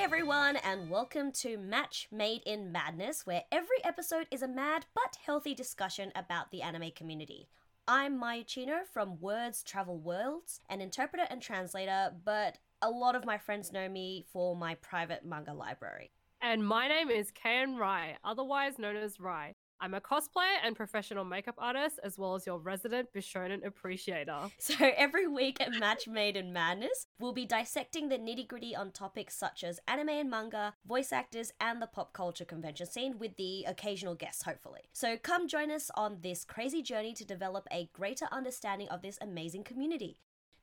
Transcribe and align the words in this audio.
everyone, 0.00 0.56
and 0.56 0.88
welcome 0.88 1.30
to 1.30 1.58
Match 1.58 2.08
Made 2.10 2.40
in 2.46 2.72
Madness, 2.72 3.26
where 3.26 3.42
every 3.52 3.84
episode 3.84 4.26
is 4.30 4.40
a 4.40 4.48
mad 4.48 4.86
but 4.94 5.18
healthy 5.26 5.54
discussion 5.54 6.10
about 6.16 6.50
the 6.50 6.62
anime 6.62 6.92
community. 6.96 7.50
I'm 7.86 8.18
Maya 8.18 8.42
Chino 8.42 8.78
from 8.90 9.20
Words 9.20 9.62
Travel 9.62 9.98
Worlds, 9.98 10.60
an 10.70 10.80
interpreter 10.80 11.26
and 11.28 11.42
translator, 11.42 12.12
but 12.24 12.56
a 12.80 12.88
lot 12.88 13.14
of 13.14 13.26
my 13.26 13.36
friends 13.36 13.72
know 13.72 13.90
me 13.90 14.24
for 14.32 14.56
my 14.56 14.74
private 14.76 15.22
manga 15.22 15.52
library. 15.52 16.12
And 16.40 16.66
my 16.66 16.88
name 16.88 17.10
is 17.10 17.30
Kayan 17.30 17.76
Rai, 17.76 18.16
otherwise 18.24 18.78
known 18.78 18.96
as 18.96 19.20
Rai. 19.20 19.54
I'm 19.82 19.94
a 19.94 20.00
cosplayer 20.00 20.58
and 20.62 20.76
professional 20.76 21.24
makeup 21.24 21.54
artist, 21.56 21.98
as 22.04 22.18
well 22.18 22.34
as 22.34 22.44
your 22.46 22.58
resident 22.58 23.08
Bishonen 23.14 23.66
appreciator. 23.66 24.50
So 24.58 24.74
every 24.96 25.26
week 25.26 25.60
at 25.60 25.72
Match 25.72 26.06
Made 26.06 26.36
in 26.36 26.52
Madness, 26.52 27.06
we'll 27.18 27.32
be 27.32 27.46
dissecting 27.46 28.08
the 28.08 28.18
nitty 28.18 28.46
gritty 28.46 28.76
on 28.76 28.92
topics 28.92 29.36
such 29.36 29.64
as 29.64 29.80
anime 29.88 30.10
and 30.10 30.30
manga, 30.30 30.74
voice 30.86 31.12
actors, 31.12 31.52
and 31.60 31.80
the 31.80 31.86
pop 31.86 32.12
culture 32.12 32.44
convention 32.44 32.86
scene 32.86 33.18
with 33.18 33.36
the 33.36 33.64
occasional 33.66 34.14
guests, 34.14 34.42
hopefully. 34.42 34.82
So 34.92 35.16
come 35.16 35.48
join 35.48 35.70
us 35.70 35.90
on 35.94 36.18
this 36.22 36.44
crazy 36.44 36.82
journey 36.82 37.14
to 37.14 37.24
develop 37.24 37.66
a 37.72 37.88
greater 37.92 38.26
understanding 38.30 38.88
of 38.88 39.02
this 39.02 39.18
amazing 39.20 39.64
community. 39.64 40.20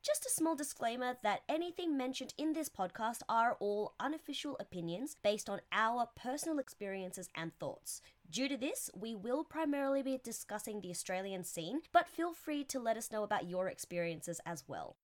Just 0.07 0.25
a 0.25 0.29
small 0.29 0.55
disclaimer 0.55 1.17
that 1.23 1.41
anything 1.49 1.97
mentioned 1.97 2.33
in 2.37 2.53
this 2.53 2.69
podcast 2.69 3.23
are 3.27 3.57
all 3.59 3.93
unofficial 3.99 4.55
opinions 4.57 5.17
based 5.21 5.49
on 5.49 5.59
our 5.73 6.07
personal 6.15 6.59
experiences 6.59 7.27
and 7.35 7.51
thoughts. 7.59 8.01
Due 8.29 8.49
to 8.49 8.57
this, 8.57 8.89
we 8.93 9.15
will 9.15 9.43
primarily 9.43 10.01
be 10.01 10.19
discussing 10.21 10.81
the 10.81 10.89
Australian 10.89 11.43
scene, 11.43 11.81
but 11.93 12.09
feel 12.09 12.33
free 12.33 12.63
to 12.65 12.79
let 12.79 12.97
us 12.97 13.11
know 13.11 13.23
about 13.23 13.47
your 13.47 13.69
experiences 13.69 14.41
as 14.45 14.63
well. 14.67 14.97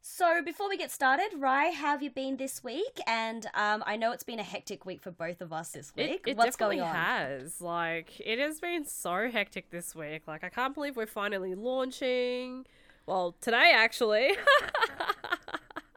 So, 0.00 0.42
before 0.42 0.68
we 0.68 0.76
get 0.76 0.90
started, 0.90 1.30
Rai, 1.36 1.72
how 1.72 1.88
have 1.88 2.02
you 2.02 2.10
been 2.10 2.36
this 2.36 2.62
week? 2.62 3.00
And 3.06 3.46
um, 3.54 3.82
I 3.84 3.96
know 3.96 4.12
it's 4.12 4.22
been 4.22 4.38
a 4.38 4.44
hectic 4.44 4.86
week 4.86 5.02
for 5.02 5.10
both 5.10 5.40
of 5.40 5.52
us 5.52 5.70
this 5.70 5.92
week. 5.96 6.22
It, 6.26 6.30
it 6.30 6.36
What's 6.36 6.56
definitely 6.56 6.76
going 6.76 6.88
on? 6.88 6.94
has. 6.94 7.60
Like, 7.60 8.20
it 8.20 8.38
has 8.38 8.60
been 8.60 8.84
so 8.84 9.28
hectic 9.30 9.70
this 9.70 9.94
week. 9.96 10.22
Like, 10.28 10.44
I 10.44 10.50
can't 10.50 10.74
believe 10.74 10.96
we're 10.96 11.06
finally 11.06 11.54
launching. 11.54 12.64
Well, 13.06 13.34
today 13.40 13.72
actually. 13.74 14.32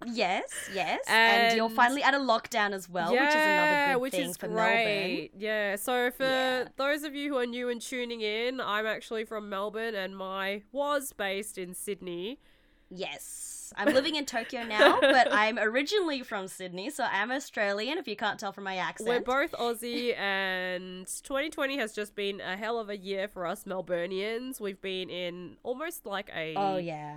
Yes, 0.05 0.43
yes. 0.73 0.99
And, 1.07 1.55
you're 1.57 1.69
finally 1.69 2.03
out 2.03 2.13
of 2.13 2.21
lockdown 2.21 2.71
as 2.73 2.89
well, 2.89 3.11
which 3.11 3.19
is 3.21 3.35
another 3.35 3.93
good 3.93 4.01
which 4.01 4.11
thing 4.13 4.29
is 4.29 4.37
for 4.37 4.47
great. 4.47 5.29
Melbourne. 5.33 5.41
Yeah. 5.41 5.75
So 5.75 6.11
for 6.11 6.23
Yeah. 6.23 6.67
those 6.77 7.03
of 7.03 7.13
you 7.15 7.31
who 7.33 7.37
are 7.39 7.45
new 7.45 7.69
and 7.69 7.81
tuning 7.81 8.21
in, 8.21 8.59
I'm 8.59 8.85
actually 8.85 9.25
from 9.25 9.49
Melbourne, 9.49 9.95
and 9.95 10.15
my 10.17 10.63
was 10.71 11.13
based 11.13 11.57
in 11.57 11.73
Sydney. 11.73 12.39
Yes. 12.89 13.73
I'm 13.77 13.93
living 13.93 14.15
in 14.15 14.25
Tokyo 14.25 14.63
now, 14.65 14.99
but 15.01 15.29
I'm 15.31 15.57
originally 15.57 16.23
from 16.23 16.49
Sydney, 16.49 16.89
so 16.89 17.05
I'm 17.09 17.31
Australian, 17.31 17.97
if 17.97 18.05
you 18.05 18.17
can't 18.17 18.37
tell 18.37 18.51
from 18.51 18.65
my 18.65 18.75
accent. 18.75 19.07
We're 19.07 19.21
both 19.21 19.53
Aussie, 19.53 20.17
and 20.17 21.07
2020 21.07 21.77
has 21.77 21.93
just 21.93 22.13
been 22.13 22.41
a 22.41 22.57
hell 22.57 22.79
of 22.79 22.89
a 22.89 22.97
year 22.97 23.29
for 23.29 23.45
us 23.47 23.63
Melburnians. 23.63 24.59
We've 24.59 24.81
been 24.81 25.09
in 25.09 25.55
almost 25.63 26.05
like 26.05 26.29
a 26.35 26.53
Oh, 26.57 26.75
yeah. 26.77 27.15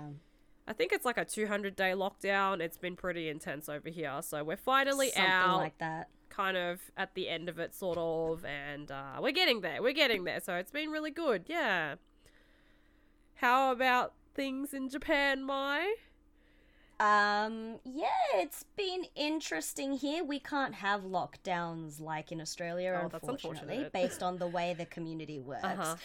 I 0.67 0.73
think 0.73 0.91
it's 0.91 1.05
like 1.05 1.17
a 1.17 1.25
200 1.25 1.75
day 1.75 1.91
lockdown. 1.91 2.59
It's 2.59 2.77
been 2.77 2.95
pretty 2.95 3.29
intense 3.29 3.69
over 3.69 3.89
here. 3.89 4.19
So 4.21 4.43
we're 4.43 4.57
finally 4.57 5.11
Something 5.11 5.31
out, 5.31 5.57
like 5.57 5.77
that. 5.77 6.09
kind 6.29 6.57
of 6.57 6.81
at 6.97 7.13
the 7.13 7.29
end 7.29 7.49
of 7.49 7.59
it, 7.59 7.75
sort 7.75 7.97
of. 7.97 8.43
And 8.45 8.89
uh, 8.91 9.19
we're 9.21 9.31
getting 9.31 9.61
there. 9.61 9.81
We're 9.83 9.93
getting 9.93 10.23
there. 10.23 10.39
So 10.41 10.55
it's 10.55 10.71
been 10.71 10.89
really 10.89 11.11
good. 11.11 11.43
Yeah. 11.47 11.95
How 13.35 13.71
about 13.71 14.13
things 14.33 14.73
in 14.73 14.89
Japan, 14.89 15.43
Mai? 15.43 15.93
Um, 16.99 17.79
yeah, 17.83 18.07
it's 18.35 18.63
been 18.77 19.03
interesting 19.15 19.93
here. 19.93 20.23
We 20.23 20.39
can't 20.39 20.73
have 20.75 21.01
lockdowns 21.01 21.99
like 21.99 22.31
in 22.31 22.39
Australia, 22.39 23.01
Oh, 23.03 23.09
that's 23.09 23.27
unfortunately, 23.27 23.77
unfortunate. 23.77 23.91
based 23.91 24.23
on 24.23 24.37
the 24.37 24.47
way 24.47 24.73
the 24.77 24.85
community 24.85 25.39
works. 25.39 25.63
Uh-huh. 25.65 25.95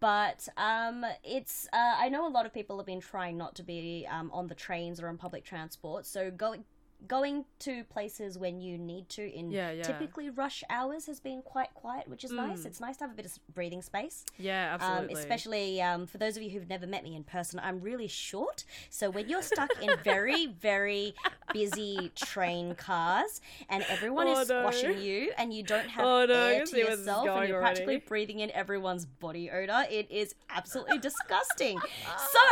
But 0.00 0.48
um, 0.56 1.04
it's 1.24 1.66
uh, 1.72 1.94
I 1.98 2.08
know 2.08 2.26
a 2.26 2.30
lot 2.30 2.46
of 2.46 2.54
people 2.54 2.76
have 2.78 2.86
been 2.86 3.00
trying 3.00 3.36
not 3.36 3.56
to 3.56 3.62
be 3.62 4.06
um, 4.10 4.30
on 4.32 4.46
the 4.46 4.54
trains 4.54 5.00
or 5.00 5.08
on 5.08 5.16
public 5.16 5.44
transport, 5.44 6.06
so 6.06 6.30
going 6.30 6.64
going 7.06 7.44
to 7.60 7.84
places 7.84 8.36
when 8.38 8.60
you 8.60 8.76
need 8.76 9.08
to 9.10 9.32
in 9.32 9.50
Yeah, 9.50 9.70
yeah. 9.70 9.82
typically 9.82 10.30
rush 10.30 10.64
hours 10.68 11.06
has 11.06 11.20
been 11.20 11.42
quite 11.42 11.72
quiet, 11.74 12.08
which 12.08 12.24
is 12.24 12.32
nice. 12.32 12.60
Mm. 12.62 12.66
It's 12.66 12.80
nice 12.80 12.96
to 12.98 13.04
have 13.04 13.12
a 13.12 13.14
bit 13.14 13.26
of 13.26 13.38
breathing 13.54 13.82
space. 13.82 14.24
Yeah, 14.38 14.74
Um, 14.74 14.80
absolutely. 14.80 15.14
especially 15.20 15.82
um, 15.82 16.06
for 16.06 16.18
those 16.18 16.36
of 16.36 16.42
you 16.42 16.50
who've 16.50 16.68
never 16.68 16.86
met 16.86 17.04
me 17.04 17.14
in 17.14 17.22
person, 17.24 17.60
I'm 17.62 17.80
really 17.80 18.08
short. 18.08 18.64
So 18.90 19.10
when 19.10 19.28
you're 19.28 19.42
stuck 19.42 19.70
in 19.80 19.90
very, 20.04 20.46
very 20.46 21.14
busy 21.52 22.10
train 22.16 22.74
cars 22.74 23.40
and 23.68 23.84
everyone 23.88 24.26
Oh, 24.26 24.40
is 24.40 24.48
no. 24.48 24.60
squashing 24.68 25.00
you 25.00 25.32
and 25.38 25.52
you 25.54 25.62
don't 25.62 25.88
have 25.88 26.04
Oh, 26.04 26.26
no, 26.26 26.34
air 26.34 26.60
to 26.60 26.66
see 26.66 26.78
where 26.82 26.90
this 26.90 27.00
is 27.00 27.06
yourself 27.06 27.28
and 27.28 27.48
you're 27.48 27.60
practically 27.60 27.98
breathing 27.98 28.40
in 28.40 28.50
everyone's 28.50 29.06
body 29.06 29.50
odor, 29.50 29.84
it 29.90 30.10
is 30.10 30.34
absolutely 30.50 30.98
disgusting. 31.08 31.78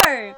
So 0.06 0.34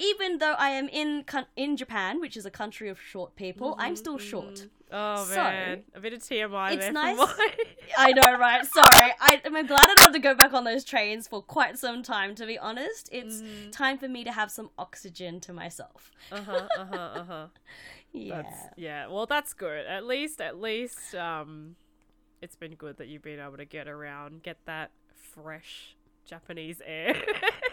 even 0.00 0.38
though 0.38 0.54
I 0.58 0.70
am 0.70 0.88
in 0.88 1.24
in 1.56 1.76
Japan, 1.76 2.20
which 2.20 2.36
is 2.36 2.46
a 2.46 2.50
country 2.50 2.88
of 2.88 3.00
short 3.00 3.36
people, 3.36 3.76
I'm 3.78 3.94
still 3.96 4.18
short. 4.18 4.66
oh, 4.92 5.24
so, 5.24 5.36
man. 5.36 5.82
A 5.94 6.00
bit 6.00 6.12
of 6.12 6.20
TMI 6.20 6.72
it's 6.72 6.84
there 6.84 6.92
nice- 6.92 7.18
I 7.98 8.12
know, 8.12 8.36
right? 8.38 8.64
Sorry. 8.66 9.12
I, 9.20 9.40
I'm 9.44 9.66
glad 9.66 9.80
I 9.84 9.86
don't 9.86 9.98
have 10.00 10.12
to 10.12 10.18
go 10.18 10.34
back 10.34 10.52
on 10.52 10.64
those 10.64 10.84
trains 10.84 11.28
for 11.28 11.42
quite 11.42 11.78
some 11.78 12.02
time, 12.02 12.34
to 12.36 12.46
be 12.46 12.58
honest. 12.58 13.08
It's 13.12 13.42
Mm. 13.42 13.70
time 13.72 13.98
for 13.98 14.08
me 14.08 14.24
to 14.24 14.32
have 14.32 14.50
some 14.50 14.70
oxygen 14.78 15.38
to 15.40 15.52
myself. 15.52 16.10
uh-huh, 16.32 16.68
uh-huh, 16.78 16.96
uh-huh. 16.96 17.46
Yeah. 18.12 18.42
That's 18.42 18.58
yeah. 18.76 19.06
Well, 19.06 19.26
that's 19.26 19.52
good. 19.52 19.86
At 19.86 20.04
least, 20.04 20.40
at 20.40 20.60
least, 20.60 21.14
um, 21.14 21.76
it's 22.42 22.56
been 22.56 22.74
good 22.74 22.96
that 22.98 23.06
you've 23.06 23.22
been 23.22 23.38
able 23.38 23.56
to 23.58 23.64
get 23.64 23.86
around, 23.86 24.42
get 24.42 24.56
that 24.66 24.90
fresh 25.14 25.94
Japanese 26.24 26.82
air. 26.84 27.14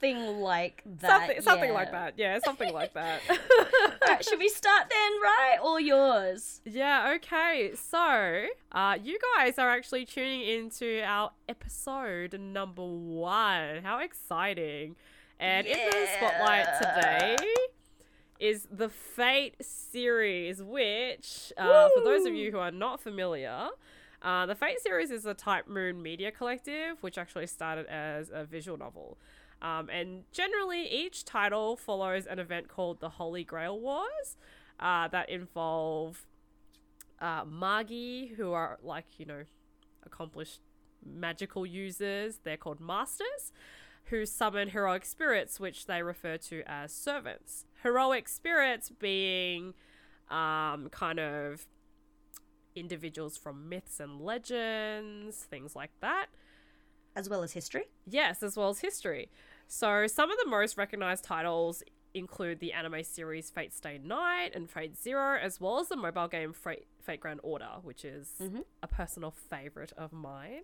something 0.00 0.40
like 0.40 0.82
that. 1.00 1.10
something, 1.10 1.42
something 1.42 1.72
like 1.72 1.88
yeah. 1.88 1.92
that. 1.92 2.14
Yeah, 2.16 2.38
something 2.44 2.72
like 2.72 2.94
that. 2.94 3.20
Alright, 4.02 4.24
should 4.24 4.38
we 4.38 4.48
start 4.48 4.84
then, 4.88 5.12
right? 5.22 5.56
All 5.60 5.80
yours. 5.80 6.60
yeah. 6.64 7.14
Okay. 7.16 7.72
So, 7.74 8.46
uh, 8.72 8.98
you 9.02 9.18
guys 9.36 9.58
are 9.58 9.70
actually 9.70 10.04
tuning 10.04 10.42
into 10.42 11.02
our 11.04 11.32
episode 11.48 12.38
number 12.40 12.84
one. 12.84 13.82
How 13.82 14.00
exciting! 14.00 14.96
And 15.40 15.66
in 15.66 15.78
the 15.78 16.06
spotlight 16.16 16.66
today 16.80 17.36
is 18.40 18.66
the 18.70 18.88
Fate 18.88 19.54
series, 19.60 20.62
which, 20.62 21.52
uh, 21.56 21.88
for 21.94 22.02
those 22.02 22.26
of 22.26 22.34
you 22.34 22.50
who 22.50 22.58
are 22.58 22.72
not 22.72 23.00
familiar, 23.00 23.68
uh, 24.22 24.46
the 24.46 24.54
Fate 24.56 24.80
series 24.80 25.12
is 25.12 25.26
a 25.26 25.34
Type 25.34 25.68
Moon 25.68 26.02
media 26.02 26.32
collective, 26.32 27.00
which 27.02 27.18
actually 27.18 27.46
started 27.46 27.86
as 27.86 28.30
a 28.32 28.44
visual 28.44 28.76
novel. 28.76 29.16
Um, 29.60 29.88
and 29.90 30.24
generally, 30.32 30.86
each 30.88 31.24
title 31.24 31.76
follows 31.76 32.26
an 32.26 32.38
event 32.38 32.68
called 32.68 33.00
the 33.00 33.08
Holy 33.10 33.44
Grail 33.44 33.78
Wars 33.78 34.36
uh, 34.78 35.08
that 35.08 35.28
involve 35.28 36.26
uh, 37.20 37.44
Magi, 37.44 38.34
who 38.36 38.52
are 38.52 38.78
like, 38.82 39.06
you 39.18 39.26
know, 39.26 39.42
accomplished 40.04 40.60
magical 41.04 41.66
users. 41.66 42.40
They're 42.44 42.56
called 42.56 42.80
masters, 42.80 43.52
who 44.04 44.26
summon 44.26 44.68
heroic 44.68 45.04
spirits, 45.04 45.58
which 45.58 45.86
they 45.86 46.02
refer 46.02 46.36
to 46.36 46.62
as 46.66 46.92
servants. 46.92 47.64
Heroic 47.82 48.28
spirits 48.28 48.90
being 48.90 49.74
um, 50.30 50.88
kind 50.90 51.18
of 51.18 51.66
individuals 52.76 53.36
from 53.36 53.68
myths 53.68 53.98
and 53.98 54.20
legends, 54.20 55.36
things 55.36 55.74
like 55.74 55.90
that. 56.00 56.26
As 57.18 57.28
well 57.28 57.42
as 57.42 57.50
history. 57.52 57.86
Yes, 58.06 58.44
as 58.44 58.56
well 58.56 58.68
as 58.68 58.78
history. 58.78 59.28
So 59.66 60.06
some 60.06 60.30
of 60.30 60.38
the 60.38 60.48
most 60.48 60.76
recognized 60.78 61.24
titles 61.24 61.82
include 62.14 62.60
the 62.60 62.72
anime 62.72 63.02
series 63.02 63.50
Fate 63.50 63.74
Stay 63.74 63.98
Night 63.98 64.52
and 64.54 64.70
Fate 64.70 64.96
Zero, 64.96 65.36
as 65.36 65.60
well 65.60 65.80
as 65.80 65.88
the 65.88 65.96
mobile 65.96 66.28
game 66.28 66.52
Fate, 66.52 66.86
Fate 67.00 67.18
Grand 67.18 67.40
Order, 67.42 67.80
which 67.82 68.04
is 68.04 68.34
Mhm. 68.40 68.64
a 68.84 68.86
personal 68.86 69.32
favorite 69.32 69.92
of 69.96 70.12
mine. 70.12 70.62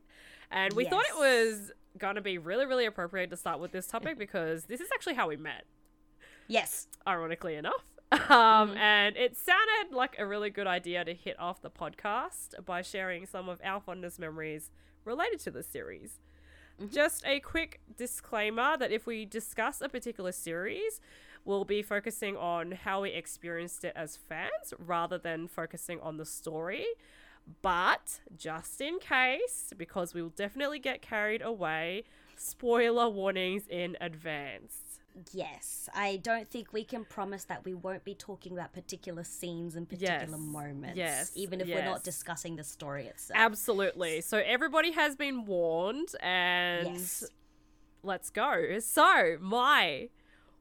And 0.48 0.72
we 0.74 0.84
thought 0.84 1.04
it 1.08 1.16
was 1.16 1.72
going 1.98 2.14
to 2.14 2.20
be 2.20 2.38
really, 2.38 2.66
really 2.66 2.86
appropriate 2.86 3.30
to 3.30 3.36
start 3.36 3.58
with 3.58 3.72
this 3.72 3.88
topic 3.88 4.16
because 4.16 4.66
this 4.66 4.80
is 4.80 4.88
actually 4.94 5.14
how 5.14 5.26
we 5.28 5.36
met, 5.36 5.66
Yes. 6.46 6.86
ironically 7.06 7.56
enough. 7.56 7.84
Um, 8.30 8.70
Mhm. 8.70 8.76
And 8.76 9.16
it 9.16 9.36
sounded 9.36 9.92
like 9.92 10.16
a 10.20 10.26
really 10.26 10.48
good 10.50 10.68
idea 10.68 11.04
to 11.04 11.14
hit 11.14 11.36
off 11.40 11.60
the 11.62 11.70
podcast 11.70 12.64
by 12.64 12.80
sharing 12.80 13.26
some 13.26 13.48
of 13.48 13.60
our 13.64 13.80
fondest 13.80 14.20
memories 14.20 14.70
related 15.04 15.40
to 15.40 15.50
the 15.50 15.64
series. 15.64 16.20
Just 16.90 17.24
a 17.24 17.40
quick 17.40 17.80
disclaimer 17.96 18.76
that 18.76 18.90
if 18.90 19.06
we 19.06 19.24
discuss 19.24 19.80
a 19.80 19.88
particular 19.88 20.32
series, 20.32 21.00
we'll 21.44 21.64
be 21.64 21.82
focusing 21.82 22.36
on 22.36 22.72
how 22.72 23.02
we 23.02 23.10
experienced 23.10 23.84
it 23.84 23.92
as 23.94 24.16
fans 24.16 24.74
rather 24.78 25.16
than 25.16 25.46
focusing 25.46 26.00
on 26.00 26.16
the 26.16 26.26
story. 26.26 26.86
But 27.62 28.20
just 28.36 28.80
in 28.80 28.98
case, 28.98 29.72
because 29.76 30.14
we 30.14 30.22
will 30.22 30.30
definitely 30.30 30.78
get 30.78 31.00
carried 31.00 31.42
away, 31.42 32.04
spoiler 32.36 33.08
warnings 33.08 33.68
in 33.68 33.96
advance. 34.00 34.83
Yes, 35.32 35.88
I 35.94 36.16
don't 36.16 36.50
think 36.50 36.72
we 36.72 36.82
can 36.84 37.04
promise 37.04 37.44
that 37.44 37.64
we 37.64 37.72
won't 37.72 38.04
be 38.04 38.14
talking 38.14 38.52
about 38.52 38.72
particular 38.72 39.22
scenes 39.22 39.76
and 39.76 39.88
particular 39.88 40.18
Yes, 40.18 40.30
moments, 40.40 40.96
yes, 40.96 41.32
even 41.36 41.60
if 41.60 41.68
we're 41.68 41.84
not 41.84 42.02
discussing 42.02 42.56
the 42.56 42.64
story 42.64 43.06
itself. 43.06 43.38
Absolutely. 43.38 44.20
So 44.22 44.38
everybody 44.44 44.90
has 44.92 45.14
been 45.14 45.44
warned, 45.44 46.08
and 46.20 46.88
Yes. 46.88 47.24
let's 48.02 48.30
go. 48.30 48.78
So, 48.80 49.36
my. 49.40 50.08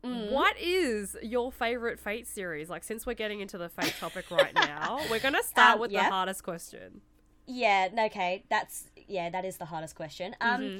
Mm. 0.03 0.31
What 0.31 0.57
is 0.59 1.15
your 1.23 1.49
favorite 1.51 1.97
Fate 1.97 2.27
series? 2.27 2.69
Like, 2.69 2.83
since 2.83 3.05
we're 3.05 3.13
getting 3.13 3.39
into 3.39 3.57
the 3.57 3.69
Fate 3.69 3.95
topic 3.99 4.29
right 4.29 4.53
now, 4.55 4.99
we're 5.09 5.19
gonna 5.19 5.41
start 5.41 5.75
Um, 5.75 5.79
with 5.79 5.91
yeah. 5.91 6.03
the 6.03 6.11
hardest 6.11 6.43
question. 6.43 7.01
Yeah, 7.47 7.87
okay, 8.07 8.43
that's 8.49 8.89
yeah, 9.07 9.29
that 9.29 9.45
is 9.45 9.57
the 9.57 9.65
hardest 9.65 9.95
question. 9.95 10.35
Um, 10.41 10.61
Mm-hmm. 10.61 10.79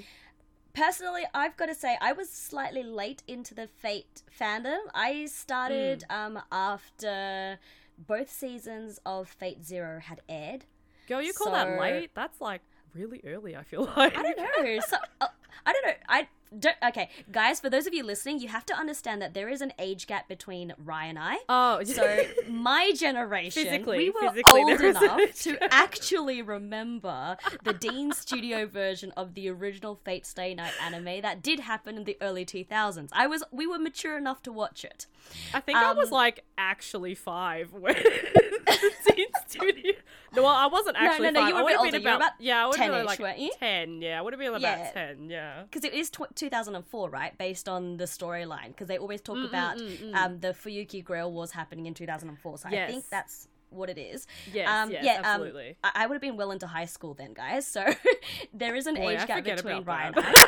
Personally, 0.74 1.24
I've 1.34 1.56
got 1.58 1.68
to 1.68 1.76
say 1.76 1.98
I 2.02 2.14
was 2.14 2.30
slightly 2.30 2.84
late 2.84 3.24
into 3.28 3.54
the 3.54 3.68
Fate 3.68 4.24
fandom. 4.40 4.80
I 4.94 5.26
started 5.26 6.04
Mm. 6.10 6.16
um 6.16 6.42
after 6.52 7.60
both 7.98 8.30
seasons 8.32 9.00
of 9.06 9.28
Fate 9.30 9.64
Zero 9.64 10.00
had 10.00 10.22
aired. 10.28 10.66
Girl, 11.08 11.22
you 11.22 11.34
call 11.34 11.52
that 11.52 11.80
late? 11.80 12.12
That's 12.16 12.40
like 12.42 12.62
really 12.94 13.22
early. 13.26 13.56
I 13.56 13.64
feel 13.64 13.84
like. 13.98 14.18
I 14.18 14.24
don't 14.24 14.38
know. 14.66 14.80
So, 14.88 14.98
uh, 15.22 15.28
I 15.66 15.74
don't 15.74 15.86
know. 15.86 15.94
I 16.10 16.28
don't. 16.60 16.76
Okay, 16.90 17.10
guys, 17.32 17.60
for 17.60 17.70
those 17.70 17.88
of 17.88 17.94
you 17.96 18.04
listening, 18.04 18.40
you 18.40 18.48
have 18.48 18.66
to 18.68 18.76
understand 18.76 19.22
that 19.24 19.34
there 19.34 19.50
is 19.50 19.62
an 19.62 19.74
age 19.80 20.06
gap 20.06 20.28
between 20.28 20.74
Rai 20.78 21.10
and 21.10 21.18
I. 21.18 21.38
Oh, 21.50 21.84
So 21.84 22.20
my 22.48 22.92
generation, 22.96 23.64
Physically- 23.64 23.98
we 23.98 24.10
were 24.12 24.30
physically 24.30 24.60
old 24.62 24.70
there 24.70 24.86
is 24.86 24.96
an 24.98 25.04
enough 25.04 25.34
to 25.42 25.74
actually 25.74 26.42
remember 26.44 27.38
the 27.64 27.74
Deen 27.74 28.12
Studio 28.12 28.68
version 28.68 29.12
of 29.18 29.34
the 29.34 29.50
original 29.50 30.00
Fate 30.06 30.26
Stay 30.28 30.54
Night 30.54 30.74
anime 30.82 31.22
that 31.22 31.42
did 31.42 31.62
happen 31.62 31.98
in 31.98 32.04
the 32.04 32.18
early 32.22 32.46
2000s. 32.46 33.10
I 33.14 33.26
was, 33.26 33.44
we 33.52 33.66
were 33.66 33.80
mature 33.80 34.16
enough 34.18 34.44
to 34.44 34.52
watch 34.52 34.86
it. 34.86 35.08
I 35.56 35.60
think 35.60 35.78
I 35.80 35.92
was 35.94 36.10
Um, 36.10 36.14
like 36.14 36.44
actually 36.58 37.16
five 37.16 37.74
when 37.74 37.96
Deen 39.16 39.28
studio. 39.48 39.94
No, 40.36 40.44
well, 40.44 40.52
I 40.56 40.68
wasn't 40.68 40.98
no, 41.00 41.08
actually 41.08 41.32
no, 41.32 41.40
five. 41.42 41.50
you 41.50 41.56
were 41.56 41.60
I 41.60 41.62
a 41.62 41.66
would 41.66 41.74
have 41.86 41.92
been 41.94 42.02
about, 42.02 42.16
about 42.18 42.32
yeah, 42.40 42.64
I 42.64 42.68
would 42.68 42.78
have 42.78 42.92
been 42.92 43.06
10-ish, 43.08 43.20
like 43.20 43.60
ten. 43.60 44.02
Yeah, 44.02 44.20
I 44.20 44.22
would 44.22 44.34
have 44.34 44.40
been 44.40 44.50
about 44.50 44.62
Yeah. 44.62 44.92
ten. 44.92 45.30
Yeah. 45.30 45.43
Because 45.64 45.84
it 45.84 45.94
is 45.94 46.10
tw- 46.10 46.36
2004, 46.36 47.10
right? 47.10 47.38
Based 47.38 47.68
on 47.70 47.98
the 47.98 48.06
storyline. 48.06 48.68
Because 48.68 48.88
they 48.88 48.98
always 48.98 49.22
Mm, 49.22 49.26
talk 49.26 49.46
about 49.46 49.78
um, 50.14 50.40
the 50.40 50.50
Fuyuki 50.50 51.04
Grail 51.04 51.32
Wars 51.32 51.52
happening 51.52 51.86
in 51.86 51.94
2004. 51.94 52.58
So 52.58 52.70
I 52.70 52.72
think 52.88 53.10
that's 53.10 53.48
what 53.70 53.90
it 53.90 53.98
is. 53.98 54.28
Yes, 54.54 54.70
um, 54.70 54.92
yes, 54.92 55.04
yeah, 55.04 55.16
um, 55.16 55.26
absolutely. 55.26 55.78
I, 55.84 55.92
I 55.96 56.08
would 56.08 56.16
have 56.16 56.22
been 56.22 56.38
well 56.38 56.52
into 56.52 56.68
high 56.68 56.86
school 56.86 57.14
then, 57.14 57.34
guys. 57.34 57.66
So 57.68 57.86
there 58.54 58.76
is 58.76 58.88
an 58.88 58.96
Boy, 58.96 59.14
age 59.18 59.28
gap 59.28 59.44
between 59.44 59.84
Ryan 59.84 60.14
and 60.16 60.26
I. 60.26 60.46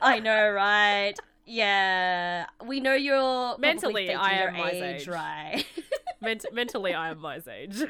I 0.02 0.18
know, 0.20 0.50
right? 0.50 1.14
Yeah, 1.44 2.46
we 2.64 2.80
know 2.80 2.94
you're 2.94 3.58
Mentally, 3.58 4.12
I 4.14 4.32
am 4.34 4.56
age, 4.56 5.02
age. 5.02 5.08
right? 5.08 5.64
Ment- 6.22 6.46
mentally, 6.52 6.94
I 6.94 7.10
am 7.10 7.18
my 7.20 7.40
age. 7.50 7.82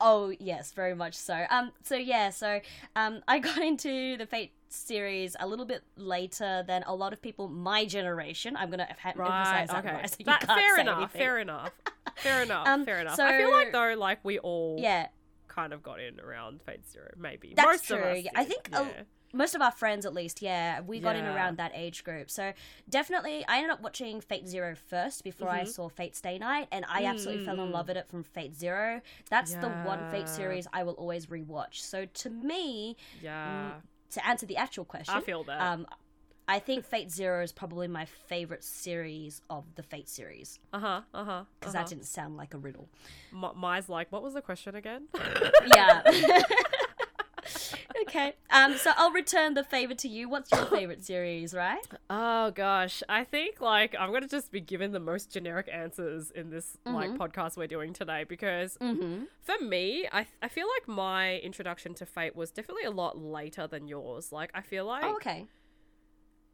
Oh 0.00 0.32
yes, 0.38 0.72
very 0.72 0.94
much 0.94 1.14
so. 1.14 1.44
Um, 1.50 1.72
so 1.82 1.96
yeah, 1.96 2.30
so 2.30 2.60
um, 2.96 3.20
I 3.28 3.38
got 3.48 3.58
into 3.58 4.16
the 4.16 4.26
Fate 4.26 4.52
series 4.68 5.34
a 5.40 5.46
little 5.48 5.64
bit 5.64 5.82
later 5.96 6.62
than 6.66 6.84
a 6.86 6.94
lot 6.94 7.12
of 7.12 7.20
people 7.20 7.48
my 7.48 7.84
generation. 7.84 8.56
I'm 8.56 8.70
gonna 8.70 8.86
ha- 9.02 9.12
right. 9.16 9.26
emphasize 9.60 9.68
that, 9.68 9.84
Okay. 9.84 9.94
right, 9.96 10.10
so 10.10 10.16
That- 10.24 10.46
fair 10.46 10.78
enough. 10.80 11.12
Fair 11.12 11.38
enough. 11.38 11.70
Fair 12.16 12.42
enough. 12.42 12.66
Um, 12.66 12.84
fair 12.84 13.00
enough. 13.00 13.16
so- 13.16 13.24
I 13.24 13.38
feel 13.38 13.50
like 13.50 13.72
though, 13.72 13.94
like 13.96 14.18
we 14.24 14.38
all 14.38 14.76
Yeah, 14.78 15.06
kind 15.48 15.72
of 15.72 15.82
got 15.82 16.00
in 16.00 16.20
around 16.20 16.60
Fate 16.62 16.86
Zero, 16.90 17.08
maybe. 17.16 17.54
That's 17.56 17.66
Most 17.66 17.86
true. 17.86 17.96
Of 17.96 18.16
us 18.18 18.24
Yeah, 18.24 18.30
I 18.34 18.44
think 18.44 18.68
a- 18.72 18.84
yeah. 18.84 19.02
Most 19.32 19.54
of 19.54 19.60
our 19.62 19.70
friends 19.70 20.04
at 20.04 20.12
least 20.12 20.42
yeah 20.42 20.80
we 20.80 20.98
got 21.00 21.14
in 21.16 21.24
around 21.24 21.56
that 21.58 21.70
age 21.74 22.02
group 22.04 22.30
so 22.30 22.52
definitely 22.88 23.44
i 23.48 23.56
ended 23.58 23.70
up 23.70 23.80
watching 23.80 24.20
fate 24.20 24.46
zero 24.46 24.74
first 24.74 25.22
before 25.24 25.48
i 25.48 25.62
Mhm. 25.62 25.68
saw 25.68 25.88
fate 25.88 26.16
stay 26.16 26.36
night 26.38 26.66
and 26.72 26.84
i 26.88 27.04
absolutely 27.04 27.44
fell 27.44 27.60
in 27.60 27.68
Mm. 27.68 27.72
love 27.72 27.88
with 27.88 27.96
it 27.96 28.08
from 28.08 28.22
fate 28.24 28.54
zero 28.54 29.00
that's 29.28 29.54
the 29.54 29.68
one 29.68 30.10
fate 30.10 30.28
series 30.28 30.66
i 30.72 30.82
will 30.82 30.94
always 30.94 31.26
rewatch 31.26 31.74
so 31.74 32.06
to 32.06 32.30
me 32.30 32.96
yeah. 33.22 33.72
to 34.10 34.26
answer 34.26 34.46
the 34.46 34.56
actual 34.56 34.84
question 34.84 35.14
I 35.16 35.20
feel 35.20 35.44
that. 35.44 35.60
um 35.60 35.86
I 36.48 36.58
think 36.58 36.84
Fate 36.84 37.12
Zero 37.12 37.44
is 37.44 37.52
probably 37.52 37.86
my 37.86 38.06
favorite 38.06 38.64
series 38.64 39.40
of 39.48 39.64
the 39.76 39.84
Fate 39.84 40.08
series 40.08 40.58
uh 40.72 40.80
huh. 40.80 41.00
Uh 41.14 41.24
huh. 41.24 41.44
because 41.60 41.74
that 41.74 41.86
didn't 41.86 42.06
sound 42.06 42.36
like 42.36 42.54
a 42.54 42.58
riddle. 42.58 42.88
M- 43.32 43.52
Mai's 43.54 43.88
like, 43.88 44.10
what 44.10 44.20
was 44.20 44.34
the 44.34 44.42
question 44.42 44.74
again? 44.74 45.06
Yeah. 45.66 46.02
okay. 48.02 48.34
Um. 48.50 48.76
So 48.76 48.92
I'll 48.96 49.10
return 49.12 49.54
the 49.54 49.64
favor 49.64 49.94
to 49.94 50.08
you. 50.08 50.28
What's 50.28 50.50
your 50.52 50.64
favorite 50.66 51.04
series, 51.04 51.54
right? 51.54 51.80
Oh 52.08 52.50
gosh, 52.50 53.02
I 53.08 53.24
think 53.24 53.60
like 53.60 53.94
I'm 53.98 54.12
gonna 54.12 54.28
just 54.28 54.50
be 54.52 54.60
given 54.60 54.92
the 54.92 55.00
most 55.00 55.32
generic 55.32 55.68
answers 55.72 56.30
in 56.30 56.50
this 56.50 56.76
like 56.84 57.10
podcast 57.12 57.56
we're 57.56 57.66
doing 57.66 57.92
today 57.92 58.24
because 58.28 58.76
Mm-hmm. 58.78 59.24
for 59.42 59.64
me, 59.64 60.08
I 60.12 60.26
I 60.42 60.48
feel 60.48 60.66
like 60.68 60.88
my 60.88 61.38
introduction 61.38 61.94
to 61.94 62.06
Fate 62.06 62.34
was 62.36 62.50
definitely 62.50 62.84
a 62.84 62.90
lot 62.90 63.18
later 63.18 63.66
than 63.66 63.88
yours. 63.88 64.32
Like 64.32 64.50
I 64.54 64.62
feel 64.62 64.84
like 64.86 65.04
Oh, 65.04 65.14
okay. 65.16 65.46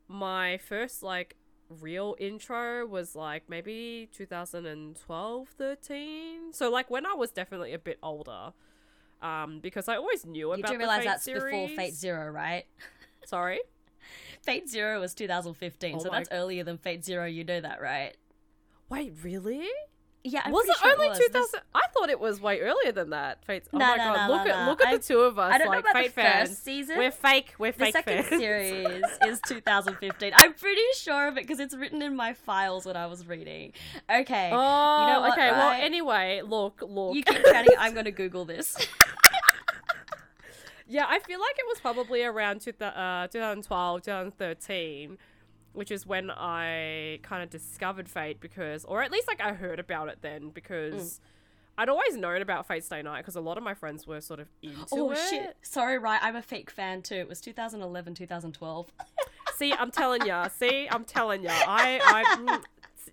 my 0.08 0.58
first 0.58 1.02
like 1.02 1.36
real 1.68 2.14
intro 2.20 2.86
was 2.86 3.16
like 3.16 3.42
maybe 3.48 4.08
2012 4.12 5.48
13 5.58 6.52
so 6.52 6.70
like 6.70 6.88
when 6.88 7.04
i 7.04 7.12
was 7.12 7.32
definitely 7.32 7.72
a 7.72 7.78
bit 7.78 7.98
older 8.04 8.52
um 9.22 9.60
because 9.60 9.88
i 9.88 9.96
always 9.96 10.26
knew 10.26 10.52
about. 10.52 10.58
You 10.58 10.64
do 10.64 10.72
the 10.74 10.78
realize 10.78 10.98
Fate 11.00 11.04
that's 11.06 11.24
before. 11.24 11.68
Fate 11.76 11.94
Zero, 11.94 12.30
right? 12.30 12.64
sorry 13.24 13.60
Fate 14.42 14.68
Zero 14.68 15.00
was 15.00 15.14
2015, 15.14 15.96
Oh 15.96 15.98
so 15.98 16.08
my- 16.10 16.18
that's 16.18 16.28
earlier 16.30 16.62
than 16.62 16.78
Fate 16.78 17.04
Zero. 17.04 17.26
You 17.26 17.42
know 17.44 17.60
that, 17.60 17.80
right? 17.82 18.16
wait 18.88 19.12
really 19.24 19.66
Yeah. 20.28 20.42
I'm 20.44 20.52
was 20.52 20.66
it 20.68 20.76
sure 20.78 20.92
only 20.92 21.08
2000 21.08 21.32
There's- 21.32 21.54
i 21.74 21.86
thought 21.94 22.10
it 22.10 22.18
was 22.18 22.40
way 22.40 22.60
earlier 22.60 22.90
than 22.92 23.10
that 23.10 23.44
Fate's 23.44 23.68
oh 23.72 23.78
No, 23.78 23.86
my 23.86 23.96
no, 23.96 24.04
god 24.04 24.26
no, 24.28 24.34
look 24.34 24.46
at 24.48 24.68
look 24.68 24.80
at 24.82 24.88
I- 24.88 24.96
the 24.96 25.02
two 25.02 25.20
of 25.20 25.38
us 25.38 25.52
I 25.54 25.58
don't 25.58 25.66
know 25.66 25.70
like 25.70 25.80
about 25.80 25.92
Fate 25.94 26.06
the 26.14 26.20
fans 26.20 26.48
first 26.50 26.64
season. 26.64 26.98
we're 26.98 27.10
fake 27.10 27.54
we're 27.58 27.72
The 27.72 27.78
fake 27.78 27.92
second 27.92 28.24
fans 28.24 28.40
series 28.42 29.04
is 29.26 29.40
2015. 29.46 30.32
I'm 30.34 30.52
pretty 30.54 30.80
sure 30.96 31.28
of 31.28 31.36
it 31.38 31.42
because 31.44 31.60
it's 31.60 31.74
written 31.76 32.02
in 32.02 32.16
my 32.16 32.32
files 32.32 32.84
when 32.86 32.96
I 32.96 33.06
was 33.06 33.26
reading. 33.26 33.72
Okay. 34.10 34.50
oh 34.52 35.06
you 35.06 35.12
know 35.12 35.20
what, 35.20 35.32
okay 35.32 35.50
well 35.52 35.72
anyway 35.80 36.42
look 36.44 36.82
look 36.82 37.14
You 37.14 37.22
keep 37.22 37.44
chatting. 37.44 37.72
I'm 37.78 37.92
going 37.92 38.06
to 38.06 38.10
Google 38.12 38.44
this. 38.44 38.76
Yeah, 40.88 41.04
I 41.08 41.18
feel 41.18 41.40
like 41.40 41.56
it 41.58 41.64
was 41.66 41.80
probably 41.80 42.22
around 42.22 42.60
two, 42.60 42.72
uh, 42.80 43.26
2012, 43.26 44.02
2013, 44.02 45.18
which 45.76 45.90
is 45.90 46.06
when 46.06 46.30
I 46.30 47.20
kind 47.22 47.42
of 47.42 47.50
discovered 47.50 48.08
Fate 48.08 48.40
because, 48.40 48.84
or 48.84 49.02
at 49.02 49.12
least 49.12 49.28
like 49.28 49.40
I 49.40 49.52
heard 49.52 49.78
about 49.78 50.08
it 50.08 50.18
then 50.22 50.50
because 50.50 50.94
Mm. 50.94 51.20
I'd 51.78 51.88
always 51.90 52.16
known 52.16 52.40
about 52.40 52.66
Fate 52.66 52.84
Stay 52.84 53.02
Night 53.02 53.18
because 53.18 53.36
a 53.36 53.40
lot 53.42 53.58
of 53.58 53.62
my 53.62 53.74
friends 53.74 54.06
were 54.06 54.22
sort 54.22 54.40
of 54.40 54.48
into 54.62 54.86
oh, 54.92 55.10
it. 55.10 55.18
Oh 55.20 55.30
shit. 55.30 55.56
Sorry, 55.60 55.98
right. 55.98 56.18
I'm 56.22 56.34
a 56.34 56.40
fake 56.40 56.70
fan 56.70 57.02
too. 57.02 57.16
It 57.16 57.28
was 57.28 57.40
2011, 57.42 58.14
2012. 58.14 58.92
See, 59.56 59.72
I'm 59.74 59.90
telling 59.90 60.24
ya. 60.24 60.48
See, 60.48 60.88
I'm 60.90 61.04
telling 61.04 61.42
ya. 61.42 61.50
I, 61.52 62.00
I, 62.02 62.36
mm, 62.36 62.62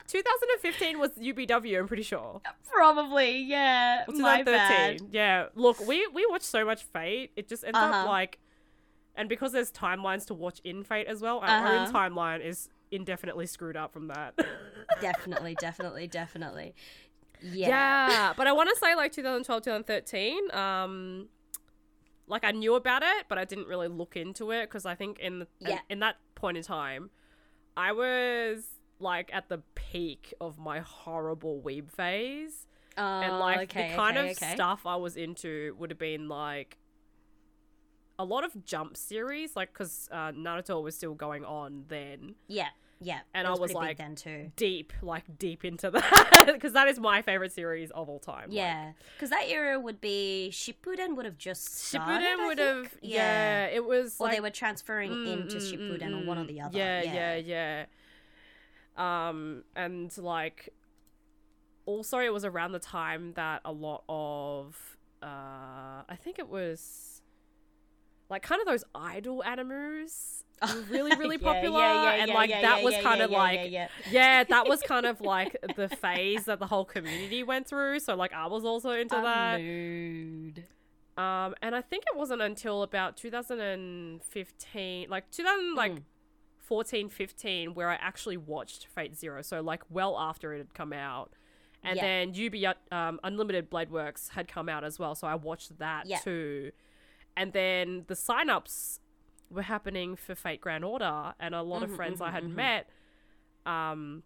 2015 0.08 1.00
was 1.00 1.12
UBW. 1.12 1.80
I'm 1.80 1.88
pretty 1.88 2.04
sure. 2.04 2.42
Probably, 2.72 3.38
yeah. 3.44 4.06
My 4.08 4.44
bad. 4.44 5.00
2013. 5.00 5.10
Yeah. 5.12 5.48
Look, 5.56 5.86
we 5.86 6.08
we 6.08 6.26
watched 6.30 6.46
so 6.46 6.64
much 6.66 6.84
Fate. 6.84 7.32
It 7.36 7.48
just 7.50 7.64
ends 7.64 7.78
up 7.78 7.94
Uh-huh. 7.94 8.08
like, 8.10 8.40
and 9.16 9.30
because 9.30 9.52
there's 9.52 9.72
timelines 9.72 10.26
to 10.28 10.34
watch 10.34 10.60
in 10.64 10.84
Fate 10.84 11.08
as 11.08 11.22
well, 11.22 11.40
our 11.40 11.48
Uh-huh. 11.48 11.70
own 11.86 11.94
timeline 11.94 12.44
is 12.44 12.70
indefinitely 12.92 13.46
screwed 13.48 13.76
up 13.78 13.92
from 13.94 14.08
that. 14.08 14.34
Definitely, 15.02 15.56
definitely, 15.60 16.08
definitely. 16.08 16.76
Yeah. 17.42 18.10
yeah. 18.10 18.34
But 18.38 18.48
I 18.48 18.52
want 18.52 18.70
to 18.70 18.76
say 18.76 18.96
like 18.96 19.12
2012, 19.12 19.64
2013. 19.64 20.52
Um, 20.54 21.28
like 22.28 22.44
I 22.44 22.52
knew 22.52 22.76
about 22.76 23.02
it, 23.04 23.26
but 23.28 23.38
I 23.38 23.46
didn't 23.46 23.68
really 23.68 23.88
look 23.88 24.16
into 24.16 24.52
it 24.52 24.68
because 24.70 24.86
I 24.86 24.96
think 24.96 25.20
in 25.20 25.40
the, 25.40 25.48
Yeah. 25.60 25.80
in 25.90 26.00
that 26.00 26.18
point 26.36 26.58
in 26.58 26.64
time, 26.64 27.10
I 27.76 27.92
was 27.92 28.66
like 29.00 29.30
at 29.34 29.50
the 29.50 29.62
peak 29.76 30.34
of 30.40 30.58
my 30.60 30.80
horrible 30.80 31.62
weeb 31.66 31.92
phase. 31.92 32.68
Oh, 32.96 33.02
and 33.02 33.40
like 33.40 33.72
okay, 33.76 33.90
the 33.90 33.96
kind 33.96 34.18
okay, 34.18 34.32
of 34.32 34.38
okay. 34.38 34.54
stuff 34.54 34.86
I 34.86 34.96
was 34.98 35.18
into 35.18 35.76
would 35.80 35.90
have 35.90 35.98
been 36.00 36.28
like 36.30 36.78
a 38.24 38.26
lot 38.34 38.44
of 38.44 38.64
jump 38.66 38.96
series, 38.98 39.56
like 39.56 39.74
because 39.74 40.08
uh, 40.12 40.32
Naruto 40.32 40.82
was 40.82 40.96
still 40.96 41.14
going 41.14 41.44
on 41.46 41.86
then, 41.90 42.36
Yeah, 42.48 42.70
yeah. 43.02 43.20
And 43.34 43.46
it 43.46 43.50
I 43.50 43.52
was, 43.52 43.60
was 43.60 43.74
like- 43.74 43.98
then 43.98 44.16
too. 44.16 44.52
deep, 44.56 44.94
like 45.02 45.26
deep 45.38 45.66
into 45.66 45.92
that, 45.96 46.50
because 46.54 46.72
that 46.74 46.88
is 46.88 47.00
my 47.00 47.22
favorite 47.22 47.52
series 47.52 47.92
of 47.92 48.08
all 48.10 48.20
time. 48.20 48.48
Yeah, 48.50 48.94
because 49.16 49.30
that 49.30 49.46
era 49.50 49.78
would 49.80 50.00
be 50.00 50.50
Shippuden 50.54 51.16
would 51.18 51.26
have 51.26 51.38
just 51.38 51.66
started. 51.78 52.24
Shippuden 52.26 52.48
would 52.48 52.60
have, 52.60 52.94
yeah. 53.02 53.66
it 53.66 53.84
was 53.84 54.16
or 54.20 54.28
like 54.28 54.36
they 54.38 54.42
were 54.42 54.50
transferring 54.50 55.12
Mm, 55.12 55.34
into 55.34 55.58
mm, 55.58 55.72
Shippuden 55.72 56.12
mm, 56.12 56.24
or 56.24 56.26
one 56.26 56.38
or 56.38 56.44
mm. 56.46 56.48
the 56.48 56.62
other. 56.62 56.78
Yeah, 56.78 57.02
yeah, 57.04 57.36
yeah. 57.36 57.86
Um, 58.96 59.64
and 59.76 60.16
like, 60.18 60.70
also 61.86 62.20
it 62.20 62.32
was 62.32 62.46
around 62.46 62.72
the 62.72 62.80
time 62.80 63.34
that 63.34 63.62
a 63.66 63.72
lot 63.72 64.04
of, 64.08 64.98
uh, 65.22 65.26
I 66.08 66.16
think 66.24 66.40
it 66.40 66.48
was, 66.48 67.13
like 68.34 68.42
kind 68.44 68.60
of 68.62 68.68
those 68.68 68.84
idol 68.94 69.44
animus 69.44 70.44
were 70.76 70.82
really 70.90 71.16
really 71.18 71.38
Yeah, 71.42 71.54
popular 71.54 71.80
yeah, 71.80 72.04
yeah, 72.04 72.24
and 72.24 72.32
like 72.32 72.50
that 72.50 72.84
was 72.84 72.96
kind 72.98 73.22
of 73.22 73.30
like 73.32 73.72
yeah, 74.10 74.44
that 74.44 74.68
was 74.68 74.82
kind 74.82 75.06
of 75.06 75.22
like 75.36 75.56
the 75.76 75.90
phase 75.90 76.46
that 76.46 76.60
the 76.60 76.68
whole 76.68 76.86
community 76.86 77.44
went 77.44 77.68
through 77.68 78.00
so 78.00 78.16
like 78.16 78.34
i 78.34 78.48
was 78.48 78.64
also 78.66 78.92
into 78.92 79.16
that 79.16 79.60
Mood. 79.62 80.64
um 81.18 81.54
and 81.62 81.76
i 81.76 81.82
think 81.82 82.04
it 82.12 82.18
wasn't 82.18 82.42
until 82.42 82.82
about 82.84 83.18
2015 83.18 85.10
like 85.10 85.30
2000 85.32 85.76
like 85.76 85.94
Mm. 85.94 86.04
14 86.60 87.10
15 87.10 87.74
where 87.74 87.90
i 87.90 87.96
actually 87.96 88.38
watched 88.38 88.88
fate 88.88 89.16
zero 89.16 89.42
so 89.42 89.62
like 89.62 89.84
well 89.90 90.18
after 90.18 90.54
it 90.54 90.60
had 90.60 90.74
come 90.74 90.94
out 90.94 91.32
and 91.86 92.00
then 92.00 92.34
UB 92.34 92.56
um, 92.94 93.20
Unlimited 93.26 93.70
Blade 93.70 93.92
Works 93.92 94.30
had 94.30 94.48
come 94.48 94.70
out 94.70 94.86
as 94.86 94.98
well, 94.98 95.16
so 95.16 95.28
I 95.28 95.36
watched 95.36 95.78
that 95.80 96.06
too. 96.24 96.72
And 97.36 97.54
then 97.54 98.06
the 98.08 98.16
sign-ups 98.16 99.00
were 99.50 99.64
happening 99.64 100.16
for 100.16 100.36
Fate 100.36 100.62
Grand 100.62 100.86
Order, 100.86 101.34
and 101.40 101.56
a 101.56 101.62
lot 101.62 101.82
Mhm, 101.82 101.84
of 101.84 101.92
friends 101.92 102.22
I 102.22 102.32
mhm, 102.32 102.32
had 102.32 102.46
mhm. 102.46 102.56
met 102.56 102.90
um, 103.66 104.24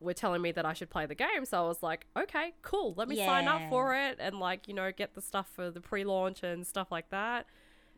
were 0.00 0.14
telling 0.14 0.42
me 0.42 0.52
that 0.52 0.66
I 0.66 0.72
should 0.72 0.90
play 0.90 1.06
the 1.06 1.14
game. 1.14 1.44
So 1.44 1.64
I 1.64 1.66
was 1.68 1.82
like, 1.82 2.06
okay, 2.16 2.52
cool, 2.62 2.94
let 2.96 3.08
me 3.08 3.16
sign 3.16 3.48
up 3.48 3.66
for 3.66 3.94
it 3.94 4.16
and 4.20 4.38
like 4.38 4.68
you 4.68 4.74
know 4.74 4.90
get 4.92 5.14
the 5.14 5.22
stuff 5.22 5.48
for 5.54 5.70
the 5.70 5.80
pre-launch 5.80 6.42
and 6.42 6.66
stuff 6.66 6.88
like 6.90 7.10
that. 7.10 7.46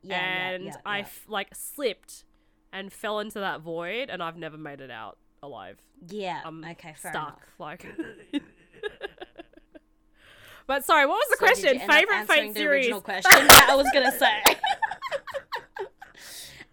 Yeah, 0.02 0.26
yeah, 0.26 0.52
and 0.60 0.60
yeah, 0.60 0.80
I 0.86 1.00
yeah. 1.00 1.02
f- 1.02 1.24
like 1.28 1.54
slipped 1.54 2.24
and 2.72 2.92
fell 2.92 3.20
into 3.20 3.40
that 3.40 3.60
void, 3.62 4.10
and 4.10 4.22
I've 4.22 4.36
never 4.36 4.58
made 4.58 4.80
it 4.80 4.90
out 4.90 5.18
alive 5.42 5.78
yeah. 6.08 6.42
I'm 6.44 6.72
okay, 6.72 6.94
fair 7.00 7.16
stuck. 7.16 7.18
enough. 7.18 7.42
Like, 7.58 7.86
but 10.66 10.84
sorry, 10.84 11.06
what 11.06 11.16
was 11.16 11.28
the 11.30 11.36
So 11.36 11.46
question? 11.46 11.78
Favorite 11.80 12.26
Fate 12.26 12.54
the 12.54 12.60
series? 12.60 12.84
Original 12.86 13.00
question 13.00 13.46
that 13.46 13.68
I 13.70 13.74
was 13.76 13.86
gonna 13.92 14.12
say. 14.18 14.42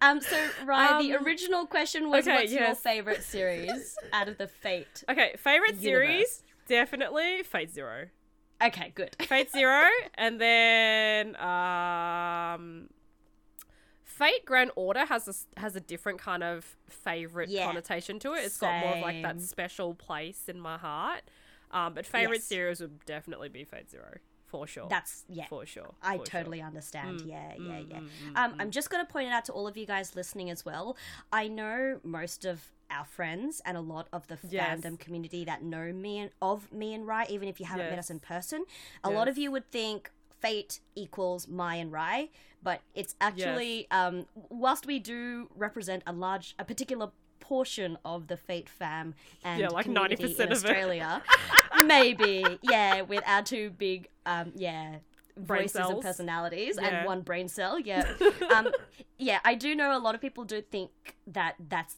um. 0.01 0.21
So, 0.21 0.37
Ryan, 0.65 1.07
the 1.07 1.15
Um, 1.17 1.25
original 1.25 1.65
question 1.65 2.09
was, 2.09 2.27
okay, 2.27 2.35
"What's 2.41 2.51
your 2.51 2.75
favorite 2.75 3.23
series 3.23 3.95
out 4.11 4.27
of 4.27 4.37
the 4.37 4.47
Fate?" 4.47 5.03
Okay, 5.09 5.35
favorite 5.37 5.75
Universe. 5.81 5.81
series 5.81 6.43
definitely 6.67 7.43
Fate 7.43 7.71
Zero. 7.71 8.07
Okay, 8.63 8.91
good. 8.95 9.15
Fate 9.21 9.51
Zero, 9.51 9.87
and 10.15 10.39
then 10.39 11.35
um, 11.37 12.89
Fate 14.03 14.45
Grand 14.45 14.71
Order 14.75 15.05
has 15.05 15.27
a 15.27 15.59
has 15.59 15.75
a 15.75 15.79
different 15.81 16.19
kind 16.19 16.43
of 16.43 16.77
favorite 16.89 17.49
Yeah, 17.49 17.65
connotation 17.65 18.19
to 18.19 18.33
it. 18.33 18.39
It's 18.45 18.57
got 18.57 18.79
more 18.79 18.95
of 18.95 19.01
like 19.01 19.21
that 19.23 19.41
special 19.41 19.93
place 19.93 20.47
in 20.47 20.59
my 20.59 20.77
heart. 20.77 21.21
Um, 21.73 21.93
but 21.93 22.05
favorite 22.05 22.37
Yes. 22.37 22.45
series 22.45 22.79
would 22.81 23.03
definitely 23.05 23.49
be 23.49 23.63
Fate 23.65 23.89
Zero 23.91 24.17
for 24.45 24.67
sure. 24.67 24.87
That's 24.87 25.25
yeah. 25.27 25.47
for 25.47 25.65
sure. 25.65 25.95
I 26.01 26.17
for 26.17 26.25
sure. 26.25 26.25
totally 26.25 26.61
understand. 26.61 27.21
Mm, 27.21 27.27
yeah, 27.27 27.53
yeah, 27.55 27.59
mm, 27.59 27.89
yeah. 27.89 27.97
mm, 27.97 28.07
mm, 28.33 28.37
Um, 28.37 28.51
mm. 28.53 28.55
I'm 28.61 28.71
just 28.71 28.89
going 28.91 29.03
to 29.05 29.11
point 29.11 29.27
it 29.27 29.31
out 29.33 29.45
to 29.45 29.51
all 29.51 29.67
of 29.67 29.75
you 29.75 29.85
guys 29.87 30.15
listening 30.15 30.49
as 30.51 30.63
well. 30.63 30.95
I 31.31 31.47
know 31.47 31.99
most 32.03 32.45
of 32.45 32.71
our 32.91 33.05
friends 33.05 33.59
and 33.65 33.75
a 33.75 33.81
lot 33.81 34.07
of 34.13 34.27
the 34.27 34.37
Yes. 34.47 34.81
fandom 34.81 34.99
community 34.99 35.43
that 35.45 35.63
know 35.63 35.91
me 35.91 36.19
and 36.19 36.29
of 36.41 36.71
me 36.71 36.93
and 36.93 37.07
Rai, 37.07 37.25
even 37.29 37.47
if 37.49 37.59
you 37.59 37.65
haven't 37.65 37.89
met 37.89 37.97
us 37.97 38.11
in 38.11 38.19
person. 38.19 38.65
A 39.03 39.09
lot 39.09 39.27
of 39.27 39.37
you 39.39 39.51
would 39.51 39.69
think 39.71 40.11
Fate 40.39 40.79
equals 40.93 41.47
Mai 41.47 41.75
and 41.77 41.91
Rai, 41.91 42.29
but 42.61 42.81
it's 42.93 43.15
actually 43.19 43.87
um, 43.89 44.27
whilst 44.49 44.85
we 44.85 44.99
do 44.99 45.49
represent 45.55 46.03
a 46.05 46.13
large, 46.13 46.53
a 46.59 46.63
particular 46.65 47.09
portion 47.39 47.97
of 48.05 48.27
the 48.27 48.37
Fate 48.37 48.69
fam 48.69 49.15
and 49.43 49.59
Yeah, 49.61 49.69
like 49.69 49.87
90% 49.87 50.19
in 50.19 50.25
of 50.25 50.39
it. 50.39 50.51
Australia, 50.51 51.21
maybe 51.87 52.45
yeah, 52.61 53.01
with 53.01 53.23
our 53.25 53.41
two 53.43 53.69
big 53.71 54.09
um, 54.25 54.51
yeah 54.55 54.97
Brain 55.35 55.63
voices 55.63 55.89
and 55.89 56.01
personalities 56.01 56.77
Yeah. 56.79 56.87
and 56.87 57.05
one 57.07 57.21
brain 57.21 57.47
cell. 57.47 57.79
Yeah, 57.79 58.11
um, 58.55 58.69
yeah. 59.17 59.39
I 59.43 59.55
do 59.55 59.75
know 59.75 59.95
a 59.95 59.99
lot 59.99 60.15
of 60.15 60.21
people 60.21 60.43
do 60.45 60.61
think 60.61 60.91
that 61.27 61.55
that's 61.69 61.97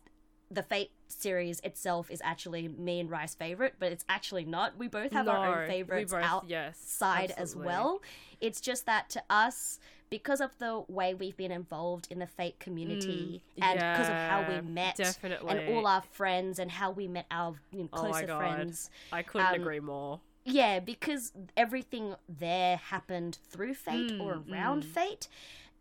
the 0.49 0.63
Fate 0.63 0.91
series 1.07 1.59
itself 1.61 2.09
is 2.09 2.21
actually 2.23 2.67
me 2.67 2.99
and 2.99 3.09
Rai's 3.09 3.35
favorite, 3.35 3.75
but 3.79 3.91
it's 3.91 4.05
actually 4.07 4.45
not. 4.45 4.77
We 4.77 4.87
both 4.87 5.11
have 5.11 5.27
our 5.27 5.63
own 5.63 5.67
favorites 5.67 6.11
both, 6.11 6.23
out 6.23 6.45
yes, 6.47 6.77
side 6.79 7.33
as 7.37 7.55
well. 7.55 8.01
It's 8.39 8.61
just 8.61 8.85
that 8.85 9.09
to 9.11 9.23
us, 9.29 9.79
because 10.09 10.41
of 10.41 10.57
the 10.59 10.83
way 10.87 11.13
we've 11.13 11.35
been 11.37 11.51
involved 11.51 12.07
in 12.09 12.19
the 12.19 12.27
Fate 12.27 12.59
community 12.59 13.41
and 13.61 13.79
because 13.79 14.09
of 14.09 14.15
how 14.15 14.41
we 14.41 14.55
Mm, 14.55 14.73
met 14.73 14.95
definitely. 14.95 15.49
and 15.57 15.67
all 15.67 15.87
our 15.87 16.01
friends 16.01 16.59
and 16.59 16.71
how 16.71 16.91
we 16.91 17.07
met 17.07 17.25
our 17.31 17.55
you 17.71 17.83
know, 17.83 17.89
Oh 17.93 17.97
closer 17.99 18.27
God. 18.27 18.37
friends. 18.37 18.89
I 19.11 19.23
couldn't 19.23 19.47
um, 19.47 19.61
agree 19.61 19.79
more. 19.79 20.19
Yeah, 20.45 20.79
because 20.79 21.33
everything 21.57 22.15
there 22.29 22.77
happened 22.77 23.39
through 23.49 23.73
fate 23.73 24.11
or 24.19 24.35
Mm, 24.35 24.51
around 24.51 24.83
mm. 24.83 24.85
fate. 24.85 25.27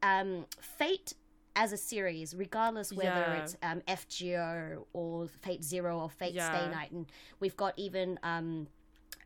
Um, 0.02 0.46
fate 0.60 1.14
as 1.56 1.72
a 1.72 1.76
series, 1.76 2.34
regardless 2.34 2.92
whether 2.92 3.20
Yeah. 3.20 3.42
it's 3.42 3.56
um, 3.62 3.80
FGO 3.86 4.86
or 4.92 5.28
Fate 5.28 5.62
Zero 5.62 5.98
or 6.00 6.10
Fate 6.10 6.40
Stay 6.40 6.68
Night, 6.68 6.90
and 6.90 7.06
we've 7.40 7.56
got 7.56 7.74
even 7.78 8.18
um, 8.22 8.66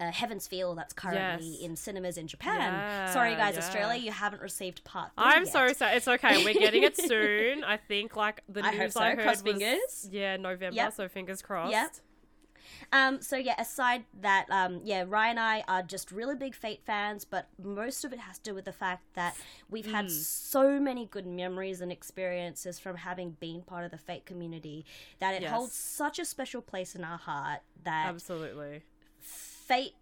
uh, 0.00 0.10
Heaven's 0.12 0.46
Feel 0.46 0.74
that's 0.74 0.92
currently 0.92 1.48
Yes. 1.48 1.60
in 1.62 1.76
cinemas 1.76 2.16
in 2.16 2.26
Japan. 2.28 2.60
Yeah, 2.72 3.12
Sorry, 3.12 3.34
guys, 3.34 3.54
yeah. 3.54 3.60
Australia, 3.60 4.00
you 4.00 4.12
haven't 4.12 4.42
received 4.42 4.84
part. 4.84 5.10
Three 5.16 5.24
I'm 5.24 5.44
yet. 5.44 5.52
so 5.52 5.72
sad. 5.72 5.96
It's 5.96 6.06
okay. 6.08 6.44
We're 6.44 6.54
getting 6.66 6.82
it 6.84 6.96
soon. 6.96 7.64
I 7.64 7.76
think 7.76 8.14
like 8.16 8.42
the 8.48 8.64
I 8.64 8.70
news 8.74 8.92
so. 8.94 9.00
I 9.00 9.10
heard 9.14 9.24
Cross 9.24 9.42
was 9.42 9.52
fingers. 9.58 10.08
yeah 10.10 10.36
November. 10.36 10.76
Yep. 10.76 10.92
So 10.94 11.08
fingers 11.08 11.42
crossed. 11.42 11.72
Yep. 11.72 11.90
Um, 12.92 13.20
so 13.20 13.36
yeah, 13.36 13.60
aside 13.60 14.04
that, 14.20 14.46
um, 14.50 14.80
yeah, 14.84 15.04
Ryan 15.06 15.30
and 15.32 15.40
I 15.40 15.64
are 15.68 15.82
just 15.82 16.10
really 16.12 16.34
big 16.36 16.54
Fate 16.54 16.80
fans, 16.86 17.24
but 17.24 17.48
most 17.62 18.04
of 18.04 18.12
it 18.12 18.20
has 18.20 18.38
to 18.38 18.50
do 18.50 18.54
with 18.54 18.64
the 18.66 18.72
fact 18.72 19.02
that 19.14 19.34
we've 19.68 19.86
had 19.90 20.06
Mm. 20.06 20.10
so 20.10 20.78
many 20.80 21.04
good 21.06 21.26
memories 21.26 21.80
and 21.80 21.90
experiences 21.92 22.78
from 22.78 22.96
having 22.96 23.32
been 23.40 23.62
part 23.62 23.84
of 23.84 23.90
the 23.90 23.98
Fate 23.98 24.24
community 24.26 24.86
that 25.18 25.34
it 25.34 25.42
Yes. 25.42 25.50
holds 25.50 25.72
such 25.74 26.18
a 26.18 26.24
special 26.24 26.62
place 26.62 26.94
in 26.94 27.04
our 27.04 27.18
heart 27.18 27.60
that 27.84 28.06
Absolutely. 28.08 28.82
Fate 29.68 29.92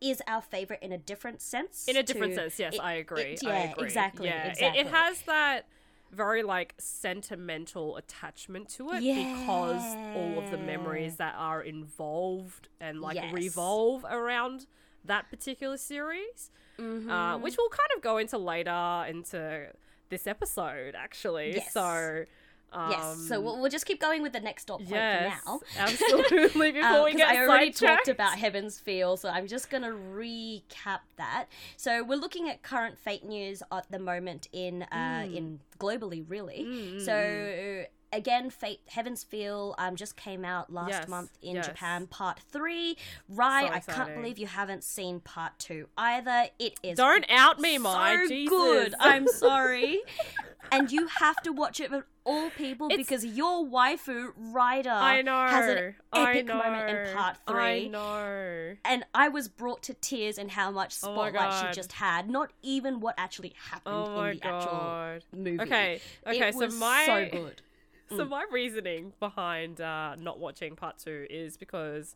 is 0.00 0.20
our 0.26 0.42
favorite 0.42 0.80
in 0.82 0.90
a 0.90 0.98
different 0.98 1.40
sense. 1.40 1.86
In 1.88 1.96
a 1.96 2.02
different 2.02 2.32
to- 2.34 2.40
sense, 2.40 2.58
yes, 2.58 2.74
it- 2.74 2.80
I 2.80 2.94
agree. 2.94 3.22
it- 3.34 3.44
I 3.46 3.48
yeah, 3.48 3.70
agree. 3.72 3.84
exactly, 3.84 4.28
Yeah, 4.28 4.46
It- 4.46 4.50
exactly. 4.50 4.80
It, 4.80 4.86
has 4.88 5.22
that 5.22 5.68
very 6.10 6.42
like 6.42 6.74
sentimental 6.78 7.96
attachment 7.96 8.68
to 8.70 8.90
it 8.90 9.00
because 9.00 9.82
all 10.16 10.38
of 10.42 10.50
the 10.50 10.58
memories 10.58 11.16
that 11.16 11.34
are 11.38 11.62
involved 11.62 12.68
and 12.80 13.00
like 13.00 13.14
Yes. 13.14 13.32
revolve 13.32 14.04
around 14.04 14.66
that 15.04 15.30
particular 15.30 15.76
series, 15.76 16.50
Mhm. 16.78 17.08
uh, 17.08 17.38
which 17.38 17.56
we'll 17.56 17.68
kind 17.70 17.88
of 17.96 18.02
go 18.02 18.18
into 18.18 18.36
later 18.38 19.06
into 19.08 19.72
this 20.08 20.26
episode 20.26 20.94
actually. 20.96 21.54
Yes. 21.54 21.72
So. 21.72 22.24
Um, 22.72 22.90
Yes, 22.90 23.18
so 23.28 23.40
we'll, 23.40 23.60
we'll 23.60 23.70
just 23.70 23.86
keep 23.86 24.00
going 24.00 24.22
with 24.22 24.32
the 24.32 24.40
next 24.40 24.64
dot 24.66 24.78
point 24.78 24.90
yes, 24.90 25.40
for 25.42 25.50
now. 25.50 25.60
absolutely. 25.78 26.72
Before 26.72 27.04
we 27.04 27.12
because 27.12 27.16
get 27.16 27.28
Um, 27.30 27.36
I 27.36 27.38
already 27.46 27.72
sidetracked. 27.72 28.06
talked 28.06 28.08
about 28.08 28.38
Heaven's 28.38 28.80
Feel, 28.80 29.16
so 29.16 29.28
I'm 29.28 29.46
just 29.46 29.70
going 29.70 29.82
to 29.82 29.90
recap 29.90 31.00
that. 31.16 31.46
So 31.76 32.02
we're 32.02 32.16
looking 32.18 32.48
at 32.48 32.62
current 32.62 32.98
fate 32.98 33.24
news 33.24 33.62
at 33.70 33.90
the 33.90 33.98
moment 33.98 34.48
in 34.52 34.82
uh, 34.84 35.26
in 35.32 35.60
globally, 35.78 36.24
really. 36.28 36.64
Mm, 36.66 36.94
mm, 36.94 37.04
so 37.04 37.84
again, 38.12 38.50
Fate 38.50 38.80
Heaven's 38.88 39.24
Feel 39.24 39.74
um, 39.78 39.96
just 39.96 40.16
came 40.16 40.44
out 40.44 40.72
last 40.72 40.90
Yes, 40.90 41.08
month 41.08 41.30
in 41.40 41.56
yes. 41.56 41.66
Japan, 41.66 42.06
part 42.06 42.40
three. 42.50 42.96
Right, 43.28 43.66
So 43.68 43.72
I 43.72 43.80
can't 43.80 44.14
believe 44.14 44.38
you 44.38 44.46
haven't 44.46 44.84
seen 44.84 45.20
part 45.20 45.58
two 45.58 45.88
either. 45.96 46.46
It 46.58 46.78
is 46.82 46.96
Don't 46.98 47.24
out 47.30 47.58
me, 47.58 47.76
so 47.76 47.82
my 47.82 48.26
Jesus. 48.28 48.50
good. 48.50 48.94
I'm 49.00 49.26
sorry. 49.28 50.00
and 50.70 50.90
you 50.92 51.06
have 51.08 51.36
to 51.42 51.52
watch 51.52 51.80
it 51.80 51.90
with 51.90 52.04
all 52.24 52.50
people 52.50 52.86
It's- 52.90 52.98
because 53.06 53.24
your 53.24 53.64
waifu 53.66 54.32
Rider 54.36 54.90
I 54.90 55.22
know. 55.22 55.46
has 55.48 55.68
an 55.76 55.94
epic 56.14 56.46
moment 56.46 56.88
in 57.08 57.14
part 57.16 57.36
three. 57.46 57.86
I 57.86 57.88
know. 57.88 58.76
And 58.84 59.04
I 59.14 59.28
was 59.28 59.48
brought 59.48 59.82
to 59.84 59.94
tears 59.94 60.38
in 60.38 60.50
how 60.50 60.70
much 60.70 60.94
Oh 61.02 61.12
spotlight 61.12 61.52
she 61.68 61.74
just 61.74 61.92
had. 61.92 62.30
Not 62.30 62.52
even 62.62 63.00
what 63.00 63.14
actually 63.18 63.54
happened 63.70 63.94
Oh 63.96 64.22
in 64.24 64.38
the 64.38 64.46
actual 64.46 64.72
god. 64.72 65.24
movie. 65.34 65.60
Okay. 65.60 66.00
Okay. 66.26 66.48
it 66.48 66.54
so 66.54 66.68
my 66.78 67.04
so 67.06 67.28
good. 67.38 67.62
so 68.08 68.24
my 68.26 68.44
reasoning 68.50 69.14
behind 69.18 69.80
uh, 69.80 70.14
not 70.16 70.38
watching 70.38 70.76
part 70.76 70.98
two 70.98 71.26
is 71.28 71.56
because 71.56 72.14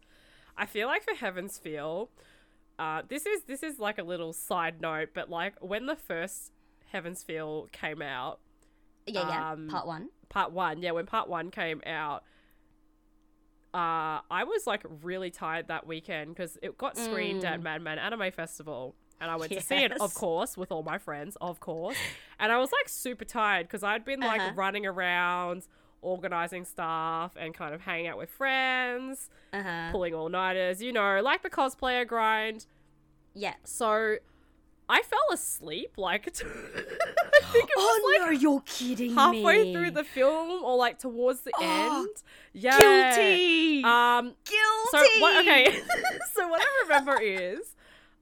I 0.56 0.66
feel 0.66 0.86
like 0.86 1.02
for 1.02 1.14
Heaven's 1.14 1.58
Feel, 1.58 2.10
uh, 2.78 3.02
this 3.08 3.26
is 3.26 3.42
this 3.44 3.62
is 3.62 3.78
like 3.78 3.98
a 3.98 4.02
little 4.04 4.32
side 4.32 4.80
note, 4.80 5.08
but 5.14 5.28
like 5.28 5.54
when 5.60 5.86
the 5.86 5.96
first 5.96 6.52
Heaven's 6.96 7.22
Feel 7.22 7.68
came 7.72 8.00
out, 8.00 8.40
Yeah, 9.06 9.28
yeah. 9.28 9.52
um, 9.52 9.68
part 9.68 9.86
one. 9.86 10.08
part 10.30 10.50
one, 10.50 10.80
yeah, 10.80 10.92
when 10.92 11.04
part 11.04 11.28
one 11.28 11.50
came 11.50 11.82
out, 11.84 12.22
uh, 13.74 14.20
I 14.30 14.44
was 14.44 14.66
like 14.66 14.82
really 15.02 15.30
tired 15.30 15.68
that 15.68 15.86
weekend 15.86 16.34
because 16.34 16.56
it 16.62 16.78
got 16.78 16.96
screened 16.96 17.44
at 17.44 17.62
Madman 17.62 17.98
Anime 17.98 18.32
Festival. 18.32 18.94
And 19.20 19.30
I 19.30 19.36
went 19.36 19.52
to 19.52 19.60
see 19.60 19.76
it, 19.76 19.92
of 19.92 20.12
Mm. 20.12 20.14
Course, 20.14 20.56
with 20.56 20.72
all 20.72 20.82
my 20.82 20.96
friends, 20.98 21.36
of 21.40 21.60
course. 21.60 21.96
And 22.38 22.50
I 22.52 22.58
was 22.58 22.70
like 22.72 22.88
super 22.88 23.24
tired 23.26 23.66
because 23.66 23.82
I'd 23.82 24.04
been 24.04 24.20
like 24.20 24.40
Uh-huh. 24.40 24.52
running 24.54 24.86
around, 24.86 25.66
organizing 26.00 26.64
stuff, 26.64 27.32
and 27.38 27.52
kind 27.54 27.74
of 27.74 27.82
hanging 27.82 28.06
out 28.08 28.16
with 28.18 28.30
friends, 28.30 29.28
Uh 29.52 29.62
huh. 29.62 29.88
pulling 29.92 30.14
all 30.14 30.28
nighters, 30.30 30.82
you 30.82 30.92
know, 30.92 31.20
like 31.22 31.42
the 31.42 31.50
cosplayer 31.50 32.06
grind. 32.06 32.64
Yeah. 33.34 33.54
So 33.64 34.16
I 34.88 35.02
fell 35.02 35.18
asleep 35.32 35.92
like 35.96 36.26
I 36.28 36.30
think 36.32 36.44
it 36.44 37.76
was 37.76 37.76
Oh 37.76 38.16
like 38.20 38.26
no, 38.26 38.38
you're 38.38 38.62
kidding 38.66 39.14
halfway 39.14 39.64
me. 39.64 39.72
through 39.74 39.90
the 39.92 40.04
film 40.04 40.62
or 40.64 40.76
like 40.76 40.98
towards 40.98 41.40
the 41.40 41.50
Oh, 41.58 42.06
end. 42.06 42.22
Yeah. 42.52 42.78
guilty. 42.78 43.82
Um 43.84 44.34
guilty. 44.44 44.90
so 45.14 45.20
what 45.20 45.40
okay. 45.46 45.80
so 46.34 46.48
what 46.48 46.60
I 46.62 46.82
remember 46.84 47.20
is 47.20 47.74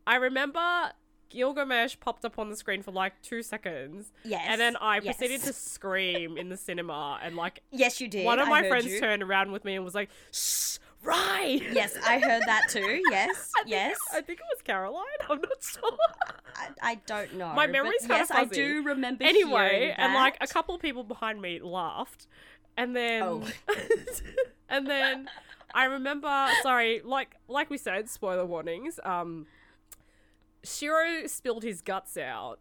I 0.07 0.17
remember 0.17 0.93
Gilgamesh 1.31 1.97
popped 1.99 2.25
up 2.25 2.39
on 2.39 2.49
the 2.49 2.57
screen 2.57 2.83
for 2.83 2.93
like 2.93 3.21
two 3.23 3.43
seconds. 3.43 4.13
Yes. 4.25 4.45
And 4.47 4.61
then 4.61 4.77
I 4.77 4.97
yes. 5.03 5.17
proceeded 5.17 5.43
to 5.43 5.53
scream 5.53 6.37
in 6.37 6.49
the 6.49 6.57
cinema 6.57 7.19
and 7.23 7.35
like 7.37 7.61
Yes, 7.73 8.01
you 8.01 8.09
did. 8.09 8.25
one 8.25 8.39
of 8.39 8.47
I 8.49 8.63
my 8.63 8.69
friends 8.69 8.87
you. 8.87 9.01
turned 9.01 9.23
around 9.23 9.51
with 9.53 9.65
me 9.65 9.75
and 9.75 9.85
was 9.85 9.95
like, 9.95 10.11
Shh, 10.33 10.79
right. 11.05 11.61
Yes, 11.73 11.97
I 12.07 12.19
heard 12.19 12.43
that 12.47 12.63
too. 12.69 13.03
Yes, 13.11 13.51
I 13.57 13.63
think- 13.63 13.71
yes. 13.71 13.97
I 14.13 14.21
think 14.21 14.41
it 14.41 14.45
was 14.55 14.63
Caroline. 14.63 15.05
I'm 15.29 15.41
not 15.41 15.63
sure. 15.63 15.99
I, 16.57 16.69
I 16.83 16.95
don't 17.07 17.35
know. 17.35 17.53
My 17.55 17.67
memory's 17.67 18.01
kinda 18.01 18.17
yes, 18.19 18.31
I 18.31 18.45
do 18.45 18.83
remember. 18.85 19.25
anyway, 19.25 19.95
and 19.97 20.15
like 20.15 20.37
a 20.41 20.47
couple 20.47 20.75
of 20.75 20.81
people 20.81 21.05
behind 21.05 21.41
me 21.41 21.61
laughed, 21.61 22.27
and 22.77 22.95
then 22.97 23.23
Oh. 23.23 23.47
and 24.69 24.87
then 24.87 25.29
I 25.75 25.85
remember. 25.87 26.49
Sorry, 26.63 27.01
like 27.05 27.37
like 27.49 27.71
we 27.71 27.79
said, 27.79 28.09
spoiler 28.09 28.47
warnings. 28.47 28.99
Um, 29.05 29.47
Shiro 30.63 31.27
spilled 31.27 31.63
his 31.65 31.81
guts 31.83 32.17
out, 32.17 32.61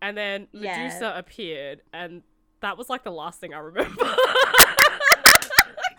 and 0.00 0.16
then 0.16 0.48
Yeah. 0.52 0.78
Medusa 0.84 1.12
appeared, 1.16 1.82
and 1.92 2.22
that 2.60 2.78
was 2.78 2.88
like 2.88 3.02
the 3.04 3.10
last 3.12 3.40
thing 3.40 3.52
I 3.52 3.58
remember. 3.58 4.04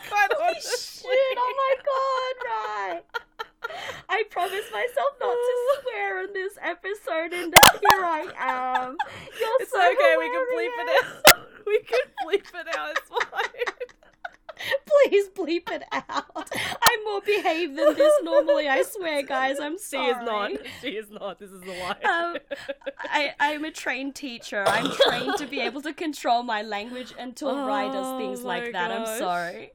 Quite 0.10 0.30
honestly. 0.42 1.02
Shit! 1.10 1.38
Oh 1.38 1.67
my 1.78 1.84
god! 1.84 2.94
Right. 2.94 3.04
I 4.10 4.24
promised 4.30 4.72
myself 4.72 5.12
not 5.20 5.34
to 5.34 5.82
swear 5.82 6.24
in 6.24 6.34
this 6.34 6.58
episode, 6.62 7.34
and 7.34 7.54
here 7.54 8.06
I 8.06 8.28
am. 8.38 8.98
You're 9.40 9.50
It's 9.60 9.72
so 9.72 9.92
okay. 9.92 10.16
We 10.18 10.30
can 10.30 10.46
bleep 10.54 10.72
it 10.84 11.06
out. 11.06 11.44
We 11.68 11.80
can 11.80 12.00
bleep 12.26 12.62
it 12.62 12.78
out. 12.78 12.92
It's 12.92 13.10
fine. 13.10 13.88
Please 15.10 15.28
bleep 15.36 15.70
it 15.70 15.84
out. 15.92 16.50
I'm 16.54 17.04
more 17.04 17.20
behaved 17.20 17.78
than 17.78 17.94
this 17.94 18.14
normally. 18.24 18.70
I 18.70 18.84
swear, 18.84 19.22
guys. 19.22 19.60
I'm 19.60 19.78
sorry. 19.78 20.06
She 20.06 20.12
is 20.12 20.26
not. 20.26 20.52
She 20.80 20.88
is 20.92 21.12
not. 21.12 21.40
This 21.40 21.52
is 21.52 21.62
a 21.62 21.66
lie. 21.66 21.98
Um, 22.10 22.38
I, 23.00 23.34
I'm 23.42 23.66
a 23.66 23.72
trained 23.72 24.16
teacher. 24.16 24.64
I'm 24.66 24.90
trained 24.92 25.36
to 25.40 25.46
be 25.46 25.60
able 25.60 25.82
to 25.82 25.94
control 25.94 26.42
my 26.42 26.62
language 26.62 27.14
until 27.20 27.54
Rai 27.66 27.88
does 27.88 28.06
Oh 28.08 28.18
things 28.18 28.44
like 28.44 28.72
that. 28.72 28.90
I'm 28.90 29.20
sorry. 29.20 29.74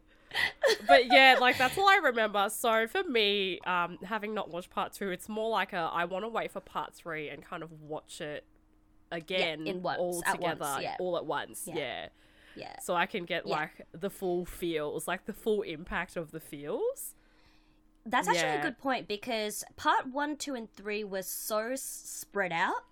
But 0.86 1.12
yeah, 1.12 1.36
like 1.40 1.58
that's 1.58 1.76
all 1.76 1.88
I 1.88 1.96
remember. 1.96 2.48
So 2.50 2.86
for 2.86 3.02
me, 3.04 3.60
um, 3.66 3.98
having 4.04 4.34
not 4.34 4.50
watched 4.50 4.70
part 4.70 4.92
two, 4.92 5.10
it's 5.10 5.28
more 5.28 5.50
like 5.50 5.72
a 5.72 5.90
I 5.92 6.04
want 6.04 6.24
to 6.24 6.28
wait 6.28 6.50
for 6.50 6.60
part 6.60 6.94
three 6.94 7.28
and 7.28 7.44
kind 7.44 7.62
of 7.62 7.70
watch 7.82 8.20
it 8.20 8.44
again 9.10 9.66
in 9.66 9.82
once, 9.82 9.98
all 9.98 10.22
at 10.26 10.40
once, 10.40 10.58
together, 10.58 10.82
yeah. 10.82 10.96
all 10.98 11.16
at 11.16 11.26
once. 11.26 11.64
Yeah. 11.66 11.74
Yeah. 11.76 12.08
Yeah. 12.54 12.78
So 12.80 12.94
I 12.94 13.06
can 13.06 13.24
get 13.24 13.46
Yeah. 13.46 13.56
like 13.56 13.86
the 13.92 14.10
full 14.10 14.44
feels, 14.44 15.08
like 15.08 15.26
the 15.26 15.32
full 15.32 15.62
impact 15.62 16.16
of 16.16 16.32
the 16.32 16.40
feels. 16.40 17.14
That's 18.04 18.26
actually 18.26 18.58
a 18.58 18.62
good 18.62 18.78
point 18.78 19.06
because 19.06 19.62
part 19.76 20.08
one, 20.08 20.36
two, 20.36 20.54
and 20.54 20.70
three 20.72 21.04
were 21.04 21.22
so 21.22 21.74
spread 21.76 22.52
out 22.52 22.82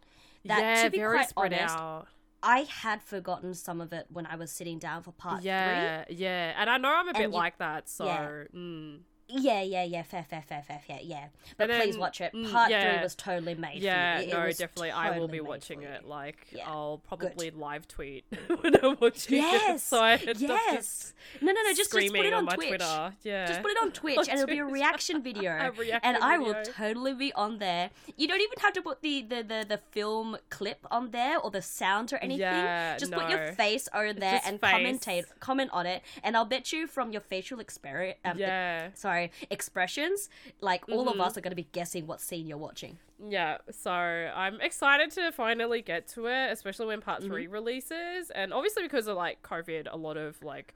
that, 0.44 0.60
yeah, 0.60 0.84
to 0.84 0.90
be 0.90 0.98
very 0.98 1.16
quite 1.18 1.28
spread 1.28 1.52
honest, 1.52 1.76
out. 1.76 2.06
I 2.42 2.60
had 2.60 3.02
forgotten 3.02 3.54
some 3.54 3.80
of 3.80 3.92
it 3.92 4.06
when 4.10 4.26
I 4.26 4.36
was 4.36 4.50
sitting 4.50 4.78
down 4.78 5.02
for 5.02 5.12
part 5.12 5.42
Yeah, 5.42 6.04
yeah, 6.08 6.54
and 6.56 6.70
I 6.70 6.78
know 6.78 6.88
I'm 6.88 7.08
a 7.08 7.12
bit 7.12 7.22
you- 7.30 7.36
like 7.36 7.58
that. 7.58 7.88
So 7.88 8.06
yeah. 8.06 8.28
mm. 8.54 9.00
Yeah, 9.32 9.62
yeah, 9.62 9.84
yeah, 9.84 10.02
fair, 10.02 10.24
fair, 10.28 10.42
fair, 10.46 10.62
fair, 10.66 10.80
fair, 10.86 10.98
yeah. 11.02 11.26
But 11.56 11.70
And 11.70 11.82
please 11.82 11.96
watch 11.98 12.20
it. 12.20 12.32
mm, 12.32 12.50
Part 12.50 12.70
yeah. 12.70 12.94
three 12.94 13.02
was 13.02 13.14
totally 13.14 13.54
made 13.54 13.82
Yeah, 13.82 14.16
for 14.18 14.22
you. 14.22 14.28
It- 14.28 14.32
it 14.32 14.36
no, 14.36 14.46
definitely. 14.48 14.90
I 14.90 15.18
will 15.18 15.28
be 15.28 15.40
watching 15.40 15.82
it. 15.82 16.04
Like, 16.06 16.46
Yeah, 16.52 16.68
I'll 16.68 17.00
probably 17.06 17.50
good. 17.50 17.58
live 17.58 17.86
tweet 17.88 18.24
when 18.60 18.74
I'm 18.84 18.96
watching 19.00 19.38
it. 19.38 19.42
Yes, 19.42 19.82
So 19.84 20.00
I 20.02 20.14
end 20.14 20.40
yes. 20.40 20.74
just 20.74 21.14
No, 21.42 21.52
no, 21.52 21.60
no, 21.62 21.68
just, 21.74 21.92
just 21.92 22.12
put 22.14 22.26
it 22.26 22.32
on, 22.32 22.44
my 22.44 22.54
Twitch. 22.54 22.68
Twitter. 22.68 23.14
Yeah. 23.22 23.46
Just 23.46 23.62
put 23.62 23.70
it 23.70 23.78
on 23.82 23.90
Twitch 24.00 24.18
On 24.18 24.24
and 24.28 24.38
it'll 24.40 24.46
be 24.46 24.58
a 24.58 24.64
reaction 24.64 25.22
video. 25.30 25.52
A 25.52 25.70
reaction 25.70 26.00
and 26.02 26.16
I 26.22 26.38
will 26.38 26.54
video. 26.54 26.72
totally 26.72 27.14
be 27.14 27.32
on 27.34 27.58
there. 27.58 27.90
You 28.16 28.26
don't 28.28 28.40
even 28.40 28.58
have 28.60 28.72
to 28.74 28.82
put 28.82 29.02
the, 29.02 29.22
the, 29.22 29.42
the, 29.42 29.66
the 29.68 29.78
film 29.90 30.36
clip 30.50 30.86
on 30.90 31.10
there 31.10 31.38
or 31.38 31.50
the 31.50 31.62
sound 31.62 32.12
or 32.12 32.16
anything. 32.18 32.40
Yeah, 32.40 32.96
just 32.98 33.12
put 33.12 33.28
your 33.30 33.52
face 33.52 33.88
over 33.94 34.12
there 34.12 34.36
just 34.36 34.46
and 34.48 34.60
face. 34.60 34.70
commentate 34.72 35.24
comment 35.40 35.70
on 35.72 35.86
it. 35.86 36.02
And 36.22 36.36
I'll 36.36 36.44
bet 36.44 36.72
you 36.72 36.86
from 36.86 37.12
your 37.12 37.20
facial 37.20 37.60
experience 37.60 38.18
um, 38.24 38.38
Yeah. 38.38 38.88
sorry, 38.94 39.19
expressions, 39.50 40.28
like 40.60 40.88
all 40.88 41.08
of 41.08 41.16
Mhm. 41.16 41.20
us 41.26 41.36
are 41.36 41.40
gonna 41.40 41.54
be 41.54 41.68
guessing 41.72 42.06
what 42.06 42.20
scene 42.20 42.46
you're 42.46 42.56
watching. 42.58 42.98
Yeah, 43.28 43.58
so 43.70 43.90
I'm 43.92 44.60
excited 44.60 45.10
to 45.12 45.30
finally 45.32 45.82
get 45.82 46.06
to 46.08 46.26
it, 46.26 46.50
especially 46.52 46.86
when 46.86 47.00
part 47.00 47.20
Mm-hmm. 47.20 47.30
3 47.30 47.46
releases. 47.48 48.30
And 48.30 48.52
obviously, 48.54 48.82
because 48.84 49.06
of 49.06 49.16
like 49.16 49.42
COVID, 49.42 49.88
a 49.90 49.96
lot 49.96 50.16
of 50.16 50.42
like 50.42 50.74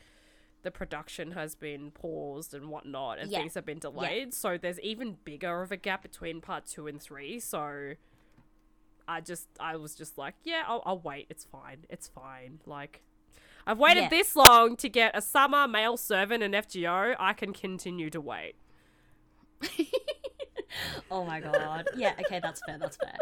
the 0.62 0.70
production 0.70 1.33
has 1.33 1.54
been 1.54 1.90
paused 1.90 2.54
and 2.54 2.68
whatnot, 2.70 3.18
and 3.18 3.30
Yeah. 3.30 3.38
things 3.40 3.54
have 3.54 3.66
been 3.66 3.78
delayed. 3.78 4.33
So 4.35 4.57
there's 4.59 4.80
even 4.80 5.18
bigger 5.24 5.61
of 5.62 5.70
a 5.70 5.76
gap 5.76 6.02
between 6.02 6.40
part 6.40 6.66
2 6.66 6.87
and 6.87 7.00
3. 7.00 7.38
So 7.38 7.94
I 9.07 9.20
just, 9.20 9.48
I 9.61 9.76
was 9.76 9.94
just 9.94 10.16
like, 10.16 10.35
yeah, 10.44 10.64
I'll, 10.66 10.83
I'll 10.87 10.98
wait. 10.98 11.26
It's 11.28 11.44
fine. 11.44 11.85
It's 11.90 12.09
fine. 12.09 12.61
Like, 12.64 13.02
I've 13.66 13.79
waited 13.79 14.05
Yeah. 14.05 14.09
this 14.11 14.37
long 14.37 14.77
to 14.77 14.88
get 14.88 15.16
a 15.16 15.20
summer 15.22 15.66
male 15.66 15.96
servant 15.96 16.42
in 16.42 16.53
FGO. 16.53 17.16
I 17.18 17.33
can 17.33 17.53
continue 17.53 18.11
to 18.11 18.20
wait. 18.20 18.55
oh 21.11 21.24
my 21.24 21.40
god. 21.40 21.87
Yeah, 21.96 22.14
okay, 22.24 22.40
that's 22.40 22.61
fair, 22.66 22.79
that's 22.79 22.96
fair. 22.96 23.16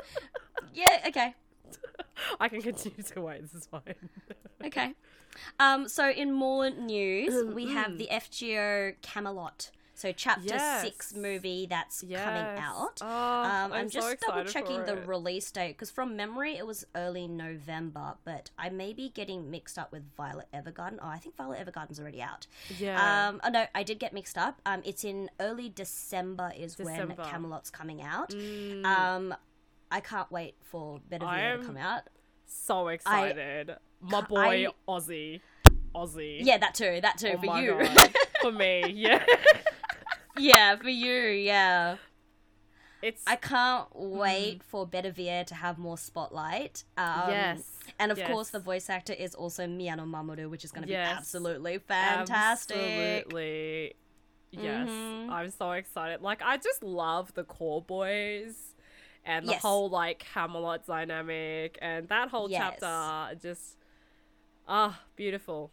Yeah, 0.74 1.00
okay. 1.08 1.34
I 2.40 2.48
can 2.48 2.62
continue 2.62 3.02
to 3.02 3.20
wait. 3.20 3.42
This 3.42 3.54
is 3.54 3.66
fine. 3.66 3.82
Okay. 4.64 4.94
Um, 5.58 5.88
so 5.88 6.08
in 6.08 6.30
more 6.32 6.70
news, 6.70 7.52
we 7.52 7.66
Mm. 7.66 7.72
have 7.72 7.98
the 7.98 8.06
FGO 8.12 8.94
Camelot. 9.02 9.72
So 9.94 10.10
chapter 10.10 10.44
Yes. 10.46 10.82
six 10.82 11.14
movie 11.14 11.66
that's 11.66 12.00
coming 12.00 12.58
out. 12.58 12.98
Oh, 13.02 13.06
Um, 13.06 13.46
I'm, 13.46 13.72
I'm 13.72 13.90
so 13.90 14.00
just 14.00 14.20
double 14.20 14.44
checking 14.44 14.84
the 14.84 14.96
release 14.96 15.50
date 15.50 15.72
because 15.72 15.90
from 15.90 16.16
memory 16.16 16.56
it 16.56 16.66
was 16.66 16.86
early 16.94 17.28
November, 17.28 18.14
but 18.24 18.50
I 18.58 18.70
may 18.70 18.94
be 18.94 19.10
getting 19.10 19.50
mixed 19.50 19.78
up 19.78 19.92
with 19.92 20.02
Violet 20.16 20.48
Evergarden. 20.54 20.98
Oh, 21.02 21.08
I 21.08 21.18
think 21.18 21.36
Violet 21.36 21.64
Evergarden's 21.64 22.00
already 22.00 22.22
out. 22.22 22.46
Yeah. 22.78 23.28
Um, 23.28 23.40
oh 23.44 23.50
no, 23.50 23.66
I 23.74 23.82
did 23.82 23.98
get 23.98 24.12
mixed 24.12 24.38
up. 24.38 24.60
Um, 24.64 24.80
it's 24.84 25.04
in 25.04 25.30
early 25.38 25.68
December 25.68 26.52
is 26.58 26.74
December. 26.74 27.14
when 27.14 27.26
Camelot's 27.30 27.70
coming 27.70 28.02
out. 28.02 28.30
Mm, 28.30 28.84
Um, 28.86 29.34
I 29.90 30.00
can't 30.00 30.30
wait 30.32 30.54
for 30.62 31.00
Bedivere 31.10 31.58
to 31.60 31.66
come 31.66 31.76
out. 31.76 32.04
so 32.46 32.88
excited. 32.88 33.76
My 34.00 34.22
boy 34.22 34.66
I- 34.68 34.90
Aussie. 34.90 35.40
Aussie. 35.94 36.38
Yeah, 36.42 36.56
that 36.56 36.74
too. 36.74 36.98
That 37.02 37.18
too 37.18 37.34
Oh 37.36 37.38
for 37.38 37.60
you. 37.60 37.72
God. 37.78 38.14
for 38.40 38.50
me, 38.52 38.90
yeah. 38.96 39.22
yeah, 40.38 40.76
for 40.76 40.88
you. 40.88 41.12
Yeah. 41.12 41.96
It's 43.02 43.22
I 43.26 43.34
can't 43.34 43.88
wait 43.94 44.62
for 44.62 44.86
Bedivere 44.86 45.44
to 45.46 45.54
have 45.56 45.76
more 45.76 45.98
spotlight. 45.98 46.84
Um, 46.96 47.30
yes. 47.30 47.62
And 47.98 48.12
of 48.12 48.18
yes. 48.18 48.28
course, 48.30 48.50
the 48.50 48.60
voice 48.60 48.88
actor 48.88 49.12
is 49.12 49.34
also 49.34 49.66
Miyano 49.66 50.06
Mamoru, 50.06 50.48
which 50.48 50.64
is 50.64 50.70
going 50.70 50.86
to 50.86 50.92
Yes. 50.92 51.08
be 51.12 51.16
absolutely 51.18 51.78
fantastic. 51.78 52.76
Absolutely. 52.76 53.94
Yes. 54.52 54.88
Mhm. 54.88 55.30
I'm 55.30 55.50
so 55.50 55.72
excited. 55.72 56.20
Like 56.22 56.42
I 56.42 56.58
just 56.58 56.82
love 56.84 57.34
the 57.34 57.42
core 57.42 57.82
boys 57.82 58.74
and 59.24 59.48
the 59.48 59.52
Yes. 59.52 59.62
whole 59.62 59.90
like 59.90 60.20
Camelot 60.20 60.86
dynamic 60.86 61.78
and 61.82 62.08
that 62.08 62.28
whole 62.28 62.48
Yes. 62.48 62.78
chapter 62.80 63.34
just 63.40 63.78
ah 64.68 65.00
beautiful. 65.16 65.72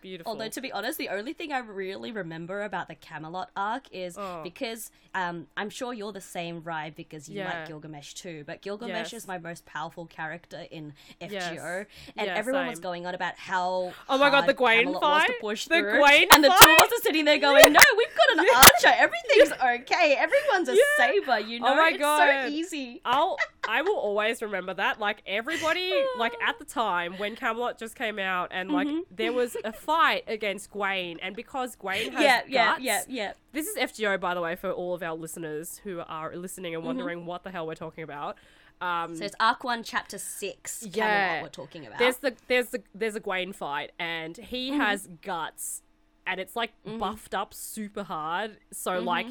Beautiful. 0.00 0.32
Although, 0.32 0.48
to 0.48 0.60
be 0.60 0.70
honest, 0.72 0.98
the 0.98 1.08
only 1.10 1.32
thing 1.32 1.52
I 1.52 1.58
really 1.58 2.12
remember 2.12 2.62
about 2.62 2.88
the 2.88 2.94
Camelot 2.94 3.50
arc 3.56 3.84
is 3.92 4.16
Oh. 4.18 4.40
because 4.42 4.90
um, 5.14 5.46
I'm 5.56 5.70
sure 5.70 5.92
you're 5.94 6.12
the 6.12 6.20
same, 6.20 6.62
Rai, 6.62 6.90
because 6.90 7.28
you 7.28 7.38
Yeah. 7.38 7.46
like 7.60 7.68
Gilgamesh 7.68 8.14
too. 8.14 8.44
But 8.46 8.60
Gilgamesh 8.62 9.12
Yes. 9.12 9.22
is 9.22 9.28
my 9.28 9.38
most 9.38 9.64
powerful 9.66 10.06
character 10.06 10.66
in 10.70 10.92
FGO, 11.20 11.30
Yes. 11.32 11.86
and 12.16 12.26
Yeah, 12.26 12.34
everyone 12.34 12.66
was 12.66 12.78
going 12.78 13.06
on 13.06 13.14
about 13.14 13.34
how 13.36 13.92
Oh 14.08 14.18
my 14.18 14.30
God, 14.30 14.46
the 14.46 14.54
Gwaine 14.54 14.84
Camelot 14.84 15.02
was 15.02 15.24
to 15.24 15.34
push 15.40 15.64
The 15.66 15.80
through, 15.80 15.92
Gwaine 16.00 16.26
and 16.32 16.44
the 16.44 16.48
two 16.48 16.70
of 16.70 16.80
us 16.80 16.92
are 16.92 17.02
sitting 17.02 17.24
there 17.24 17.38
going, 17.38 17.72
"No, 17.72 17.80
we've 17.96 18.14
got 18.16 18.38
an 18.38 18.44
Yeah. 18.52 18.56
archer. 18.58 18.96
Everything's 18.98 19.52
okay. 19.52 20.14
Everyone's 20.18 20.68
a 20.68 20.74
Yeah. 20.74 20.80
saber. 20.98 21.38
You 21.40 21.60
know, 21.60 21.68
Oh 21.68 21.76
my 21.76 21.88
it's 21.90 21.98
God. 21.98 22.28
so 22.44 22.48
easy." 22.48 23.00
I'll 23.04 23.36
I 23.68 23.82
will 23.82 23.96
always 23.98 24.40
remember 24.42 24.72
that. 24.74 24.98
Like 24.98 25.22
everybody, 25.26 25.92
like 26.16 26.32
at 26.44 26.58
the 26.58 26.64
time 26.64 27.12
when 27.18 27.36
Camelot 27.36 27.78
just 27.78 27.94
came 27.94 28.18
out, 28.18 28.48
and 28.50 28.70
like 28.72 28.88
Mhm. 28.88 29.02
there 29.10 29.32
was 29.32 29.56
a 29.62 29.72
fight 29.72 30.24
against 30.26 30.70
Gwaine, 30.72 31.18
and 31.20 31.36
because 31.36 31.76
Gwaine 31.76 32.10
has 32.12 32.22
Yeah, 32.22 32.40
yeah, 32.48 32.66
guts, 32.72 32.80
yeah, 32.82 33.02
yeah. 33.08 33.32
This 33.52 33.66
is 33.68 33.76
FGO, 33.76 34.16
by 34.18 34.32
the 34.34 34.40
way, 34.40 34.56
for 34.56 34.72
all 34.72 34.94
of 34.94 35.02
our 35.02 35.14
listeners 35.14 35.78
who 35.84 36.00
are 36.00 36.34
listening 36.34 36.72
Mm-hmm. 36.72 36.78
and 36.78 36.86
wondering 36.86 37.26
what 37.26 37.44
the 37.44 37.50
hell 37.50 37.66
we're 37.66 37.74
talking 37.74 38.04
about. 38.04 38.38
Um, 38.80 39.16
So 39.16 39.24
it's 39.24 39.34
Arc 39.40 39.64
One, 39.64 39.82
Chapter 39.82 40.18
Six. 40.18 40.84
Yeah. 40.90 41.04
Camelot 41.34 41.42
we're 41.42 41.48
talking 41.64 41.86
about. 41.86 41.98
there's 41.98 42.16
the 42.18 42.34
there's 42.46 42.68
the 42.68 42.82
there's 42.94 43.16
a 43.16 43.20
Gwaine 43.20 43.54
fight, 43.54 43.92
and 43.98 44.36
he 44.36 44.70
Mm-hmm. 44.70 44.80
has 44.80 45.08
guts, 45.20 45.82
and 46.28 46.38
it's 46.40 46.54
like 46.54 46.70
Mm-hmm. 46.86 46.98
buffed 46.98 47.34
up 47.34 47.52
super 47.54 48.02
hard. 48.04 48.58
So 48.72 48.98
like 49.00 49.26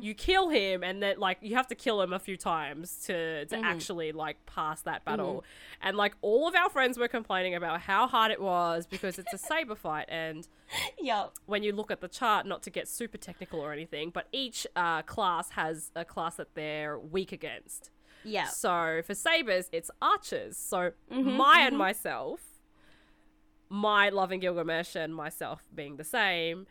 you 0.00 0.14
kill 0.14 0.48
him 0.48 0.82
and 0.82 1.02
then 1.02 1.18
like 1.18 1.38
you 1.42 1.54
have 1.56 1.66
to 1.68 1.74
kill 1.74 2.00
him 2.00 2.12
a 2.12 2.18
few 2.18 2.36
times 2.36 2.96
to 3.06 3.44
to 3.46 3.54
Mm-hmm. 3.56 3.64
actually 3.64 4.12
like 4.12 4.36
pass 4.46 4.80
that 4.82 5.04
battle. 5.04 5.44
And 5.82 5.96
like 5.96 6.14
all 6.22 6.48
of 6.48 6.54
our 6.54 6.70
friends 6.70 6.96
were 6.98 7.08
complaining 7.08 7.54
about 7.54 7.80
how 7.82 8.06
hard 8.06 8.30
it 8.32 8.40
was 8.40 8.86
because 8.86 9.18
it's 9.18 9.32
a 9.34 9.38
saber 9.38 9.74
fight 9.74 10.06
and 10.08 10.48
yeah. 11.00 11.26
when 11.46 11.62
you 11.62 11.72
look 11.72 11.90
at 11.90 12.00
the 12.00 12.08
chart, 12.08 12.46
not 12.46 12.62
to 12.64 12.70
get 12.70 12.88
super 12.88 13.18
technical 13.18 13.60
or 13.60 13.72
anything, 13.72 14.10
but 14.10 14.26
each 14.32 14.66
uh, 14.74 15.02
class 15.02 15.50
has 15.50 15.90
a 15.94 16.04
class 16.04 16.36
that 16.36 16.54
they're 16.54 16.98
weak 16.98 17.32
against. 17.32 17.90
Yeah. 18.24 18.46
So 18.48 19.02
for 19.06 19.14
sabers, 19.14 19.68
it's 19.72 19.90
archers. 20.02 20.56
So 20.56 20.92
Mm-hmm, 21.12 21.30
Maya 21.36 21.66
and 21.68 21.78
myself, 21.78 22.40
my 23.68 24.08
loving 24.10 24.40
Gilgamesh 24.40 24.94
and 24.96 25.14
myself 25.14 25.62
being 25.74 25.96
the 25.96 26.04
same, 26.04 26.66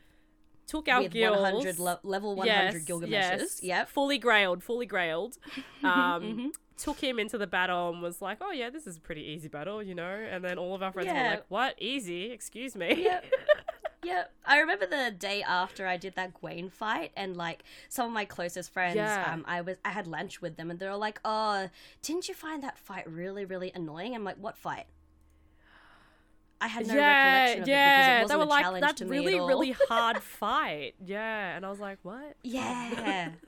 took 0.67 0.87
our 0.87 1.03
With 1.03 1.11
gills. 1.11 1.37
100 1.41 1.79
le- 1.79 1.99
level 2.03 2.35
100 2.35 2.85
Gilgameshes. 2.85 3.09
Yes, 3.09 3.59
Yep. 3.63 3.89
Fully 3.89 4.19
grailed, 4.19 4.63
fully 4.63 4.87
grailed. 4.87 5.37
Um, 5.83 6.23
Mm-hmm. 6.23 6.47
Took 6.77 6.99
him 6.99 7.19
into 7.19 7.37
the 7.37 7.47
battle 7.47 7.89
and 7.93 8.01
was 8.01 8.21
like, 8.21 8.39
"Oh 8.41 8.51
yeah, 8.51 8.69
this 8.69 8.85
is 8.85 8.97
a 8.97 8.99
pretty 8.99 9.21
easy 9.21 9.47
battle, 9.47 9.81
you 9.81 9.95
know." 9.95 10.03
And 10.29 10.43
then 10.43 10.57
all 10.57 10.75
of 10.75 10.83
our 10.83 10.91
friends 10.91 11.07
were 11.07 11.13
like, 11.13 11.45
"What? 11.47 11.75
Easy? 11.77 12.31
Excuse 12.31 12.75
me." 12.75 13.01
Yep. 13.03 13.25
Yep. 14.03 14.31
I 14.45 14.59
remember 14.59 14.85
the 14.85 15.09
day 15.17 15.41
after 15.41 15.87
I 15.87 15.97
did 15.97 16.13
that 16.15 16.33
Gwaine 16.39 16.69
fight, 16.71 17.11
and 17.17 17.35
like 17.37 17.63
some 17.89 18.05
of 18.07 18.11
my 18.11 18.25
closest 18.25 18.71
friends, 18.71 18.97
Yeah. 18.97 19.31
um, 19.33 19.43
I 19.47 19.61
was 19.61 19.77
I 19.85 19.89
had 19.89 20.05
lunch 20.05 20.41
with 20.41 20.57
them, 20.57 20.69
and 20.69 20.77
they 20.77 20.87
were 20.87 20.95
like, 20.97 21.19
"Oh, 21.25 21.69
didn't 22.03 22.27
you 22.27 22.33
find 22.35 22.61
that 22.61 22.77
fight 22.77 23.09
really, 23.09 23.45
really 23.45 23.71
annoying?" 23.73 24.13
I'm 24.13 24.23
like, 24.25 24.35
"What 24.37 24.57
fight?" 24.57 24.85
I 26.61 26.67
had 26.67 26.87
no 26.87 26.95
yeah, 26.95 27.25
recollection 27.25 27.61
of 27.63 27.67
yeah. 27.67 27.85
it 27.85 27.95
because 27.97 28.07
it 28.07 28.15
they 28.15 28.21
wasn't 28.23 28.39
were 28.39 28.45
a 28.45 28.49
like 28.49 28.63
challenge 28.63 28.81
that 28.81 28.97
to 28.97 29.05
me 29.05 29.11
really, 29.11 29.33
at 29.35 29.39
all. 29.41 29.47
really 29.47 29.71
hard 29.89 30.23
fight. 30.23 30.95
Yeah, 31.05 31.55
and 31.55 31.65
I 31.65 31.69
was 31.69 31.79
like, 31.79 31.99
"What?" 32.03 32.35
yeah. 32.43 33.29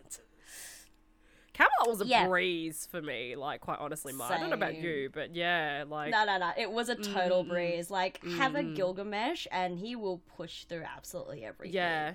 Camelot 1.53 1.87
was 1.87 2.01
a 2.01 2.05
Yeah. 2.05 2.27
breeze 2.27 2.87
for 2.91 3.01
me, 3.01 3.35
like 3.35 3.61
quite 3.61 3.79
honestly, 3.79 4.13
Mar. 4.13 4.31
I 4.31 4.37
don't 4.37 4.49
know 4.49 4.55
about 4.55 4.75
you, 4.75 5.09
but 5.11 5.33
yeah, 5.35 5.85
like 5.89 6.11
No, 6.11 6.23
no, 6.23 6.37
no. 6.37 6.51
It 6.55 6.71
was 6.71 6.89
a 6.89 6.95
total 6.95 7.43
Mm, 7.43 7.49
breeze. 7.49 7.89
Like, 7.89 8.23
have 8.37 8.53
a 8.53 8.61
Gilgamesh, 8.63 9.47
and 9.51 9.79
he 9.79 9.95
will 9.95 10.19
push 10.37 10.65
through 10.65 10.83
absolutely 10.83 11.43
everything. 11.43 11.73
yeah. 11.75 12.13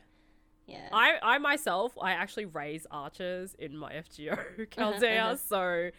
Yeah. 0.69 0.89
I, 0.93 1.15
I 1.21 1.39
myself, 1.39 1.93
I 2.01 2.13
actually 2.13 2.45
raise 2.45 2.87
archers 2.89 3.57
in 3.59 3.77
my 3.77 3.95
FGO 3.95 4.71
Chaldea, 4.71 5.25
uh-huh. 5.25 5.37
so 5.37 5.91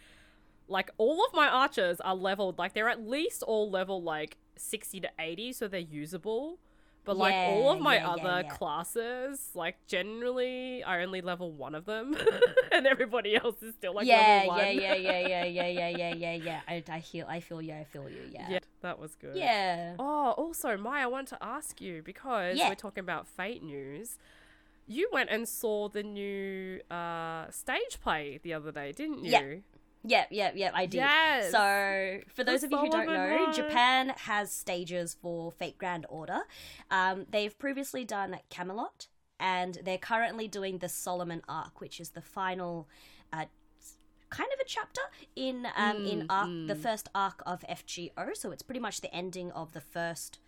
like 0.68 0.90
all 0.96 1.22
of 1.26 1.34
my 1.34 1.46
archers 1.48 2.00
are 2.00 2.14
leveled, 2.14 2.58
like 2.58 2.72
they're 2.72 2.88
at 2.88 3.06
least 3.06 3.42
all 3.42 3.70
level 3.70 4.02
like 4.02 4.38
sixty 4.56 5.00
to 5.00 5.08
eighty, 5.18 5.52
so 5.52 5.68
they're 5.68 5.80
usable. 5.80 6.58
But 7.06 7.18
like 7.18 7.34
all 7.34 7.70
of 7.70 7.80
my 7.82 7.96
yeah, 7.96 8.00
yeah, 8.00 8.10
other 8.12 8.42
yeah. 8.46 8.54
classes, 8.54 9.50
like 9.54 9.76
generally, 9.86 10.82
I 10.82 11.02
only 11.02 11.20
level 11.20 11.52
one 11.52 11.74
of 11.74 11.84
them, 11.84 12.16
and 12.72 12.86
everybody 12.86 13.36
else 13.36 13.62
is 13.62 13.74
still 13.74 13.94
like 13.94 14.06
yeah, 14.06 14.44
level 14.46 14.48
one. 14.48 14.58
yeah, 14.58 14.70
yeah, 14.72 14.94
yeah, 14.94 15.20
yeah, 15.44 15.44
yeah, 15.44 15.68
yeah, 15.68 15.88
yeah, 15.90 16.14
yeah, 16.14 16.32
yeah. 16.34 16.60
I, 16.66 16.82
I 16.88 17.00
feel, 17.02 17.26
I 17.28 17.40
feel 17.40 17.60
you, 17.60 17.74
I 17.74 17.84
feel 17.84 18.08
you. 18.08 18.22
Yeah. 18.32 18.46
yeah, 18.48 18.58
that 18.80 18.98
was 18.98 19.16
good. 19.16 19.36
Yeah. 19.36 19.96
Oh, 19.98 20.30
also, 20.38 20.78
Maya, 20.78 21.02
I 21.02 21.06
want 21.08 21.28
to 21.28 21.38
ask 21.42 21.78
you 21.78 22.00
because 22.02 22.56
Yeah. 22.56 22.70
we're 22.70 22.74
talking 22.74 23.02
about 23.02 23.28
Fate 23.28 23.62
news. 23.62 24.16
You 24.86 25.10
went 25.12 25.28
and 25.28 25.46
saw 25.46 25.88
the 25.90 26.02
new 26.02 26.80
uh, 26.90 27.50
stage 27.50 27.98
play 28.02 28.40
the 28.42 28.54
other 28.54 28.72
day, 28.72 28.92
didn't 28.92 29.24
you? 29.24 29.30
Yeah. 29.30 29.54
Yep, 30.06 30.28
yep, 30.30 30.52
yep, 30.56 30.72
I 30.74 30.86
did. 30.86 30.98
Yes. 30.98 31.50
So, 31.50 32.20
for 32.34 32.44
those 32.44 32.62
of 32.62 32.70
you 32.70 32.78
who 32.78 32.90
don't 32.90 33.06
know. 33.06 33.52
Japan 33.52 34.12
has 34.18 34.52
stages 34.52 35.16
for 35.20 35.50
Fate 35.50 35.78
Grand 35.78 36.04
Order. 36.08 36.40
Um, 36.90 37.24
they've 37.30 37.58
previously 37.58 38.04
done 38.04 38.38
Camelot, 38.50 39.08
and 39.40 39.78
they're 39.82 39.98
currently 39.98 40.46
doing 40.46 40.78
the 40.78 40.88
Solomon 40.90 41.40
Arc, 41.48 41.80
which 41.80 42.00
is 42.00 42.10
the 42.10 42.20
final. 42.22 42.88
Uh, 43.32 43.46
kind 44.30 44.50
of 44.52 44.58
a 44.58 44.64
chapter 44.66 45.00
in 45.36 45.64
um 45.76 46.04
in 46.04 46.26
Mm, 46.26 46.66
the 46.66 46.74
first 46.74 47.08
arc 47.14 47.40
of 47.46 47.60
FGO 47.70 48.36
so 48.36 48.50
it's 48.50 48.62
pretty 48.62 48.80
much 48.80 49.00
the 49.00 49.14
ending 49.14 49.52
of 49.52 49.72
the 49.74 49.80
first 49.80 50.40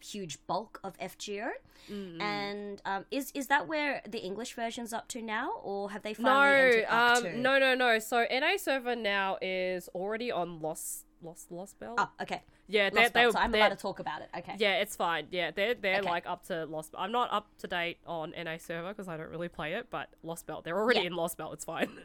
huge 0.00 0.38
bulk 0.46 0.80
of 0.84 0.96
FGO 0.98 1.48
Mm, 1.90 2.20
and 2.20 2.82
um 2.84 3.04
is 3.12 3.30
is 3.32 3.46
that 3.46 3.68
where 3.68 4.02
the 4.08 4.18
English 4.18 4.54
version's 4.54 4.92
up 4.92 5.06
to 5.08 5.22
now 5.22 5.52
or 5.62 5.90
have 5.92 6.02
they 6.02 6.14
finally 6.14 6.34
No, 6.34 6.42
entered 6.42 6.84
arc 6.88 7.20
two? 7.22 7.28
um, 7.28 7.42
no, 7.42 7.58
no, 7.60 7.74
no. 7.76 7.98
So 8.00 8.26
NA 8.28 8.56
server 8.56 8.96
now 8.96 9.38
is 9.40 9.88
already 9.94 10.32
on 10.32 10.60
Lost, 10.60 11.04
Lost, 11.22 11.52
Lost 11.52 11.78
Belt. 11.78 11.94
Oh, 11.98 12.10
okay. 12.22 12.42
yeah, 12.66 12.90
they, 12.90 13.02
Lost 13.02 13.14
they, 13.14 13.20
Belt, 13.20 13.34
so 13.34 13.38
I'm 13.38 13.52
they're- 13.52 13.60
allowed 13.60 13.68
to 13.68 13.76
talk 13.76 14.00
about 14.00 14.20
it. 14.22 14.28
Okay. 14.36 14.54
Yeah, 14.58 14.78
it's 14.80 14.96
fine. 14.96 15.28
Yeah, 15.30 15.52
they're 15.52 15.74
they're 15.74 15.98
Okay. 16.00 16.10
like 16.10 16.26
up 16.26 16.44
to 16.48 16.64
Lost. 16.66 16.92
I'm 16.98 17.12
not 17.12 17.32
up 17.32 17.46
to 17.58 17.68
date 17.68 17.98
on 18.04 18.32
NA 18.36 18.56
server 18.58 18.88
because 18.88 19.06
I 19.06 19.16
don't 19.16 19.30
really 19.30 19.48
play 19.48 19.74
it, 19.74 19.86
but 19.88 20.08
Lost 20.24 20.44
Belt, 20.46 20.64
they're 20.64 20.78
already 20.78 21.00
Yeah. 21.00 21.06
in 21.06 21.14
Lost 21.14 21.36
Belt. 21.36 21.52
It's 21.52 21.64
fine. 21.64 21.90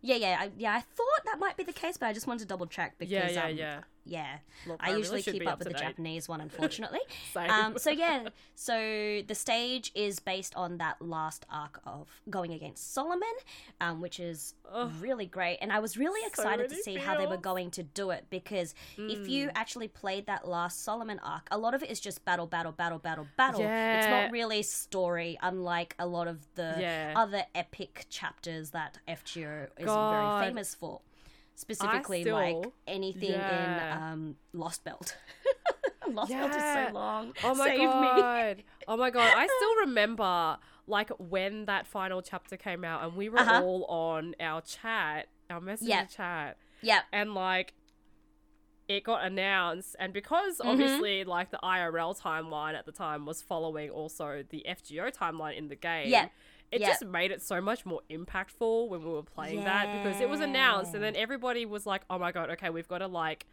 Yeah, 0.00 0.14
yeah, 0.14 0.36
I, 0.42 0.50
yeah. 0.56 0.74
I 0.74 0.80
thought 0.80 1.24
that 1.24 1.40
might 1.40 1.56
be 1.56 1.64
the 1.64 1.72
case, 1.72 1.96
but 1.96 2.06
I 2.06 2.12
just 2.12 2.28
wanted 2.28 2.38
to 2.42 2.46
double 2.46 2.66
check 2.66 2.94
because 2.98 3.10
yeah, 3.10 3.28
yeah, 3.30 3.44
um, 3.46 3.56
yeah. 3.56 3.80
Yeah. 4.08 4.38
Look, 4.66 4.78
I, 4.80 4.88
really 4.88 4.98
usually 5.00 5.22
should 5.22 5.34
keep 5.34 5.42
be 5.42 5.46
up 5.46 5.58
with 5.58 5.68
to 5.68 5.74
the. 5.74 5.78
Japanese 5.78 6.28
one, 6.28 6.40
unfortunately. 6.48 7.00
Um, 7.36 7.78
so 7.78 7.90
yeah, 7.90 8.28
so 8.54 9.22
the 9.26 9.34
stage 9.34 9.92
is 9.94 10.18
based 10.18 10.54
on 10.56 10.78
that 10.78 11.00
last 11.00 11.46
arc 11.50 11.80
of 11.86 12.08
going 12.30 12.52
against 12.52 12.92
Solomon, 12.92 13.28
um, 13.80 14.00
which 14.00 14.18
is 14.18 14.54
really 15.00 15.26
great. 15.26 15.58
And 15.60 15.72
I 15.72 15.78
was 15.78 15.96
really 15.96 16.20
So 16.22 16.26
excited 16.28 16.64
to 16.70 16.74
many 16.74 16.82
see 16.82 16.96
how 16.96 17.16
they 17.16 17.26
were 17.26 17.36
going 17.36 17.70
to 17.72 17.82
do 17.82 18.10
it 18.10 18.26
because 18.30 18.74
if 18.96 19.18
Mm. 19.20 19.28
you 19.28 19.50
actually 19.54 19.88
played 19.88 20.26
that 20.26 20.46
last 20.48 20.82
Solomon 20.84 21.18
arc, 21.22 21.46
a 21.50 21.58
lot 21.58 21.74
of 21.74 21.82
it 21.82 21.90
is 21.90 22.00
just 22.00 22.24
battle, 22.24 22.46
battle, 22.46 22.72
battle, 22.72 22.98
battle, 22.98 23.26
battle. 23.36 23.60
Yeah. 23.60 23.98
It's 23.98 24.06
not 24.08 24.32
really 24.32 24.62
story, 24.62 25.38
unlike 25.42 25.94
a 25.98 26.06
lot 26.06 26.26
of 26.28 26.46
the 26.54 26.74
Yeah. 26.78 27.12
other 27.16 27.44
epic 27.54 28.06
chapters 28.08 28.70
that 28.70 28.98
FGO 29.06 29.68
is 29.76 29.86
God. 29.86 30.38
very 30.40 30.48
famous 30.50 30.74
for. 30.74 31.00
Specifically, 31.58 32.24
like 32.24 32.66
anything 32.86 33.32
yeah. 33.32 33.96
in 33.96 34.02
um, 34.12 34.36
Lost 34.52 34.84
Belt. 34.84 35.16
Lost 36.08 36.30
Belt 36.30 36.50
is 36.54 36.56
so 36.62 36.88
long. 36.94 37.32
Oh 37.42 37.54
my 37.56 37.66
Save 37.66 37.78
me. 37.80 37.84
god. 37.84 38.62
Oh 38.86 38.96
my 38.96 39.10
god. 39.10 39.32
I 39.36 39.46
still 39.46 39.76
remember 39.86 40.56
like 40.86 41.10
when 41.18 41.64
that 41.66 41.86
final 41.86 42.22
chapter 42.22 42.56
came 42.56 42.84
out 42.84 43.02
and 43.04 43.16
we 43.16 43.28
were 43.28 43.40
Uh-huh. 43.40 43.62
all 43.62 43.84
on 43.86 44.36
our 44.40 44.60
chat, 44.60 45.26
our 45.50 45.60
messenger 45.60 45.90
Yeah. 45.90 46.04
chat, 46.04 46.58
Yeah. 46.80 47.00
and 47.12 47.34
like 47.34 47.74
it 48.88 49.02
got 49.04 49.24
announced 49.26 49.96
and 49.98 50.12
because 50.14 50.58
Mm-hmm. 50.58 50.68
obviously 50.68 51.24
like 51.24 51.50
the 51.50 51.58
IRL 51.62 52.18
timeline 52.18 52.74
at 52.78 52.86
the 52.86 52.92
time 52.92 53.26
was 53.26 53.42
following 53.42 53.90
also 53.90 54.44
the 54.48 54.64
FGO 54.66 55.14
timeline 55.14 55.58
in 55.58 55.68
the 55.68 55.76
game. 55.76 56.08
Yeah. 56.08 56.28
It 56.70 56.80
Yeah. 56.80 56.88
just 56.88 57.04
made 57.06 57.30
it 57.30 57.40
so 57.40 57.60
much 57.60 57.86
more 57.86 58.00
impactful 58.10 58.88
when 58.88 59.02
we 59.02 59.10
were 59.10 59.22
playing 59.22 59.64
that 59.64 60.02
because 60.04 60.20
it 60.20 60.28
was 60.28 60.40
announced 60.40 60.94
and 60.94 61.02
then 61.02 61.16
everybody 61.16 61.64
was 61.64 61.86
like, 61.86 62.02
"Oh 62.10 62.18
my 62.18 62.30
god, 62.32 62.50
okay, 62.50 62.68
we've 62.70 62.88
got 62.88 62.98
to 62.98 63.06
like 63.06 63.46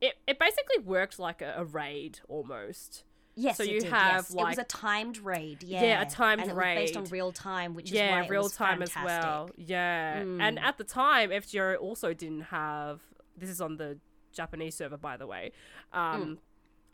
it 0.00 0.14
it 0.26 0.38
basically 0.38 0.78
worked 0.84 1.18
like 1.18 1.40
a, 1.40 1.54
a 1.58 1.64
raid 1.64 2.20
almost. 2.28 3.04
Yes, 3.36 3.56
So 3.56 3.64
it 3.64 3.70
you 3.70 3.80
did, 3.80 3.90
have, 3.90 4.26
yes. 4.28 4.30
it 4.30 4.36
was 4.36 4.58
a 4.58 4.64
timed 4.64 5.18
raid. 5.18 5.62
Yeah, 5.64 5.82
Yeah, 5.82 6.02
a 6.02 6.06
timed 6.06 6.42
and 6.42 6.50
it 6.52 6.54
was 6.56 6.62
based 6.64 6.96
on 6.96 7.04
real 7.06 7.32
time, 7.32 7.74
which 7.74 7.86
is 7.86 7.92
yeah, 7.92 8.20
why 8.20 8.28
real 8.28 8.48
time 8.48 8.80
as 8.80 8.92
fantastic. 8.92 9.02
Mm. 9.02 9.04
well. 9.24 9.50
Yeah, 9.56 10.18
and 10.18 10.56
at 10.58 10.78
the 10.78 10.84
time, 10.84 11.30
FGO 11.30 11.76
also 11.80 12.12
didn't 12.14 12.42
have. 12.42 13.00
This 13.36 13.50
is 13.50 13.60
on 13.60 13.76
the 13.76 13.98
Japanese 14.32 14.76
server, 14.76 14.96
by 14.96 15.16
the 15.16 15.26
way. 15.26 15.50
Um, 15.92 16.24
Mm. 16.24 16.38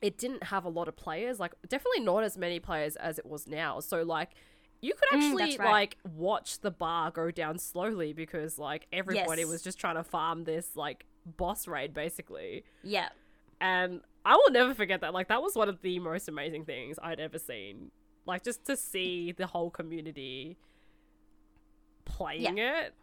It 0.02 0.16
didn't 0.16 0.44
have 0.44 0.64
a 0.64 0.70
lot 0.70 0.88
of 0.88 0.96
players. 0.96 1.38
Like, 1.38 1.52
definitely 1.68 2.00
not 2.00 2.24
as 2.24 2.38
many 2.38 2.58
players 2.58 2.96
as 2.96 3.18
it 3.18 3.26
was 3.26 3.46
now. 3.46 3.80
So, 3.80 4.02
like. 4.02 4.30
You 4.82 4.94
could 4.94 5.08
Mm, 5.18 5.22
actually 5.24 5.44
that's 5.46 5.58
right. 5.58 5.70
like 5.72 5.96
watch 6.16 6.60
the 6.60 6.70
bar 6.70 7.10
go 7.10 7.30
down 7.30 7.58
slowly 7.58 8.12
because 8.12 8.58
like 8.58 8.86
everybody 8.92 9.42
Yes. 9.42 9.50
was 9.50 9.62
just 9.62 9.78
trying 9.78 9.96
to 9.96 10.04
farm 10.04 10.44
this 10.44 10.74
like 10.76 11.04
boss 11.26 11.66
raid 11.68 11.92
basically. 11.92 12.64
Yeah, 12.82 13.10
And 13.60 14.00
I 14.24 14.36
will 14.36 14.50
never 14.50 14.74
forget 14.74 15.00
that. 15.02 15.12
Like 15.12 15.28
that 15.28 15.42
was 15.42 15.54
one 15.54 15.68
of 15.68 15.82
the 15.82 15.98
most 15.98 16.28
amazing 16.28 16.64
things 16.64 16.98
I'd 17.02 17.20
ever 17.20 17.38
seen. 17.38 17.90
Like 18.26 18.42
just 18.44 18.64
to 18.66 18.76
see 18.76 19.32
the 19.32 19.46
whole 19.46 19.70
community 19.70 20.56
playing 22.04 22.58
it. 22.58 22.94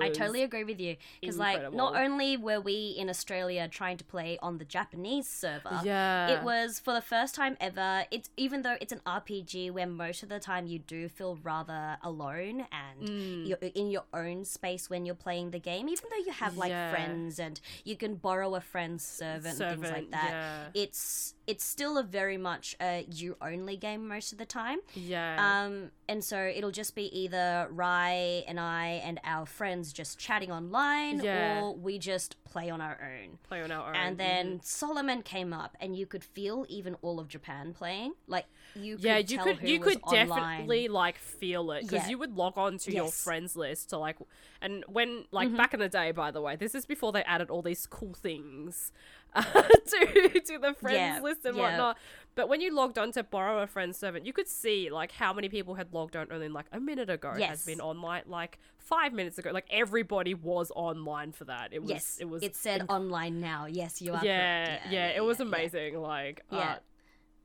I 0.00 0.10
totally 0.10 0.42
agree 0.42 0.64
with 0.64 0.80
you. 0.80 0.96
Because 1.20 1.38
like, 1.38 1.72
not 1.72 1.96
only 1.96 2.36
were 2.36 2.60
we 2.60 2.94
in 2.98 3.08
Australia 3.08 3.68
trying 3.68 3.96
to 3.98 4.04
play 4.04 4.38
on 4.42 4.58
the 4.58 4.64
Japanese 4.64 5.28
server, 5.28 5.80
Yeah. 5.84 6.28
It 6.38 6.42
was 6.44 6.78
for 6.78 6.92
the 6.92 7.00
first 7.00 7.34
time 7.34 7.56
ever. 7.60 8.04
It's 8.10 8.30
even 8.36 8.62
though 8.62 8.76
it's 8.80 8.92
an 8.92 9.00
RPG 9.06 9.70
where 9.70 9.86
most 9.86 10.22
of 10.22 10.28
the 10.28 10.40
time 10.40 10.66
you 10.66 10.78
do 10.78 11.08
feel 11.08 11.38
rather 11.42 11.98
alone 12.02 12.66
and 12.72 13.08
Mm. 13.08 13.46
you're 13.48 13.58
in 13.74 13.90
your 13.90 14.04
own 14.12 14.44
space 14.44 14.90
when 14.90 15.06
you're 15.06 15.14
playing 15.14 15.50
the 15.50 15.58
game. 15.60 15.88
Even 15.88 16.04
though 16.10 16.24
you 16.24 16.32
have 16.32 16.56
like 16.56 16.70
Yeah. 16.70 16.90
friends 16.90 17.38
and 17.38 17.60
you 17.84 17.96
can 17.96 18.16
borrow 18.16 18.54
a 18.54 18.60
friend's 18.60 19.04
servant, 19.04 19.60
and 19.60 19.80
things 19.80 19.92
like 19.92 20.10
that. 20.10 20.30
yeah. 20.30 20.82
It's 20.82 21.34
it's 21.46 21.64
still 21.64 21.96
a 21.96 22.02
very 22.02 22.36
much 22.36 22.76
a 22.80 23.06
you 23.10 23.36
only 23.40 23.76
game 23.76 24.06
most 24.06 24.32
of 24.32 24.38
the 24.38 24.44
time. 24.44 24.78
Yeah. 24.94 25.36
Um, 25.64 25.90
and 26.06 26.22
so 26.22 26.38
it'll 26.56 26.70
just 26.82 26.94
be 26.94 27.06
either 27.22 27.68
Rai 27.70 28.44
and 28.46 28.58
I 28.60 29.00
and 29.02 29.18
our 29.24 29.46
friends 29.46 29.77
friends 29.78 29.92
just 29.92 30.18
chatting 30.18 30.50
online, 30.50 31.20
Yeah. 31.20 31.60
or 31.62 31.74
we 31.76 31.98
just 31.98 32.42
play 32.44 32.68
on 32.70 32.80
our 32.80 32.98
own. 33.00 33.38
Play 33.48 33.62
on 33.62 33.70
our 33.70 33.90
own. 33.90 33.94
And 33.94 34.18
then 34.18 34.60
Solomon 34.62 35.22
came 35.22 35.52
up, 35.52 35.76
and 35.80 35.96
you 35.96 36.04
could 36.06 36.24
feel 36.24 36.66
even 36.68 36.94
all 37.02 37.20
of 37.20 37.28
Japan 37.28 37.72
playing. 37.72 38.14
Like 38.26 38.46
you, 38.74 38.96
could 38.96 39.04
yeah, 39.04 39.18
you 39.18 39.38
could 39.38 39.58
you 39.62 39.78
could 39.80 40.00
online. 40.02 40.28
definitely 40.28 40.88
like 40.88 41.18
feel 41.18 41.70
it 41.72 41.82
because 41.82 42.04
Yeah. 42.04 42.08
you 42.10 42.18
would 42.18 42.36
log 42.36 42.54
on 42.58 42.78
to 42.78 42.92
your 42.92 43.10
friends 43.10 43.54
list 43.56 43.90
to 43.90 43.98
like, 43.98 44.16
and 44.60 44.84
when 44.88 45.24
like 45.30 45.48
Mm-hmm. 45.48 45.56
back 45.56 45.74
in 45.74 45.80
the 45.80 45.88
day, 45.88 46.10
by 46.10 46.30
the 46.30 46.40
way, 46.40 46.56
this 46.56 46.74
is 46.74 46.84
before 46.84 47.12
they 47.12 47.22
added 47.22 47.48
all 47.50 47.62
these 47.62 47.86
cool 47.86 48.14
things 48.14 48.90
to 49.36 50.40
to 50.44 50.58
the 50.58 50.74
friends 50.74 50.94
Yeah, 50.96 51.20
list 51.22 51.44
and 51.44 51.56
yeah. 51.56 51.62
whatnot. 51.62 51.98
But 52.38 52.48
when 52.48 52.60
you 52.60 52.72
logged 52.72 52.98
on 52.98 53.10
to 53.12 53.24
borrow 53.24 53.58
a 53.62 53.66
friend's 53.66 53.98
servant, 53.98 54.24
you 54.24 54.32
could 54.32 54.46
see 54.46 54.90
like 54.90 55.10
how 55.10 55.32
many 55.32 55.48
people 55.48 55.74
had 55.74 55.92
logged 55.92 56.14
on 56.14 56.28
only 56.30 56.48
like 56.48 56.66
a 56.70 56.78
minute 56.78 57.10
ago 57.10 57.32
has 57.32 57.66
been 57.66 57.80
online 57.80 58.22
like 58.26 58.58
five 58.78 59.12
minutes 59.12 59.38
ago. 59.38 59.50
Like 59.50 59.66
everybody 59.70 60.34
was 60.34 60.70
online 60.76 61.32
for 61.32 61.46
that. 61.46 61.72
It 61.72 61.80
was 61.82 61.90
yes, 61.90 62.18
it 62.20 62.28
was 62.28 62.44
It 62.44 62.54
said 62.54 62.82
inc- 62.82 62.94
online 62.94 63.40
now. 63.40 63.66
Yes, 63.66 64.00
you 64.00 64.14
are. 64.14 64.24
yeah, 64.24 64.66
correct. 64.66 64.86
yeah, 64.92 65.08
it 65.08 65.24
was 65.24 65.40
yeah. 65.40 65.46
amazing. 65.46 66.00
Like, 66.00 66.42
Yeah. 66.52 66.58
uh, 66.58 66.78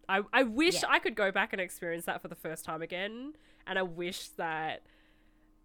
I 0.10 0.22
I 0.32 0.44
wish 0.44 0.76
Yeah. 0.84 0.90
I 0.92 1.00
could 1.00 1.16
go 1.16 1.32
back 1.32 1.54
and 1.54 1.60
experience 1.62 2.06
that 2.06 2.22
for 2.22 2.28
the 2.28 2.36
first 2.36 2.64
time 2.64 2.84
again, 2.84 3.34
and 3.66 3.80
I 3.80 3.84
wish 3.84 4.30
that. 4.38 4.84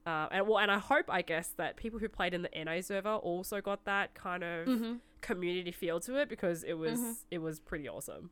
Uh, 0.06 0.26
and 0.30 0.46
well, 0.48 0.58
and 0.58 0.70
I 0.70 0.78
hope, 0.78 1.04
I 1.10 1.20
guess, 1.20 1.48
that 1.58 1.76
people 1.76 1.98
who 1.98 2.08
played 2.08 2.32
in 2.32 2.40
the 2.40 2.64
NA 2.64 2.80
server 2.80 3.16
also 3.16 3.60
got 3.60 3.84
that 3.84 4.14
kind 4.14 4.42
of 4.42 4.66
Mm-hmm. 4.66 4.92
community 5.20 5.70
feel 5.72 6.00
to 6.00 6.16
it 6.16 6.30
because 6.30 6.64
it 6.64 6.78
was 6.78 7.26
it 7.30 7.38
was 7.38 7.60
pretty 7.60 7.86
awesome. 7.86 8.30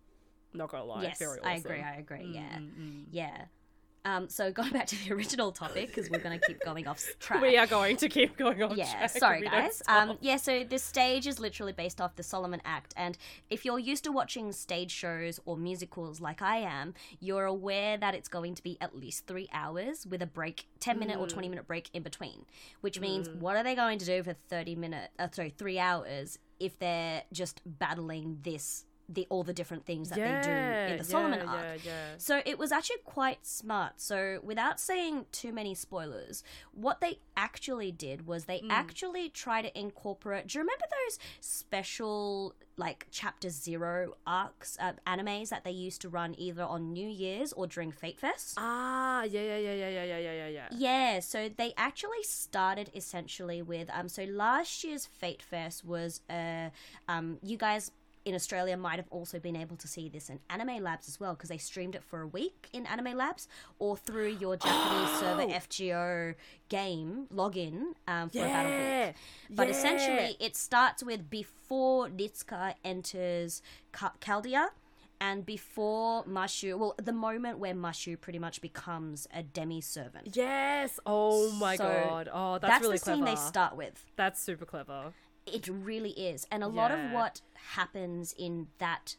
Not 0.54 0.70
gonna 0.70 0.85
lie, 0.85 1.02
Yes, 1.02 1.20
awesome. 1.22 1.40
I 1.44 1.54
agree. 1.54 1.80
I 1.82 1.94
agree. 1.96 2.30
Yeah, 2.32 2.59
Mm-mm. 2.59 3.04
yeah. 3.11 3.44
Um, 4.04 4.28
so 4.28 4.52
going 4.52 4.70
back 4.70 4.87
to 4.87 5.04
the 5.04 5.12
original 5.14 5.50
topic 5.50 5.88
because 5.88 6.09
we're 6.09 6.20
going 6.20 6.38
to 6.38 6.46
keep 6.46 6.61
going 6.61 6.87
off 6.87 7.04
track. 7.18 7.42
We 7.42 7.56
are 7.59 7.66
going 7.66 7.96
to 7.96 8.09
keep 8.09 8.37
going 8.37 8.62
on. 8.62 8.76
yeah, 8.78 8.88
track 8.98 9.11
sorry 9.11 9.38
if 9.38 9.40
we 9.40 9.48
don't 9.48 9.62
guys. 9.62 9.82
Um, 9.88 10.16
yeah, 10.20 10.37
so 10.37 10.62
the 10.62 10.78
stage 10.78 11.26
is 11.26 11.40
literally 11.40 11.72
based 11.72 12.00
off 12.00 12.14
the 12.14 12.22
Solomon 12.22 12.62
Act, 12.64 12.94
and 12.96 13.18
if 13.50 13.64
you're 13.64 13.80
used 13.80 14.04
to 14.04 14.12
watching 14.12 14.52
stage 14.52 14.92
shows 14.92 15.40
or 15.44 15.56
musicals 15.56 16.20
like 16.20 16.40
I 16.40 16.59
am, 16.59 16.94
you're 17.18 17.46
aware 17.46 17.96
that 17.98 18.14
it's 18.14 18.28
going 18.28 18.54
to 18.54 18.62
be 18.62 18.78
at 18.80 18.94
least 18.96 19.26
three 19.26 19.48
hours 19.52 20.06
with 20.06 20.22
a 20.22 20.26
break, 20.26 20.68
ten 20.78 21.00
minute 21.00 21.18
or 21.18 21.26
Mm. 21.26 21.30
twenty 21.30 21.48
minute 21.48 21.66
break 21.66 21.90
in 21.92 22.04
between. 22.04 22.44
Which 22.82 23.00
means, 23.00 23.28
what 23.28 23.56
are 23.56 23.64
they 23.64 23.74
going 23.74 23.98
to 23.98 24.06
do 24.06 24.22
for 24.22 24.35
thirty 24.48 24.76
minute? 24.76 25.11
Uh, 25.18 25.26
sorry, 25.32 25.50
three 25.50 25.80
hours 25.80 26.38
if 26.61 26.78
they're 26.78 27.24
just 27.32 27.61
battling 27.66 28.38
this, 28.44 28.85
the 29.09 29.27
all 29.31 29.42
the 29.42 29.53
different 29.53 29.87
things 29.87 30.09
that 30.11 30.16
they 30.16 30.40
do 30.42 30.92
in 30.92 30.99
the 30.99 31.05
Solomon 31.05 31.40
yeah, 31.42 31.53
Arc. 31.53 31.64
Yeah, 31.64 31.77
yeah. 31.85 32.14
So 32.19 32.42
it 32.45 32.59
was 32.59 32.73
actually 32.73 32.99
quite 33.05 33.47
smart. 33.47 33.95
So 33.97 34.40
without 34.42 34.81
saying 34.81 35.27
too 35.33 35.53
many 35.53 35.75
spoilers, 35.75 36.42
what 36.73 37.01
they 37.01 37.21
actually 37.37 37.92
did 37.92 38.27
was 38.27 38.45
they 38.45 38.62
actually 38.71 39.29
try 39.29 39.62
to 39.62 39.79
incorporate. 39.79 40.49
Do 40.49 40.59
you 40.59 40.62
remember 40.62 40.85
those 40.90 41.19
special 41.40 42.55
like 42.79 43.07
chapter 43.11 43.49
zero 43.49 44.14
arcs 44.27 44.77
uh, 44.81 44.92
animes 45.07 45.49
that 45.49 45.64
they 45.64 45.71
used 45.71 46.03
to 46.03 46.09
run 46.09 46.35
either 46.37 46.62
on 46.62 46.92
New 46.92 47.09
Year's 47.09 47.53
or 47.53 47.66
during 47.66 47.90
Fate 47.90 48.19
Fest? 48.19 48.55
Ah, 48.59 49.23
yeah, 49.23 49.40
yeah, 49.40 49.57
yeah, 49.57 49.73
yeah, 49.73 49.88
yeah, 49.88 50.05
yeah, 50.05 50.19
yeah, 50.19 50.33
yeah, 50.33 50.49
yeah. 50.49 50.69
Yeah, 50.73 51.21
so 51.21 51.49
they 51.49 51.73
actually 51.77 52.23
started 52.23 52.90
essentially 52.95 53.62
with 53.62 53.88
um 53.92 54.09
so 54.09 54.25
last 54.25 54.85
year's 54.85 55.07
Fate 55.07 55.42
Fest 55.42 55.85
was 55.85 56.21
uh 56.29 56.71
um 57.09 57.38
you 57.42 57.57
guys 57.57 57.92
in 58.27 58.35
Australia 58.35 58.77
might 58.77 58.97
have 58.97 59.07
also 59.11 59.39
been 59.39 59.57
able 59.57 59.77
to 59.77 59.89
see 59.89 60.09
this 60.09 60.29
in 60.29 60.41
Anime 60.51 60.83
Labs 60.83 61.09
as 61.09 61.19
well 61.19 61.33
because 61.35 61.49
they 61.49 61.57
streamed 61.59 61.95
it 61.95 62.03
for 62.03 62.21
a 62.21 62.27
week 62.27 62.69
in 62.73 62.85
Anime 62.87 63.17
Labs 63.17 63.47
or 63.79 63.97
through 63.97 64.37
your 64.41 64.57
Japanese 64.57 65.11
server 65.21 65.43
Oh. 65.43 65.49
FGO 65.49 66.35
game 66.69 67.27
login 67.35 67.93
um, 68.09 68.29
for 68.29 68.39
about 68.41 68.67
a 68.67 68.69
Yeah, 68.69 69.07
week. 69.07 69.15
But 69.51 69.69
yeah. 69.69 69.75
essentially, 69.75 70.37
it 70.41 70.57
starts 70.57 71.03
with 71.05 71.31
before 71.31 72.09
Ritsuka 72.09 72.75
enters 72.85 73.62
Chaldea 74.21 74.71
and 75.21 75.47
before 75.47 76.25
Mashu, 76.25 76.77
well, 76.79 76.95
the 77.03 77.12
moment 77.12 77.59
where 77.59 77.73
Mashu 77.75 78.21
pretty 78.21 78.39
much 78.39 78.61
becomes 78.61 79.27
a 79.33 79.43
demi 79.43 79.81
servant. 79.81 80.37
Yes. 80.37 80.99
Oh 81.07 81.51
my 81.53 81.77
So, 81.77 81.85
god. 81.85 82.29
Oh, 82.33 82.59
that's, 82.59 82.71
That's, 82.73 82.83
really 82.83 82.99
the 82.99 83.05
scene 83.05 83.25
they 83.25 83.37
start 83.37 83.77
with. 83.77 84.05
That's 84.17 84.43
super 84.43 84.67
clever. 84.67 85.12
It 85.46 85.68
really 85.68 86.11
is. 86.11 86.46
And 86.50 86.62
a 86.64 86.68
lot 86.68 86.90
of 86.90 86.98
what 87.12 87.40
happens 87.74 88.35
in 88.37 88.68
that 88.78 89.16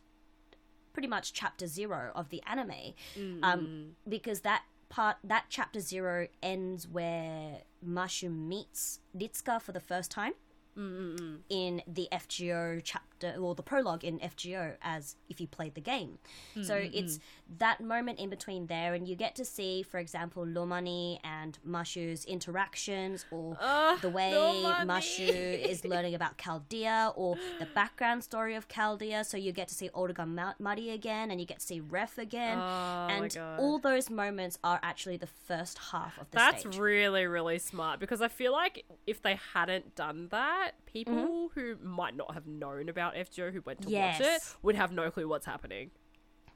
pretty 0.94 1.08
much 1.08 1.32
chapter 1.32 1.68
zero 1.68 2.12
of 2.16 2.30
the 2.30 2.42
anime, 2.46 2.94
Mm, 3.16 3.40
um, 3.44 3.96
because 4.08 4.42
that 4.42 4.64
part, 4.90 5.18
that 5.24 5.46
chapter 5.50 5.80
zero 5.80 6.28
ends 6.42 6.88
where 6.88 7.62
Mashu 7.86 8.30
meets 8.32 9.00
Ritsuka 9.16 9.62
for 9.62 9.72
the 9.72 9.80
first 9.80 10.12
time. 10.12 10.34
Mm, 10.78 11.40
in 11.50 11.82
the 11.88 12.08
FGO 12.12 12.80
chapter 12.84 13.17
or 13.24 13.56
the 13.56 13.64
prologue 13.64 14.04
in 14.04 14.20
FGO 14.20 14.76
as 14.82 15.16
if 15.30 15.40
you 15.42 15.48
played 15.48 15.76
the 15.76 15.82
game. 15.82 16.18
Hmm, 16.54 16.64
so 16.64 16.80
hmm, 16.80 16.90
it's 16.94 17.18
hmm. 17.18 17.54
that 17.60 17.82
moment 17.82 18.20
in 18.20 18.30
between 18.30 18.68
there, 18.68 18.94
and 18.94 19.08
you 19.08 19.16
get 19.16 19.36
to 19.36 19.46
see, 19.46 19.84
for 19.84 20.00
example, 20.00 20.46
Romani 20.46 21.20
and 21.24 21.58
Mashu's 21.68 22.26
interactions, 22.26 23.26
or 23.32 23.58
Ugh, 23.60 24.00
the 24.02 24.10
way 24.10 24.34
Romani. 24.34 24.90
Mashu 24.90 25.70
is 25.70 25.86
learning 25.94 26.16
about 26.16 26.38
Chaldea, 26.38 27.14
or 27.16 27.38
the 27.60 27.68
background 27.74 28.24
story 28.24 28.56
of 28.56 28.68
Chaldea. 28.68 29.24
So 29.24 29.38
you 29.38 29.52
get 29.52 29.68
to 29.70 29.76
see 29.76 29.90
Ma- 29.94 30.54
Muddy 30.60 30.92
again, 30.92 31.32
and 31.32 31.40
you 31.40 31.46
get 31.46 31.60
to 31.60 31.66
see 31.66 31.80
Ref 31.80 32.18
again, 32.18 32.58
Oh 32.58 33.08
and 33.10 33.38
all 33.58 33.80
those 33.80 34.10
moments 34.10 34.58
are 34.64 34.80
actually 34.84 35.18
the 35.18 35.28
first 35.28 35.78
half 35.92 36.18
of 36.18 36.30
the 36.32 36.38
That's 36.38 36.62
stage. 36.62 36.78
really, 36.78 37.26
really 37.26 37.60
smart 37.60 38.00
because 38.00 38.22
I 38.22 38.28
feel 38.28 38.52
like 38.52 38.86
if 39.06 39.22
they 39.22 39.40
hadn't 39.54 39.96
done 39.96 40.28
that, 40.32 40.72
mm-hmm. 40.72 40.94
people 40.94 41.28
Mm-hmm. 41.28 41.60
who 41.60 41.76
might 41.84 42.16
not 42.16 42.34
have 42.34 42.48
known 42.48 42.90
about 42.90 43.07
FGO 43.14 43.52
who 43.52 43.62
went 43.62 43.82
to 43.82 43.90
watch 43.90 44.22
it 44.22 44.56
would 44.62 44.76
have 44.76 44.92
no 44.92 45.10
clue 45.12 45.28
what's 45.28 45.46
happening. 45.46 45.92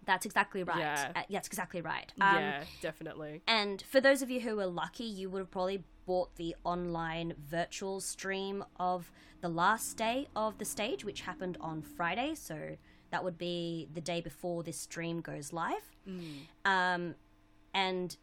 That's 0.06 0.26
exactly 0.26 0.64
right. 0.64 0.80
Yeah. 0.80 1.12
Uh, 1.16 1.22
that's 1.30 1.48
exactly 1.48 1.82
right. 1.82 2.12
Um, 2.20 2.38
yeah, 2.38 2.64
definitely. 2.82 3.44
And 3.48 3.82
for 3.84 4.02
those 4.02 4.22
of 4.22 4.32
you 4.32 4.42
who 4.42 4.56
were 4.56 4.66
lucky, 4.66 5.04
you 5.04 5.30
would 5.30 5.40
have 5.40 5.52
probably 5.52 5.84
bought 6.08 6.36
the 6.38 6.56
online 6.64 7.34
virtual 7.48 8.00
stream 8.00 8.64
of 8.80 9.12
the 9.42 9.50
last 9.50 9.98
day 9.98 10.28
of 10.36 10.58
the 10.58 10.66
stage, 10.66 11.06
which 11.06 11.22
happened 11.22 11.58
on 11.62 11.84
Friday. 11.84 12.34
So 12.34 12.78
that 13.12 13.24
would 13.24 13.38
be 13.38 13.88
the 13.94 14.02
day 14.02 14.22
before 14.22 14.64
this 14.64 14.78
stream 14.80 15.22
goes 15.22 15.54
live. 15.54 15.92
Um, 16.66 17.16
and 17.74 18.18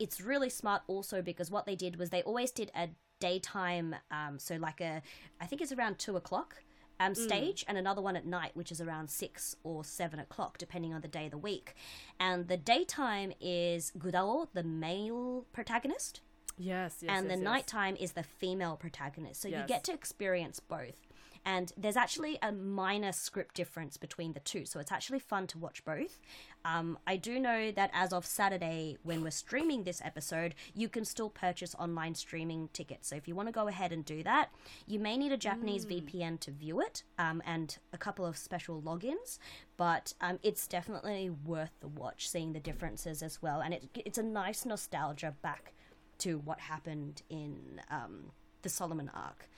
it's 0.00 0.20
really 0.20 0.48
smart 0.50 0.82
also 0.88 1.22
because 1.22 1.50
what 1.50 1.64
they 1.64 1.76
did 1.76 1.96
was 1.96 2.10
they 2.10 2.22
always 2.22 2.50
did 2.50 2.72
a 2.74 2.88
daytime, 3.20 3.94
um, 4.10 4.38
so 4.38 4.56
like 4.56 4.80
a, 4.80 5.02
I 5.40 5.46
think 5.46 5.62
it's 5.62 5.72
around 5.72 5.98
two 5.98 6.16
o'clock. 6.16 6.56
Um, 7.00 7.14
stage 7.14 7.64
and 7.66 7.78
another 7.78 8.02
one 8.02 8.14
at 8.14 8.26
night, 8.26 8.50
which 8.54 8.70
is 8.70 8.80
around 8.80 9.08
six 9.08 9.56
or 9.64 9.84
seven 9.84 10.20
o'clock, 10.20 10.58
depending 10.58 10.92
on 10.92 11.00
the 11.00 11.08
day 11.08 11.24
of 11.24 11.30
the 11.30 11.38
week. 11.38 11.74
And 12.20 12.46
the 12.46 12.58
daytime 12.58 13.32
is 13.40 13.90
Gudao, 13.98 14.48
the 14.52 14.62
male 14.62 15.46
protagonist, 15.52 16.20
Yes, 16.58 16.98
yes. 17.00 17.10
and 17.10 17.26
yes, 17.26 17.34
the 17.36 17.40
yes. 17.40 17.44
nighttime 17.44 17.96
is 17.96 18.12
the 18.12 18.22
female 18.22 18.76
protagonist. 18.76 19.40
So 19.40 19.48
you 19.48 19.62
get 19.66 19.82
to 19.84 19.94
experience 19.94 20.60
both. 20.60 21.06
And 21.44 21.72
there's 21.76 21.96
actually 21.96 22.38
a 22.42 22.52
minor 22.52 23.12
script 23.12 23.54
difference 23.54 23.96
between 23.96 24.34
the 24.34 24.40
two, 24.40 24.64
so 24.66 24.78
it's 24.78 24.92
actually 24.92 25.20
fun 25.20 25.46
to 25.48 25.58
watch 25.58 25.84
both. 25.84 26.20
Um, 26.64 26.98
I 27.06 27.16
do 27.16 27.40
know 27.40 27.70
that 27.72 27.90
as 27.94 28.12
of 28.12 28.26
Saturday, 28.26 28.98
when 29.02 29.22
we're 29.22 29.30
streaming 29.30 29.84
this 29.84 30.02
episode, 30.04 30.54
you 30.74 30.88
can 30.88 31.04
still 31.04 31.30
purchase 31.30 31.74
online 31.78 32.14
streaming 32.14 32.68
tickets. 32.72 33.08
So 33.08 33.16
if 33.16 33.26
you 33.26 33.34
want 33.34 33.48
to 33.48 33.52
go 33.52 33.68
ahead 33.68 33.92
and 33.92 34.04
do 34.04 34.22
that, 34.22 34.50
you 34.86 34.98
may 34.98 35.16
need 35.16 35.32
a 35.32 35.38
Japanese 35.38 35.86
VPN 35.86 36.40
to 36.40 36.50
view 36.50 36.80
it 36.80 37.02
um, 37.18 37.42
and 37.46 37.78
a 37.92 37.98
couple 37.98 38.26
of 38.26 38.36
special 38.36 38.82
logins, 38.82 39.38
but 39.76 40.12
um, 40.20 40.38
it's 40.42 40.66
definitely 40.66 41.30
worth 41.30 41.72
the 41.80 41.88
watch, 41.88 42.28
seeing 42.28 42.52
the 42.52 42.60
differences 42.60 43.22
as 43.22 43.40
well. 43.40 43.60
And 43.60 43.72
it, 43.72 43.84
it's 44.04 44.18
a 44.18 44.22
nice 44.22 44.66
nostalgia 44.66 45.34
back 45.42 45.72
to 46.18 46.38
what 46.38 46.60
happened 46.60 47.22
in 47.30 47.80
um, 47.90 48.32
the 48.62 48.68
Solomon 48.68 49.10
Arc. 49.14 49.48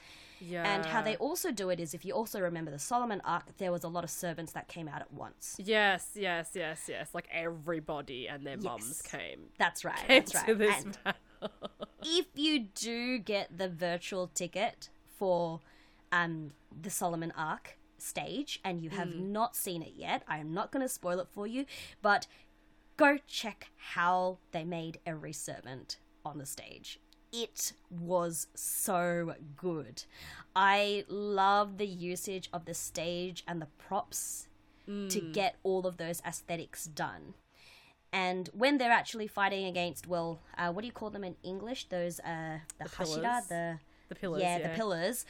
Yeah. 0.43 0.75
And 0.75 0.85
how 0.85 1.03
they 1.03 1.17
also 1.17 1.51
do 1.53 1.71
it 1.71 1.79
is 1.79 1.95
if 1.95 2.05
you 2.05 2.13
also 2.13 2.41
remember 2.41 2.71
the 2.71 2.79
Solomon 2.79 3.21
Arc, 3.25 3.57
there 3.59 3.73
was 3.73 3.85
a 3.85 3.89
lot 3.89 4.05
of 4.05 4.11
servants 4.11 4.53
that 4.53 4.69
came 4.69 4.89
out 4.89 5.01
at 5.01 5.13
once. 5.13 5.57
Yes, 5.59 6.11
yes, 6.15 6.51
yes, 6.55 6.87
yes. 6.89 7.11
Like 7.15 7.29
everybody 7.31 8.29
and 8.29 8.47
their 8.47 8.57
mums 8.57 9.03
came. 9.03 9.51
That's 9.59 9.85
right. 9.85 9.97
Came 9.97 10.25
That's 10.25 10.35
right. 10.35 10.85
And 11.05 11.15
if 12.03 12.27
you 12.35 12.61
do 12.75 13.19
get 13.19 13.57
the 13.57 13.69
virtual 13.69 14.29
ticket 14.29 14.89
for 15.17 15.61
um, 16.11 16.53
the 16.81 16.91
Solomon 16.91 17.33
Arc 17.37 17.79
stage 17.99 18.61
and 18.65 18.83
you 18.83 18.91
have 18.91 19.15
not 19.15 19.55
seen 19.55 19.83
it 19.83 19.93
yet, 19.97 20.23
I 20.27 20.39
am 20.39 20.53
not 20.53 20.73
going 20.73 20.85
to 20.85 20.89
spoil 20.89 21.21
it 21.21 21.29
for 21.31 21.47
you, 21.47 21.67
but 22.03 22.27
go 22.97 23.19
check 23.27 23.71
how 23.77 24.39
they 24.51 24.65
made 24.65 24.99
every 25.07 25.33
servant 25.33 25.99
on 26.25 26.39
the 26.39 26.47
stage. 26.47 26.99
It 27.33 27.73
was 27.91 28.47
so 28.55 29.35
good. 29.57 30.05
I 30.55 31.05
love 31.09 31.79
the 31.79 31.87
usage 31.87 32.51
of 32.53 32.67
the 32.67 32.75
stage 32.75 33.43
and 33.49 33.61
the 33.61 33.69
props 33.79 34.49
to 34.87 35.21
get 35.21 35.57
all 35.63 35.87
of 35.87 35.97
those 35.97 36.21
aesthetics 36.27 36.85
done. 36.85 37.35
And 38.13 38.51
when 38.53 38.77
they're 38.77 38.91
actually 38.93 39.27
fighting 39.27 39.65
against, 39.65 40.07
well, 40.07 40.41
uh, 40.59 40.71
what 40.71 40.83
do 40.83 40.87
you 40.87 40.93
call 40.93 41.09
them 41.09 41.25
in 41.25 41.37
English? 41.43 41.87
Those, 41.89 42.21
uh, 42.21 42.59
the, 42.79 42.85
hashira, 42.85 43.23
pillars? 43.23 43.47
the 43.49 43.79
The 44.11 44.15
pillars. 44.17 44.43
yeah, 44.43 44.59
Yeah, 44.59 44.69
the 44.69 44.75
pillars. 44.77 45.25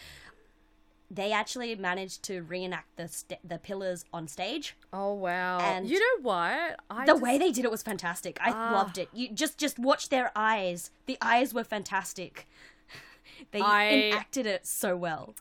They 1.14 1.30
actually 1.30 1.74
managed 1.76 2.22
to 2.24 2.40
reenact 2.42 2.96
the 2.96 3.06
st- 3.06 3.46
the 3.46 3.58
pillars 3.58 4.06
on 4.14 4.26
stage. 4.28 4.76
Oh 4.94 5.12
wow! 5.12 5.58
And 5.60 5.86
you 5.86 5.98
know 6.00 6.22
what? 6.22 6.80
I 6.90 7.04
the 7.04 7.12
just- 7.12 7.22
way 7.22 7.36
they 7.36 7.50
did 7.52 7.66
it 7.66 7.70
was 7.70 7.82
fantastic. 7.82 8.38
I 8.40 8.50
Ah. 8.50 8.72
loved 8.72 8.96
it. 8.96 9.10
You 9.12 9.28
just 9.30 9.58
just 9.58 9.78
watch 9.78 10.08
their 10.08 10.32
eyes. 10.34 10.90
The 11.06 11.18
eyes 11.20 11.52
were 11.52 11.64
fantastic. 11.64 12.48
They 13.50 13.60
I- 13.60 13.88
enacted 14.10 14.46
it 14.46 14.66
so 14.66 14.96
well. 14.96 15.34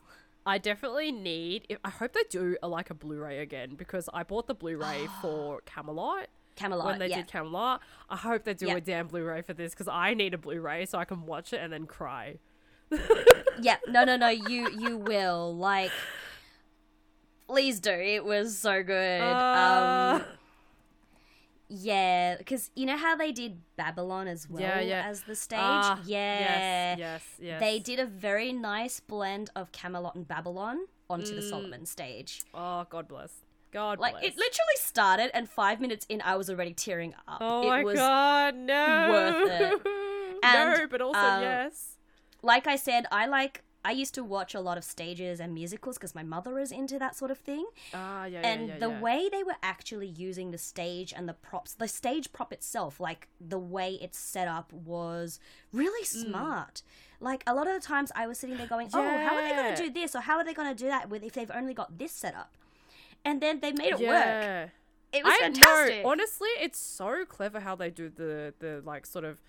I 0.44 0.58
definitely 0.58 1.12
need. 1.12 1.78
I 1.84 1.90
hope 1.90 2.12
they 2.14 2.24
do 2.28 2.56
a, 2.62 2.68
like 2.68 2.90
a 2.90 2.94
Blu-ray 2.94 3.38
again 3.38 3.74
because 3.76 4.08
I 4.12 4.24
bought 4.24 4.48
the 4.48 4.54
Blu-ray 4.54 5.06
for 5.22 5.60
Camelot 5.66 6.26
Camelot. 6.56 6.84
when 6.86 6.98
they 6.98 7.06
yeah. 7.08 7.16
did 7.18 7.28
Camelot. 7.28 7.80
I 8.10 8.16
hope 8.16 8.42
they 8.44 8.54
do 8.54 8.66
Yeah. 8.66 8.76
a 8.76 8.80
damn 8.80 9.06
Blu-ray 9.06 9.42
for 9.42 9.54
this 9.54 9.72
because 9.72 9.88
I 9.88 10.14
need 10.14 10.34
a 10.34 10.38
Blu-ray 10.38 10.84
so 10.86 10.98
I 10.98 11.04
can 11.04 11.24
watch 11.26 11.52
it 11.52 11.60
and 11.62 11.72
then 11.72 11.86
cry. 11.86 12.38
Yeah, 13.60 13.76
no, 13.86 14.04
no, 14.04 14.16
no. 14.16 14.28
You 14.28 14.68
you 14.70 14.96
will 14.96 15.54
like. 15.56 15.90
Please 17.46 17.80
do. 17.80 17.90
It 17.92 18.24
was 18.24 18.56
so 18.58 18.82
good. 18.82 19.20
Uh, 19.20 20.20
um, 20.20 20.24
yeah, 21.68 22.36
because 22.38 22.70
you 22.74 22.84
know 22.86 22.96
how 22.96 23.16
they 23.16 23.32
did 23.32 23.60
Babylon 23.76 24.28
as 24.28 24.48
well 24.48 24.60
Yeah, 24.62 24.80
yeah. 24.80 25.06
as 25.06 25.22
the 25.22 25.34
stage. 25.34 25.58
ah, 25.60 26.00
yeah, 26.04 26.38
Yes. 26.40 26.98
Yes. 26.98 27.24
Yes. 27.40 27.60
they 27.60 27.78
did 27.78 27.98
a 27.98 28.06
very 28.06 28.52
nice 28.52 29.00
blend 29.00 29.50
of 29.56 29.72
Camelot 29.72 30.14
and 30.14 30.26
Babylon 30.28 30.86
onto 31.08 31.34
the 31.34 31.40
Mm. 31.40 31.48
Solomon 31.50 31.86
stage. 31.86 32.40
Oh 32.52 32.84
God 32.90 33.08
bless. 33.08 33.32
God 33.72 33.98
bless. 33.98 34.12
Like 34.12 34.20
bless. 34.20 34.32
it 34.34 34.36
literally 34.36 34.76
started, 34.78 35.30
and 35.34 35.48
five 35.48 35.80
minutes 35.80 36.04
in, 36.10 36.20
I 36.22 36.36
was 36.36 36.50
already 36.50 36.74
tearing 36.74 37.14
up. 37.26 37.38
Oh 37.40 37.62
it 37.62 37.68
my 37.68 37.84
was 37.84 37.94
God! 37.96 38.54
No. 38.54 39.08
worth 39.10 39.50
it. 39.60 39.80
no, 40.42 40.86
but 40.90 41.00
also 41.00 41.18
um, 41.20 41.42
yes. 41.42 41.91
Like 42.42 42.66
I 42.66 42.76
said, 42.76 43.06
I 43.10 43.26
like. 43.26 43.62
I 43.84 43.90
used 43.90 44.14
to 44.14 44.22
watch 44.22 44.54
a 44.54 44.60
lot 44.60 44.78
of 44.78 44.84
stages 44.84 45.40
and 45.40 45.52
musicals 45.54 45.98
because 45.98 46.14
my 46.14 46.22
mother 46.22 46.56
is 46.60 46.70
into 46.70 47.00
that 47.00 47.16
sort 47.16 47.32
of 47.32 47.38
thing. 47.38 47.66
Ah, 47.92 48.26
yeah, 48.26 48.40
yeah, 48.40 48.48
and 48.48 48.68
yeah, 48.68 48.78
the 48.78 48.88
yeah. 48.90 49.00
way 49.00 49.28
they 49.28 49.42
were 49.42 49.56
actually 49.60 50.06
using 50.06 50.52
the 50.52 50.58
stage 50.58 51.12
and 51.16 51.28
the 51.28 51.34
props 51.34 51.74
the 51.74 51.88
stage 51.88 52.32
prop 52.32 52.52
itself 52.52 53.00
like 53.00 53.26
the 53.40 53.58
way 53.58 53.98
it's 54.00 54.16
set 54.18 54.46
up 54.46 54.72
was 54.72 55.40
really 55.72 56.04
Mm. 56.04 56.26
smart 56.28 56.82
like 57.18 57.42
a 57.44 57.54
lot 57.54 57.66
of 57.66 57.74
the 57.74 57.84
times 57.84 58.10
i 58.14 58.26
was 58.28 58.38
sitting 58.38 58.56
there 58.56 58.66
going 58.68 58.88
oh 58.94 59.02
how 59.02 59.34
are 59.36 59.42
they 59.42 59.54
going 59.54 59.74
to 59.76 59.82
do 59.84 59.90
this 59.90 60.14
or 60.14 60.20
how 60.20 60.36
are 60.36 60.44
they 60.44 60.54
going 60.54 60.68
to 60.76 60.80
do 60.84 60.88
that 60.88 61.08
with 61.10 61.22
if 61.24 61.32
they've 61.32 61.50
only 61.52 61.74
got 61.74 61.98
this 61.98 62.12
set 62.12 62.34
up 62.36 62.56
and 63.24 63.40
then 63.40 63.58
they 63.60 63.72
made 63.72 63.94
it 63.94 64.00
work 64.00 64.70
it 65.12 65.22
was 65.24 65.34
I 65.36 65.38
fantastic 65.42 66.02
know. 66.04 66.10
Honestly, 66.10 66.48
it's 66.60 66.78
so 66.78 67.24
clever 67.26 67.60
how 67.60 67.74
they 67.74 67.90
do 67.90 68.08
the 68.08 68.54
the 68.60 68.80
like 68.84 69.06
sort 69.06 69.24
of 69.24 69.42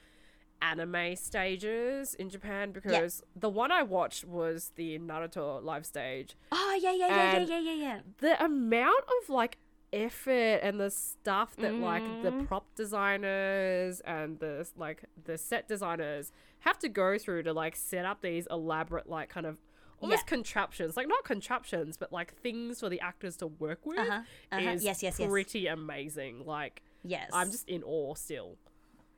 anime 0.63 1.15
stages 1.15 2.13
in 2.15 2.29
Japan 2.29 2.71
because 2.71 3.21
the 3.35 3.49
one 3.49 3.71
I 3.71 3.83
watched 3.83 4.23
was 4.25 4.71
the 4.75 4.97
Naruto 4.99 5.63
live 5.63 5.85
stage. 5.85 6.35
oh 6.51 6.79
yeah 6.81 6.91
yeah 6.93 7.07
yeah 7.07 7.37
yeah 7.37 7.45
yeah 7.45 7.59
yeah 7.59 7.73
yeah. 7.73 7.99
The 8.19 8.43
amount 8.43 9.03
of 9.21 9.29
like 9.29 9.57
effort 9.91 10.59
and 10.63 10.79
the 10.79 10.89
stuff 10.89 11.55
that 11.57 11.73
like 11.75 12.03
the 12.23 12.31
Mhm. 12.31 12.47
prop 12.47 12.65
designers 12.75 13.99
and 14.01 14.39
the 14.39 14.67
like 14.75 15.03
the 15.25 15.37
set 15.37 15.67
designers 15.67 16.31
have 16.61 16.79
to 16.79 16.89
go 16.89 17.17
through 17.19 17.43
to 17.43 17.53
like 17.53 17.75
set 17.75 18.03
up 18.05 18.21
these 18.21 18.47
elaborate 18.49 19.07
like 19.07 19.29
kind 19.29 19.45
of 19.45 19.57
almost 20.01 20.23
Yeah. 20.25 20.29
contraptions 20.35 20.97
like 20.97 21.07
not 21.07 21.23
contraptions 21.23 21.95
but 21.97 22.11
like 22.11 22.33
things 22.41 22.79
for 22.79 22.89
the 22.89 22.99
actors 23.01 23.37
to 23.37 23.47
work 23.47 23.85
with 23.85 23.99
uh-huh 23.99 24.21
uh-huh. 24.51 24.69
is 24.71 24.83
yes 24.83 25.03
yes 25.03 25.19
yes. 25.19 25.29
pretty 25.29 25.67
amazing. 25.67 26.43
Like 26.45 26.81
yes. 27.03 27.29
I'm 27.31 27.51
just 27.51 27.69
in 27.69 27.83
awe 27.83 28.15
still. 28.15 28.57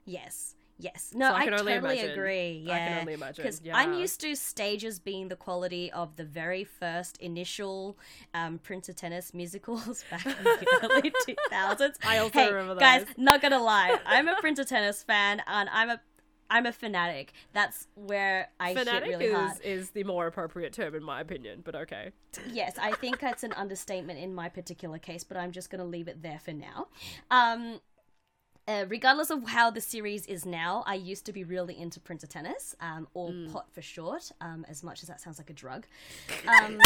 Yes 0.06 0.56
yes 0.78 1.12
no 1.16 1.32
I 1.32 1.40
i, 1.40 1.44
can 1.46 1.54
only 1.54 1.74
totally 1.74 2.00
imagine. 2.00 2.12
agree 2.12 2.64
yeah 2.66 2.74
i 2.74 2.78
can 2.80 3.00
only 3.00 3.14
imagine 3.14 3.44
because 3.44 3.62
yeah 3.64 3.78
I'm 3.78 3.94
used 3.94 4.20
to 4.22 4.36
stages 4.36 5.00
being 5.00 5.30
the 5.30 5.36
quality 5.36 5.92
of 5.92 6.16
the 6.16 6.24
very 6.24 6.64
first 6.64 7.18
initial 7.18 7.98
um, 8.34 8.60
Prince 8.60 8.90
of 8.90 8.96
Tennis 8.96 9.34
musicals 9.34 10.04
back 10.12 10.26
in 10.26 10.44
the 10.44 10.80
early 10.84 11.12
2000s. 11.52 11.96
I 12.06 12.18
also 12.18 12.40
hey, 12.40 12.52
remember 12.52 12.80
guys, 12.80 13.06
not 13.18 13.42
gonna 13.42 13.62
lie, 13.62 13.98
I'm 14.06 14.28
a 14.28 14.36
Prince 14.40 14.60
of 14.60 14.68
Tennis 14.68 15.04
fan, 15.04 15.42
and 15.48 15.70
I'm 15.72 15.90
a 15.90 16.02
I'm 16.50 16.66
a 16.66 16.72
fanatic. 16.72 17.34
That's 17.54 17.88
where 17.96 18.50
I 18.60 18.74
fanatic 18.76 19.10
hit 19.10 19.18
really 19.18 19.26
is, 19.26 19.36
hard. 19.36 19.58
is 19.64 19.90
the 19.92 20.04
more 20.04 20.28
appropriate 20.28 20.74
term 20.74 20.94
in 20.96 21.04
my 21.04 21.22
opinion 21.22 21.62
but 21.64 21.76
okay 21.76 22.12
Yes, 22.52 22.78
I 22.82 22.92
think 22.92 23.20
that's 23.20 23.44
an 23.44 23.54
understatement 23.54 24.20
in 24.20 24.34
my 24.34 24.50
particular 24.50 24.98
case, 24.98 25.24
but 25.24 25.38
I'm 25.38 25.52
just 25.52 25.70
going 25.70 25.80
to 25.80 25.86
leave 25.86 26.08
it 26.08 26.22
there 26.22 26.40
for 26.44 26.52
now. 26.54 26.88
Um, 27.32 27.80
uh, 28.68 28.86
regardless 28.88 29.30
of 29.30 29.48
how 29.48 29.70
the 29.70 29.82
series 29.82 30.26
is 30.26 30.46
now, 30.46 30.84
I 30.88 30.96
used 30.96 31.26
to 31.28 31.34
be 31.34 31.44
really 31.44 31.78
into 31.80 32.00
Prince 32.00 32.24
of 32.24 32.30
Tennis, 32.30 32.76
um, 32.80 33.08
or 33.14 33.30
Mm. 33.30 33.52
pot 33.52 33.68
for 33.72 33.82
short, 33.82 34.32
um, 34.42 34.66
as 34.68 34.84
much 34.84 35.02
as 35.04 35.08
that 35.10 35.22
sounds 35.22 35.38
like 35.38 35.50
a 35.50 35.54
drug. 35.54 35.86
Um, 36.48 36.80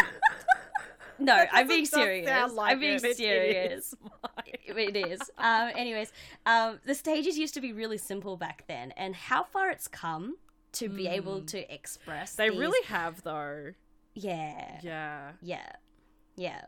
no, 1.22 1.46
I'm 1.52 1.68
being 1.68 1.86
serious. 1.86 2.28
like 2.54 2.72
I'm 2.72 2.80
being 2.80 2.94
it. 2.96 3.04
It 3.04 3.18
serious. 3.18 3.88
is 3.92 3.96
mine. 4.02 4.88
It 4.88 4.96
is. 4.96 5.20
Um, 5.38 5.72
anyways, 5.76 6.14
um, 6.46 6.80
the 6.86 6.96
stages 6.96 7.38
used 7.38 7.54
to 7.56 7.62
be 7.62 7.74
really 7.74 7.98
simple 7.98 8.38
back 8.38 8.64
then, 8.68 8.92
and 8.92 9.16
how 9.16 9.44
far 9.44 9.70
it's 9.70 9.88
come 9.90 10.38
to 10.74 10.88
be 10.88 11.08
able 11.08 11.42
to 11.42 11.74
express. 11.74 12.34
Mm. 12.34 12.36
they 12.38 12.50
these- 12.50 12.60
really 12.60 12.86
have 12.88 13.24
though 13.24 13.74
yeah, 14.14 14.80
yeah 14.82 15.32
yeah, 15.42 15.72
yeah. 16.38 16.62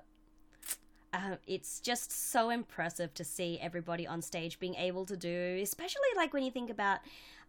Um, 1.14 1.38
it's 1.46 1.82
just 1.82 2.12
so 2.12 2.50
impressive 2.50 3.14
to 3.16 3.24
see 3.26 3.60
everybody 3.62 4.08
on 4.08 4.22
stage 4.22 4.60
being 4.60 4.76
able 4.76 5.06
to 5.06 5.18
do, 5.18 5.60
especially 5.62 6.08
like 6.16 6.34
when 6.34 6.44
you 6.44 6.52
think 6.52 6.70
about 6.70 7.00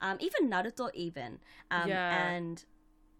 um, 0.00 0.16
even 0.20 0.50
Naruto, 0.50 0.90
even 0.94 1.38
um, 1.70 1.88
Yeah. 1.88 2.28
and 2.32 2.64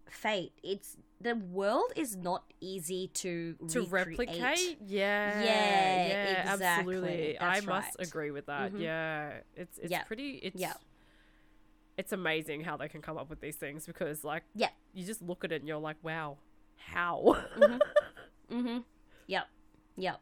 Fate. 0.09 0.51
It's 0.61 0.97
the 1.21 1.35
world 1.35 1.93
is 1.95 2.17
not 2.17 2.43
easy 2.59 3.07
to 3.13 3.55
to 3.69 3.81
recreate. 3.85 4.19
replicate 4.19 4.77
yeah 4.85 5.41
Yeah, 5.41 6.07
yeah 6.07 6.43
absolutely 6.49 7.29
exactly. 7.31 7.39
i 7.39 7.53
That's 7.55 7.65
must 7.65 7.97
right. 7.97 8.07
agree 8.07 8.31
with 8.31 8.45
that 8.47 8.73
Mhm. 8.73 8.81
yeah 8.81 9.31
it's 9.55 9.77
it's 9.77 9.89
Yeah. 9.89 10.03
pretty 10.03 10.31
it's 10.43 10.59
Yeah. 10.59 10.73
it's 11.97 12.11
amazing 12.11 12.61
how 12.65 12.75
they 12.75 12.89
can 12.89 13.01
come 13.01 13.17
up 13.17 13.29
with 13.29 13.39
these 13.39 13.55
things 13.55 13.85
because 13.85 14.23
like 14.25 14.43
Yeah. 14.53 14.69
you 14.93 15.05
just 15.05 15.21
look 15.21 15.45
at 15.45 15.51
it 15.53 15.61
and 15.61 15.67
you're 15.67 15.77
like 15.77 15.95
wow 16.03 16.37
how 16.75 17.37
Mm-hmm. 18.51 18.79
Yep. 19.27 19.47
Yep. 19.95 20.19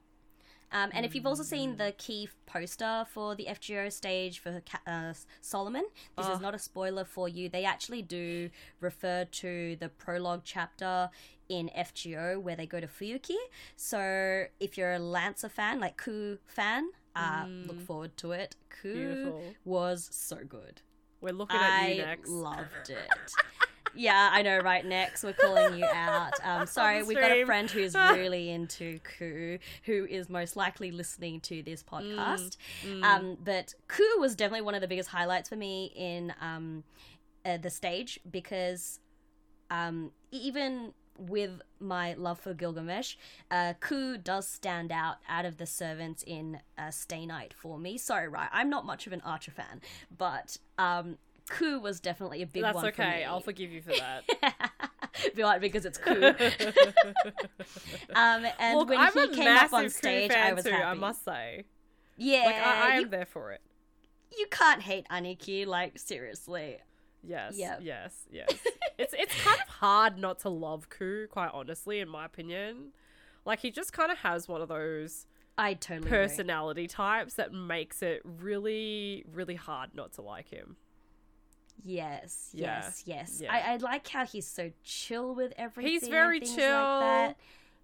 Um, 0.74 0.90
and 0.94 1.06
if 1.06 1.14
you've 1.16 1.26
also 1.26 1.44
seen 1.44 1.78
the 1.78 1.94
key 1.98 2.30
poster 2.46 3.06
for 3.14 3.36
the 3.36 3.46
FGO 3.50 3.92
stage 3.92 4.40
for 4.40 4.62
uh, 4.88 5.14
Solomon, 5.42 5.84
this 6.18 6.26
Oh. 6.28 6.34
is 6.34 6.40
not 6.40 6.56
a 6.56 6.60
spoiler 6.60 7.04
for 7.06 7.28
you. 7.28 7.50
They 7.50 7.66
actually 7.66 8.02
do 8.02 8.50
refer 8.80 9.26
to 9.26 9.76
the 9.78 9.90
prologue 9.90 10.42
chapter 10.46 11.10
in 11.50 11.70
FGO 11.78 12.40
where 12.42 12.56
they 12.56 12.66
go 12.66 12.80
to 12.80 12.88
Fuyuki. 12.88 13.36
So 13.76 14.46
if 14.60 14.78
you're 14.78 14.94
a 14.94 15.00
Lancer 15.00 15.50
fan, 15.50 15.80
like 15.82 15.98
Ku 15.98 16.38
fan, 16.46 16.90
uh, 17.16 17.46
look 17.68 17.82
forward 17.82 18.16
to 18.18 18.32
it. 18.32 18.56
Ku 18.82 18.94
Beautiful. 18.94 19.44
was 19.66 20.08
so 20.12 20.38
good. 20.48 20.82
we're 21.20 21.34
looking 21.34 21.58
at 21.60 21.82
I 21.84 21.88
you 21.92 22.02
next 22.04 22.30
loved 22.30 22.90
it. 22.90 22.98
yeah, 23.96 24.30
I 24.32 24.42
know, 24.42 24.60
right? 24.60 24.86
Next, 24.86 25.24
we're 25.24 25.34
calling 25.34 25.78
you 25.78 25.86
out. 25.86 26.34
Um, 26.44 26.66
sorry, 26.66 27.04
we've 27.04 27.18
got 27.18 27.32
a 27.32 27.46
friend 27.46 27.70
who's 27.70 27.94
really 27.96 28.50
into 28.50 29.00
Ku, 29.00 29.60
who 29.84 30.06
is 30.06 30.30
most 30.30 30.56
likely 30.56 30.92
listening 30.92 31.40
to 31.42 31.62
this 31.62 31.84
podcast. 31.84 32.58
Mm. 32.86 33.04
Um, 33.04 33.38
but 33.44 33.74
Ku 33.88 34.04
was 34.20 34.36
definitely 34.36 34.66
one 34.66 34.76
of 34.76 34.82
the 34.82 34.88
biggest 34.88 35.10
highlights 35.10 35.50
for 35.50 35.56
me 35.56 35.92
in 35.96 36.34
um, 36.42 36.84
uh, 37.46 37.58
the 37.58 37.70
stage 37.70 38.20
because 38.30 39.00
um, 39.70 40.12
even 40.32 40.94
with 41.18 41.62
my 41.80 42.14
love 42.14 42.40
for 42.40 42.54
Gilgamesh, 42.54 43.16
uh, 43.50 43.74
Ku 43.80 44.18
does 44.18 44.48
stand 44.48 44.92
out 44.92 45.18
out 45.30 45.46
of 45.46 45.58
the 45.58 45.66
servants 45.66 46.24
in 46.26 46.60
uh, 46.78 46.92
Stay 46.92 47.26
Night 47.26 47.54
for 47.54 47.78
me. 47.78 47.98
Sorry, 47.98 48.28
right? 48.28 48.50
I'm 48.52 48.70
not 48.70 48.86
much 48.86 49.08
of 49.08 49.14
an 49.14 49.22
Archer 49.22 49.52
fan, 49.52 49.82
but 50.16 50.58
um, 50.78 51.18
Ku 51.52 51.80
was 51.80 52.00
definitely 52.00 52.42
a 52.42 52.48
big 52.48 52.64
that's 52.64 52.76
one 52.76 52.84
for 52.86 52.90
okay 52.90 53.20
me. 53.20 53.24
i'll 53.26 53.42
forgive 53.42 53.72
you 53.72 53.82
for 53.82 53.92
that 53.92 54.24
Be 55.36 55.44
like, 55.44 55.62
because 55.62 55.86
it's 55.86 55.98
Ku. 55.98 56.12
um, 58.16 58.46
and 58.60 58.78
Look, 58.78 58.90
when 58.90 58.98
I'm 58.98 59.12
he 59.14 59.28
came 59.36 59.58
up 59.58 59.74
on 59.74 59.90
stage, 59.90 60.32
I 60.32 60.54
was 60.54 60.64
too, 60.64 60.72
happy. 60.72 60.84
I 60.84 60.94
must 60.94 61.26
say. 61.26 61.66
yeah, 62.18 62.44
Like 62.46 62.56
I, 62.56 62.94
I 62.94 62.98
you, 62.98 63.02
am 63.04 63.10
there 63.10 63.26
for 63.26 63.52
it. 63.52 63.62
you 64.38 64.48
can't 64.50 64.82
hate 64.82 65.06
Aniki. 65.12 65.68
Like 65.68 66.00
seriously. 66.00 66.78
Yes. 67.24 67.56
Yep. 67.58 67.80
Yes. 67.84 68.16
Yes. 68.32 68.49
it's 68.97 69.14
it's 69.18 69.36
kind 69.43 69.60
of 69.62 69.68
hard 69.68 70.18
not 70.18 70.39
to 70.39 70.49
love 70.49 70.89
Ku, 70.89 71.28
quite 71.30 71.52
honestly, 71.54 71.99
in 71.99 72.10
my 72.10 72.26
opinion. 72.26 72.91
Like 73.45 73.60
he 73.60 73.70
just 73.70 73.93
kind 73.93 74.12
of 74.12 74.20
has 74.20 74.47
one 74.47 74.62
of 74.62 74.70
those 74.70 75.28
I 75.58 75.74
totally 75.74 76.08
agree. 76.08 76.10
personality 76.10 76.88
types 76.88 77.36
that 77.36 77.54
makes 77.54 78.02
it 78.02 78.22
really, 78.24 79.26
really 79.32 79.56
hard 79.56 79.89
not 79.93 80.14
to 80.14 80.22
like 80.22 80.49
him. 80.49 80.78
Yes, 81.84 82.50
Yeah, 82.54 82.82
yes, 82.84 83.04
yes. 83.06 83.40
yeah. 83.42 83.54
I, 83.54 83.74
I 83.74 83.78
like 83.78 84.08
how 84.08 84.26
he's 84.26 84.48
so 84.48 84.72
chill 84.84 85.34
with 85.36 85.54
everything. 85.58 85.92
He's 85.92 86.08
very 86.08 86.40
chill. 86.40 86.56
Like 86.56 87.02
that. 87.02 87.36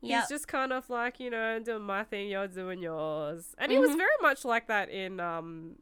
Yep. 0.02 0.20
He's 0.22 0.30
just 0.30 0.48
kind 0.48 0.72
of 0.72 0.90
like, 0.90 1.20
you 1.20 1.30
know, 1.32 1.60
doing 1.60 1.82
my 1.82 2.04
thing, 2.04 2.30
you're 2.30 2.48
doing 2.48 2.82
yours. 2.82 3.56
And 3.58 3.72
he 3.72 3.80
was 3.80 3.92
Mhm. 3.92 3.98
very 3.98 4.18
much 4.22 4.46
like 4.46 4.68
that 4.68 4.90
in 4.90 5.20
um 5.20 5.78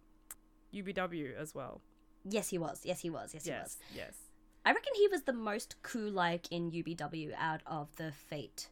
UBW 0.73 1.35
as 1.35 1.53
well. 1.53 1.81
Yes, 2.23 2.49
he 2.49 2.57
was. 2.57 2.81
Yes, 2.85 3.01
he 3.01 3.09
was. 3.09 3.33
Yes, 3.33 3.45
he 3.45 3.51
was. 3.51 3.77
Yes. 3.93 3.95
Yes. 3.95 4.17
I 4.65 4.71
reckon 4.71 4.93
he 4.95 5.07
was 5.09 5.23
the 5.23 5.33
most 5.33 5.75
cool 5.83 6.09
like 6.09 6.51
in 6.51 6.71
UBW 6.71 7.33
out 7.37 7.61
of 7.67 7.95
the 7.97 8.11
Fate. 8.11 8.69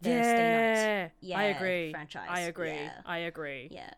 The 0.00 0.08
Stay 0.08 0.20
yeah, 0.20 1.02
Night, 1.02 1.12
yeah, 1.20 1.38
I 1.38 1.42
agree. 1.44 1.90
franchise. 1.92 2.26
I 2.28 2.40
agree. 2.40 2.70
Yeah. 2.74 2.92
I 3.06 3.18
agree. 3.18 3.68
Yeah. 3.70 3.90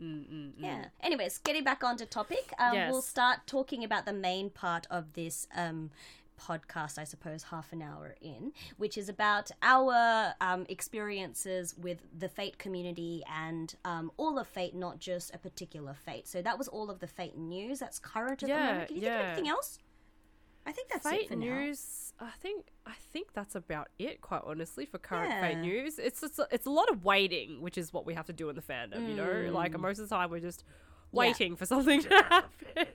Mm, 0.00 0.24
mm, 0.24 0.32
mm. 0.32 0.52
Yeah. 0.58 0.84
Anyways, 1.02 1.38
getting 1.38 1.64
back 1.64 1.84
onto 1.84 2.06
topic, 2.06 2.52
um, 2.58 2.74
Yes. 2.74 2.90
we'll 2.90 3.02
start 3.02 3.40
talking 3.46 3.84
about 3.84 4.06
the 4.06 4.12
main 4.12 4.50
part 4.50 4.86
of 4.90 5.12
this 5.12 5.46
um, 5.54 5.90
podcast, 6.40 6.98
I 6.98 7.04
suppose, 7.04 7.42
half 7.44 7.72
an 7.72 7.82
hour 7.82 8.14
in, 8.22 8.52
which 8.78 8.96
is 8.96 9.08
about 9.10 9.50
our 9.62 10.34
um, 10.40 10.64
experiences 10.68 11.74
with 11.76 11.98
the 12.18 12.28
Fate 12.28 12.58
community 12.58 13.22
and 13.30 13.74
um, 13.84 14.10
all 14.16 14.38
of 14.38 14.46
Fate, 14.46 14.74
not 14.74 14.98
just 14.98 15.34
a 15.34 15.38
particular 15.38 15.94
Fate. 15.94 16.26
So 16.26 16.40
that 16.42 16.56
was 16.56 16.66
all 16.68 16.90
of 16.90 17.00
the 17.00 17.06
Fate 17.06 17.36
news 17.36 17.78
that's 17.78 17.98
current 17.98 18.42
at 18.42 18.48
the 18.48 18.54
moment. 18.54 18.88
Can 18.88 18.96
you 18.96 19.02
think 19.02 19.14
of 19.14 19.20
anything 19.26 19.48
else? 19.48 19.78
I 20.66 20.72
think 20.72 20.88
that's 20.88 21.06
it 21.06 21.10
Fate 21.10 21.28
for 21.28 21.36
now. 21.36 21.46
news. 21.46 22.12
I 22.20 22.30
think 22.40 22.66
I 22.86 22.92
think 23.12 23.32
that's 23.32 23.54
about 23.54 23.88
it. 23.98 24.20
Quite 24.20 24.42
honestly, 24.44 24.84
for 24.86 24.98
current 24.98 25.32
Fate 25.40 25.52
Yeah. 25.56 25.60
news, 25.62 25.98
it's 25.98 26.22
it's 26.22 26.38
a, 26.38 26.46
it's 26.50 26.66
a 26.66 26.70
lot 26.70 26.90
of 26.90 27.04
waiting, 27.04 27.60
which 27.62 27.78
is 27.78 27.92
what 27.92 28.04
we 28.06 28.14
have 28.14 28.26
to 28.26 28.32
do 28.32 28.48
in 28.50 28.56
the 28.56 28.62
fandom. 28.62 29.08
You 29.08 29.14
know, 29.14 29.50
like 29.52 29.72
Mm. 29.72 29.80
most 29.80 29.98
of 29.98 30.08
the 30.08 30.14
time 30.14 30.30
we're 30.30 30.40
just 30.40 30.64
waiting 31.12 31.56
for 31.56 31.66
something 31.66 32.00
to 32.02 32.08
happen. 32.30 32.86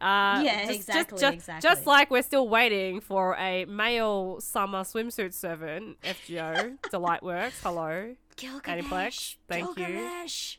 Uh, 0.00 0.40
Yeah, 0.44 0.66
just- 0.66 0.80
exactly, 0.80 1.18
Just, 1.18 1.20
just, 1.20 1.34
exactly. 1.34 1.68
just 1.70 1.86
like 1.86 2.10
we're 2.10 2.22
still 2.22 2.48
waiting 2.48 3.00
for 3.00 3.34
a 3.36 3.64
male 3.64 4.40
summer 4.40 4.82
swimsuit 4.82 5.32
servant, 5.34 5.98
FGO 6.02 6.78
Delightworks. 6.92 7.60
Hello, 7.62 8.14
Gilgamesh. 8.36 8.84
Aniplex, 8.84 9.36
thank 9.48 9.66
you. 9.78 9.86
Gilgamesh. 9.86 10.56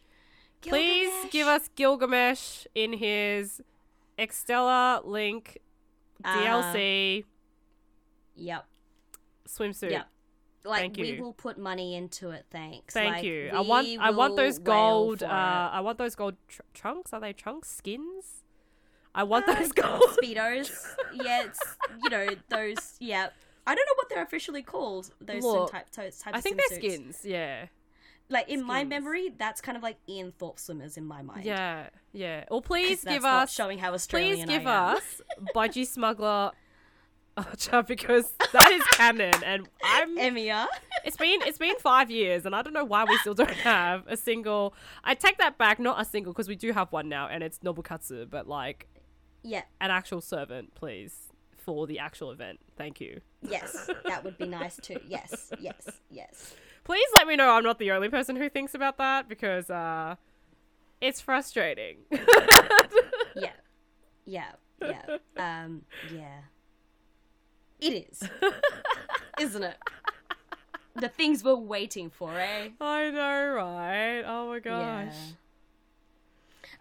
please 0.61 1.13
give 1.31 1.47
us 1.47 1.69
Gilgamesh 1.75 2.65
in 2.75 2.93
his 2.93 3.61
Extella 4.17 5.05
Link 5.05 5.59
Uh, 6.23 6.35
DLC 6.37 7.23
Yep. 8.35 8.65
swimsuit. 9.47 9.91
Yep. 9.91 10.07
Like 10.65 10.79
Thank 10.81 10.97
we 10.97 11.11
you. 11.13 11.23
will 11.23 11.33
put 11.33 11.57
money 11.57 11.95
into 11.95 12.31
it. 12.31 12.45
Thanks. 12.51 12.93
Thank 12.93 13.15
Like, 13.15 13.23
you. 13.23 13.49
I 13.53 13.61
want 13.61 13.87
I 13.99 14.09
want 14.09 14.35
those 14.35 14.59
gold. 14.59 15.23
Uh. 15.23 15.27
I 15.27 15.79
want 15.79 15.97
those 15.97 16.13
gold 16.15 16.35
tr- 16.49 16.61
trunks. 16.73 17.13
Are 17.13 17.21
they 17.21 17.31
trunks? 17.33 17.69
Skins? 17.69 18.43
I 19.15 19.23
want 19.23 19.47
Uh, 19.47 19.53
those 19.55 19.71
gold. 19.83 20.03
speedos. 20.21 20.85
yeah, 21.13 21.45
it's 21.45 21.59
you 22.03 22.09
know 22.09 22.27
those. 22.49 22.97
Yeah, 22.99 23.29
I 23.65 23.75
don't 23.75 23.85
know 23.85 23.93
what 23.95 24.09
they're 24.09 24.23
officially 24.23 24.61
called. 24.61 25.11
Those 25.21 25.43
Look, 25.43 25.71
type, 25.71 25.89
types 25.89 26.21
I 26.27 26.41
think 26.41 26.57
they're 26.57 26.77
swimsuits. 26.79 26.93
skins. 26.93 27.19
Yeah. 27.23 27.67
Like 28.29 28.49
in 28.49 28.63
my 28.63 28.83
memory, 28.83 29.31
that's 29.37 29.61
kind 29.61 29.77
of 29.77 29.83
like 29.83 29.97
Ian 30.09 30.33
Thorpe 30.37 30.59
swimmers 30.59 30.97
in 30.97 31.05
my 31.05 31.21
mind. 31.21 31.45
Yeah. 31.45 31.89
Yeah. 32.11 32.43
Or 32.51 32.61
please 32.61 33.03
give 33.03 33.23
us. 33.23 33.51
showing 33.53 33.77
how 33.77 33.91
Please 33.91 33.95
Australian 33.95 34.47
give 34.49 34.67
I 34.67 34.91
am. 34.91 34.97
us 34.97 35.21
Budgie 35.55 35.87
Smuggler 35.87 36.51
oh, 37.37 37.45
Archer 37.49 37.83
because 37.83 38.33
that 38.51 38.71
is 38.71 38.83
canon, 38.97 39.33
and 39.45 39.69
I'm. 39.83 40.17
Emiya. 40.19 40.67
It's 41.05 41.15
been 41.15 41.39
it's 41.43 41.57
been 41.57 41.77
five 41.79 42.11
years, 42.11 42.45
and 42.45 42.53
I 42.53 42.61
don't 42.61 42.73
know 42.73 42.83
why 42.83 43.05
we 43.05 43.17
still 43.19 43.33
don't 43.33 43.49
have 43.49 44.03
a 44.07 44.17
single. 44.17 44.73
I 45.05 45.13
take 45.15 45.37
that 45.37 45.57
back, 45.57 45.79
not 45.79 46.01
a 46.01 46.03
single, 46.05 46.33
because 46.33 46.49
we 46.49 46.55
do 46.57 46.73
have 46.73 46.91
one 46.91 47.07
now, 47.07 47.27
and 47.29 47.43
it's 47.43 47.59
Nobukatsu, 47.59 48.29
but 48.29 48.45
like 48.47 48.87
Yeah. 49.43 49.61
an 49.79 49.89
actual 49.91 50.19
servant, 50.19 50.75
please, 50.75 51.29
for 51.55 51.87
the 51.87 51.99
actual 51.99 52.31
event. 52.31 52.59
Thank 52.75 52.99
you. 52.99 53.21
Yes, 53.41 53.89
that 54.05 54.25
would 54.25 54.37
be 54.37 54.47
nice 54.47 54.77
too. 54.81 54.99
Yes, 55.07 55.53
yes, 55.61 55.87
yes. 56.09 56.55
Please 56.87 57.09
let 57.17 57.27
me 57.27 57.35
know 57.35 57.49
I'm 57.49 57.63
not 57.65 57.79
the 57.79 57.91
only 57.91 58.07
person 58.07 58.37
who 58.37 58.47
thinks 58.49 58.73
about 58.73 58.97
that 58.97 59.27
because 59.27 59.69
uh 59.69 60.15
it's 61.01 61.19
frustrating. 61.19 61.97
Yeah, 63.35 63.51
yeah, 64.25 64.51
yeah. 64.81 65.17
Um, 65.37 65.83
yeah. 66.01 66.39
It 67.79 68.07
is, 68.09 68.23
isn't 69.39 69.63
it? 69.63 69.77
The 70.95 71.09
things 71.09 71.43
we're 71.43 71.55
waiting 71.55 72.09
for, 72.09 72.39
eh? 72.39 72.69
I 72.81 73.11
know, 73.11 73.53
right? 73.53 74.23
Oh 74.25 74.47
my 74.49 74.59
gosh. 74.59 75.13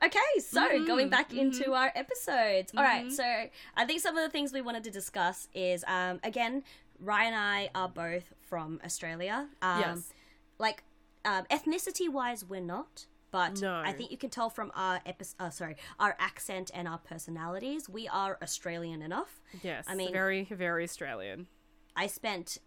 Okay, 0.03 0.19
so 0.41 0.61
Mhm, 0.63 0.87
going 0.87 1.09
back 1.11 1.35
into 1.35 1.73
our 1.75 1.93
episodes. 1.95 2.73
All 2.77 2.83
right, 2.83 3.07
Mhm. 3.07 3.13
so 3.13 3.51
I 3.77 3.85
think 3.85 4.01
some 4.01 4.17
of 4.17 4.23
the 4.25 4.31
things 4.31 4.53
we 4.53 4.63
wanted 4.63 4.85
to 4.85 4.91
discuss 4.91 5.49
is 5.53 5.85
um, 5.89 6.21
again, 6.23 6.65
Ryan 7.01 7.35
and 7.35 7.43
I 7.43 7.71
are 7.75 7.89
both 7.89 8.33
from 8.41 8.81
Australia. 8.85 9.49
Um, 9.63 9.81
yes. 9.81 10.13
Like 10.59 10.83
um, 11.25 11.45
ethnicity 11.51 12.09
wise, 12.09 12.45
we're 12.45 12.61
not. 12.61 13.07
But 13.33 13.61
No. 13.61 13.83
I 13.85 13.93
think 13.93 14.11
you 14.13 14.17
can 14.17 14.31
tell 14.31 14.49
from 14.49 14.71
our 14.75 15.01
epi- 15.05 15.25
uh, 15.39 15.51
sorry, 15.51 15.77
our 15.99 16.17
accent 16.19 16.71
and 16.73 16.87
our 16.89 16.99
personalities, 16.99 17.89
we 17.89 18.09
are 18.09 18.39
Australian 18.41 19.03
enough. 19.03 19.41
Yes. 19.63 19.85
I 19.89 19.95
mean- 19.95 20.13
very, 20.13 20.45
very 20.45 20.85
Australian. 20.85 21.49
I 21.97 22.07
spent 22.07 22.59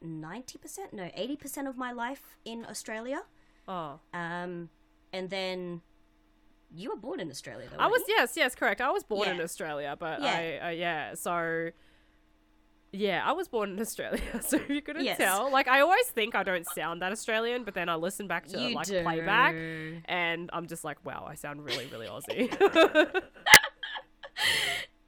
ninety 0.00 0.58
percent, 0.58 0.92
no, 0.92 1.10
eighty 1.14 1.36
percent 1.36 1.66
of 1.68 1.76
my 1.76 1.92
life 1.92 2.36
in 2.44 2.66
Australia. 2.68 3.22
Oh. 3.68 4.00
Um, 4.12 4.68
and 5.12 5.30
then 5.30 5.80
you 6.74 6.90
were 6.90 6.96
born 6.96 7.20
in 7.20 7.30
Australia, 7.30 7.68
though. 7.70 7.78
I 7.78 7.86
was 7.86 8.02
you? 8.08 8.14
yes, 8.16 8.34
yes, 8.36 8.54
correct. 8.54 8.80
I 8.80 8.90
was 8.90 9.04
born 9.04 9.28
in 9.28 9.40
Australia, 9.40 9.96
but 9.98 10.20
Yeah. 10.20 10.58
I 10.62 10.66
uh, 10.66 10.70
yeah, 10.70 11.14
so 11.14 11.70
yeah, 12.92 13.22
I 13.24 13.32
was 13.32 13.48
born 13.48 13.70
in 13.72 13.80
Australia, 13.80 14.20
so 14.42 14.60
you 14.68 14.82
couldn't 14.82 15.04
Yes. 15.04 15.16
tell. 15.18 15.50
Like 15.50 15.66
I 15.68 15.80
always 15.80 16.06
think 16.08 16.34
I 16.34 16.42
don't 16.42 16.66
sound 16.74 17.00
that 17.02 17.10
Australian, 17.12 17.64
but 17.64 17.74
then 17.74 17.88
I 17.88 17.94
listen 17.94 18.26
back 18.28 18.46
to 18.48 18.60
You 18.60 18.74
like 18.74 18.86
do. 18.86 19.02
playback 19.02 19.54
and 20.06 20.50
I'm 20.52 20.66
just 20.66 20.84
like, 20.84 20.98
wow, 21.04 21.26
I 21.28 21.34
sound 21.34 21.64
really, 21.64 21.86
really 21.86 22.06
Aussie. 22.06 22.50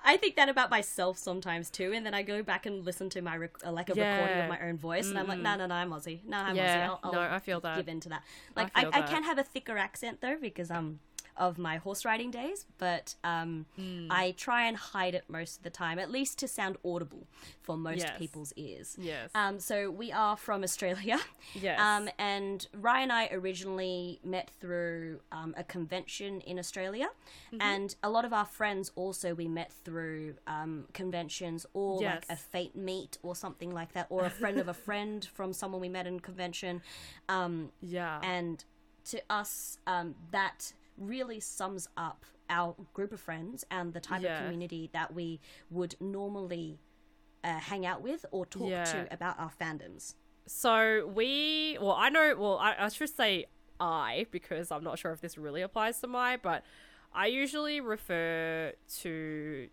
I 0.07 0.19
think 0.19 0.37
that 0.37 0.51
about 0.51 0.71
myself 0.71 1.17
sometimes 1.17 1.71
too, 1.71 1.93
and 1.95 2.05
then 2.05 2.13
I 2.13 2.23
go 2.23 2.43
back 2.43 2.67
and 2.67 2.85
listen 2.85 3.09
to 3.11 3.23
my 3.23 3.37
rec- 3.39 3.65
uh, 3.67 3.73
like 3.73 3.89
a 3.89 3.95
recording 3.95 4.39
of 4.39 4.49
my 4.51 4.61
own 4.61 4.77
voice, 4.77 5.09
and 5.09 5.19
I'm 5.19 5.27
like, 5.27 5.39
Mm. 5.39 5.43
no, 5.43 5.57
no, 5.57 5.67
no, 5.67 5.75
I'm 5.77 5.91
Aussie. 5.91 6.23
No, 6.27 6.37
I'm 6.37 6.55
yeah, 6.55 6.87
Aussie. 6.87 6.89
I'll, 6.91 7.01
I'll 7.05 7.13
no, 7.13 7.21
I 7.21 7.39
feel 7.39 7.61
that. 7.61 7.77
give 7.79 7.89
in 7.89 8.01
to 8.01 8.11
that. 8.11 8.23
Like 8.55 8.71
I, 8.75 8.85
I, 8.87 8.91
that. 8.91 9.09
can 9.09 9.23
have 9.25 9.39
a 9.39 9.43
thicker 9.43 9.79
accent 9.79 10.21
though 10.21 10.37
because 10.39 10.71
um 10.71 11.01
of 11.37 11.59
my 11.59 11.77
horse 11.79 12.05
riding 12.05 12.31
days, 12.31 12.67
but 12.79 13.15
um 13.25 13.67
Mm. 13.79 14.07
I 14.11 14.33
try 14.33 14.67
and 14.67 14.77
hide 14.77 15.15
it 15.15 15.25
most 15.29 15.59
of 15.59 15.63
the 15.65 15.71
time, 15.71 15.99
at 15.99 16.11
least 16.11 16.39
to 16.39 16.49
sound 16.49 16.77
audible 16.85 17.27
for 17.63 17.77
most 17.77 18.01
Yes. 18.01 18.19
people's 18.19 18.53
ears. 18.57 18.97
Yes. 19.01 19.31
Um, 19.35 19.59
so 19.59 19.91
we 19.91 20.13
are 20.13 20.37
from 20.37 20.63
Australia. 20.63 21.19
yes. 21.55 21.81
Um, 21.81 22.09
and 22.19 22.67
Ryan 22.75 23.05
and 23.05 23.13
I 23.13 23.29
originally 23.33 24.21
met 24.25 24.51
through 24.61 25.21
um, 25.33 25.55
a 25.59 25.65
convention 25.65 26.41
in 26.43 26.59
Australia, 26.59 27.09
Mm-hmm. 27.53 27.61
and 27.61 27.97
a 28.03 28.09
lot 28.11 28.25
of 28.25 28.33
our 28.33 28.45
friends 28.47 28.91
also 28.97 29.35
we 29.35 29.49
met 29.49 29.71
through 29.85 30.35
um, 30.47 30.87
conventions 30.93 31.67
or 31.75 32.01
like 32.01 32.27
a 32.31 32.37
fate 32.37 32.75
meet 32.77 33.19
or 33.23 33.35
something 33.37 33.73
like 33.75 33.93
that, 33.93 34.07
or 34.11 34.25
a 34.25 34.31
friend 34.31 34.59
of 34.59 34.69
a 34.69 34.75
friend 34.87 35.25
from 35.35 35.53
someone 35.53 35.81
we 35.81 35.89
met 35.89 36.07
in 36.07 36.21
convention. 36.21 36.81
Um, 37.29 37.71
yeah. 37.81 38.21
and 38.23 38.65
to 39.07 39.21
us, 39.29 39.79
um, 39.87 40.15
that 40.31 40.73
really 40.97 41.41
sums 41.41 41.89
up 41.97 42.25
our 42.51 42.75
group 42.93 43.13
of 43.13 43.21
friends 43.21 43.65
and 43.71 43.93
the 43.93 44.01
type 44.01 44.23
Yeah. 44.23 44.39
of 44.39 44.45
community 44.45 44.91
that 44.93 45.15
we 45.15 45.41
would 45.71 45.97
normally 46.01 46.79
uh, 47.43 47.59
hang 47.59 47.85
out 47.87 48.03
with 48.03 48.25
or 48.31 48.47
talk 48.47 48.71
Yeah. 48.71 48.85
to 48.85 49.07
about 49.13 49.39
our 49.39 49.51
fandoms. 49.61 50.15
So 50.47 51.11
we, 51.15 51.79
well, 51.81 51.93
I 51.93 52.09
know, 52.11 52.35
well, 52.39 52.59
I, 52.59 52.75
I 52.79 52.89
should 52.89 53.09
say 53.15 53.47
I 53.81 54.27
because 54.31 54.71
I'm 54.71 54.85
not 54.85 54.99
sure 54.99 55.11
if 55.13 55.21
this 55.21 55.37
really 55.39 55.63
applies 55.63 56.01
to 56.01 56.07
my, 56.07 56.37
but 56.37 56.65
I 57.13 57.27
usually 57.27 57.81
refer 57.81 58.73
to 59.01 59.69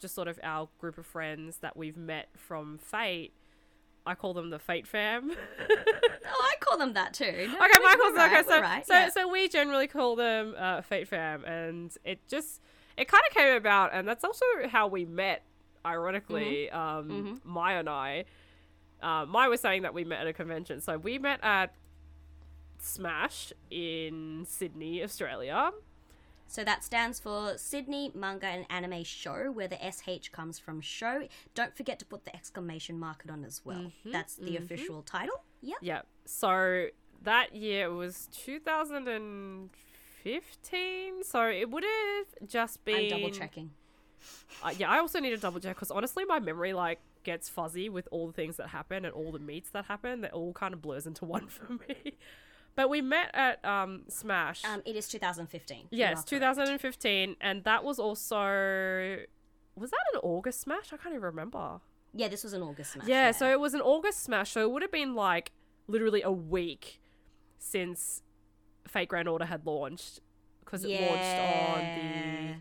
just 0.00 0.14
sort 0.14 0.28
of 0.28 0.40
our 0.42 0.68
group 0.78 0.98
of 0.98 1.06
friends 1.06 1.58
that 1.58 1.76
we've 1.76 1.96
met 1.96 2.28
from 2.36 2.78
Fate. 2.78 3.32
I 4.06 4.14
call 4.14 4.32
them 4.34 4.50
the 4.50 4.58
Fate 4.58 4.86
fam. 4.86 5.30
Oh, 6.30 6.50
I 6.52 6.56
call 6.68 6.78
them 6.78 6.92
that 6.94 7.14
too. 7.14 7.24
No, 7.24 7.42
okay, 7.42 7.82
Michael's 7.82 8.14
right, 8.14 8.32
okay. 8.32 8.48
So, 8.48 8.60
right, 8.60 8.86
so, 8.86 8.94
yeah. 8.94 9.08
so 9.10 9.28
we 9.28 9.48
generally 9.48 9.86
call 9.86 10.16
them 10.16 10.54
uh, 10.58 10.82
Fate 10.82 11.08
fam, 11.08 11.44
and 11.44 11.94
it 12.04 12.20
just 12.28 12.60
it 12.96 13.08
kind 13.08 13.22
of 13.28 13.34
came 13.34 13.56
about, 13.56 13.90
and 13.92 14.06
that's 14.06 14.24
also 14.24 14.44
how 14.70 14.86
we 14.86 15.04
met. 15.04 15.42
Ironically, 15.86 16.68
um, 16.70 17.40
Maya 17.44 17.78
and 17.78 17.88
I, 17.88 18.24
uh, 19.00 19.24
Maya 19.26 19.48
was 19.48 19.60
saying 19.60 19.82
that 19.82 19.94
we 19.94 20.04
met 20.04 20.20
at 20.20 20.26
a 20.26 20.32
convention, 20.32 20.80
so 20.80 20.98
we 20.98 21.18
met 21.18 21.38
at 21.42 21.72
Smash 22.78 23.52
in 23.70 24.44
Sydney, 24.46 25.02
Australia. 25.02 25.70
So 26.46 26.64
that 26.64 26.82
stands 26.82 27.20
for 27.20 27.58
Sydney 27.58 28.10
Manga 28.14 28.46
and 28.46 28.64
Anime 28.70 29.04
Show, 29.04 29.50
where 29.52 29.68
the 29.68 29.76
SH 29.76 30.32
comes 30.32 30.58
from 30.58 30.80
show. 30.80 31.28
Don't 31.54 31.76
forget 31.76 31.98
to 31.98 32.06
put 32.06 32.24
the 32.24 32.34
exclamation 32.34 32.98
mark 32.98 33.22
on 33.30 33.44
as 33.44 33.60
well. 33.64 33.78
Mm-hmm, 33.78 34.12
That's 34.12 34.34
the 34.36 34.56
official 34.56 35.02
title. 35.02 35.42
Yep. 35.62 35.76
Yeah. 35.80 36.02
So 36.24 36.88
that 37.22 37.54
year 37.54 37.92
was 37.92 38.28
2015. 38.32 41.24
So 41.24 41.48
it 41.48 41.70
would 41.70 41.84
have 41.84 42.26
just 42.48 42.84
been. 42.84 43.12
I'm 43.12 43.20
double 43.20 43.30
checking. 43.30 43.70
Uh, 44.64 44.72
yeah, 44.76 44.90
I 44.90 44.98
also 44.98 45.20
need 45.20 45.30
to 45.30 45.36
double 45.36 45.60
check 45.60 45.76
because 45.76 45.92
honestly, 45.92 46.24
my 46.24 46.40
memory 46.40 46.72
like 46.72 46.98
gets 47.22 47.48
fuzzy 47.48 47.88
with 47.88 48.08
all 48.10 48.26
the 48.26 48.32
things 48.32 48.56
that 48.56 48.66
happen 48.68 49.04
and 49.04 49.14
all 49.14 49.30
the 49.30 49.38
meets 49.38 49.70
that 49.70 49.84
happen. 49.84 50.22
That 50.22 50.32
all 50.32 50.52
kind 50.52 50.74
of 50.74 50.82
blurs 50.82 51.06
into 51.06 51.24
one 51.24 51.46
for 51.46 51.74
me. 51.74 52.14
But 52.74 52.90
we 52.90 53.00
met 53.00 53.30
at 53.32 53.64
um, 53.64 54.02
Smash. 54.08 54.64
Um, 54.64 54.82
it 54.84 54.96
is 54.96 55.06
2015. 55.08 55.86
Yes, 55.90 56.10
are 56.10 56.14
correct. 56.14 56.28
2015, 56.28 57.36
and 57.40 57.62
that 57.62 57.84
was 57.84 58.00
also 58.00 59.18
was 59.78 59.90
that 59.90 59.98
an 60.14 60.20
August 60.22 60.60
smash? 60.60 60.92
I 60.92 60.96
can't 60.96 61.14
even 61.14 61.22
remember. 61.22 61.80
Yeah, 62.18 62.26
this 62.26 62.42
was 62.42 62.52
an 62.52 62.62
August 62.62 62.94
smash. 62.94 63.06
Yeah, 63.06 63.30
so 63.30 63.48
it 63.48 63.60
was 63.60 63.74
an 63.74 63.80
August 63.80 64.24
smash, 64.24 64.50
so 64.50 64.60
it 64.62 64.72
would 64.72 64.82
have 64.82 64.90
been 64.90 65.14
like 65.14 65.52
literally 65.86 66.20
a 66.20 66.32
week 66.32 67.00
since 67.58 68.22
Fate 68.88 69.08
Grand 69.08 69.28
Order 69.28 69.44
had 69.44 69.64
launched 69.64 70.18
because 70.64 70.82
it 70.82 70.88
launched 71.00 71.38
on 71.38 72.60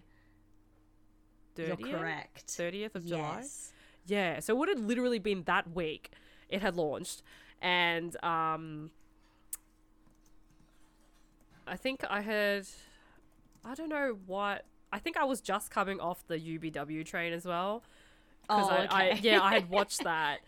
the 1.56 1.64
You're 1.64 1.76
30th, 1.76 1.92
correct. 1.92 2.48
30th 2.50 2.94
of 2.94 3.08
July. 3.08 3.38
Yes. 3.40 3.74
Yeah, 4.06 4.40
so 4.42 4.54
it 4.54 4.58
would 4.58 4.70
have 4.70 4.80
literally 4.80 5.18
been 5.18 5.42
that 5.48 5.74
week 5.74 6.12
it 6.50 6.62
had 6.62 6.76
launched, 6.76 7.24
and 7.60 8.16
um, 8.24 8.92
I 11.66 11.78
think 11.78 12.04
I 12.08 12.22
had, 12.22 12.68
I 13.66 13.74
don't 13.74 13.90
know 13.90 14.20
what. 14.28 14.66
I 14.94 15.00
think 15.00 15.18
I 15.18 15.24
was 15.24 15.42
just 15.42 15.72
coming 15.72 16.00
off 16.00 16.28
the 16.28 16.38
UBW 16.38 17.04
train 17.04 17.34
as 17.34 17.44
well. 17.44 17.82
Oh, 18.50 18.68
I, 18.70 18.88
I 18.90 19.20
yeah, 19.22 19.42
I 19.42 19.54
had 19.56 19.70
watched 19.78 20.04
that. 20.04 20.40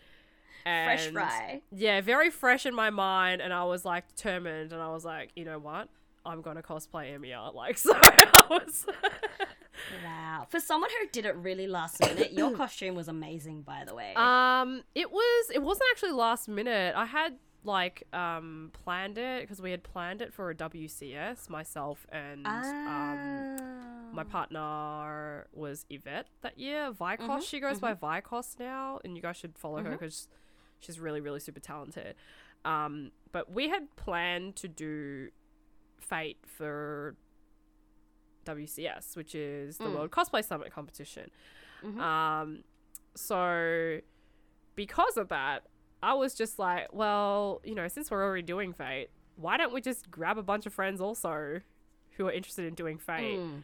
Fresh 0.62 1.06
and- 1.06 1.14
fry. 1.14 1.62
Yeah, 1.74 2.00
very 2.00 2.30
fresh 2.30 2.66
in 2.66 2.74
my 2.74 2.90
mind, 2.90 3.40
and 3.40 3.52
I 3.52 3.64
was 3.64 3.84
like 3.84 4.08
determined, 4.08 4.72
and 4.72 4.80
I 4.82 4.88
was 4.90 5.04
like, 5.04 5.30
you 5.36 5.44
know 5.44 5.58
what, 5.58 5.88
I'm 6.24 6.42
gonna 6.42 6.62
cosplay 6.62 7.16
Emiya. 7.18 7.54
Like, 7.54 7.78
so 7.78 7.92
I 7.94 8.26
was. 8.50 8.86
Wow. 10.04 10.46
For 10.50 10.60
someone 10.60 10.90
who 11.00 11.08
did 11.08 11.24
it 11.24 11.34
really 11.36 11.66
last 11.66 12.00
minute, 12.00 12.32
your 12.34 12.50
costume 12.56 12.94
was 12.94 13.08
amazing, 13.08 13.62
by 13.62 13.84
the 13.86 13.94
way. 13.94 14.12
um, 14.14 14.82
it 14.94 15.10
was. 15.10 15.50
It 15.54 15.62
wasn't 15.62 15.84
actually 15.92 16.12
last 16.12 16.48
minute. 16.48 16.94
I 16.94 17.06
had 17.06 17.36
like 17.64 18.02
um 18.12 18.70
planned 18.84 19.16
it 19.18 19.42
because 19.42 19.60
we 19.62 19.70
had 19.70 19.82
planned 19.82 20.20
it 20.20 20.32
for 20.34 20.50
a 20.50 20.54
WCS 20.54 21.48
myself 21.48 22.06
and 22.12 22.46
um 22.46 23.56
my 24.12 24.24
partner 24.24 25.46
was 25.52 25.86
Yvette 25.90 26.26
that 26.42 26.58
year. 26.58 26.92
Vicos, 26.92 27.42
she 27.42 27.60
goes 27.60 27.78
by 27.80 27.94
Vicos 27.94 28.58
now, 28.58 29.00
and 29.04 29.16
you 29.16 29.22
guys 29.22 29.36
should 29.36 29.56
follow 29.58 29.82
her 29.82 29.90
because 29.90 30.28
she's 30.80 30.98
really, 31.00 31.20
really 31.20 31.40
super 31.40 31.60
talented. 31.60 32.14
Um, 32.64 33.12
but 33.32 33.52
we 33.52 33.68
had 33.68 33.94
planned 33.96 34.56
to 34.56 34.68
do 34.68 35.28
Fate 36.00 36.38
for 36.44 37.14
WCS, 38.44 39.16
which 39.16 39.34
is 39.34 39.78
the 39.78 39.84
World 39.90 40.10
Cosplay 40.10 40.44
Summit 40.44 40.72
competition. 40.72 41.30
Um, 42.00 42.64
so 43.14 43.98
because 44.74 45.16
of 45.16 45.28
that, 45.28 45.62
I 46.02 46.14
was 46.14 46.34
just 46.34 46.58
like, 46.58 46.88
well, 46.92 47.60
you 47.64 47.74
know, 47.74 47.88
since 47.88 48.10
we're 48.10 48.22
already 48.24 48.42
doing 48.42 48.72
Fate, 48.72 49.08
why 49.36 49.56
don't 49.56 49.72
we 49.72 49.80
just 49.80 50.10
grab 50.10 50.38
a 50.38 50.42
bunch 50.42 50.66
of 50.66 50.72
friends 50.72 51.00
also 51.00 51.60
who 52.16 52.26
are 52.26 52.32
interested 52.32 52.66
in 52.66 52.74
doing 52.74 52.98
Fate? 52.98 53.38
Mm. 53.38 53.62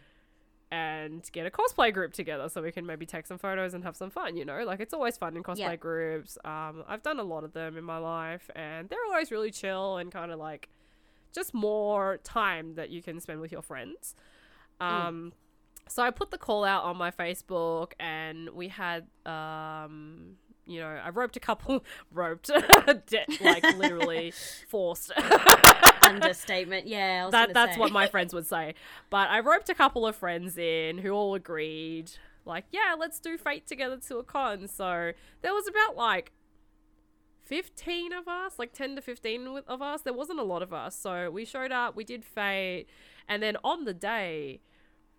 And 0.71 1.29
get 1.33 1.47
a 1.47 1.51
cosplay 1.51 1.93
group 1.95 2.13
together 2.13 2.49
so 2.49 2.61
we 2.61 2.73
can 2.73 2.85
maybe 2.87 3.07
take 3.07 3.27
some 3.27 3.39
photos 3.39 3.73
and 3.75 3.85
have 3.85 3.95
some 3.97 4.11
fun, 4.11 4.37
you 4.37 4.45
know? 4.45 4.65
Like 4.65 4.81
it's 4.81 4.93
always 4.93 5.17
fun 5.17 5.37
in 5.37 5.43
cosplay 5.45 5.59
Yeah. 5.59 5.77
groups. 5.77 6.37
Um 6.45 6.83
I've 6.89 7.03
done 7.03 7.21
a 7.21 7.25
lot 7.25 7.45
of 7.45 7.53
them 7.53 7.77
in 7.77 7.85
my 7.85 7.99
life 7.99 8.51
and 8.57 8.89
they're 8.89 9.05
always 9.09 9.31
really 9.31 9.51
chill 9.53 9.97
and 9.99 10.11
kind 10.11 10.33
of 10.33 10.39
like 10.41 10.69
just 11.33 11.55
more 11.55 12.17
time 12.25 12.75
that 12.75 12.91
you 12.91 13.03
can 13.03 13.21
spend 13.21 13.41
with 13.41 13.53
your 13.53 13.63
friends. 13.63 14.15
Um 14.81 15.33
so 15.89 16.03
I 16.03 16.11
put 16.11 16.33
the 16.33 16.39
call 16.39 16.65
out 16.65 16.83
on 16.83 16.97
my 16.97 17.13
Facebook 17.13 17.93
and 18.01 18.51
we 18.51 18.67
had 18.69 19.07
um 19.25 20.37
you 20.69 20.81
know, 20.81 20.89
I 20.89 21.11
roped 21.11 21.37
a 21.37 21.41
couple 21.41 21.85
roped 22.13 22.47
de- 23.07 23.25
like 23.41 23.63
literally 23.77 24.33
forced 24.69 25.13
Understatement. 26.07 26.87
Yeah, 26.87 27.23
I 27.23 27.25
was 27.27 27.33
that 27.33 27.55
that's 27.55 27.75
say. 27.75 27.81
what 27.81 27.93
my 27.93 28.07
friends 28.07 28.35
would 28.35 28.47
say. 28.47 28.75
But 29.11 29.29
I 29.31 29.41
roped 29.41 29.69
a 29.69 29.75
couple 29.75 30.07
of 30.07 30.17
friends 30.17 30.57
in 30.59 30.99
who 30.99 31.11
all 31.11 31.35
agreed, 31.35 32.13
like, 32.45 32.65
yeah, 32.71 32.95
let's 32.99 33.19
do 33.21 33.37
Fate 33.37 33.67
together 33.67 33.99
to 34.09 34.19
a 34.19 34.25
con. 34.25 34.69
So 34.69 35.13
there 35.43 35.53
was 35.53 35.67
about 35.69 35.97
like 35.97 36.33
15 37.45 38.13
of 38.13 38.29
us, 38.29 38.59
like 38.59 38.73
10 38.73 38.97
to 38.97 39.03
15 39.03 39.63
of 39.67 39.83
us. 39.83 40.03
There 40.03 40.13
wasn't 40.13 40.41
a 40.41 40.45
lot 40.45 40.63
of 40.63 40.73
us. 40.73 40.97
So 40.97 41.31
we 41.31 41.45
showed 41.45 41.73
up, 41.73 41.97
we 41.97 42.05
did 42.05 42.25
Fate, 42.25 42.87
and 43.29 43.43
then 43.43 43.57
on 43.63 43.85
the 43.85 43.95
day, 43.95 44.61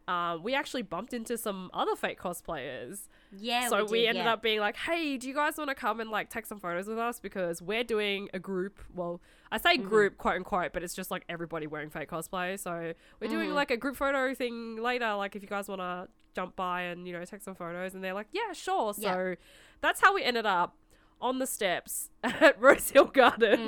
uh, 0.08 0.38
we 0.42 0.54
actually 0.54 0.84
bumped 0.84 1.14
into 1.14 1.38
some 1.38 1.70
other 1.74 1.96
Fate 1.96 2.18
cosplayers 2.18 3.08
Yeah. 3.36 3.68
so 3.70 3.86
we, 3.86 4.02
did, 4.02 4.10
ended 4.10 4.24
yeah. 4.26 4.34
up 4.34 4.42
being 4.42 4.60
like, 4.60 4.76
"Hey, 4.78 5.18
do 5.18 5.28
you 5.28 5.34
guys 5.34 5.58
want 5.58 5.70
to 5.70 5.76
come 5.76 6.00
and 6.00 6.10
like 6.10 6.30
take 6.30 6.46
some 6.46 6.60
photos 6.60 6.88
with 6.88 6.98
us 6.98 7.20
because 7.20 7.62
we're 7.62 7.84
doing 7.84 8.30
a 8.34 8.40
group? 8.40 8.80
Well, 8.96 9.20
I 9.52 9.58
say 9.58 9.78
Mm-hmm. 9.78 9.88
group, 9.88 10.18
quote 10.18 10.36
unquote, 10.36 10.74
but 10.74 10.84
it's 10.84 10.94
just 10.96 11.12
like 11.12 11.24
everybody 11.30 11.68
wearing 11.68 11.90
Fate 11.90 12.08
cosplay. 12.10 12.60
So 12.60 12.94
we're 13.20 13.28
doing 13.30 13.48
Mm-hmm. 13.48 13.56
like 13.56 13.72
a 13.72 13.78
group 13.78 13.96
photo 13.98 14.34
thing 14.34 14.78
later. 14.78 15.14
Like 15.16 15.36
if 15.36 15.42
you 15.42 15.48
guys 15.50 15.68
want 15.68 15.82
to 15.82 16.08
jump 16.36 16.56
by 16.56 16.84
and 16.84 17.08
you 17.08 17.14
know 17.14 17.24
take 17.26 17.42
some 17.42 17.56
photos, 17.56 17.96
and 17.96 18.04
they're 18.04 18.14
like, 18.14 18.28
"Yeah, 18.32 18.54
sure." 18.54 18.94
So 18.94 19.02
Yeah. 19.02 19.36
that's 19.82 20.00
how 20.02 20.14
we 20.14 20.24
ended 20.24 20.46
up 20.46 20.76
on 21.20 21.40
the 21.40 21.48
steps 21.48 22.10
at 22.24 22.60
Rosehill 22.62 23.06
Garden, 23.06 23.60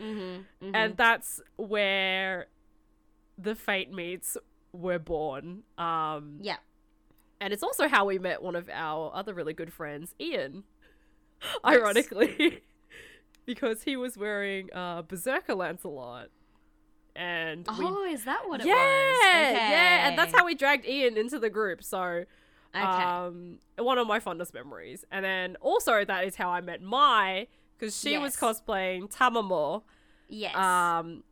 Mm-hmm. 0.00 0.04
Mm-hmm. 0.04 0.74
and 0.74 0.96
that's 0.96 1.40
where 1.56 2.46
the 3.36 3.54
Fate 3.54 3.92
meets 3.92 4.36
were 4.72 4.98
born. 4.98 5.62
Um, 5.76 6.38
yeah. 6.40 6.56
And 7.40 7.52
it's 7.52 7.62
also 7.62 7.88
how 7.88 8.04
we 8.04 8.18
met 8.18 8.42
one 8.42 8.56
of 8.56 8.68
our 8.72 9.10
other 9.14 9.34
really 9.34 9.52
good 9.52 9.72
friends, 9.72 10.14
Ian. 10.20 10.64
Ironically, 11.64 12.62
because 13.46 13.82
he 13.84 13.96
was 13.96 14.16
wearing 14.18 14.70
uh, 14.72 15.02
Berserker 15.02 15.54
Lancelot. 15.54 16.28
And 17.14 17.66
we. 17.78 17.84
Oh, 17.84 18.04
is 18.04 18.24
that 18.24 18.48
what 18.48 18.60
it 18.60 18.66
yeah, 18.66 18.74
was? 18.74 19.18
yeah, 19.22 19.50
yeah, 19.70 20.08
and 20.08 20.18
that's 20.18 20.32
how 20.36 20.44
we 20.44 20.54
dragged 20.54 20.86
Ian 20.86 21.16
into 21.16 21.38
the 21.38 21.50
group. 21.50 21.82
So, 21.82 22.24
Okay. 22.76 22.84
um, 22.84 23.58
one 23.78 23.98
of 23.98 24.06
my 24.06 24.20
fondest 24.20 24.52
memories. 24.54 25.04
And 25.10 25.24
then 25.24 25.56
also 25.60 26.04
that 26.04 26.24
is 26.24 26.36
how 26.36 26.50
I 26.50 26.60
met 26.60 26.82
Mai 26.82 27.46
because 27.76 27.98
she 27.98 28.18
was 28.18 28.36
cosplaying 28.36 29.10
Tamamo. 29.12 29.82
yes. 30.28 30.54
Um, 30.54 31.24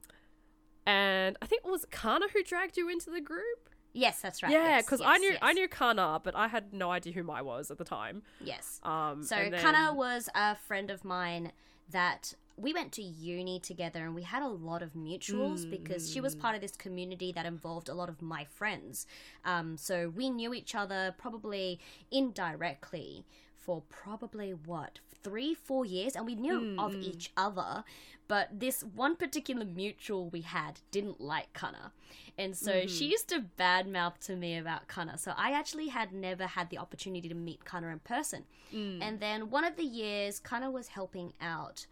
and 0.87 1.37
I 1.43 1.47
think 1.47 1.63
it 1.65 1.71
was 1.71 1.85
Kana 1.91 2.27
who 2.33 2.43
dragged 2.43 2.77
you 2.77 2.89
into 2.89 3.11
the 3.11 3.21
group. 3.21 3.66
Yes, 3.97 4.21
that's 4.21 4.43
right. 4.43 4.53
Yeah, 4.53 4.65
yes, 4.77 4.85
because 4.85 5.01
I 5.01 5.13
yes, 5.17 5.21
knew 5.21 5.37
I 5.43 5.53
knew 5.53 5.69
Kana, 5.69 6.21
but 6.23 6.35
I 6.37 6.47
had 6.49 6.73
no 6.73 6.91
idea 6.91 7.13
who 7.13 7.23
Mai 7.23 7.43
was 7.43 7.71
at 7.71 7.79
the 7.79 7.85
time. 7.85 8.23
Yes. 8.41 8.81
Um, 8.83 9.23
So 9.23 9.37
then- 9.37 9.61
Kana 9.61 9.93
was 9.95 10.29
a 10.35 10.55
friend 10.57 10.91
of 10.91 11.05
mine 11.05 11.53
that 11.91 12.35
we 12.59 12.73
went 12.73 12.91
to 12.93 13.03
uni 13.03 13.61
together 13.61 14.05
and 14.07 14.15
we 14.15 14.23
had 14.23 14.43
a 14.43 14.49
lot 14.49 14.83
of 14.83 14.95
mutuals 14.95 15.69
because 15.71 16.11
she 16.11 16.21
was 16.23 16.35
Mm. 16.35 16.41
part 16.41 16.55
of 16.55 16.63
this 16.63 16.75
community 16.75 17.31
that 17.33 17.45
involved 17.45 17.89
a 17.91 17.95
lot 17.95 18.09
of 18.09 18.23
my 18.23 18.45
friends. 18.47 19.07
Um, 19.45 19.77
so 19.77 20.09
we 20.09 20.31
knew 20.31 20.55
each 20.55 20.75
other 20.75 21.15
probably 21.19 21.79
indirectly 22.11 23.25
for 23.67 23.83
probably 23.91 24.53
what 24.55 25.01
three 25.25 25.53
four 25.55 25.85
years 25.85 26.14
and 26.17 26.25
we 26.25 26.37
knew 26.37 26.77
of 26.79 26.93
Mm, 26.95 27.03
each 27.03 27.33
other 27.37 27.83
but 28.29 28.49
this 28.61 28.83
one 28.83 29.17
particular 29.17 29.64
mutual 29.64 30.29
we 30.31 30.41
had 30.43 30.81
didn't 30.91 31.21
like 31.21 31.53
Kana. 31.53 31.93
And 32.39 32.57
so 32.57 32.71
Mm-hmm. 32.73 32.89
she 32.89 33.07
used 33.07 33.29
to 33.29 33.45
badmouth 33.59 34.19
to 34.27 34.37
me 34.37 34.57
about 34.59 34.89
Kana. 34.89 35.17
So 35.19 35.33
I 35.37 35.53
actually 35.53 35.89
had 35.89 36.12
never 36.12 36.47
had 36.47 36.71
the 36.71 36.79
opportunity 36.79 37.29
to 37.29 37.35
meet 37.35 37.64
Kana 37.64 37.89
in 37.89 38.01
person. 38.01 38.45
Mm. 38.75 38.99
And 39.01 39.21
then 39.21 39.51
one 39.51 39.64
of 39.64 39.77
the 39.77 39.85
years, 39.85 40.39
Kana 40.41 40.71
was 40.71 40.89
helping 40.89 41.33
out 41.41 41.87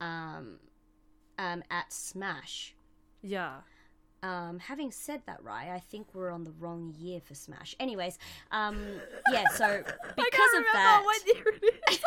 um, 0.00 0.58
um, 1.38 1.62
at 1.70 1.92
Smash. 1.92 2.74
yeah. 3.22 3.58
Um, 4.22 4.58
having 4.58 4.90
said 4.90 5.22
that, 5.26 5.42
right, 5.44 5.68
I 5.70 5.78
think 5.78 6.08
we're 6.12 6.30
on 6.30 6.42
the 6.42 6.50
wrong 6.58 6.92
year 6.98 7.20
for 7.20 7.34
Smash. 7.34 7.76
Anyways, 7.78 8.18
um, 8.50 8.80
yeah, 9.32 9.44
so 9.54 9.82
because 10.16 10.52
of 10.56 10.64
that, 10.72 11.02
what 11.04 11.26
year 11.26 11.44
it 11.62 11.74
is. 11.90 11.98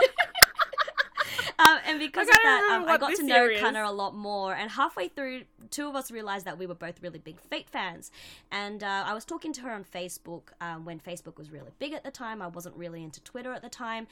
Um, 1.61 1.77
and 1.85 1.99
because 1.99 2.27
of 2.27 2.35
that, 2.43 2.69
um, 2.71 2.85
I 2.87 2.97
got 2.97 3.15
to 3.15 3.23
know. 3.23 3.49
Kana 3.59 3.83
a 3.83 3.91
lot 3.91 4.15
more. 4.15 4.53
And 4.53 4.71
halfway 4.71 5.07
through, 5.07 5.43
two 5.69 5.87
of 5.87 5.95
us 5.95 6.11
realized 6.11 6.45
that 6.45 6.57
we 6.57 6.65
were 6.65 6.75
both 6.75 7.01
really 7.01 7.19
big 7.19 7.39
Fate 7.39 7.69
fans. 7.69 8.11
And 8.51 8.83
uh, 8.83 9.03
I 9.05 9.13
was 9.13 9.25
talking 9.25 9.53
to 9.53 9.61
her 9.61 9.71
on 9.71 9.83
Facebook 9.83 10.53
um, 10.59 10.85
when 10.85 10.99
Facebook 10.99 11.37
was 11.37 11.51
really 11.51 11.71
big 11.79 11.93
at 11.93 12.03
the 12.03 12.11
time. 12.11 12.41
I 12.41 12.47
wasn't 12.47 12.75
really 12.75 13.03
into 13.03 13.21
Twitter 13.21 13.53
at 13.53 13.61
the 13.61 13.69
time. 13.69 14.07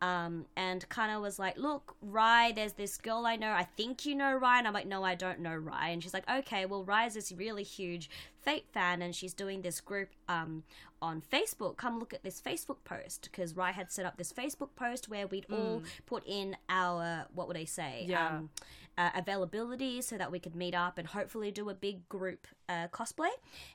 Um, 0.00 0.46
and 0.56 0.86
Kana 0.88 1.20
was 1.20 1.38
like, 1.38 1.56
"Look, 1.56 1.94
Rai, 2.02 2.50
there's 2.52 2.72
this 2.72 2.98
girl 2.98 3.24
I 3.24 3.36
know. 3.36 3.52
I 3.52 3.62
think 3.62 4.04
you 4.04 4.16
know 4.16 4.34
Rai. 4.34 4.58
And 4.58 4.66
I'm 4.66 4.74
like, 4.74 4.86
"No, 4.86 5.04
I 5.04 5.14
don't 5.14 5.38
know 5.38 5.54
Rai. 5.54 5.92
And 5.92 6.02
she's 6.02 6.12
like, 6.12 6.28
"Okay, 6.28 6.66
well, 6.66 6.82
Rai 6.82 7.06
is 7.06 7.14
this 7.14 7.30
really 7.30 7.62
huge 7.62 8.10
Fate 8.42 8.66
fan, 8.72 9.02
and 9.02 9.14
she's 9.14 9.34
doing 9.34 9.62
this 9.62 9.80
group 9.80 10.10
um, 10.28 10.64
on 11.00 11.22
Facebook. 11.22 11.76
Come 11.76 11.98
look 11.98 12.12
at 12.12 12.22
this 12.22 12.40
Facebook 12.40 12.78
post 12.84 13.28
because 13.30 13.56
Rai 13.56 13.72
had 13.72 13.90
set 13.92 14.04
up 14.04 14.16
this 14.16 14.32
Facebook 14.32 14.70
post 14.76 15.08
where 15.08 15.26
we'd 15.26 15.46
all 15.50 15.82
put 16.06 16.24
in 16.26 16.56
our 16.68 17.26
what 17.34 17.48
would 17.48 17.56
I 17.56 17.64
say? 17.64 18.04
Yeah. 18.08 18.28
Um, 18.28 18.50
uh, 18.98 19.10
availability 19.14 20.02
so 20.02 20.18
that 20.18 20.30
we 20.30 20.38
could 20.38 20.54
meet 20.54 20.74
up 20.74 20.98
and 20.98 21.08
hopefully 21.08 21.50
do 21.50 21.70
a 21.70 21.74
big 21.74 22.06
group 22.08 22.46
uh, 22.68 22.88
cosplay. 22.88 23.30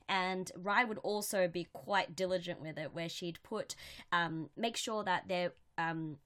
And 0.07 0.51
Rai 0.55 0.85
would 0.85 0.99
also 0.99 1.47
be 1.47 1.67
quite 1.73 2.15
diligent 2.15 2.61
with 2.61 2.77
it, 2.77 2.93
where 2.93 3.09
she'd 3.09 3.39
put 3.43 3.75
um, 4.11 4.49
make 4.55 4.77
sure 4.77 5.03
that 5.03 5.23
there 5.27 5.53
um, 5.77 6.17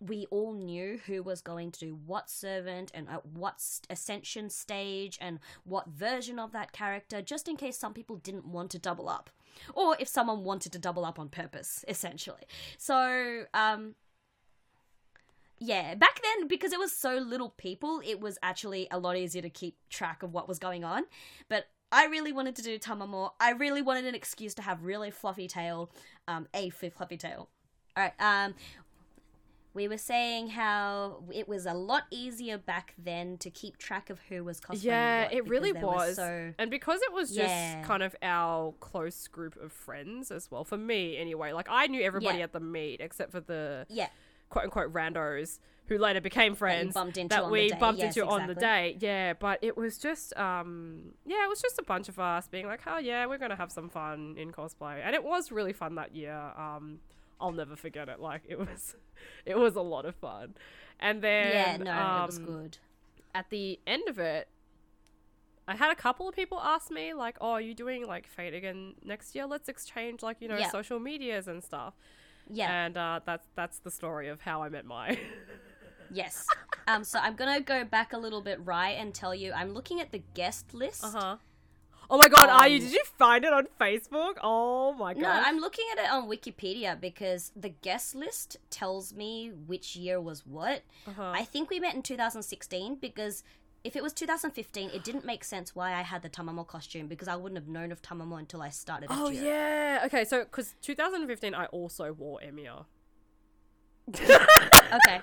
we 0.00 0.26
all 0.30 0.54
knew 0.54 0.98
who 1.06 1.22
was 1.22 1.42
going 1.42 1.70
to 1.72 1.80
do 1.80 1.98
what 2.06 2.30
servant 2.30 2.90
and 2.94 3.08
at 3.08 3.26
what 3.26 3.62
ascension 3.90 4.48
stage 4.48 5.18
and 5.20 5.38
what 5.64 5.88
version 5.88 6.38
of 6.38 6.52
that 6.52 6.72
character, 6.72 7.20
just 7.20 7.48
in 7.48 7.56
case 7.56 7.76
some 7.76 7.92
people 7.92 8.16
didn't 8.16 8.46
want 8.46 8.70
to 8.70 8.78
double 8.78 9.08
up. 9.08 9.30
or 9.74 9.96
if 9.98 10.08
someone 10.08 10.44
wanted 10.44 10.72
to 10.72 10.78
double 10.78 11.04
up 11.04 11.18
on 11.18 11.28
purpose, 11.28 11.84
essentially. 11.88 12.42
So, 12.78 13.44
um, 13.54 13.94
yeah, 15.58 15.94
back 15.94 16.20
then, 16.22 16.48
because 16.48 16.72
it 16.72 16.78
was 16.78 16.92
so 16.92 17.16
little 17.16 17.50
people, 17.50 18.00
it 18.04 18.20
was 18.20 18.38
actually 18.42 18.88
a 18.90 18.98
lot 18.98 19.16
easier 19.16 19.42
to 19.42 19.50
keep 19.50 19.76
track 19.90 20.22
of 20.22 20.32
what 20.32 20.48
was 20.48 20.58
going 20.58 20.84
on. 20.84 21.04
But 21.48 21.66
I 21.92 22.06
really 22.06 22.32
wanted 22.32 22.56
to 22.56 22.62
do 22.62 22.78
Tamamo. 22.78 23.32
I 23.40 23.50
really 23.50 23.82
wanted 23.82 24.06
an 24.06 24.14
excuse 24.14 24.54
to 24.54 24.62
have 24.62 24.84
really 24.84 25.10
fluffy 25.10 25.48
tail, 25.48 25.90
um, 26.28 26.46
a 26.54 26.70
fluffy 26.70 27.16
tail. 27.16 27.48
All 27.96 28.04
right, 28.04 28.12
um, 28.20 28.54
we 29.72 29.86
were 29.86 29.98
saying 29.98 30.48
how 30.48 31.22
it 31.32 31.48
was 31.48 31.64
a 31.66 31.74
lot 31.74 32.04
easier 32.10 32.58
back 32.58 32.94
then 32.98 33.38
to 33.38 33.50
keep 33.50 33.78
track 33.78 34.10
of 34.10 34.18
who 34.28 34.42
was 34.42 34.60
cosplaying. 34.60 34.82
Yeah, 34.84 35.28
it 35.30 35.46
really 35.48 35.72
was. 35.72 36.16
So 36.16 36.52
And 36.58 36.70
because 36.70 37.00
it 37.02 37.12
was 37.12 37.28
just 37.28 37.54
Yeah. 37.54 37.82
kind 37.82 38.02
of 38.02 38.16
our 38.22 38.72
close 38.80 39.28
group 39.28 39.56
of 39.56 39.72
friends 39.72 40.30
as 40.32 40.50
well, 40.50 40.64
for 40.64 40.76
me 40.76 41.16
anyway. 41.16 41.52
Like 41.52 41.68
I 41.70 41.86
knew 41.86 42.02
everybody 42.02 42.38
Yeah. 42.38 42.44
at 42.44 42.52
the 42.52 42.60
meet 42.60 43.00
except 43.00 43.30
for 43.30 43.40
the 43.40 43.86
yeah, 43.88 44.08
quote 44.48 44.64
unquote 44.64 44.92
randos 44.92 45.60
who 45.86 45.98
later 45.98 46.20
became 46.20 46.54
friends 46.54 46.94
into 46.96 47.28
that 47.28 47.50
we 47.50 47.72
bumped 47.72 48.00
Yes, 48.00 48.16
into 48.16 48.26
on 48.28 48.46
the 48.46 48.52
exactly. 48.52 48.94
day. 48.94 48.96
Yeah, 49.00 49.32
but 49.34 49.58
it 49.62 49.76
was 49.76 49.98
just 49.98 50.36
um 50.36 51.14
yeah, 51.24 51.44
it 51.44 51.48
was 51.48 51.62
just 51.62 51.78
a 51.78 51.84
bunch 51.84 52.08
of 52.08 52.18
us 52.18 52.48
being 52.48 52.66
like, 52.66 52.80
"Oh 52.86 52.98
yeah, 52.98 53.26
we're 53.26 53.38
going 53.38 53.50
to 53.50 53.56
have 53.56 53.70
some 53.72 53.88
fun 53.88 54.34
in 54.36 54.50
cosplay." 54.52 55.00
And 55.04 55.14
it 55.14 55.22
was 55.22 55.50
really 55.52 55.72
fun 55.72 55.94
that 55.96 56.14
year. 56.14 56.36
Um 56.56 57.00
I'll 57.40 57.52
never 57.52 57.76
forget 57.76 58.08
it. 58.08 58.20
Like 58.20 58.42
it 58.48 58.58
was 58.58 58.96
it 59.46 59.58
was 59.58 59.76
a 59.76 59.80
lot 59.82 60.04
of 60.04 60.14
fun. 60.16 60.54
And 60.98 61.22
then 61.22 61.52
yeah, 61.52 61.76
no, 61.78 61.90
it 61.92 62.26
was 62.26 62.38
um, 62.38 62.44
good. 62.44 62.78
at 63.34 63.50
the 63.50 63.80
end 63.86 64.08
of 64.08 64.18
it, 64.18 64.48
I 65.66 65.74
had 65.76 65.90
a 65.90 65.94
couple 65.94 66.28
of 66.28 66.34
people 66.34 66.58
ask 66.60 66.90
me 66.90 67.14
like, 67.14 67.36
"Oh, 67.40 67.52
are 67.52 67.60
you 67.60 67.74
doing 67.74 68.06
like 68.06 68.26
Fate 68.26 68.54
again 68.54 68.94
next 69.04 69.34
year? 69.34 69.46
Let's 69.46 69.68
exchange 69.68 70.22
like 70.22 70.38
you 70.40 70.48
know 70.48 70.58
Yeah. 70.58 70.70
social 70.70 70.98
medias 70.98 71.48
and 71.48 71.62
stuff." 71.64 71.94
Yeah, 72.52 72.70
And 72.84 72.96
uh, 72.96 73.20
that's 73.24 73.46
that's 73.54 73.78
the 73.78 73.90
story 73.92 74.28
of 74.28 74.40
how 74.40 74.62
I 74.62 74.68
met 74.68 74.84
my. 74.84 75.16
yes. 76.10 76.46
Um, 76.88 77.04
so 77.04 77.18
I'm 77.20 77.36
gonna 77.36 77.60
go 77.60 77.84
back 77.84 78.12
a 78.12 78.18
little 78.18 78.40
bit 78.42 78.58
right 78.64 78.96
and 78.98 79.14
tell 79.14 79.34
you 79.34 79.52
I'm 79.52 79.72
looking 79.72 80.00
at 80.00 80.10
the 80.10 80.22
guest 80.34 80.74
list. 80.74 81.04
uh 81.04 81.10
huh. 81.10 81.36
Oh 82.12 82.18
my 82.18 82.28
god, 82.28 82.48
are 82.48 82.66
you? 82.66 82.78
Um, 82.78 82.82
Did 82.82 82.92
you 82.92 83.02
find 83.18 83.44
it 83.44 83.52
on 83.52 83.68
Facebook? 83.80 84.34
Oh 84.42 84.92
my 84.94 85.14
god. 85.14 85.22
No, 85.22 85.30
I'm 85.30 85.58
looking 85.58 85.84
at 85.92 85.98
it 86.04 86.10
on 86.10 86.28
Wikipedia 86.28 87.00
because 87.00 87.52
the 87.54 87.68
guest 87.68 88.16
list 88.16 88.56
tells 88.68 89.14
me 89.14 89.52
which 89.66 89.94
year 89.94 90.20
was 90.20 90.44
what. 90.44 90.82
Uh-huh. 91.06 91.32
I 91.32 91.44
think 91.44 91.70
we 91.70 91.78
met 91.78 91.94
in 91.94 92.02
2016 92.02 92.96
because 92.96 93.44
if 93.84 93.94
it 93.94 94.02
was 94.02 94.12
2015, 94.12 94.90
it 94.90 95.04
didn't 95.04 95.24
make 95.24 95.44
sense 95.44 95.76
why 95.76 95.92
I 95.94 96.02
had 96.02 96.22
the 96.22 96.28
Tamamo 96.28 96.66
costume 96.66 97.06
because 97.06 97.28
I 97.28 97.36
wouldn't 97.36 97.58
have 97.58 97.68
known 97.68 97.92
of 97.92 98.02
Tamamo 98.02 98.38
until 98.38 98.60
I 98.60 98.70
started. 98.70 99.08
Oh 99.10 99.30
Jiro. 99.30 99.46
yeah. 99.46 100.02
Okay, 100.06 100.24
so 100.24 100.40
because 100.40 100.74
2015, 100.82 101.54
I 101.54 101.66
also 101.66 102.12
wore 102.12 102.40
Emiya. 102.40 102.86
Okay. 104.92 105.20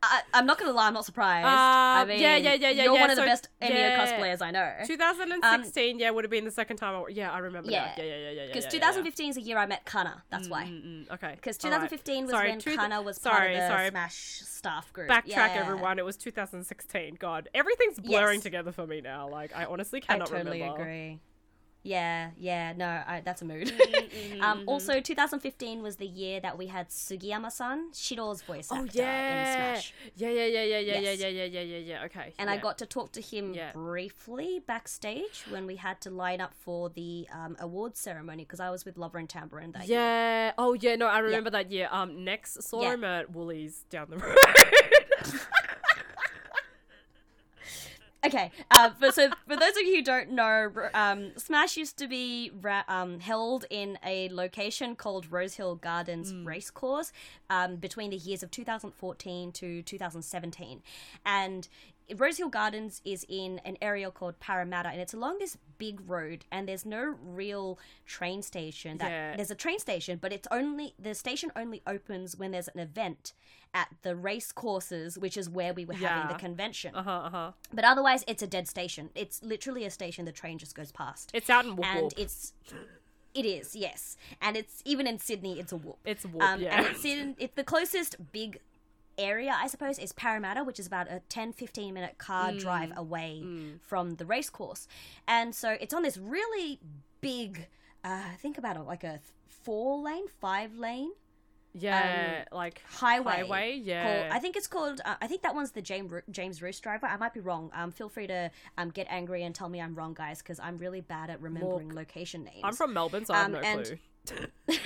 I, 0.00 0.22
I'm 0.32 0.46
not 0.46 0.58
gonna 0.58 0.70
lie, 0.72 0.86
I'm 0.86 0.94
not 0.94 1.04
surprised. 1.04 1.44
I 1.46 2.02
Um, 2.02 2.08
mean, 2.08 2.20
yeah, 2.20 2.36
yeah, 2.36 2.54
yeah, 2.54 2.70
yeah, 2.70 2.84
You're 2.84 2.94
yeah, 2.94 3.00
one 3.00 3.10
of 3.10 3.16
the 3.16 3.22
best 3.22 3.48
Emiya 3.60 3.70
yeah. 3.70 4.06
cosplayers 4.06 4.40
I 4.40 4.52
know. 4.52 4.72
2016, 4.86 5.98
yeah, 5.98 6.10
would 6.10 6.22
have 6.24 6.30
been 6.30 6.44
the 6.44 6.50
second 6.52 6.76
time. 6.76 6.94
I 6.94 7.08
yeah, 7.10 7.32
I 7.32 7.38
remember. 7.38 7.70
Yeah. 7.70 7.94
that. 7.96 7.98
yeah, 7.98 8.04
yeah, 8.04 8.16
yeah, 8.16 8.30
yeah. 8.42 8.46
Because 8.46 8.64
yeah, 8.64 8.70
2015 8.70 9.30
is 9.30 9.34
the 9.36 9.42
year 9.42 9.58
I 9.58 9.66
met 9.66 9.84
Kana. 9.84 10.22
That's 10.30 10.48
why. 10.48 10.64
Yeah, 10.64 10.70
yeah. 10.70 10.74
Mm, 10.76 11.06
mm, 11.08 11.14
okay. 11.14 11.32
Because 11.34 11.56
all 11.64 11.70
right. 11.72 11.76
2015 11.90 12.24
was 12.24 12.30
Sorry, 12.30 12.50
when 12.50 12.58
two- 12.60 12.76
Kana 12.76 13.02
was 13.02 13.20
sorry, 13.20 13.36
part 13.38 13.50
of 13.50 13.56
the 13.56 13.68
sorry. 13.68 13.88
Smash 13.90 14.14
staff 14.44 14.92
group. 14.92 15.08
Backtrack, 15.10 15.56
everyone. 15.56 15.98
It 15.98 16.04
was 16.04 16.16
2016. 16.16 17.16
God, 17.18 17.48
everything's 17.54 17.98
blurring 17.98 18.36
Yes. 18.36 18.42
together 18.44 18.70
for 18.72 18.86
me 18.86 19.00
now. 19.00 19.28
Like, 19.28 19.50
I 19.56 19.64
honestly 19.64 20.00
cannot 20.00 20.30
remember. 20.30 20.50
I 20.52 20.58
totally 20.58 20.62
remember. 20.62 20.82
agree. 20.82 21.20
Yeah, 21.84 22.30
yeah, 22.36 22.72
no, 22.76 22.86
I, 22.86 23.22
that's 23.24 23.40
a 23.40 23.44
mood. 23.44 23.68
Mm-hmm, 23.68 24.42
um, 24.42 24.62
also, 24.66 25.00
2015 25.00 25.80
was 25.82 25.96
the 25.96 26.06
year 26.06 26.40
that 26.40 26.58
we 26.58 26.66
had 26.66 26.88
Sugiyama-san, 26.90 27.92
Shirou's 27.92 28.42
voice 28.42 28.70
actor 28.70 28.82
Oh 28.82 28.84
in 28.84 28.90
yeah. 28.92 29.54
Smash. 29.74 29.94
yeah, 30.16 30.28
yeah, 30.28 30.44
yeah, 30.46 30.62
yeah, 30.64 30.78
yeah, 30.78 30.92
yeah, 30.98 31.00
Yes. 31.00 31.20
yeah, 31.20 31.28
yeah, 31.28 31.44
yeah, 31.44 31.60
yeah, 31.62 31.78
yeah. 31.78 32.04
Okay. 32.04 32.34
And 32.38 32.50
I 32.50 32.56
got 32.58 32.78
to 32.78 32.86
talk 32.86 33.12
to 33.12 33.20
him 33.22 33.54
Yeah. 33.54 33.70
briefly 33.72 34.60
backstage 34.66 35.44
when 35.50 35.66
we 35.66 35.76
had 35.76 36.00
to 36.02 36.10
line 36.10 36.40
up 36.40 36.52
for 36.52 36.90
the 36.90 37.26
um, 37.32 37.56
awards 37.60 38.00
ceremony 38.00 38.42
because 38.44 38.60
I 38.60 38.70
was 38.70 38.84
with 38.84 38.98
Lover 38.98 39.18
and 39.18 39.28
Tambourine 39.28 39.72
that 39.72 39.88
year. 39.88 39.98
Yeah. 39.98 40.52
Oh 40.58 40.72
yeah. 40.74 40.96
No, 40.96 41.06
I 41.06 41.20
remember 41.20 41.50
that 41.50 41.70
year. 41.70 41.88
Um, 41.90 42.24
next 42.24 42.62
saw 42.64 42.82
Yeah. 42.82 42.94
him 42.94 43.04
at 43.04 43.30
Woolies 43.30 43.84
down 43.88 44.08
the 44.10 44.16
road. 44.18 44.36
Okay, 48.26 48.50
uh, 48.72 48.90
but 48.98 49.14
so 49.14 49.30
for 49.46 49.56
those 49.56 49.76
of 49.76 49.82
you 49.82 49.96
who 49.96 50.02
don't 50.02 50.32
know, 50.32 50.70
um, 50.92 51.30
Smash 51.36 51.76
used 51.76 51.96
to 51.98 52.08
be 52.08 52.50
ra- 52.60 52.82
um, 52.88 53.20
held 53.20 53.64
in 53.70 53.96
a 54.04 54.28
location 54.30 54.96
called 54.96 55.30
Rosehill 55.30 55.76
Gardens 55.76 56.34
Racecourse 56.44 57.12
um, 57.48 57.76
between 57.76 58.10
the 58.10 58.16
years 58.16 58.42
of 58.42 58.50
2014 58.50 59.52
to 59.52 59.82
2017, 59.82 60.82
and 61.24 61.68
Rosehill 62.16 62.48
Gardens 62.48 63.02
is 63.04 63.24
in 63.28 63.60
an 63.64 63.76
area 63.80 64.10
called 64.10 64.40
Parramatta, 64.40 64.88
and 64.88 65.00
it's 65.00 65.14
along 65.14 65.38
this 65.38 65.56
big 65.76 66.00
road, 66.08 66.44
and 66.50 66.66
there's 66.66 66.86
no 66.86 67.14
real 67.22 67.78
train 68.06 68.42
station. 68.42 68.98
That, 68.98 69.10
Yeah. 69.10 69.36
There's 69.36 69.50
a 69.50 69.54
train 69.54 69.78
station, 69.78 70.18
but 70.20 70.32
it's 70.32 70.48
only 70.50 70.94
the 70.98 71.14
station 71.14 71.52
only 71.54 71.82
opens 71.86 72.36
when 72.36 72.50
there's 72.50 72.68
an 72.68 72.80
event 72.80 73.32
at 73.74 73.88
the 74.02 74.16
race 74.16 74.50
courses, 74.52 75.18
which 75.18 75.36
is 75.36 75.48
where 75.48 75.72
we 75.74 75.84
were 75.84 75.94
having 75.94 76.28
the 76.28 76.38
convention. 76.38 76.94
uh 76.94 77.02
huh. 77.02 77.10
Uh 77.24 77.30
huh. 77.30 77.52
But 77.72 77.84
otherwise, 77.84 78.24
it's 78.26 78.42
a 78.42 78.46
dead 78.46 78.66
station. 78.68 79.10
It's 79.14 79.42
literally 79.42 79.84
a 79.84 79.90
station 79.90 80.24
the 80.24 80.32
train 80.32 80.58
just 80.58 80.74
goes 80.74 80.90
past. 80.92 81.30
It's 81.34 81.50
out 81.50 81.64
in 81.64 81.76
Whoop 81.76 81.86
and 81.86 82.14
it's. 82.16 82.52
It 83.34 83.44
is, 83.44 83.76
yes. 83.76 84.16
And 84.40 84.56
it's 84.56 84.82
even 84.84 85.06
in 85.06 85.18
Sydney, 85.18 85.60
it's 85.60 85.70
a 85.70 85.76
whoop. 85.76 85.98
It's 86.04 86.24
Whoop. 86.24 86.42
Um, 86.42 86.60
yeah. 86.60 86.78
And 86.78 86.86
it's 86.86 87.04
in. 87.04 87.36
It's 87.38 87.54
the 87.54 87.62
closest 87.62 88.16
big 88.32 88.58
area, 89.18 89.54
I 89.56 89.66
suppose, 89.68 89.98
is 89.98 90.12
Parramatta, 90.12 90.64
which 90.64 90.80
is 90.80 90.86
about 90.86 91.10
a 91.10 91.20
10 91.28 91.52
15 91.52 91.92
minute 91.94 92.18
car 92.18 92.50
Mm. 92.50 92.58
drive 92.60 92.92
away 92.96 93.44
from 93.82 94.14
the 94.16 94.24
race 94.24 94.48
course. 94.50 94.88
And 95.28 95.54
so 95.54 95.76
it's 95.80 95.92
on 95.92 96.02
this 96.02 96.16
really 96.16 96.80
big, 97.20 97.66
uh, 98.02 98.22
think 98.38 98.56
about 98.58 98.76
it, 98.76 98.80
like 98.82 99.04
a 99.04 99.20
four 99.46 99.98
lane, 100.02 100.26
five 100.40 100.74
lane 100.76 101.10
yeah. 101.74 102.44
like 102.52 102.82
highway. 102.88 103.32
highway. 103.42 103.80
Yeah. 103.82 104.02
Called, 104.22 104.32
I 104.32 104.38
think 104.38 104.56
it's 104.56 104.66
called. 104.66 105.00
Uh, 105.04 105.14
I 105.20 105.26
think 105.26 105.42
that 105.42 105.54
one's 105.54 105.72
the 105.72 105.82
James 105.82 106.10
Ro- 106.10 106.20
James 106.30 106.60
Ruse 106.62 106.80
driver. 106.80 107.06
I 107.06 107.16
might 107.16 107.34
be 107.34 107.40
wrong. 107.40 107.70
Um, 107.74 107.90
feel 107.90 108.08
free 108.08 108.26
to 108.26 108.50
um 108.76 108.90
get 108.90 109.06
angry 109.10 109.42
and 109.44 109.54
tell 109.54 109.68
me 109.68 109.80
I'm 109.80 109.94
wrong, 109.94 110.14
guys, 110.14 110.38
because 110.42 110.58
I'm 110.60 110.78
really 110.78 111.00
bad 111.00 111.30
at 111.30 111.40
remembering 111.40 111.94
location 111.94 112.44
names. 112.44 112.60
I'm 112.64 112.74
from 112.74 112.92
Melbourne, 112.92 113.24
so 113.24 113.34
I 113.34 113.38
have 113.38 113.46
um, 113.46 113.52
no 113.52 113.58
and- 113.60 113.84
clue. 113.84 113.98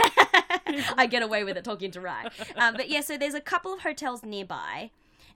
I 0.96 1.06
get 1.10 1.22
away 1.22 1.44
with 1.44 1.56
it 1.56 1.64
talking 1.64 1.90
to 1.92 2.00
Rai. 2.00 2.26
Um, 2.56 2.74
but 2.74 2.88
yeah, 2.88 3.00
so 3.00 3.16
there's 3.16 3.34
a 3.34 3.40
couple 3.40 3.72
of 3.72 3.80
hotels 3.80 4.22
nearby, 4.22 4.90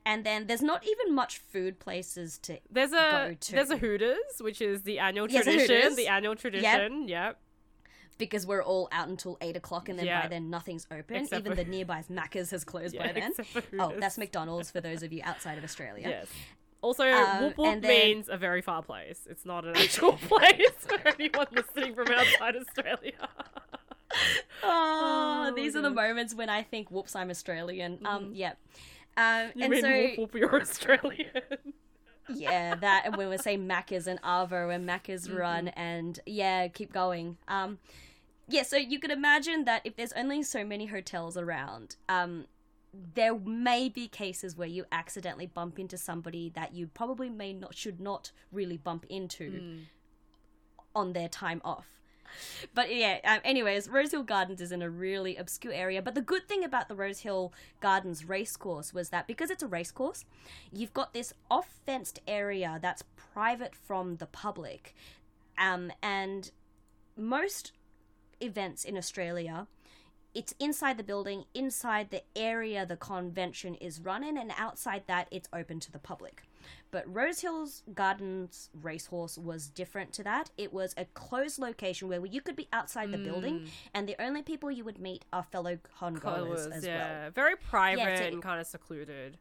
and 0.05 0.25
then 0.25 0.47
there's 0.47 0.63
not 0.63 0.87
even 0.87 1.15
much 1.15 1.39
food 1.39 1.81
places 1.81 2.39
to. 2.39 2.59
There's 2.71 2.93
a 2.93 3.29
go 3.29 3.37
to. 3.39 3.53
there's 3.53 3.71
a 3.71 3.77
Hooters, 3.77 4.17
which 4.41 4.61
is 4.61 4.83
the 4.83 4.99
annual 5.01 5.29
Yes, 5.29 5.45
tradition. 5.45 5.97
The 5.97 6.09
annual 6.09 6.37
tradition. 6.37 7.09
Yep. 7.09 7.39
Because 8.19 8.47
we're 8.47 8.63
all 8.63 8.89
out 8.93 9.09
until 9.09 9.37
eight 9.43 9.57
o'clock, 9.57 9.89
and 9.91 9.99
then 9.99 10.07
Yeah. 10.07 10.23
by 10.23 10.29
then 10.29 10.49
nothing's 10.49 10.87
open. 10.91 11.17
Except 11.17 11.41
Even 11.41 11.53
for- 11.53 11.63
the 11.65 11.69
nearby 11.69 12.03
Macca's 12.11 12.51
has 12.51 12.65
closed 12.65 12.95
Yeah. 12.95 13.07
by 13.07 13.13
then. 13.13 13.33
Oh, 13.79 13.93
that's 13.99 14.17
McDonald's 14.17 14.71
for 14.71 14.81
those 14.81 15.03
of 15.03 15.13
you 15.13 15.21
outside 15.25 15.59
of 15.59 15.65
Australia. 15.65 16.09
Yes. 16.09 16.29
Also, 16.83 17.05
Um, 17.11 17.43
Whoop 17.45 17.59
Whoop 17.59 17.81
then- 17.83 17.83
means 17.83 18.29
a 18.29 18.37
very 18.37 18.63
far 18.63 18.83
place. 18.83 19.27
It's 19.29 19.45
not 19.45 19.65
an 19.65 19.77
actual 19.77 20.13
place 20.29 20.71
for 20.79 20.99
anyone 21.09 21.47
listening 21.53 21.95
from 21.95 22.09
outside 22.09 22.57
Australia. 22.57 23.13
Oh, 23.19 24.39
Oh, 24.63 25.53
these 25.55 25.77
are 25.77 25.83
the 25.83 25.91
moments 25.91 26.35
when 26.35 26.49
I 26.49 26.63
think, 26.63 26.91
"Whoops, 26.91 27.15
I'm 27.17 27.29
Australian." 27.31 27.99
Um, 28.07 28.31
yeah. 28.35 28.53
Um, 29.17 29.51
You 29.55 29.65
and 29.65 29.71
mean 29.73 29.81
so 29.83 29.91
Whoop 29.91 30.19
Whoop, 30.19 30.35
you're 30.35 30.61
Australian. 30.61 31.31
yeah, 32.29 32.75
that 32.77 33.03
and 33.07 33.17
when 33.17 33.29
we 33.29 33.39
say 33.39 33.57
Macca's 33.57 34.07
and 34.07 34.21
Arvo 34.23 34.75
and 34.75 34.89
Macca's 34.89 35.29
Mm-hmm. 35.29 35.37
run 35.37 35.69
and 35.69 36.19
yeah, 36.27 36.69
keep 36.69 36.93
going. 36.93 37.37
Um, 37.49 37.79
yeah, 38.49 38.63
so 38.63 38.77
you 38.77 38.99
could 38.99 39.11
imagine 39.11 39.65
that 39.65 39.83
if 39.85 39.97
there's 39.97 40.13
only 40.13 40.43
so 40.43 40.65
many 40.65 40.87
hotels 40.87 41.37
around, 41.37 41.97
um, 42.09 42.47
there 43.15 43.35
may 43.39 43.89
be 43.89 44.09
cases 44.09 44.57
where 44.57 44.69
you 44.69 44.85
accidentally 44.91 45.47
bump 45.47 45.79
into 45.79 45.99
somebody 45.99 46.51
that 46.55 46.75
you 46.75 46.87
probably 46.87 47.29
may 47.29 47.53
not 47.53 47.75
should 47.75 48.01
not 48.01 48.33
really 48.51 48.77
bump 48.77 49.05
into 49.09 49.51
Mm. 49.51 49.81
on 50.95 51.13
their 51.13 51.29
time 51.29 51.61
off. 51.65 51.87
But 52.75 52.95
yeah, 52.95 53.21
um, 53.25 53.41
anyways, 53.45 53.89
Rosehill 53.89 54.25
Gardens 54.25 54.61
is 54.61 54.73
in 54.73 54.83
a 54.83 54.91
really 54.91 55.37
obscure 55.37 55.73
area. 55.73 56.03
But 56.03 56.15
the 56.15 56.21
good 56.23 56.49
thing 56.49 56.65
about 56.65 56.89
the 56.89 56.95
Rosehill 56.95 57.53
Gardens 57.81 58.25
racecourse 58.25 58.93
was 58.93 59.11
that 59.11 59.27
because 59.27 59.51
it's 59.51 59.63
a 59.63 59.69
racecourse, 59.69 60.25
you've 60.73 60.93
got 60.95 61.13
this 61.15 61.33
off 61.51 61.69
fenced 61.85 62.21
area 62.27 62.79
that's 62.83 63.03
private 63.17 63.75
from 63.75 64.17
the 64.17 64.27
public. 64.27 64.95
Um, 65.57 65.93
and 66.03 66.51
most 67.17 67.73
events 68.41 68.85
in 68.85 68.97
Australia, 68.97 69.67
it's 70.37 70.55
inside 70.61 70.99
the 70.99 71.03
building, 71.03 71.45
inside 71.55 72.11
the 72.11 72.23
area 72.37 72.85
the 72.85 72.97
convention 72.97 73.75
is 73.77 74.01
run 74.01 74.23
in, 74.23 74.37
and 74.37 74.53
outside 74.59 75.05
that, 75.07 75.29
it's 75.31 75.49
open 75.53 75.81
to 75.81 75.91
the 75.91 75.99
public. 75.99 76.43
But 76.91 77.05
Rose 77.13 77.41
Hills 77.41 77.83
Gardens 77.95 78.69
Racehorse 78.83 79.39
was 79.39 79.69
different 79.69 80.13
to 80.15 80.23
that. 80.25 80.51
It 80.59 80.75
was 80.75 80.95
a 80.99 81.07
closed 81.07 81.59
location 81.59 82.09
where 82.09 82.25
you 82.27 82.43
could 82.43 82.57
be 82.57 82.69
outside 82.73 83.13
the 83.13 83.19
building, 83.19 83.61
mm. 83.61 83.69
and 83.95 84.07
the 84.07 84.21
only 84.23 84.43
people 84.43 84.71
you 84.71 84.85
would 84.85 84.99
meet 84.99 85.25
are 85.33 85.43
fellow 85.43 85.79
congoers 85.99 86.67
as 86.67 86.85
yeah, 86.85 87.23
well. 87.23 87.31
very 87.31 87.57
private 87.57 88.01
Yeah, 88.03 88.17
so- 88.19 88.25
and 88.25 88.43
kind 88.43 88.61
of 88.61 88.67
secluded. 88.67 89.39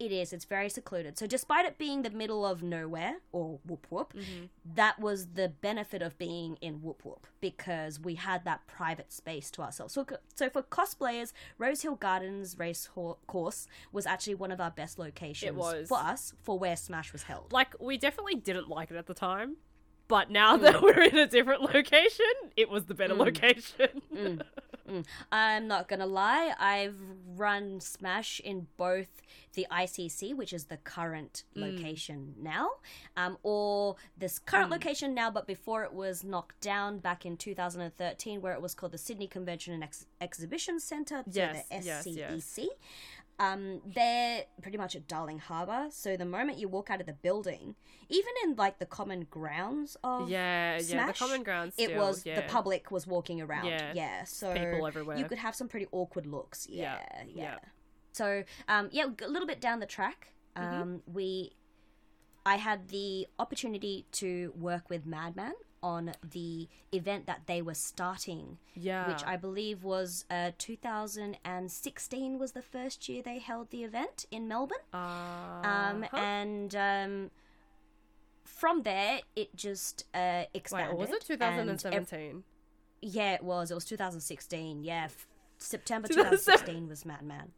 It 0.00 0.10
is. 0.12 0.32
It's 0.32 0.46
very 0.46 0.70
secluded. 0.70 1.18
So, 1.18 1.26
despite 1.26 1.66
it 1.66 1.76
being 1.76 2.00
the 2.02 2.10
middle 2.10 2.44
of 2.46 2.62
nowhere 2.62 3.16
or 3.32 3.60
whoop 3.66 3.86
whoop, 3.90 4.14
Mm-hmm. 4.14 4.46
that 4.74 4.98
was 4.98 5.28
the 5.34 5.48
benefit 5.48 6.00
of 6.00 6.16
being 6.18 6.56
in 6.62 6.80
whoop 6.82 7.04
whoop 7.04 7.26
because 7.40 8.00
we 8.00 8.14
had 8.14 8.44
that 8.46 8.66
private 8.66 9.12
space 9.12 9.50
to 9.52 9.62
ourselves. 9.62 9.92
So, 9.92 10.06
so 10.34 10.48
for 10.48 10.62
cosplayers, 10.62 11.32
Rosehill 11.58 11.96
Gardens 11.96 12.58
Race 12.58 12.86
Ho- 12.94 13.18
Course 13.26 13.66
was 13.92 14.06
actually 14.06 14.36
one 14.36 14.50
of 14.50 14.60
our 14.60 14.70
best 14.70 14.98
locations 14.98 15.54
for 15.88 15.98
us 15.98 16.32
for 16.42 16.58
where 16.58 16.76
Smash 16.76 17.12
was 17.12 17.24
held. 17.24 17.52
Like 17.52 17.74
we 17.78 17.98
definitely 17.98 18.36
didn't 18.36 18.68
like 18.70 18.90
it 18.90 18.96
at 18.96 19.06
the 19.06 19.14
time, 19.14 19.56
but 20.08 20.30
now 20.30 20.56
Mm. 20.56 20.62
that 20.62 20.82
we're 20.82 21.02
in 21.02 21.18
a 21.18 21.26
different 21.26 21.60
location, 21.62 22.24
it 22.56 22.70
was 22.70 22.86
the 22.86 22.94
better 22.94 23.14
location. 23.14 24.00
Mm. 24.16 24.40
I'm 25.32 25.66
not 25.68 25.88
gonna 25.88 26.06
lie, 26.06 26.54
I've 26.58 26.96
run 27.36 27.80
Smash 27.80 28.40
in 28.40 28.66
both 28.76 29.22
the 29.54 29.66
ICC, 29.70 30.32
which 30.34 30.52
is 30.52 30.66
the 30.66 30.76
current 30.76 31.44
Mm. 31.56 31.62
location 31.62 32.34
now, 32.38 32.70
um, 33.16 33.36
or 33.42 33.96
this 34.16 34.38
current 34.38 34.70
location 34.70 35.12
now, 35.14 35.30
but 35.30 35.46
before 35.46 35.82
it 35.84 35.92
was 35.92 36.22
knocked 36.22 36.60
down 36.60 36.98
back 36.98 37.26
in 37.26 37.36
2013, 37.36 38.40
where 38.40 38.52
it 38.52 38.62
was 38.62 38.74
called 38.74 38.92
the 38.92 38.98
Sydney 38.98 39.26
Convention 39.26 39.74
and 39.74 39.82
Ex- 39.82 40.06
Exhibition 40.20 40.78
Centre, 40.78 41.22
so 41.26 41.30
Yes, 41.32 41.68
the 41.68 41.74
yes, 41.76 42.04
yes. 42.06 42.44
Um, 43.40 43.80
they're 43.86 44.44
pretty 44.60 44.76
much 44.76 44.94
at 44.94 45.08
Darling 45.08 45.38
Harbour, 45.38 45.86
so 45.90 46.14
the 46.14 46.26
moment 46.26 46.58
you 46.58 46.68
walk 46.68 46.90
out 46.90 47.00
of 47.00 47.06
the 47.06 47.14
building, 47.14 47.74
even 48.10 48.32
in 48.44 48.54
like 48.54 48.78
the 48.78 48.84
common 48.84 49.26
grounds 49.30 49.96
of 50.04 50.28
yeah, 50.28 50.72
yeah, 50.72 50.78
the 50.78 50.84
Smash, 50.84 51.18
common 51.18 51.42
ground. 51.42 51.72
it 51.78 51.96
was 51.96 52.26
yeah. 52.26 52.36
the 52.36 52.42
public 52.42 52.90
was 52.90 53.06
walking 53.06 53.40
around. 53.40 53.64
Yeah. 53.64 53.92
Yeah, 53.94 54.24
so 54.24 54.52
People 54.52 54.86
everywhere. 54.86 55.16
You 55.16 55.24
could 55.24 55.38
have 55.38 55.54
some 55.54 55.68
pretty 55.68 55.86
awkward 55.90 56.26
looks. 56.26 56.66
Yeah, 56.68 56.98
Yeah, 56.98 57.22
yeah. 57.26 57.42
yeah. 57.42 57.58
So, 58.12 58.44
um, 58.68 58.88
yeah, 58.92 59.06
a 59.24 59.28
little 59.28 59.48
bit 59.48 59.60
down 59.60 59.80
the 59.80 59.86
track, 59.86 60.34
um, 60.56 60.64
Mm-hmm. 60.64 61.12
we, 61.14 61.52
I 62.44 62.56
had 62.56 62.88
the 62.88 63.26
opportunity 63.38 64.04
to 64.12 64.52
work 64.54 64.90
with 64.90 65.06
Madman 65.06 65.54
on 65.82 66.12
the 66.28 66.68
event 66.92 67.26
that 67.26 67.42
they 67.46 67.62
were 67.62 67.74
starting, 67.74 68.58
Yeah, 68.74 69.08
which 69.08 69.24
I 69.24 69.36
believe 69.36 69.82
was 69.84 70.24
uh, 70.30 70.50
2016 70.58 72.38
was 72.38 72.52
the 72.52 72.62
first 72.62 73.08
year 73.08 73.22
they 73.22 73.38
held 73.38 73.70
the 73.70 73.84
event 73.84 74.26
in 74.30 74.46
Melbourne. 74.48 74.78
Um, 74.92 75.00
uh-huh. 76.04 76.16
and 76.16 76.74
um, 76.74 77.30
from 78.44 78.82
there, 78.82 79.20
it 79.36 79.54
just 79.56 80.04
uh, 80.14 80.44
expanded. 80.54 80.94
or 80.94 80.98
was 80.98 81.10
it 81.10 81.28
and 81.30 81.42
ev- 81.42 81.78
2017? 81.78 82.44
yeah, 83.02 83.34
it 83.34 83.42
was. 83.42 83.70
It 83.70 83.74
was 83.74 83.84
2016. 83.84 84.82
Yeah, 84.82 85.04
F- 85.06 85.26
September 85.58 86.08
2016 86.12 86.88
was 86.88 87.04
Madman. 87.06 87.52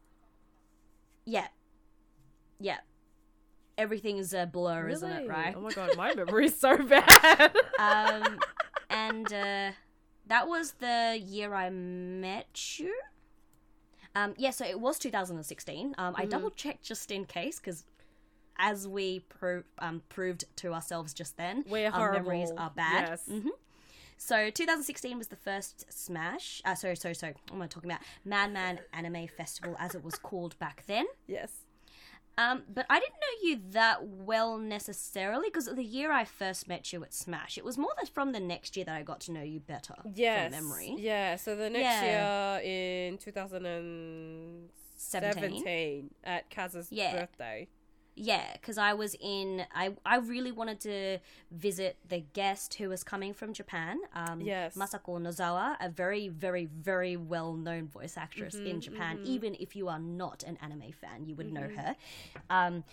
Yeah, 1.24 1.48
yeah. 2.60 2.78
Everything's 3.78 4.32
a 4.34 4.46
blur, 4.46 4.88
isn't 4.88 5.10
it? 5.10 5.28
Right. 5.28 5.54
Oh 5.56 5.60
my 5.60 5.70
god, 5.70 5.96
my 5.96 6.14
memory's 6.14 6.56
so 6.58 6.76
bad. 6.84 7.52
um, 7.78 8.38
and 8.90 9.26
uh, 9.32 9.70
that 10.26 10.46
was 10.46 10.72
the 10.72 11.18
year 11.24 11.54
I 11.54 11.70
met 11.70 12.78
you. 12.78 12.94
Um, 14.14 14.34
yeah, 14.36 14.50
so 14.50 14.64
it 14.66 14.78
was 14.78 14.98
2016. 14.98 15.94
Um, 15.98 16.12
Mm-hmm. 16.14 16.22
I 16.22 16.26
double 16.26 16.50
checked 16.50 16.84
just 16.84 17.10
in 17.10 17.24
case 17.24 17.58
because. 17.58 17.84
As 18.58 18.86
we 18.86 19.20
pro- 19.20 19.62
um, 19.78 20.02
proved 20.10 20.44
to 20.56 20.74
ourselves 20.74 21.14
just 21.14 21.38
then, 21.38 21.64
We're 21.68 21.86
our 21.86 21.92
horrible. 21.92 22.30
memories 22.30 22.50
are 22.56 22.70
bad. 22.76 23.08
Yes. 23.08 23.24
hmm 23.26 23.48
So 24.18 24.50
2016 24.50 25.16
was 25.16 25.28
the 25.28 25.36
first 25.36 25.90
Smash. 25.90 26.60
Uh, 26.64 26.74
sorry, 26.74 26.94
sorry, 26.96 27.14
sorry. 27.14 27.32
What 27.48 27.56
am 27.56 27.62
I 27.62 27.66
talking 27.66 27.90
about? 27.90 28.02
Madman 28.26 28.78
Anime 28.92 29.26
Festival, 29.26 29.74
as 29.80 29.94
it 29.94 30.04
was 30.04 30.16
called 30.16 30.56
back 30.58 30.84
then. 30.86 31.06
yes. 31.26 31.50
Um, 32.38 32.62
but 32.72 32.86
I 32.88 32.98
didn't 32.98 33.14
know 33.20 33.48
you 33.48 33.60
that 33.72 34.04
well 34.06 34.56
necessarily 34.56 35.48
because 35.48 35.66
the 35.66 35.84
year 35.84 36.10
I 36.12 36.24
first 36.24 36.66
met 36.66 36.90
you 36.92 37.02
at 37.04 37.12
Smash, 37.12 37.58
it 37.58 37.64
was 37.64 37.76
more 37.76 37.90
than 37.98 38.06
from 38.06 38.32
the 38.32 38.40
next 38.40 38.74
year 38.76 38.86
that 38.86 38.96
I 38.96 39.02
got 39.02 39.20
to 39.22 39.32
know 39.32 39.42
you 39.42 39.60
better 39.60 39.94
Yes. 40.14 40.54
from 40.54 40.64
memory. 40.64 40.94
Yeah. 40.98 41.36
So 41.36 41.54
the 41.56 41.68
next 41.68 42.02
Yeah. 42.02 42.58
year 42.60 43.08
in 43.10 43.18
2017 43.18 44.70
Seventeen. 44.96 46.14
at 46.24 46.48
Kaz's 46.50 46.90
Yeah. 46.90 47.12
birthday. 47.20 47.68
Yeah, 48.14 48.44
because 48.52 48.76
I 48.76 48.92
was 48.92 49.16
in. 49.20 49.64
I 49.74 49.94
I 50.04 50.16
really 50.16 50.52
wanted 50.52 50.80
to 50.80 51.18
visit 51.50 51.96
the 52.08 52.20
guest 52.34 52.74
who 52.74 52.90
was 52.90 53.02
coming 53.02 53.32
from 53.32 53.52
Japan. 53.54 54.00
Um, 54.14 54.40
Yes. 54.42 54.74
Masako 54.76 55.18
Nozawa, 55.18 55.76
a 55.80 55.88
very 55.88 56.28
very 56.28 56.66
very 56.66 57.16
well 57.16 57.54
known 57.54 57.88
voice 57.88 58.16
actress 58.18 58.54
Mm-hmm, 58.56 58.66
in 58.66 58.80
Japan. 58.82 59.18
Even 59.24 59.56
if 59.58 59.74
you 59.74 59.88
are 59.88 59.98
not 59.98 60.42
an 60.42 60.58
anime 60.60 60.92
fan, 60.92 61.24
you 61.26 61.34
would 61.36 61.50
know 61.52 61.62
Mm-hmm. 61.62 61.76
her. 61.78 61.96
Um, 62.50 62.84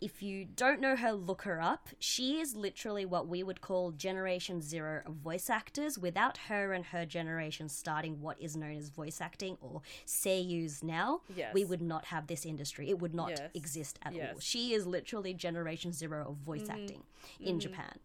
if 0.00 0.22
you 0.22 0.44
don't 0.44 0.80
know 0.80 0.94
her, 0.96 1.12
look 1.12 1.42
her 1.42 1.60
up. 1.60 1.88
She 1.98 2.38
is 2.40 2.54
literally 2.54 3.06
what 3.06 3.26
we 3.28 3.42
would 3.42 3.60
call 3.60 3.92
Generation 3.92 4.60
Zero 4.60 5.02
voice 5.08 5.48
actors. 5.48 5.98
Without 5.98 6.36
her 6.48 6.72
and 6.72 6.84
her 6.86 7.06
generation 7.06 7.68
starting 7.68 8.20
what 8.20 8.40
is 8.40 8.56
known 8.56 8.76
as 8.76 8.90
voice 8.90 9.20
acting 9.20 9.56
or 9.60 9.80
seiyus 10.06 10.82
now, 10.82 11.20
Yes. 11.34 11.54
we 11.54 11.64
would 11.64 11.80
not 11.82 12.06
have 12.06 12.26
this 12.26 12.44
industry. 12.44 12.90
It 12.90 12.98
would 12.98 13.14
not 13.14 13.30
Yes. 13.30 13.50
exist 13.54 13.98
at 14.02 14.12
all. 14.12 14.18
Yes. 14.18 14.30
Mm-hmm. 14.30 14.38
She 14.40 14.74
is 14.74 14.86
literally 14.86 15.32
Generation 15.34 15.92
Zero 15.92 16.28
of 16.30 16.36
voice 16.36 16.68
acting 16.68 17.02
in 17.40 17.58
Japan. 17.58 17.98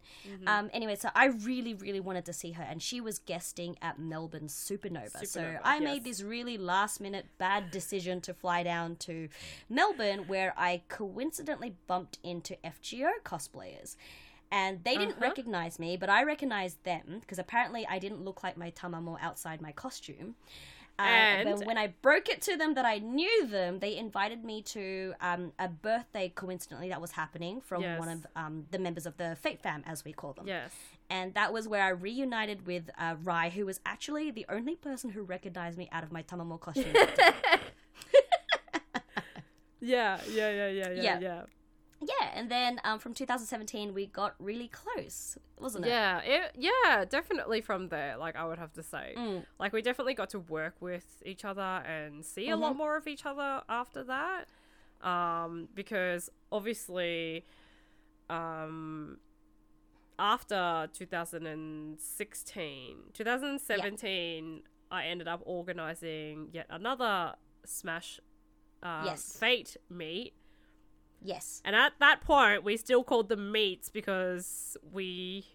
Um, 0.46 0.70
anyway, 0.72 0.96
so 0.96 1.10
I 1.14 1.26
really, 1.26 1.74
really 1.74 2.00
wanted 2.00 2.24
to 2.24 2.32
see 2.32 2.52
her, 2.52 2.62
and 2.62 2.82
she 2.82 3.00
was 3.00 3.18
guesting 3.18 3.76
at 3.82 3.98
Melbourne 3.98 4.48
Supernova. 4.48 5.26
so 5.26 5.58
I 5.62 5.78
made 5.78 6.04
this 6.04 6.22
really 6.22 6.58
last 6.58 7.00
minute 7.00 7.26
bad 7.38 7.70
decision 7.70 8.20
to 8.22 8.34
fly 8.34 8.62
down 8.62 8.96
to 8.96 9.28
Melbourne, 9.68 10.26
where 10.26 10.54
I 10.56 10.82
coincidentally 10.88 11.76
bumped 11.86 12.18
into 12.22 12.56
FGO 12.64 13.10
cosplayers. 13.24 13.96
And 14.50 14.84
they 14.84 14.96
didn't 14.96 15.12
Uh-huh. 15.12 15.28
recognize 15.28 15.78
me, 15.78 15.96
but 15.96 16.10
I 16.10 16.24
recognized 16.24 16.82
them 16.84 17.18
because 17.20 17.38
apparently 17.38 17.86
I 17.86 17.98
didn't 17.98 18.22
look 18.22 18.42
like 18.42 18.56
my 18.56 18.70
Tamamo 18.70 19.16
outside 19.20 19.62
my 19.62 19.72
costume. 19.72 20.34
Uh, 20.98 21.02
And- 21.04 21.64
when 21.66 21.78
I 21.78 21.86
broke 22.02 22.28
it 22.28 22.42
to 22.42 22.56
them 22.58 22.74
that 22.74 22.84
I 22.84 22.98
knew 22.98 23.46
them, 23.46 23.78
they 23.78 23.96
invited 23.96 24.44
me 24.44 24.60
to 24.62 25.14
um, 25.22 25.52
a 25.58 25.68
birthday, 25.68 26.28
coincidentally, 26.28 26.90
that 26.90 27.00
was 27.00 27.12
happening 27.12 27.62
from 27.62 27.80
Yes. 27.80 27.98
one 27.98 28.08
of 28.10 28.26
um, 28.36 28.66
the 28.70 28.78
members 28.78 29.06
of 29.06 29.16
the 29.16 29.34
Fate 29.36 29.60
Fam, 29.62 29.82
as 29.86 30.04
we 30.04 30.12
call 30.12 30.34
them. 30.34 30.46
Yes. 30.46 30.70
And 31.08 31.32
that 31.32 31.50
was 31.52 31.66
where 31.66 31.82
I 31.82 31.88
reunited 31.88 32.66
with 32.66 32.90
uh, 32.98 33.16
Rai, 33.22 33.48
who 33.50 33.64
was 33.64 33.80
actually 33.86 34.30
the 34.30 34.44
only 34.50 34.76
person 34.76 35.10
who 35.10 35.22
recognized 35.22 35.78
me 35.78 35.88
out 35.92 36.04
of 36.04 36.12
my 36.12 36.22
Tamamo 36.22 36.60
costume. 36.60 36.92
Yeah. 39.84 40.20
Yeah. 40.30 40.50
Yeah. 40.50 40.68
Yeah. 40.68 40.90
Yeah. 40.90 41.02
Yeah. 41.02 41.18
Yeah. 41.20 41.42
Yeah, 42.02 42.30
and 42.34 42.50
then 42.50 42.80
um, 42.84 42.98
from 42.98 43.14
2017, 43.14 43.94
we 43.94 44.06
got 44.06 44.34
really 44.38 44.68
close, 44.68 45.36
wasn't 45.58 45.84
it? 45.84 45.88
Yeah, 45.88 46.20
it, 46.24 46.52
yeah, 46.56 47.04
definitely 47.04 47.60
from 47.60 47.88
there. 47.88 48.16
Like 48.16 48.36
I 48.36 48.44
would 48.44 48.58
have 48.58 48.72
to 48.74 48.82
say, 48.82 49.14
Mm. 49.16 49.44
like 49.58 49.72
we 49.72 49.82
definitely 49.82 50.14
got 50.14 50.30
to 50.30 50.38
work 50.40 50.74
with 50.80 51.22
each 51.24 51.44
other 51.44 51.60
and 51.86 52.24
see 52.24 52.48
a 52.48 52.52
Mm-hmm. 52.52 52.62
lot 52.62 52.76
more 52.76 52.96
of 52.96 53.06
each 53.06 53.26
other 53.26 53.62
after 53.68 54.02
that. 54.04 54.46
Um, 55.02 55.68
because 55.74 56.30
obviously, 56.50 57.44
um, 58.30 59.18
after 60.18 60.88
2016, 60.92 62.96
2017, 63.12 64.62
I 64.90 65.04
ended 65.06 65.28
up 65.28 65.42
organizing 65.44 66.48
yet 66.52 66.66
another 66.70 67.34
Smash 67.64 68.20
uh, 68.82 69.02
Yes. 69.06 69.36
Fate 69.38 69.76
meet. 69.88 70.34
Yes. 71.24 71.62
And 71.64 71.76
at 71.76 71.92
that 72.00 72.20
point, 72.22 72.64
we 72.64 72.76
still 72.76 73.04
called 73.04 73.28
them 73.28 73.52
meets 73.52 73.88
because 73.88 74.76
we, 74.92 75.46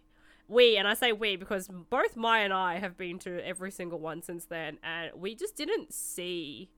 we, 0.48 0.78
and 0.78 0.88
I 0.88 0.94
say 0.94 1.12
we 1.12 1.36
because 1.36 1.68
both 1.90 2.16
Mai 2.16 2.40
and 2.40 2.54
I 2.54 2.80
have 2.80 2.98
been 2.98 3.20
to 3.20 3.46
every 3.46 3.72
single 3.72 4.00
one 4.00 4.22
since 4.22 4.46
then, 4.46 4.78
and 4.84 5.12
we 5.16 5.36
just 5.36 5.56
didn't 5.56 5.94
see 5.94 6.70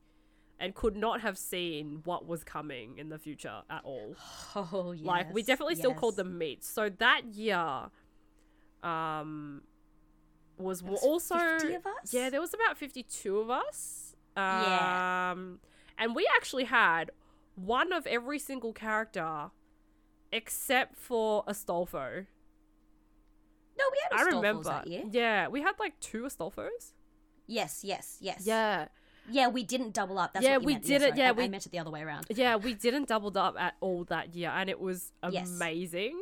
and 0.59 0.75
could 0.75 0.95
not 0.95 1.21
have 1.21 1.37
seen 1.37 2.01
what 2.03 2.27
was 2.27 2.43
coming 2.43 2.97
in 2.97 3.09
the 3.09 3.17
future 3.17 3.61
at 3.69 3.81
all. 3.83 4.15
Oh, 4.55 4.91
yes. 4.91 5.05
like 5.05 5.33
we 5.33 5.41
definitely 5.43 5.75
still 5.75 5.93
called 5.93 6.13
yes. 6.13 6.17
them 6.17 6.37
meets. 6.37 6.67
So 6.69 6.89
that 6.89 7.21
year, 7.33 7.85
um, 8.83 9.61
was, 10.57 10.83
was 10.83 11.01
also 11.01 11.37
50 11.37 11.73
of 11.75 11.85
us? 11.85 12.11
yeah, 12.11 12.29
there 12.29 12.41
was 12.41 12.53
about 12.53 12.77
fifty-two 12.77 13.37
of 13.39 13.49
us. 13.49 14.15
Um, 14.35 14.43
Yeah. 14.43 15.35
and 15.97 16.15
we 16.15 16.27
actually 16.35 16.65
had 16.65 17.11
one 17.65 17.91
of 17.93 18.05
every 18.07 18.39
single 18.39 18.73
character 18.73 19.51
except 20.31 20.97
for 20.97 21.43
Astolfo. 21.45 22.25
No, 23.77 23.85
we 23.91 23.97
had 24.11 24.19
I 24.21 24.35
remember. 24.35 24.63
that 24.63 24.87
year. 24.87 25.03
Yeah, 25.09 25.47
we 25.47 25.61
had 25.61 25.73
like 25.79 25.99
two 25.99 26.23
Astolfos. 26.23 26.93
Yes, 27.47 27.81
yes, 27.83 28.17
yes. 28.21 28.43
Yeah. 28.45 28.87
Yeah, 29.31 29.47
we 29.47 29.63
didn't 29.63 29.93
double 29.93 30.17
up. 30.19 30.33
That's 30.33 30.45
Yeah, 30.45 30.57
we 30.57 30.73
meant. 30.73 30.85
did 30.85 31.01
it, 31.01 31.09
sorry. 31.09 31.19
yeah, 31.19 31.29
I, 31.29 31.31
we- 31.33 31.43
I 31.43 31.47
meant 31.49 31.65
it 31.65 31.71
the 31.71 31.79
other 31.79 31.91
way 31.91 32.01
around. 32.01 32.25
Yeah, 32.29 32.55
we 32.57 32.73
didn't 32.85 33.07
double 33.07 33.35
up 33.37 33.55
at 33.59 33.75
all 33.79 34.03
that 34.05 34.33
year, 34.35 34.49
and 34.49 34.69
it 34.69 34.79
was 34.79 35.11
Yes. 35.29 35.47
amazing. 35.49 36.19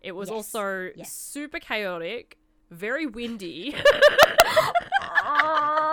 It 0.00 0.12
was 0.12 0.28
Yes. 0.28 0.34
also 0.36 0.90
Yes. 0.96 1.12
super 1.12 1.58
chaotic, 1.58 2.38
very 2.70 3.06
windy. 3.06 3.74
Ah. 5.28 5.85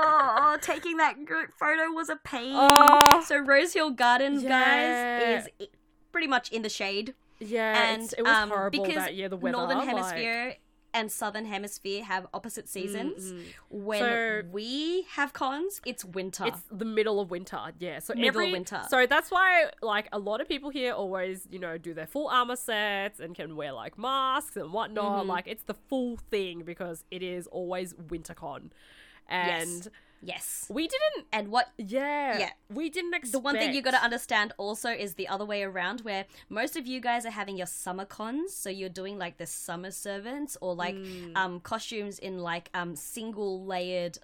Oh, 0.54 0.58
taking 0.62 0.98
that 0.98 1.26
group 1.26 1.52
photo 1.58 1.92
was 1.92 2.10
a 2.10 2.16
pain. 2.18 2.56
Oh. 2.56 3.24
So 3.26 3.38
Rosehill 3.40 3.92
Garden, 3.92 4.40
Yeah. 4.40 5.40
guys, 5.40 5.48
is 5.60 5.68
pretty 6.12 6.28
much 6.28 6.52
in 6.52 6.62
the 6.62 6.70
shade. 6.70 7.16
yeah, 7.40 7.92
and 7.92 8.04
it 8.18 8.22
was 8.22 8.32
um, 8.32 8.50
horrible 8.50 8.84
because 8.84 9.04
that 9.04 9.16
year. 9.16 9.30
The 9.30 9.38
weather, 9.38 9.58
Northern 9.58 9.78
like- 9.80 9.88
Hemisphere 9.88 10.56
and 10.96 11.12
Southern 11.12 11.46
Hemisphere 11.46 12.04
have 12.04 12.28
opposite 12.36 12.70
seasons. 12.70 13.34
When 13.70 14.00
So- 14.00 14.44
we 14.52 15.08
have 15.10 15.34
cons, 15.34 15.82
it's 15.86 16.06
winter. 16.06 16.46
It's 16.46 16.62
the 16.72 16.86
middle 16.86 17.20
of 17.20 17.32
winter, 17.32 17.60
yeah. 17.80 17.98
So 17.98 18.14
Middle 18.14 18.28
every, 18.28 18.52
winter. 18.52 18.84
So 18.90 19.08
that's 19.08 19.32
why, 19.32 19.72
like, 19.82 20.08
a 20.12 20.20
lot 20.20 20.40
of 20.40 20.48
people 20.48 20.70
here 20.70 20.94
always, 20.94 21.48
you 21.50 21.58
know, 21.58 21.80
do 21.80 21.96
their 21.96 22.06
full 22.06 22.28
armor 22.28 22.56
sets 22.56 23.20
and 23.20 23.34
can 23.34 23.56
wear 23.56 23.72
like 23.72 23.98
masks 23.98 24.56
and 24.56 24.72
whatnot. 24.72 25.22
Mm-hmm. 25.22 25.30
Like, 25.30 25.48
it's 25.48 25.64
the 25.64 25.74
full 25.74 26.18
thing 26.30 26.62
because 26.62 27.04
it 27.10 27.24
is 27.24 27.48
always 27.48 27.96
WinterCon, 27.96 28.70
and 29.28 29.70
yes. 29.70 29.90
We 30.70 30.88
didn't. 30.88 31.28
And 31.32 31.50
what 31.50 31.68
Yeah, 31.78 32.38
Yeah. 32.40 32.50
we 32.70 32.90
didn't 32.90 33.14
expect 33.14 33.32
the 33.34 33.40
one 33.40 33.56
thing 33.56 33.74
you 33.74 33.82
got 33.82 33.92
to 33.92 34.02
understand 34.04 34.54
also 34.58 34.90
is 34.90 35.16
the 35.16 35.28
other 35.28 35.46
way 35.46 35.64
around, 35.64 36.02
where 36.02 36.26
most 36.50 36.76
of 36.76 36.88
you 36.88 37.00
guys 37.02 37.26
are 37.26 37.32
having 37.32 37.58
your 37.58 37.68
summer 37.68 38.06
cons, 38.06 38.54
so 38.56 38.70
you're 38.70 38.90
doing 39.02 39.18
like 39.18 39.38
the 39.38 39.46
summer 39.46 39.92
servants 39.92 40.58
or 40.62 40.74
like 40.76 40.96
Mm. 40.96 41.36
um, 41.36 41.60
costumes 41.60 42.20
in 42.20 42.40
like 42.40 42.70
um, 42.74 42.96
single 42.96 43.66
layered 43.66 44.18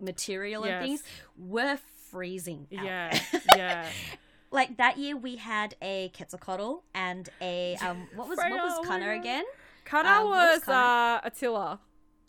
material 0.00 0.64
Yes. 0.66 0.72
and 0.72 0.84
things. 0.86 1.02
We're 1.36 1.78
freezing. 2.10 2.66
Yeah, 2.70 3.18
yeah. 3.56 3.86
like 4.50 4.76
that 4.78 4.96
year 4.98 5.16
we 5.16 5.36
had 5.36 5.74
a 5.82 6.08
Quetzalcoatl 6.16 6.82
and 6.94 7.28
a 7.40 7.76
um, 7.82 8.08
what 8.14 8.28
was 8.28 8.38
what 8.38 8.50
was 8.50 8.74
oh 8.78 8.82
Kana 8.84 9.04
God. 9.06 9.20
again? 9.20 9.44
Kana 9.84 10.08
Um, 10.08 10.28
was 10.30 10.54
was 10.56 10.64
Kana? 10.64 10.76
uh, 10.78 11.20
Attila. 11.28 11.80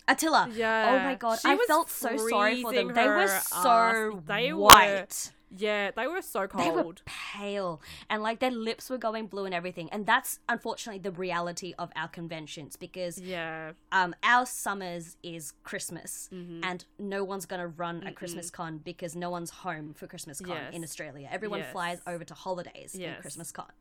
Attila. 0.10 0.50
Yeah. 0.54 0.90
Oh 0.92 1.04
my 1.06 1.16
god, 1.16 1.40
She 1.40 1.48
I 1.48 1.58
felt 1.68 1.90
so 1.90 2.18
sorry 2.18 2.62
for 2.64 2.74
them. 2.74 2.94
They 2.94 3.08
were 3.08 3.28
so 3.28 3.70
ass. 3.70 4.14
They 4.28 4.52
were 4.54 4.60
white. 4.60 5.32
Yeah, 5.56 5.90
they 5.96 6.06
were 6.06 6.22
so 6.22 6.46
cold. 6.48 6.64
They 6.64 6.70
were 6.70 6.94
pale 7.06 7.82
and 8.08 8.22
like 8.22 8.40
their 8.40 8.52
lips 8.52 8.88
were 8.88 9.00
going 9.00 9.26
blue 9.26 9.46
and 9.46 9.54
everything. 9.54 9.90
And 9.92 10.06
that's 10.06 10.40
unfortunately 10.48 11.00
the 11.00 11.10
reality 11.12 11.74
of 11.80 11.92
our 11.96 12.08
conventions 12.08 12.76
because 12.76 13.20
Yeah, 13.20 13.72
um 13.92 14.14
our 14.22 14.46
summers 14.46 15.18
is 15.24 15.54
Christmas 15.64 16.30
Mm-hmm. 16.32 16.64
and 16.64 16.86
no 17.00 17.24
one's 17.24 17.48
going 17.48 17.62
to 17.62 17.68
run 17.68 18.04
a 18.06 18.12
Christmas 18.12 18.52
con 18.52 18.78
because 18.84 19.16
no 19.16 19.32
one's 19.32 19.50
home 19.50 19.96
for 19.96 20.06
Christmas 20.06 20.40
con 20.40 20.56
Yes. 20.56 20.74
in 20.76 20.84
Australia. 20.84 21.28
Everyone 21.32 21.60
Yes. 21.62 21.72
flies 21.72 22.00
over 22.06 22.24
to 22.24 22.34
holidays 22.36 22.94
in 22.94 23.16
Christmas 23.20 23.52
con. 23.52 23.72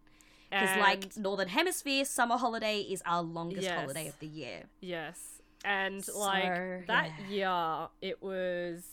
Because 0.51 0.75
like 0.79 1.19
Northern 1.19 1.49
Hemisphere 1.49 2.07
summer 2.07 2.39
holiday 2.39 2.81
is 2.81 3.03
our 3.05 3.23
longest 3.23 3.65
Yes. 3.65 3.79
holiday 3.79 4.09
of 4.09 4.19
the 4.21 4.27
year. 4.27 4.65
Yes. 4.81 5.38
And 5.65 6.05
So, 6.05 6.19
like 6.19 6.87
that 6.87 7.11
yeah. 7.29 7.81
year 7.81 7.89
it 8.01 8.23
was 8.23 8.85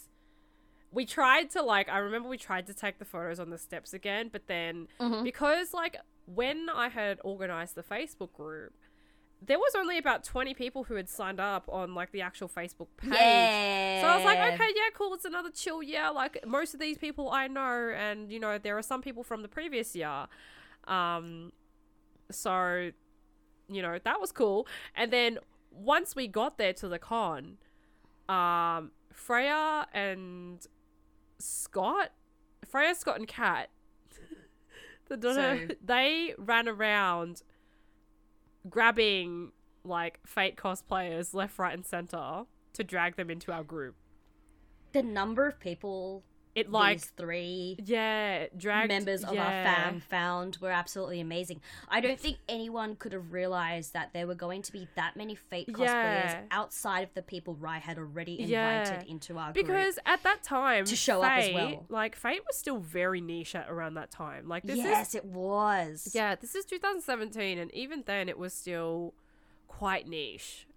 we 0.91 1.05
tried 1.05 1.49
to 1.51 1.61
like 1.61 1.89
I 1.89 1.97
remember 1.99 2.28
we 2.30 2.38
tried 2.38 2.68
to 2.68 2.74
take 2.74 2.99
the 2.99 3.05
photos 3.05 3.39
on 3.39 3.49
the 3.49 3.57
steps 3.57 3.93
again, 3.93 4.30
but 4.32 4.47
then 4.47 4.88
Mm-hmm. 4.99 5.24
because 5.24 5.74
like 5.74 5.97
when 6.26 6.70
I 6.74 6.89
had 6.89 7.20
organized 7.24 7.76
the 7.76 7.84
Facebook 7.84 8.34
group, 8.34 8.74
there 9.45 9.59
was 9.59 9.76
only 9.76 9.97
about 9.99 10.24
20 10.24 10.55
people 10.55 10.86
who 10.86 10.95
had 10.95 11.07
signed 11.07 11.39
up 11.39 11.66
on 11.70 11.93
like 11.93 12.11
the 12.11 12.22
actual 12.22 12.49
Facebook 12.49 12.88
page. 12.97 13.11
Yeah. 13.13 14.01
So 14.01 14.07
I 14.07 14.16
was 14.16 14.26
like, 14.26 14.39
okay, 14.53 14.70
yeah, 14.76 14.89
cool. 14.95 15.13
It's 15.13 15.26
another 15.26 15.51
chill 15.51 15.84
year. 15.84 16.09
Like 16.11 16.39
most 16.47 16.74
of 16.74 16.80
these 16.80 16.97
people 16.97 17.30
I 17.30 17.47
know, 17.47 17.93
and 17.95 18.32
you 18.32 18.39
know, 18.39 18.57
there 18.57 18.76
are 18.78 18.82
some 18.82 19.01
people 19.03 19.22
from 19.24 19.43
the 19.43 19.47
previous 19.47 19.95
year. 19.95 20.26
Um, 20.88 21.51
so, 22.32 22.89
you 23.68 23.82
know, 23.82 23.99
that 24.03 24.20
was 24.20 24.32
cool. 24.32 24.68
And 24.95 25.11
then 25.13 25.38
once 25.76 26.16
we 26.16 26.28
got 26.28 26.58
there 26.58 26.74
to 26.74 26.88
the 26.88 27.00
con, 27.00 27.58
um, 28.30 28.92
Freya 29.12 29.88
and 29.94 30.66
Scott, 31.40 32.12
Freya, 32.68 32.96
Scott, 32.96 33.18
and 33.20 33.28
Kat, 33.28 33.70
the 35.10 35.18
daughter, 35.18 35.68
So- 35.70 35.76
they 35.86 36.34
ran 36.38 36.68
around 36.68 37.44
grabbing 38.70 39.52
like 39.84 40.20
fate 40.26 40.56
cosplayers 40.56 41.34
left, 41.34 41.60
right, 41.60 41.74
and 41.74 41.86
center 41.86 42.44
to 42.74 42.84
drag 42.84 43.16
them 43.16 43.30
into 43.30 43.52
our 43.52 43.64
group. 43.64 43.96
the 44.94 45.04
number 45.04 45.46
of 45.48 45.60
people 45.60 46.24
It 46.56 46.72
like 46.72 46.99
these 47.01 47.10
three 47.18 47.76
yeah, 47.84 48.45
dragged 48.58 48.88
members 48.88 49.24
of 49.26 49.32
our 49.32 49.36
fam 49.36 49.99
found 49.99 50.58
were 50.62 50.72
absolutely 50.72 51.20
amazing. 51.20 51.60
I 51.89 51.99
don't 51.99 52.18
think 52.20 52.38
anyone 52.47 52.95
could 52.95 53.12
have 53.12 53.34
realized 53.34 53.91
that 53.91 54.12
there 54.14 54.26
were 54.26 54.36
going 54.36 54.62
to 54.62 54.72
be 54.72 54.88
that 54.95 55.18
many 55.18 55.36
Fate 55.36 55.68
cosplayers 55.68 55.80
Yeah. 56.32 56.41
outside 56.51 57.01
of 57.01 57.14
the 57.14 57.22
people 57.22 57.56
Rai 57.56 57.80
had 57.80 57.97
already 57.97 58.39
invited 58.39 58.49
Yeah. 58.49 59.03
into 59.06 59.38
our 59.38 59.51
group. 59.51 59.66
Because 59.68 59.99
at 60.06 60.24
that 60.24 60.43
time, 60.43 60.86
To 60.86 60.95
show 60.95 61.22
up 61.22 61.32
as 61.32 61.45
Fate- 61.47 61.53
well. 61.56 61.86
Like 61.89 62.16
Fate 62.16 62.41
was 62.47 62.56
still 62.56 62.78
very 62.80 63.20
niche 63.20 63.53
at 63.53 63.70
around 63.70 63.95
that 63.95 64.10
time. 64.10 64.47
Like 64.47 64.64
this 64.64 64.78
yes, 64.78 65.10
is 65.10 65.16
it 65.16 65.26
was. 65.26 66.12
yeah, 66.16 66.36
this 66.36 66.56
is 66.56 66.64
2017, 66.66 67.58
and 67.60 67.70
even 67.74 68.03
then 68.06 68.30
it 68.30 68.38
was 68.39 68.53
still 68.53 69.14
quite 69.68 70.08
niche. 70.08 70.68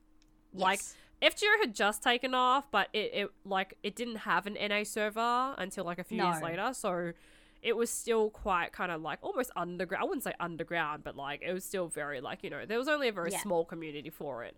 Like 0.52 0.80
Yes. 0.80 0.96
FGO 1.22 1.58
had 1.60 1.74
just 1.74 2.02
taken 2.02 2.34
off, 2.34 2.70
but 2.70 2.88
it, 2.92 3.10
it 3.12 3.30
like 3.44 3.76
it 3.82 3.96
didn't 3.96 4.16
have 4.18 4.46
an 4.46 4.54
NA 4.54 4.84
server 4.84 5.54
until 5.58 5.84
like 5.84 5.98
a 5.98 6.04
few 6.04 6.22
years 6.22 6.40
later, 6.42 6.70
so 6.72 7.12
it 7.60 7.76
was 7.76 7.90
still 7.90 8.30
quite 8.30 8.70
kind 8.72 8.92
of 8.92 9.02
like 9.02 9.18
almost 9.22 9.50
underground. 9.56 10.02
I 10.02 10.06
wouldn't 10.06 10.22
say 10.24 10.32
underground, 10.38 11.02
but 11.02 11.16
like 11.16 11.42
it 11.42 11.52
was 11.52 11.64
still 11.64 11.88
very 11.88 12.20
like 12.20 12.44
you 12.44 12.50
know 12.50 12.64
there 12.66 12.78
was 12.78 12.88
only 12.88 13.08
a 13.08 13.12
very 13.12 13.32
Yeah. 13.32 13.40
small 13.40 13.64
community 13.64 14.10
for 14.10 14.44
it. 14.44 14.56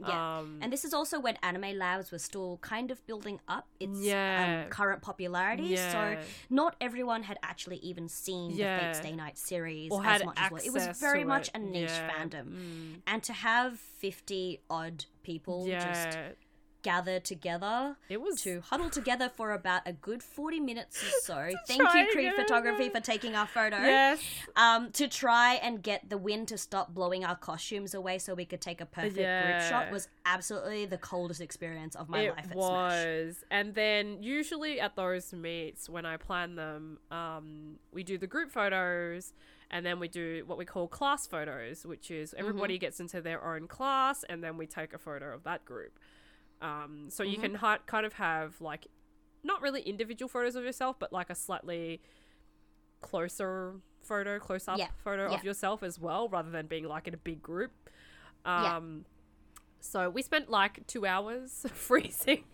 Yeah. 0.00 0.38
Um, 0.38 0.58
and 0.62 0.72
this 0.72 0.84
is 0.84 0.94
also 0.94 1.18
when 1.18 1.34
Anime 1.42 1.76
Labs 1.76 2.12
was 2.12 2.22
still 2.22 2.58
kind 2.62 2.92
of 2.92 3.04
building 3.08 3.40
up 3.48 3.66
its 3.80 3.98
Yeah. 4.00 4.62
um, 4.66 4.70
current 4.70 5.02
popularity. 5.02 5.64
Yeah. 5.64 5.90
So 6.20 6.26
not 6.48 6.76
everyone 6.80 7.24
had 7.24 7.36
actually 7.42 7.78
even 7.78 8.08
seen 8.08 8.52
the 8.52 8.62
Fate 8.62 8.94
Stay 8.94 9.12
Night 9.16 9.36
series 9.36 9.90
Or 9.90 9.98
as 10.06 10.20
had 10.20 10.26
much 10.26 10.38
as 10.38 10.50
well. 10.52 10.62
It 10.64 10.72
was 10.72 11.00
very 11.00 11.24
much 11.24 11.48
it. 11.48 11.56
a 11.56 11.58
niche 11.58 11.90
fandom. 11.90 12.44
Mm. 12.52 12.94
And 13.08 13.22
to 13.24 13.32
have 13.32 13.80
50 13.80 14.60
odd 14.70 15.06
people 15.28 15.66
just 15.68 16.18
gather 16.82 17.18
together 17.18 17.96
it 18.08 18.20
was 18.20 18.40
to 18.40 18.60
huddle 18.60 18.88
together 18.88 19.28
for 19.36 19.50
about 19.50 19.82
a 19.84 19.92
good 19.92 20.22
40 20.22 20.60
minutes 20.60 21.02
or 21.02 21.10
so. 21.22 21.48
Thank 21.66 21.82
you, 21.82 22.06
Creed 22.12 22.32
Photography, 22.34 22.88
for 22.88 23.00
taking 23.00 23.34
our 23.34 23.46
photo. 23.48 23.76
yes, 23.78 24.22
Um, 24.56 24.92
to 24.92 25.08
try 25.08 25.54
and 25.54 25.82
get 25.82 26.08
the 26.08 26.16
wind 26.16 26.48
to 26.48 26.56
stop 26.56 26.94
blowing 26.94 27.24
our 27.24 27.34
costumes 27.36 27.94
away 27.94 28.18
so 28.18 28.32
we 28.32 28.44
could 28.44 28.60
take 28.60 28.80
a 28.80 28.86
perfect 28.86 29.16
group 29.16 29.60
shot 29.68 29.90
was 29.90 30.08
absolutely 30.24 30.86
the 30.86 30.98
coldest 30.98 31.40
experience 31.40 31.96
of 31.96 32.08
my 32.08 32.20
it 32.20 32.30
life 32.30 32.38
at 32.38 32.52
Smash. 32.52 32.56
was. 32.56 33.44
And 33.50 33.74
then 33.74 34.22
usually 34.22 34.80
at 34.80 34.94
those 34.94 35.32
meets, 35.32 35.88
when 35.90 36.06
I 36.06 36.16
plan 36.16 36.54
them, 36.54 36.98
um, 37.10 37.74
we 37.92 38.04
do 38.04 38.16
the 38.18 38.28
group 38.28 38.50
photos, 38.52 39.32
and 39.70 39.84
then 39.84 40.00
we 40.00 40.08
do 40.08 40.42
what 40.46 40.56
we 40.58 40.64
call 40.64 40.88
class 40.88 41.26
photos, 41.26 41.84
which 41.86 42.10
is 42.10 42.34
everybody 42.38 42.74
Mm-hmm. 42.74 42.80
gets 42.80 43.00
into 43.00 43.20
their 43.20 43.44
own 43.44 43.66
class, 43.68 44.24
and 44.28 44.42
then 44.42 44.56
we 44.56 44.66
take 44.66 44.92
a 44.94 44.98
photo 44.98 45.34
of 45.34 45.44
that 45.44 45.64
group. 45.64 45.98
Um, 46.62 47.06
so 47.10 47.22
Mm-hmm. 47.22 47.32
you 47.32 47.38
can 47.38 47.54
ha- 47.54 47.78
kind 47.86 48.04
of 48.06 48.14
have 48.14 48.60
like 48.60 48.86
not 49.44 49.62
really 49.62 49.82
individual 49.82 50.28
photos 50.28 50.56
of 50.56 50.64
yourself, 50.64 50.98
but 50.98 51.12
like 51.12 51.30
a 51.30 51.34
slightly 51.34 52.00
closer 53.00 53.74
photo, 54.02 54.38
close 54.38 54.66
up 54.68 54.78
Yeah, 54.78 54.88
photo 55.04 55.30
yeah. 55.30 55.36
of 55.36 55.44
yourself 55.44 55.82
as 55.82 55.98
well, 55.98 56.28
rather 56.28 56.50
than 56.50 56.66
being 56.66 56.84
like 56.84 57.06
in 57.08 57.14
a 57.14 57.18
big 57.18 57.42
group. 57.42 57.72
Yeah. 58.44 58.76
Um, 58.76 59.04
so 59.80 60.10
we 60.10 60.22
spent 60.22 60.50
like 60.50 60.86
two 60.86 61.06
hours 61.06 61.66
freezing, 61.72 62.44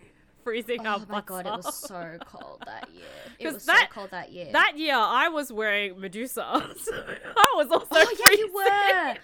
freezing 0.45 0.87
our 0.87 0.99
Oh 1.01 1.05
my 1.09 1.21
god, 1.23 1.47
it 1.47 1.53
was 1.53 1.75
so 1.75 2.19
cold 2.25 2.63
that 2.67 2.89
year. 2.95 3.03
It 3.39 3.53
was 3.53 3.65
that- 3.67 3.89
so 3.91 3.95
cold 4.01 4.11
that 4.13 4.31
year. 4.33 4.51
That 4.53 4.75
year, 4.77 4.95
I 4.97 5.29
was 5.29 5.53
wearing 5.53 5.99
Medusa. 6.01 6.45
I 6.45 7.53
was 7.57 7.69
also. 7.71 7.87
oh 7.93 8.15
yeah, 8.19 8.37
you 8.39 8.49
freezing. 8.49 8.55
were. 8.55 9.15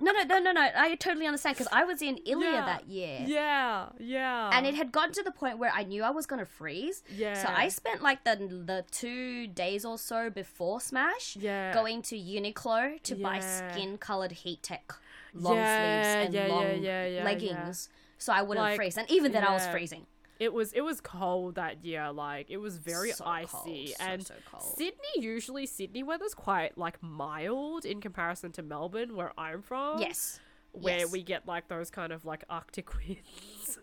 No, 0.00 0.10
no, 0.10 0.24
no, 0.24 0.38
no, 0.40 0.52
no. 0.52 0.68
I 0.76 0.96
totally 0.96 1.24
understand 1.26 1.56
because 1.56 1.72
I 1.72 1.84
was 1.84 2.02
in 2.02 2.18
Ilya 2.26 2.50
Yeah. 2.50 2.66
that 2.66 2.88
year. 2.88 3.20
Yeah, 3.26 3.86
yeah. 4.00 4.50
And 4.52 4.66
it 4.66 4.74
had 4.74 4.90
gotten 4.90 5.12
to 5.14 5.22
the 5.22 5.30
point 5.30 5.58
where 5.58 5.70
I 5.72 5.84
knew 5.84 6.02
I 6.02 6.10
was 6.10 6.26
gonna 6.26 6.44
freeze. 6.44 7.04
Yeah. 7.16 7.34
So 7.40 7.48
I 7.48 7.68
spent 7.68 8.02
like 8.02 8.24
the 8.24 8.34
the 8.36 8.84
two 8.90 9.46
days 9.46 9.84
or 9.84 9.96
so 9.96 10.30
before 10.30 10.80
Smash 10.80 11.36
Yeah. 11.36 11.72
going 11.72 12.02
to 12.02 12.16
Uniqlo 12.16 13.00
to 13.04 13.14
buy 13.14 13.38
skin 13.38 13.96
colored 13.98 14.32
heat 14.32 14.62
tech 14.64 14.92
long 15.32 15.56
Yeah, 15.56 16.02
sleeves 16.02 16.26
and 16.26 16.34
yeah, 16.34 16.46
yeah, 16.46 16.52
long 16.52 16.82
yeah, 16.82 17.06
yeah, 17.06 17.24
leggings. 17.24 17.88
So 18.18 18.32
I 18.32 18.42
wouldn't 18.42 18.64
Like, 18.64 18.76
freeze. 18.76 18.96
And 18.98 19.08
even 19.10 19.32
then 19.32 19.44
I 19.44 19.52
was 19.52 19.66
freezing. 19.68 20.06
It 20.40 20.52
was 20.52 20.72
it 20.72 20.80
was 20.82 21.00
cold 21.00 21.54
that 21.54 21.84
year. 21.84 22.10
Like 22.12 22.50
it 22.50 22.56
was 22.58 22.78
very 22.78 23.12
So 23.12 23.24
icy, 23.24 23.46
cold, 23.46 23.88
and 24.00 24.26
so 24.26 24.34
cold. 24.50 24.76
Sydney 24.76 25.14
usually 25.16 25.66
Sydney 25.66 26.02
weather's 26.02 26.34
quite 26.34 26.76
like 26.76 27.02
mild 27.02 27.84
in 27.84 28.00
comparison 28.00 28.50
to 28.52 28.62
Melbourne, 28.62 29.14
where 29.16 29.32
I'm 29.38 29.62
from. 29.62 30.00
Yes. 30.00 30.40
where 30.72 30.98
Yes. 31.00 31.12
we 31.12 31.22
get 31.22 31.46
like 31.46 31.68
those 31.68 31.88
kind 31.90 32.12
of 32.12 32.24
like 32.24 32.42
Arctic 32.50 32.92
winds. 32.96 33.78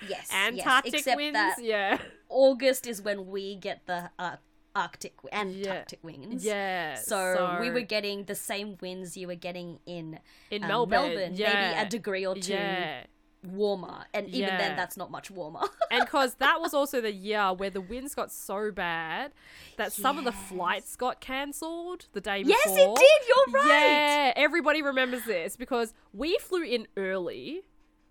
Yes, 0.00 0.28
yes, 0.30 0.32
Antarctic 0.32 0.94
except 0.94 1.16
winds. 1.16 1.34
that- 1.34 1.56
Yeah. 1.62 1.98
August 2.28 2.86
is 2.86 3.02
when 3.02 3.26
we 3.28 3.54
get 3.56 3.86
the 3.86 4.10
uh, 4.18 4.36
Arctic 4.74 5.14
and 5.30 5.52
Yeah. 5.54 5.68
Antarctic 5.70 6.02
winds. 6.02 6.44
Yeah. 6.44 6.94
So, 6.96 7.58
we 7.60 7.70
were 7.70 7.82
getting 7.82 8.24
the 8.24 8.34
same 8.34 8.78
winds 8.80 9.16
you 9.16 9.26
were 9.28 9.34
getting 9.36 9.78
in 9.86 10.18
in 10.50 10.62
um, 10.64 10.68
Melbourne. 10.68 11.34
yeah. 11.34 11.52
maybe 11.74 11.86
a 11.86 11.88
degree 11.88 12.26
or 12.26 12.34
two 12.34 12.54
Yeah. 12.54 13.04
Warmer, 13.44 14.04
and 14.14 14.28
even 14.28 14.40
Yeah. 14.40 14.58
then, 14.58 14.76
that's 14.76 14.96
not 14.96 15.10
much 15.10 15.30
warmer. 15.30 15.60
and 15.90 16.04
because 16.04 16.34
that 16.36 16.60
was 16.60 16.72
also 16.74 17.00
the 17.00 17.12
year 17.12 17.52
where 17.52 17.70
the 17.70 17.80
winds 17.80 18.14
got 18.14 18.30
so 18.32 18.70
bad 18.70 19.32
that 19.76 19.92
some 19.92 20.18
of 20.18 20.24
the 20.24 20.32
flights 20.32 20.94
got 20.96 21.20
cancelled 21.20 22.06
the 22.12 22.20
day 22.20 22.42
before. 22.42 22.56
yes, 22.64 22.78
it 22.78 22.94
did. 22.96 23.28
You're 23.28 23.60
right. 23.60 23.68
Yeah, 23.68 24.32
everybody 24.36 24.82
remembers 24.82 25.24
this 25.24 25.56
because 25.56 25.92
we 26.12 26.38
flew 26.40 26.62
in 26.62 26.86
early. 26.96 27.62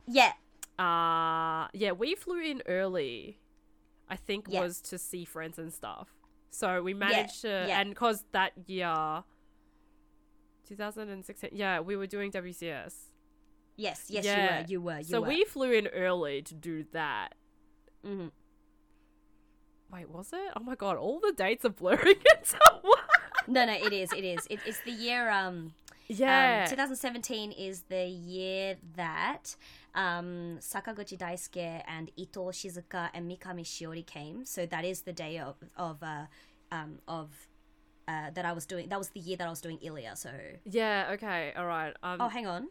Yeah. 0.07 0.34
Uh 0.79 1.67
yeah, 1.73 1.91
we 1.91 2.15
flew 2.15 2.41
in 2.41 2.61
early. 2.67 3.39
I 4.09 4.15
think 4.17 4.47
Yeah. 4.49 4.61
was 4.61 4.82
to 4.82 4.97
see 4.97 5.23
friends 5.25 5.57
and 5.57 5.71
stuff. 5.73 6.09
So 6.49 6.84
we 6.84 6.93
managed 6.93 7.41
to, 7.43 7.65
yeah. 7.67 7.79
and 7.79 7.91
because 7.91 8.25
that 8.34 8.51
year, 8.67 9.23
2016, 10.67 11.51
yeah, 11.53 11.79
we 11.79 11.95
were 11.95 12.07
doing 12.07 12.32
WCS. 12.32 12.93
Yes. 13.82 13.99
Yes, 14.09 14.25
Yeah. 14.25 14.38
you 14.38 14.45
were. 14.47 14.65
You 14.71 14.82
were. 14.82 14.97
You 14.99 15.03
so 15.15 15.21
were. 15.21 15.27
we 15.27 15.43
flew 15.45 15.71
in 15.71 15.88
early 15.88 16.41
to 16.43 16.53
do 16.53 16.86
that. 16.93 17.29
hmm 18.03 18.27
Wait, 19.91 20.09
was 20.09 20.32
it? 20.32 20.51
Oh 20.55 20.63
my 20.63 20.75
god, 20.75 20.95
all 20.97 21.19
the 21.19 21.34
dates 21.36 21.65
are 21.65 21.69
blurring 21.82 22.15
into 22.38 22.57
one. 22.82 22.97
No, 23.47 23.65
no, 23.65 23.73
it 23.73 23.91
is. 23.91 24.09
It 24.13 24.23
is. 24.23 24.47
It, 24.49 24.59
it's 24.65 24.82
the 24.82 24.91
year. 24.91 25.29
Um, 25.29 25.73
Yeah. 26.07 26.63
um, 26.65 26.69
2017 26.69 27.51
is 27.51 27.84
the 27.89 28.05
year 28.05 28.77
that 28.95 29.55
um, 29.95 30.59
Sakaguchi 30.59 31.17
Daisuke 31.17 31.82
and 31.88 32.09
Ito 32.15 32.51
Shizuka 32.51 33.09
and 33.13 33.29
Mikami 33.29 33.63
Shiori 33.65 34.05
came. 34.05 34.45
So 34.45 34.65
that 34.65 34.86
is 34.86 35.01
the 35.01 35.13
day 35.13 35.39
of 35.39 35.55
of 35.75 36.01
uh, 36.03 36.25
um, 36.71 36.99
of 37.07 37.27
uh, 38.07 38.29
that 38.36 38.45
I 38.45 38.53
was 38.53 38.65
doing. 38.65 38.88
That 38.89 38.97
was 39.03 39.09
the 39.09 39.19
year 39.19 39.38
that 39.38 39.47
I 39.47 39.49
was 39.49 39.61
doing 39.61 39.79
Ilya. 39.82 40.15
So 40.15 40.32
yeah, 40.65 41.11
okay, 41.15 41.51
alright. 41.57 41.93
Um, 42.03 42.21
oh, 42.21 42.29
hang 42.29 42.47
on, 42.47 42.69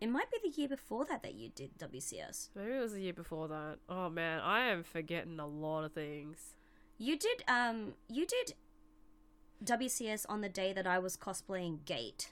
it 0.00 0.08
might 0.08 0.30
be 0.30 0.38
the 0.42 0.56
year 0.56 0.68
before 0.68 1.04
that 1.06 1.22
that 1.22 1.34
you 1.34 1.50
did 1.54 1.76
WCS. 1.78 2.50
maybe 2.54 2.72
it 2.72 2.80
was 2.80 2.92
the 2.92 3.00
year 3.00 3.12
before 3.12 3.48
that. 3.48 3.78
Oh 3.88 4.08
man, 4.08 4.40
I 4.40 4.68
am 4.68 4.82
forgetting 4.82 5.38
a 5.40 5.46
lot 5.46 5.84
of 5.84 5.92
things. 5.92 6.54
You 6.98 7.18
did 7.18 7.42
um 7.48 7.94
you 8.08 8.26
did 8.26 8.54
WCS 9.64 10.24
on 10.28 10.40
the 10.40 10.48
day 10.48 10.72
that 10.72 10.86
I 10.86 10.98
was 10.98 11.16
cosplaying 11.16 11.84
Gate. 11.84 12.30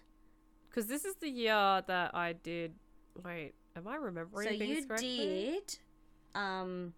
Because 0.68 0.86
this 0.86 1.04
is 1.04 1.16
the 1.16 1.28
year 1.28 1.82
that 1.86 2.14
I 2.14 2.34
did. 2.34 2.74
Wait, 3.24 3.54
am 3.74 3.88
I 3.88 3.96
remembering 3.96 4.48
so 4.48 4.58
things 4.58 4.78
you 4.78 4.86
correctly? 4.86 5.16
did 5.16 5.78
um 6.34 6.94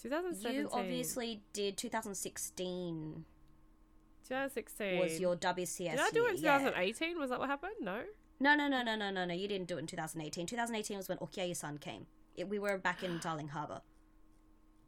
2017. 0.00 0.60
you 0.60 0.68
obviously 0.72 1.42
did 1.52 1.76
2016 1.76 3.24
2016 4.28 4.98
was 4.98 5.20
your 5.20 5.36
WCS 5.36 5.90
Did 5.90 6.00
I 6.00 6.10
do 6.10 6.26
it 6.26 6.30
in 6.30 6.36
year, 6.36 6.52
yeah. 6.52 6.58
2018? 6.58 7.18
Was 7.18 7.30
that 7.30 7.38
what 7.40 7.48
happened? 7.48 7.72
No. 7.80 8.02
No, 8.40 8.54
no, 8.54 8.68
no, 8.68 8.82
no, 8.82 8.94
no, 8.94 9.10
no, 9.10 9.24
no. 9.24 9.34
You 9.34 9.48
didn't 9.48 9.66
do 9.68 9.76
it 9.76 9.80
in 9.80 9.86
2018. 9.86 10.46
2018 10.46 10.96
was 10.96 11.08
when 11.08 11.18
Okiayu-san 11.18 11.78
came. 11.78 12.06
It, 12.36 12.48
we 12.48 12.58
were 12.58 12.78
back 12.78 13.02
in 13.02 13.18
Darling 13.18 13.48
Harbour. 13.48 13.80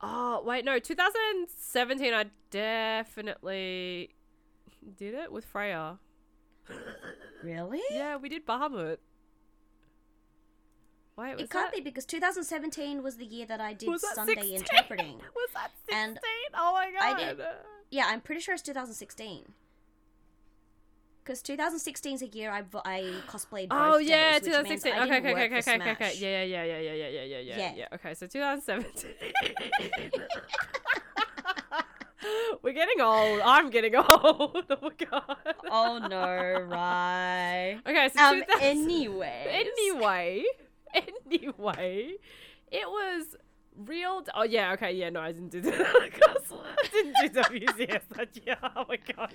Oh 0.00 0.42
wait, 0.44 0.64
no. 0.64 0.78
2017. 0.78 2.14
I 2.14 2.26
definitely 2.50 4.14
did 4.96 5.14
it 5.14 5.32
with 5.32 5.44
Freya. 5.44 5.98
Really? 7.42 7.80
Yeah, 7.90 8.16
we 8.16 8.28
did 8.28 8.46
Bahamut. 8.46 8.98
Wait, 11.16 11.34
was 11.34 11.42
It 11.42 11.50
can't 11.50 11.66
that, 11.66 11.74
be 11.74 11.80
because 11.82 12.06
2017 12.06 13.02
was 13.02 13.16
the 13.16 13.26
year 13.26 13.44
that 13.46 13.60
I 13.60 13.74
did 13.74 14.00
Sunday 14.00 14.34
16? 14.36 14.56
interpreting. 14.56 15.16
Was 15.18 15.50
that 15.54 15.70
16? 15.86 15.98
And 15.98 16.18
oh 16.54 16.72
my 16.72 16.90
god. 16.92 17.20
I 17.20 17.24
did- 17.34 17.40
Yeah, 17.90 18.06
I'm 18.06 18.20
pretty 18.20 18.40
sure 18.40 18.54
it's 18.54 18.62
2016. 18.62 19.52
Because 21.22 21.42
2016 21.42 22.14
is 22.14 22.22
a 22.22 22.26
year 22.28 22.50
I, 22.50 22.62
I 22.84 23.02
cosplayed 23.28 23.68
Oh 23.70 23.98
yeah, 23.98 24.38
days, 24.38 24.42
which 24.48 24.52
means 24.68 24.82
2016. 24.82 24.92
I 24.92 24.96
Okay, 24.96 25.20
didn't 25.20 25.26
okay, 25.26 25.44
okay, 25.44 25.58
okay, 25.58 25.74
okay, 25.76 25.90
okay. 25.92 26.12
Yeah, 26.18 26.42
yeah, 26.42 26.64
yeah, 26.64 26.78
yeah, 26.78 26.92
yeah, 26.92 27.08
yeah, 27.08 27.24
yeah, 27.24 27.38
yeah, 27.38 27.58
Yeah. 27.58 27.72
yeah. 27.76 27.94
Okay, 27.94 28.14
so 28.14 28.26
2017. 28.26 29.14
We're 32.62 32.72
getting 32.74 33.00
old. 33.00 33.40
I'm 33.44 33.70
getting 33.70 33.94
old. 33.96 34.64
Oh 34.70 34.76
my 34.82 34.90
god. 35.10 35.36
Oh 35.70 35.98
no, 35.98 36.60
right. 36.68 37.80
Okay, 37.86 38.08
so 38.14 38.22
Um, 38.22 38.40
2000 38.40 38.62
anyway. 38.62 39.64
anyway, 39.78 40.44
anyway, 40.94 42.12
it 42.70 42.86
was 42.88 43.36
real. 43.76 44.22
Oh 44.34 44.42
yeah, 44.42 44.72
okay, 44.72 44.92
yeah, 44.92 45.08
no, 45.10 45.20
I 45.20 45.32
didn't 45.32 45.48
do 45.50 45.60
that. 45.62 45.74
I 45.80 46.88
didn't 46.92 47.16
do 47.22 47.40
WCS 47.40 48.02
that 48.16 48.36
year. 48.44 48.56
Oh 48.76 48.84
my 48.88 48.96
god. 49.16 49.32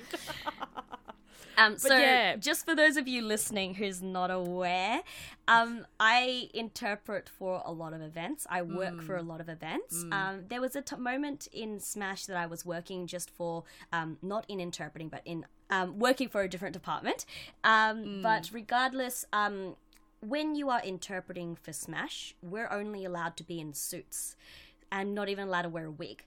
Um, 1.57 1.77
so 1.77 1.95
yeah. 1.97 2.35
just 2.35 2.65
for 2.65 2.75
those 2.75 2.97
of 2.97 3.07
you 3.07 3.21
listening 3.21 3.75
who's 3.75 4.01
not 4.01 4.29
aware, 4.29 5.01
um, 5.47 5.85
I 5.99 6.49
interpret 6.53 7.29
for 7.29 7.61
a 7.65 7.71
lot 7.71 7.93
of 7.93 8.01
events. 8.01 8.45
I 8.49 8.61
work 8.61 9.01
for 9.01 9.15
a 9.15 9.21
Mm. 9.23 9.27
lot 9.27 9.39
of 9.41 9.47
events. 9.47 10.03
Um, 10.11 10.43
there 10.49 10.59
was 10.59 10.75
a 10.75 10.81
t- 10.81 10.97
moment 10.97 11.47
in 11.53 11.79
Smash 11.79 12.25
that 12.25 12.35
I 12.35 12.45
was 12.45 12.65
working 12.65 13.07
just 13.07 13.29
for, 13.29 13.63
um, 13.93 14.17
not 14.21 14.43
in 14.49 14.59
interpreting, 14.59 15.07
but 15.09 15.21
in 15.23 15.45
um, 15.71 15.97
working 15.97 16.29
for 16.29 16.41
a 16.41 16.47
different 16.49 16.73
department. 16.73 17.25
Um, 17.63 18.03
Mm. 18.05 18.21
But 18.21 18.49
regardless, 18.53 19.25
um, 19.33 19.75
when 20.19 20.55
you 20.55 20.69
are 20.69 20.81
interpreting 20.83 21.55
for 21.55 21.73
Smash, 21.73 22.35
we're 22.43 22.69
only 22.69 23.03
allowed 23.05 23.35
to 23.37 23.43
be 23.43 23.59
in 23.59 23.73
suits 23.73 24.35
and 24.91 25.15
not 25.15 25.27
even 25.29 25.47
allowed 25.47 25.63
to 25.63 25.69
wear 25.69 25.85
a 25.85 25.91
wig. 25.91 26.23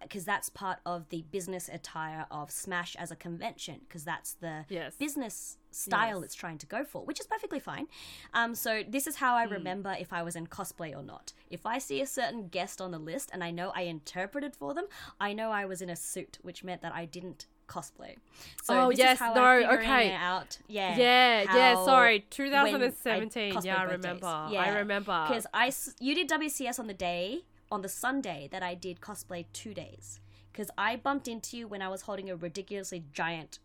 Because 0.00 0.24
that's 0.24 0.48
part 0.48 0.78
of 0.86 1.08
the 1.08 1.22
business 1.30 1.68
attire 1.72 2.26
of 2.30 2.50
Smash 2.50 2.94
as 2.96 3.10
a 3.10 3.16
convention, 3.16 3.80
because 3.88 4.04
that's 4.04 4.34
the 4.34 4.64
Yes. 4.68 4.94
business 4.96 5.58
style 5.70 6.18
Yes. 6.18 6.26
it's 6.26 6.34
trying 6.34 6.58
to 6.58 6.66
go 6.66 6.84
for, 6.84 7.04
which 7.04 7.18
is 7.18 7.26
perfectly 7.26 7.58
fine. 7.58 7.88
Um, 8.32 8.54
so 8.54 8.84
this 8.86 9.06
is 9.08 9.16
how 9.16 9.34
I 9.34 9.46
Hmm. 9.46 9.52
remember 9.54 9.96
if 9.98 10.12
I 10.12 10.22
was 10.22 10.36
in 10.36 10.46
cosplay 10.46 10.96
or 10.96 11.02
not. 11.02 11.32
If 11.50 11.66
I 11.66 11.78
see 11.78 12.00
a 12.00 12.06
certain 12.06 12.46
guest 12.48 12.80
on 12.80 12.92
the 12.92 12.98
list 12.98 13.30
and 13.32 13.42
I 13.42 13.50
know 13.50 13.72
I 13.74 13.82
interpreted 13.82 14.54
for 14.54 14.74
them, 14.74 14.86
I 15.20 15.32
know 15.32 15.50
I 15.50 15.64
was 15.64 15.82
in 15.82 15.90
a 15.90 15.96
suit, 15.96 16.38
which 16.42 16.62
meant 16.62 16.82
that 16.82 16.94
I 16.94 17.04
didn't 17.06 17.46
cosplay. 17.66 18.16
So 18.62 18.74
Oh, 18.78 18.90
yes, 18.90 19.18
how 19.18 19.34
no, 19.34 19.72
okay. 19.78 20.12
out. 20.12 20.58
Yeah, 20.68 20.96
Yeah, 20.96 21.42
yeah, 21.54 21.74
sorry. 21.84 22.18
when 22.36 22.46
I 22.46 22.70
2017. 22.90 23.52
cosplayed 23.54 23.64
Yeah, 23.64 23.76
I 23.80 23.82
remember. 23.84 24.26
I 24.26 24.68
remember. 24.78 25.24
because 25.26 25.46
I 25.52 25.72
you 25.98 26.14
did 26.14 26.28
WCS 26.28 26.78
on 26.78 26.86
the 26.86 26.94
day 26.94 27.44
on 27.74 27.82
the 27.82 27.88
Sunday 27.88 28.48
that 28.52 28.62
I 28.62 28.74
did 28.74 29.00
cosplay 29.00 29.44
two 29.52 29.74
days 29.74 30.20
because 30.52 30.70
I 30.78 30.96
bumped 30.96 31.28
into 31.28 31.56
you 31.56 31.68
when 31.68 31.82
I 31.82 31.88
was 31.88 32.02
holding 32.02 32.30
a 32.30 32.36
ridiculously 32.36 33.04
giant 33.12 33.58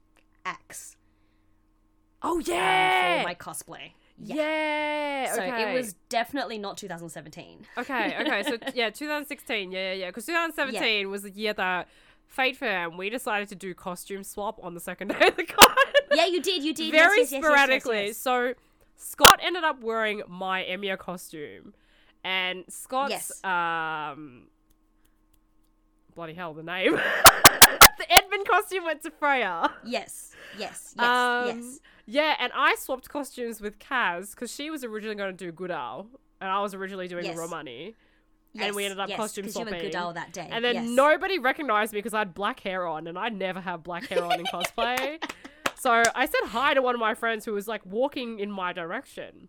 axe 0.45 0.97
Oh 2.21 2.37
um, 2.37 2.43
yeah. 2.45 3.21
for 3.21 3.27
my 3.27 3.35
cosplay. 3.35 3.91
Yeah. 4.17 4.35
Yeah. 4.35 5.33
So 5.33 5.41
okay. 5.41 5.71
it 5.71 5.73
was 5.73 5.93
definitely 6.09 6.57
not 6.57 6.77
2017. 6.77 7.65
Okay, 7.77 8.15
okay. 8.19 8.43
So 8.43 8.57
yeah, 8.73 8.89
2016. 8.89 9.71
Yeah, 9.71 9.79
yeah, 9.79 9.93
yeah. 9.93 10.07
Because 10.07 10.25
2017 10.25 11.09
was 11.09 11.23
the 11.23 11.31
year 11.31 11.53
that 11.53 11.87
Fate 12.27 12.57
Fam 12.57 12.97
we 12.97 13.09
decided 13.09 13.47
to 13.49 13.55
do 13.55 13.73
costume 13.73 14.23
swap 14.23 14.59
on 14.61 14.73
the 14.73 14.79
second 14.79 15.07
day 15.19 15.27
of 15.27 15.35
the 15.35 15.45
con. 15.45 15.75
Yeah, 16.13 16.25
you 16.25 16.41
did. 16.41 16.63
You 16.63 16.73
did. 16.73 16.91
Very 16.91 17.19
yes, 17.19 17.31
yes, 17.31 17.31
yes, 17.31 17.31
yes, 17.31 17.31
yes, 17.31 17.43
sporadically. 17.43 18.05
yes. 18.07 18.17
So 18.17 18.53
Scott 18.97 19.39
ended 19.41 19.63
up 19.63 19.81
wearing 19.81 20.23
my 20.27 20.63
Emiya 20.63 20.97
costume, 20.97 21.73
and 22.23 22.65
Scott's 22.69 23.11
Yes. 23.11 23.43
um. 23.43 24.47
Bloody 26.15 26.33
hell, 26.33 26.53
the 26.53 26.63
name. 26.63 26.93
the 27.97 28.11
Edmund 28.11 28.45
costume 28.47 28.83
went 28.83 29.01
to 29.03 29.11
Freya. 29.11 29.71
Yes. 29.85 30.31
Yes. 30.57 30.93
Yes. 30.97 31.07
Um, 31.07 31.59
yes. 31.61 31.79
Yeah, 32.05 32.35
and 32.39 32.51
I 32.55 32.75
swapped 32.75 33.07
costumes 33.09 33.61
with 33.61 33.79
Kaz 33.79 34.31
because 34.31 34.53
she 34.53 34.69
was 34.69 34.83
originally 34.83 35.15
going 35.15 35.35
to 35.35 35.45
do 35.45 35.51
Goodall, 35.51 36.07
and 36.41 36.49
I 36.49 36.59
was 36.61 36.73
originally 36.73 37.07
doing 37.07 37.23
Yes. 37.25 37.37
Romani. 37.37 37.95
Yes. 38.51 38.73
we 38.73 38.83
ended 38.83 38.99
up 38.99 39.07
yes, 39.09 39.17
costume 39.17 39.45
'cause 39.45 39.55
you 39.55 39.61
were 39.61 39.69
swapping. 39.69 39.85
Goodall 39.91 40.13
that 40.13 40.33
day. 40.33 40.47
And 40.51 40.65
then 40.65 40.73
yes. 40.75 40.89
nobody 40.89 41.37
recognized 41.37 41.93
me 41.93 41.99
because 41.99 42.15
I 42.15 42.19
had 42.19 42.33
black 42.33 42.59
hair 42.61 42.85
on, 42.87 43.05
and 43.07 43.17
I 43.17 43.29
never 43.29 43.61
have 43.61 43.83
black 43.83 44.07
hair 44.07 44.25
on 44.25 44.39
in 44.39 44.45
cosplay. 44.53 45.23
So 45.75 46.03
I 46.15 46.25
said 46.25 46.47
hi 46.47 46.73
to 46.73 46.81
one 46.81 46.95
of 46.95 46.99
my 46.99 47.13
friends 47.13 47.45
who 47.45 47.53
was 47.53 47.67
like 47.67 47.85
walking 47.85 48.39
in 48.39 48.51
my 48.51 48.73
direction, 48.73 49.47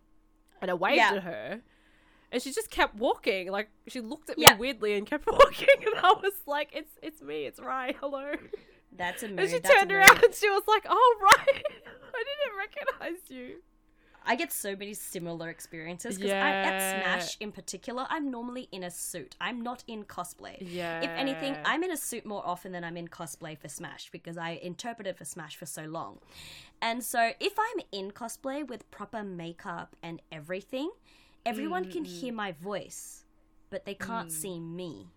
and 0.61 0.69
I 0.69 0.75
waved 0.75 0.97
Yeah. 0.97 1.13
at 1.15 1.23
her, 1.23 1.61
and 2.31 2.41
she 2.41 2.51
just 2.51 2.69
kept 2.69 2.95
walking. 2.95 3.51
Like 3.51 3.69
she 3.87 3.99
looked 4.01 4.29
at 4.29 4.37
me 4.37 4.43
Yeah. 4.43 4.57
weirdly 4.57 4.93
and 4.97 5.05
kept 5.05 5.27
walking, 5.31 5.67
and 5.85 5.95
I 6.03 6.13
was 6.21 6.33
like, 6.47 6.69
"It's 6.73 6.91
it's 7.01 7.21
me, 7.21 7.45
it's 7.45 7.59
Rai, 7.59 7.95
hello." 7.99 8.33
That's 8.93 9.23
a 9.23 9.29
mood. 9.29 9.39
And 9.39 9.49
she 9.49 9.59
that's 9.59 9.73
turned 9.73 9.91
around 9.91 10.23
and 10.23 10.33
she 10.33 10.49
was 10.49 10.63
like, 10.67 10.85
"Oh 10.89 11.15
right, 11.21 11.63
I 12.13 12.23
didn't 12.23 12.57
recognize 12.57 13.29
you." 13.29 13.61
I 14.23 14.35
get 14.35 14.51
so 14.53 14.75
many 14.75 14.93
similar 14.93 15.49
experiences 15.49 16.15
because 16.15 16.29
Yeah. 16.29 16.45
at 16.45 17.01
Smash 17.03 17.37
in 17.39 17.51
particular, 17.51 18.05
I'm 18.07 18.29
normally 18.29 18.67
in 18.71 18.83
a 18.83 18.91
suit. 18.91 19.35
I'm 19.41 19.61
not 19.61 19.83
in 19.87 20.03
cosplay. 20.03 20.57
Yeah. 20.59 21.01
If 21.01 21.09
anything, 21.09 21.57
I'm 21.65 21.81
in 21.83 21.89
a 21.89 21.97
suit 21.97 22.23
more 22.23 22.45
often 22.45 22.71
than 22.71 22.83
I'm 22.83 22.97
in 22.97 23.07
cosplay 23.07 23.57
for 23.57 23.67
Smash 23.67 24.11
because 24.11 24.37
I 24.37 24.59
interpreted 24.61 25.17
for 25.17 25.25
Smash 25.25 25.55
for 25.55 25.65
so 25.65 25.85
long. 25.85 26.19
And 26.83 27.03
so 27.03 27.31
if 27.39 27.53
I'm 27.57 27.83
in 27.91 28.11
cosplay 28.11 28.67
with 28.67 28.89
proper 28.91 29.23
makeup 29.23 29.95
and 30.03 30.21
everything, 30.31 30.91
everyone 31.45 31.85
can 31.85 32.03
mm-hmm. 32.03 32.19
hear 32.19 32.33
my 32.33 32.51
voice 32.51 33.21
but 33.71 33.85
they 33.85 33.95
can't 33.95 34.27
mm. 34.27 34.31
see 34.31 34.59
me. 34.59 35.07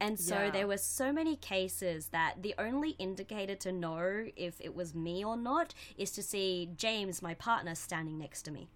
And 0.00 0.20
so 0.20 0.44
Yeah. 0.44 0.50
there 0.50 0.66
were 0.66 0.76
so 0.76 1.12
many 1.12 1.36
cases 1.36 2.08
that 2.08 2.42
the 2.42 2.54
only 2.58 2.90
indicator 2.90 3.54
to 3.54 3.72
know 3.72 4.26
if 4.36 4.60
it 4.60 4.74
was 4.74 4.94
me 4.94 5.24
or 5.24 5.36
not 5.36 5.72
is 5.96 6.10
to 6.12 6.22
see 6.22 6.68
James, 6.76 7.22
my 7.22 7.32
partner, 7.32 7.74
standing 7.74 8.18
next 8.18 8.42
to 8.42 8.50
me. 8.50 8.68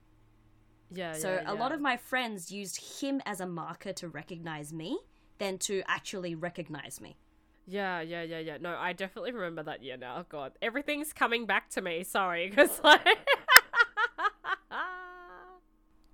Yeah. 0.90 1.12
So 1.12 1.34
yeah, 1.34 1.52
a 1.52 1.54
lot 1.54 1.72
of 1.72 1.82
my 1.82 1.98
friends 1.98 2.50
used 2.50 3.02
him 3.02 3.20
as 3.26 3.40
a 3.40 3.46
marker 3.46 3.92
to 3.94 4.08
recognize 4.08 4.72
me 4.72 4.98
than 5.36 5.58
to 5.58 5.82
actually 5.86 6.34
recognize 6.34 7.00
me. 7.00 7.18
Yeah, 7.66 8.00
yeah, 8.00 8.22
yeah, 8.22 8.38
yeah. 8.38 8.56
No, 8.58 8.74
I 8.78 8.94
definitely 8.94 9.32
remember 9.32 9.64
that 9.64 9.82
year 9.82 9.98
now. 9.98 10.24
God, 10.26 10.52
everything's 10.62 11.12
coming 11.12 11.44
back 11.44 11.68
to 11.70 11.82
me. 11.82 12.04
Sorry, 12.04 12.48
because 12.48 12.80
like, 12.84 13.18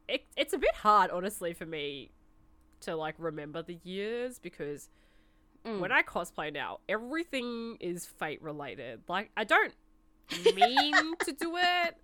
it, 0.08 0.24
it's 0.36 0.52
a 0.52 0.58
bit 0.58 0.73
hard, 0.84 1.10
honestly, 1.10 1.52
for 1.54 1.66
me 1.66 2.12
to 2.82 2.94
like 2.94 3.14
remember 3.18 3.62
the 3.62 3.78
years 3.82 4.38
because 4.38 4.90
Mm. 5.66 5.78
when 5.80 5.90
I 5.90 6.02
cosplay 6.02 6.52
now, 6.52 6.80
everything 6.90 7.78
is 7.80 8.04
fate 8.04 8.42
related. 8.42 9.00
Like, 9.08 9.30
I 9.34 9.44
don't 9.44 9.72
mean 10.54 10.92
to 11.24 11.32
do 11.32 11.56
it. 11.56 11.96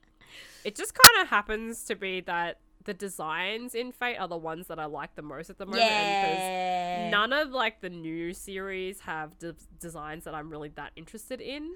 It 0.65 0.75
just 0.75 0.95
kind 0.95 1.23
of 1.23 1.29
happens 1.29 1.85
to 1.85 1.95
be 1.95 2.23
that 2.23 2.59
the 2.85 2.95
designs 2.95 3.75
in 3.75 3.93
Fate 3.93 4.17
are 4.17 4.29
the 4.29 4.39
ones 4.39 4.69
that 4.69 4.79
I 4.79 4.87
like 4.87 5.15
the 5.15 5.21
most 5.21 5.51
at 5.51 5.59
the 5.59 5.67
moment. 5.67 5.85
Yeah. 5.85 7.11
none 7.11 7.35
of 7.35 7.51
like 7.51 7.83
the 7.83 7.91
new 7.91 8.33
series 8.33 9.01
have 9.01 9.39
de- 9.39 9.55
designs 9.79 10.25
that 10.25 10.35
I'm 10.35 10.49
really 10.49 10.71
that 10.77 10.93
interested 10.97 11.43
in. 11.43 11.75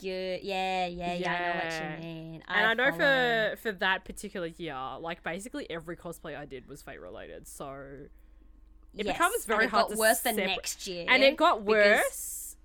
Good. 0.00 0.40
Yeah, 0.42 0.86
yeah, 0.86 1.14
yeah, 1.14 1.32
I 1.32 1.38
know 1.40 1.64
what 1.64 2.00
you 2.00 2.06
mean. 2.06 2.42
and 2.48 2.66
I 2.66 2.74
know 2.74 2.84
follow. 2.90 2.98
for 2.98 3.56
for 3.62 3.72
that 3.72 4.04
particular 4.04 4.46
year, 4.46 4.76
like 5.00 5.22
basically 5.22 5.68
every 5.70 5.96
cosplay 5.96 6.36
I 6.36 6.44
did 6.44 6.68
was 6.68 6.82
fate 6.82 7.00
related. 7.00 7.48
So 7.48 7.70
it 8.94 9.04
Yes, 9.06 9.16
becomes 9.16 9.44
very 9.44 9.64
and 9.64 9.68
it 9.68 9.70
hard 9.70 9.88
got 9.88 9.92
to 9.94 9.98
worse 9.98 10.20
the 10.20 10.30
separ- 10.30 10.46
next 10.46 10.86
year. 10.86 11.06
and 11.08 11.22
it 11.22 11.36
got 11.36 11.64
because- 11.64 12.00
worse. 12.04 12.56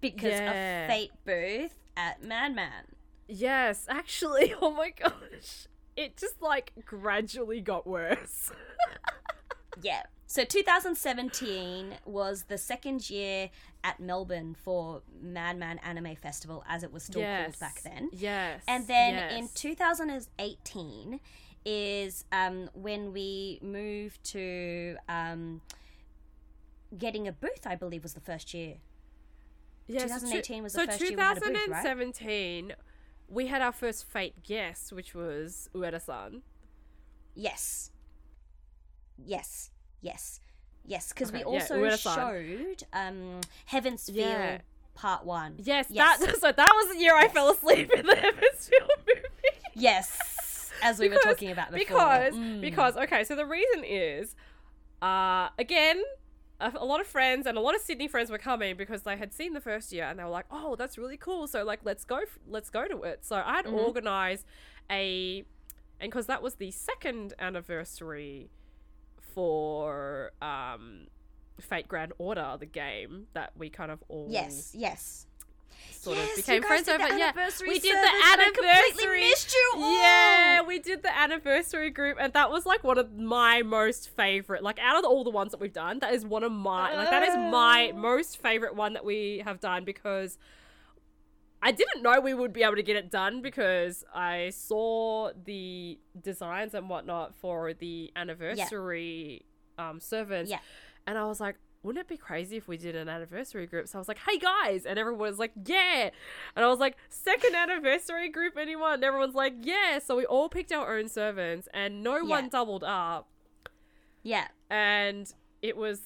because 0.00 0.30
Yeah. 0.40 0.82
of 0.84 0.90
Fate 0.90 1.12
booth 1.24 1.74
at 1.96 2.22
Madman. 2.22 2.84
Yes, 3.28 3.84
actually. 3.88 4.54
Oh 4.62 4.70
my 4.70 4.90
gosh. 4.90 5.66
It 5.96 6.16
just 6.16 6.40
like 6.40 6.72
gradually 6.84 7.60
got 7.60 7.86
worse. 7.86 8.52
Yeah. 9.82 10.02
So 10.26 10.44
2017 10.44 11.94
was 12.04 12.44
the 12.44 12.58
second 12.58 13.08
year 13.08 13.50
at 13.84 14.00
Melbourne 14.00 14.54
for 14.54 15.02
Madman 15.20 15.78
Anime 15.78 16.16
Festival, 16.16 16.64
as 16.68 16.82
it 16.82 16.92
was 16.92 17.02
still 17.02 17.22
yes. 17.22 17.44
called 17.44 17.60
back 17.60 17.82
then. 17.82 18.10
Yes. 18.12 18.62
And 18.66 18.86
then 18.86 19.30
in 19.36 19.48
2018 19.54 21.20
is 21.64 22.24
um, 22.32 22.70
when 22.74 23.12
we 23.12 23.58
moved 23.62 24.22
to 24.24 24.96
um, 25.08 25.60
getting 26.96 27.28
a 27.28 27.32
booth. 27.32 27.66
I 27.66 27.74
believe 27.74 28.02
was 28.02 28.14
the 28.14 28.20
first 28.20 28.54
year. 28.54 28.76
Yeah, 29.86 30.00
so 30.00 30.14
2018 30.14 30.56
two- 30.56 30.62
was 30.62 30.72
the 30.72 30.80
so 30.80 30.86
first 30.86 31.00
year 31.00 31.10
we 31.10 31.22
had 31.22 31.36
a 31.36 31.40
booth, 31.40 31.48
right? 31.48 31.82
2017, 31.82 32.74
we 33.28 33.46
had 33.46 33.62
our 33.62 33.72
first 33.72 34.04
fate 34.10 34.42
guest, 34.42 34.92
which 34.92 35.14
was 35.14 35.68
Ueda-san. 35.74 36.42
Yes. 37.34 37.90
Yes. 39.16 39.70
Yes. 40.00 40.40
Yes. 40.88 41.08
Because 41.12 41.30
we 41.32 41.44
Okay, 41.44 41.52
yeah, 41.54 41.60
also 41.60 41.74
Ueda-san. 41.82 42.14
showed 42.16 42.82
um, 42.92 43.40
Heaven's 43.66 44.06
Feel 44.08 44.16
Yeah. 44.28 44.58
Part 44.94 45.24
One. 45.24 45.54
Yes, 45.58 45.86
Yes. 45.90 46.18
that 46.18 46.36
so 46.40 46.50
that 46.50 46.72
was 46.74 46.94
the 46.96 47.00
year 47.00 47.14
I 47.14 47.28
fell 47.28 47.50
asleep 47.50 47.90
in 47.92 48.04
the 48.06 48.16
Hemisphere 48.16 48.78
movie. 49.06 49.20
Yes. 49.74 50.18
As 50.82 50.98
we 50.98 51.08
were 51.08 51.18
talking 51.22 51.50
about 51.50 51.70
before. 51.72 51.78
because 51.78 52.34
Mm. 52.34 52.60
because 52.60 52.96
okay, 52.96 53.22
so 53.24 53.36
the 53.36 53.46
reason 53.46 53.84
is, 53.84 54.34
uh, 55.02 55.48
again, 55.58 56.02
a, 56.60 56.72
a 56.76 56.84
lot 56.84 57.00
of 57.00 57.06
friends 57.06 57.46
and 57.46 57.56
a 57.56 57.60
lot 57.60 57.74
of 57.76 57.80
Sydney 57.80 58.08
friends 58.08 58.30
were 58.30 58.38
coming 58.38 58.76
because 58.76 59.02
they 59.02 59.16
had 59.16 59.32
seen 59.32 59.52
the 59.54 59.60
first 59.60 59.92
year 59.92 60.04
and 60.04 60.18
they 60.18 60.24
were 60.24 60.30
like, 60.30 60.46
oh, 60.50 60.74
that's 60.76 60.96
really 60.98 61.16
cool. 61.16 61.46
So 61.46 61.64
like, 61.64 61.80
let's 61.84 62.04
go, 62.04 62.16
f- 62.18 62.38
let's 62.48 62.70
go 62.70 62.86
to 62.88 63.02
it. 63.02 63.24
So 63.24 63.36
I 63.44 63.56
had 63.56 63.66
Mhm. 63.66 63.74
organized 63.74 64.44
a, 64.90 65.44
and 66.00 66.10
because 66.10 66.26
that 66.26 66.42
was 66.42 66.56
the 66.56 66.70
second 66.72 67.34
anniversary 67.38 68.48
for 69.38 70.32
um, 70.42 71.06
Fate 71.60 71.86
Grand 71.86 72.12
Order, 72.18 72.56
the 72.58 72.66
game 72.66 73.26
that 73.34 73.52
we 73.56 73.70
kind 73.70 73.92
of 73.92 74.02
all 74.08 74.26
Yes. 74.28 74.72
Yes. 74.76 75.26
sort 75.92 76.16
yes, 76.16 76.30
of 76.30 76.36
became 76.44 76.62
friends 76.64 76.88
over. 76.88 77.06
Yeah, 77.16 77.30
we 77.60 77.78
did 77.78 77.92
the 77.94 77.98
and 77.98 78.40
I 78.40 78.50
completely 78.52 79.04
anniversary. 79.04 79.20
missed 79.20 79.54
you 79.54 79.72
all. 79.76 79.92
Yeah, 80.02 80.62
we 80.62 80.80
did 80.80 81.04
the 81.04 81.16
anniversary 81.16 81.90
group, 81.90 82.16
and 82.20 82.32
that 82.32 82.50
was 82.50 82.66
like 82.66 82.82
one 82.82 82.98
of 82.98 83.16
my 83.16 83.62
most 83.62 84.08
favorite. 84.10 84.64
Like 84.64 84.80
out 84.80 84.98
of 84.98 85.04
all 85.04 85.22
the 85.22 85.30
ones 85.30 85.52
that 85.52 85.60
we've 85.60 85.72
done, 85.72 86.00
that 86.00 86.12
is 86.14 86.24
one 86.26 86.42
of 86.42 86.50
my 86.50 86.96
like 86.96 87.10
that 87.10 87.22
is 87.22 87.36
my 87.36 87.92
Oh. 87.94 87.96
most 87.96 88.38
favorite 88.42 88.74
one 88.74 88.94
that 88.94 89.04
we 89.04 89.42
have 89.44 89.60
done 89.60 89.84
because 89.84 90.36
I 91.62 91.72
didn't 91.72 92.02
know 92.02 92.20
we 92.20 92.34
would 92.34 92.52
be 92.52 92.62
able 92.62 92.76
to 92.76 92.82
get 92.82 92.96
it 92.96 93.10
done 93.10 93.42
because 93.42 94.04
I 94.14 94.50
saw 94.50 95.32
the 95.44 95.98
designs 96.22 96.74
and 96.74 96.88
whatnot 96.88 97.34
for 97.34 97.72
the 97.74 98.12
anniversary 98.16 99.44
um 99.78 100.00
servants, 100.00 100.50
Yeah. 100.50 100.58
and 101.06 101.18
I 101.18 101.24
was 101.24 101.40
like. 101.40 101.56
Wouldn't 101.84 102.02
it 102.04 102.08
be 102.08 102.16
crazy 102.16 102.56
if 102.56 102.66
we 102.66 102.76
did 102.76 102.96
an 102.96 103.08
anniversary 103.08 103.64
group? 103.68 103.86
So 103.86 103.98
I 103.98 104.00
was 104.00 104.08
like, 104.08 104.18
"Hey 104.28 104.36
guys!" 104.36 104.84
and 104.84 104.98
everyone 104.98 105.20
was 105.20 105.38
like, 105.38 105.52
"Yeah!" 105.64 106.10
And 106.56 106.64
I 106.64 106.68
was 106.68 106.80
like, 106.80 106.96
second 107.08 107.54
anniversary 107.54 108.28
group, 108.30 108.56
anyone? 108.58 108.94
And 108.94 109.04
everyone's 109.04 109.36
like, 109.36 109.54
yeah. 109.62 110.00
So 110.00 110.16
we 110.16 110.26
all 110.26 110.48
picked 110.48 110.72
our 110.72 110.98
own 110.98 111.08
servants 111.08 111.68
and 111.72 112.02
no 112.02 112.16
Yeah. 112.16 112.22
one 112.24 112.48
doubled 112.48 112.82
up. 112.82 113.28
Yeah. 114.24 114.48
And 114.68 115.32
it 115.62 115.76
was 115.76 116.00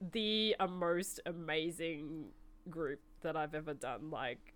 the 0.00 0.56
most 0.66 1.20
amazing 1.26 2.30
group 2.70 3.00
that 3.20 3.36
I've 3.36 3.54
ever 3.54 3.74
done. 3.74 4.10
Like, 4.10 4.54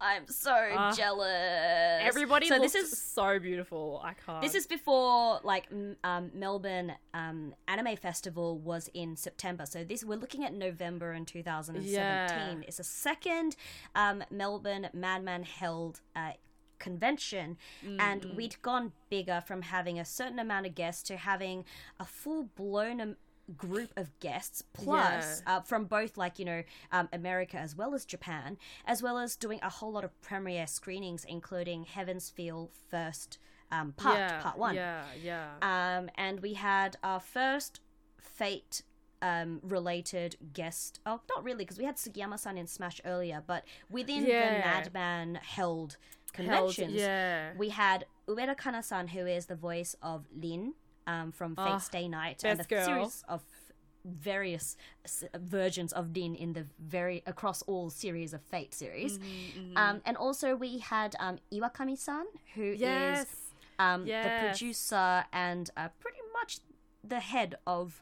I'm 0.00 0.28
so 0.28 0.52
Ah. 0.76 0.92
jealous. 0.92 2.02
everybody 2.02 2.48
So 2.48 2.58
this 2.58 2.74
is 2.74 2.96
so 2.98 3.38
beautiful. 3.38 4.00
I 4.04 4.12
can't. 4.14 4.42
This 4.42 4.54
is 4.54 4.66
before 4.66 5.40
like 5.42 5.68
um, 6.04 6.30
Melbourne 6.34 6.92
um, 7.14 7.54
Anime 7.66 7.96
Festival 7.96 8.58
was 8.58 8.90
in 8.94 9.16
September. 9.16 9.64
So 9.66 9.84
this 9.84 10.04
we're 10.04 10.18
looking 10.18 10.44
at 10.44 10.52
November 10.52 11.12
in 11.12 11.24
2017. 11.24 11.92
Yeah. 11.92 12.54
It's 12.68 12.78
a 12.78 12.84
second 12.84 13.56
um, 13.94 14.22
Melbourne 14.30 14.88
Madman 14.92 15.44
held 15.44 16.00
uh, 16.14 16.32
convention, 16.78 17.56
and 17.98 18.26
we'd 18.36 18.60
gone 18.62 18.92
bigger 19.08 19.42
from 19.46 19.62
having 19.62 19.98
a 19.98 20.04
certain 20.04 20.38
amount 20.38 20.66
of 20.66 20.74
guests 20.74 21.02
to 21.04 21.16
having 21.16 21.64
a 21.98 22.04
full 22.04 22.44
blown. 22.54 23.16
Group 23.56 23.92
of 23.96 24.10
guests 24.18 24.62
plus 24.72 25.40
uh, 25.46 25.60
from 25.60 25.84
both 25.84 26.16
like 26.16 26.40
you 26.40 26.44
know 26.44 26.62
um, 26.90 27.08
america 27.12 27.56
as 27.56 27.76
well 27.76 27.94
as 27.94 28.04
japan 28.04 28.56
as 28.84 29.04
well 29.04 29.18
as 29.18 29.36
doing 29.36 29.60
a 29.62 29.68
whole 29.70 29.92
lot 29.92 30.02
of 30.02 30.20
premiere 30.20 30.66
screenings 30.66 31.24
including 31.28 31.84
heaven's 31.84 32.28
feel 32.28 32.72
first 32.90 33.38
um, 33.70 33.92
part 33.92 34.18
yeah, 34.18 34.40
part 34.40 34.58
one 34.58 34.74
Yeah, 34.74 35.04
yeah. 35.22 35.50
um, 35.62 36.10
and 36.16 36.40
we 36.40 36.54
had 36.54 36.96
our 37.04 37.20
first 37.20 37.80
fate 38.20 38.82
um, 39.22 39.60
related 39.62 40.36
guest. 40.52 41.00
Oh, 41.06 41.20
not 41.28 41.42
really, 41.44 41.64
because 41.64 41.78
we 41.78 41.84
had 41.84 41.96
Sugiyama-san 41.96 42.58
in 42.58 42.66
Smash 42.66 43.00
earlier, 43.04 43.42
but 43.46 43.64
within 43.90 44.24
the 44.24 44.28
Madman 44.30 45.36
held 45.36 45.96
Held- 46.34 46.48
conventions, 46.48 46.94
yeah. 46.94 47.52
we 47.56 47.70
had 47.70 48.04
Ueda 48.28 48.56
Kana-san, 48.56 49.08
who 49.08 49.24
is 49.26 49.46
the 49.46 49.56
voice 49.56 49.96
of 50.02 50.26
Rin 50.36 50.74
um, 51.06 51.32
from 51.32 51.54
Fate 51.56 51.62
Ah, 51.66 51.78
Stay 51.78 52.08
Night, 52.08 52.42
and 52.44 52.58
the 52.60 52.64
girl. 52.64 52.84
series 52.84 53.24
of 53.28 53.42
various 54.04 54.76
versions 55.36 55.92
of 55.92 56.14
Rin 56.14 56.34
in 56.36 56.52
the 56.52 56.64
very 56.78 57.22
across 57.26 57.62
all 57.62 57.90
series 57.90 58.32
of 58.32 58.40
Fate 58.42 58.72
series. 58.74 59.18
Mm-hmm, 59.18 59.76
Um, 59.76 60.00
and 60.04 60.16
also 60.16 60.54
we 60.54 60.78
had 60.78 61.16
um, 61.18 61.38
Iwakami-san, 61.52 62.24
who 62.54 62.62
is 62.72 62.80
yes. 62.80 63.26
um, 63.78 64.04
the 64.04 64.46
producer 64.48 65.24
and 65.32 65.70
uh, 65.76 65.88
pretty 65.98 66.20
much 66.40 66.60
the 67.02 67.20
head 67.20 67.56
of 67.66 68.00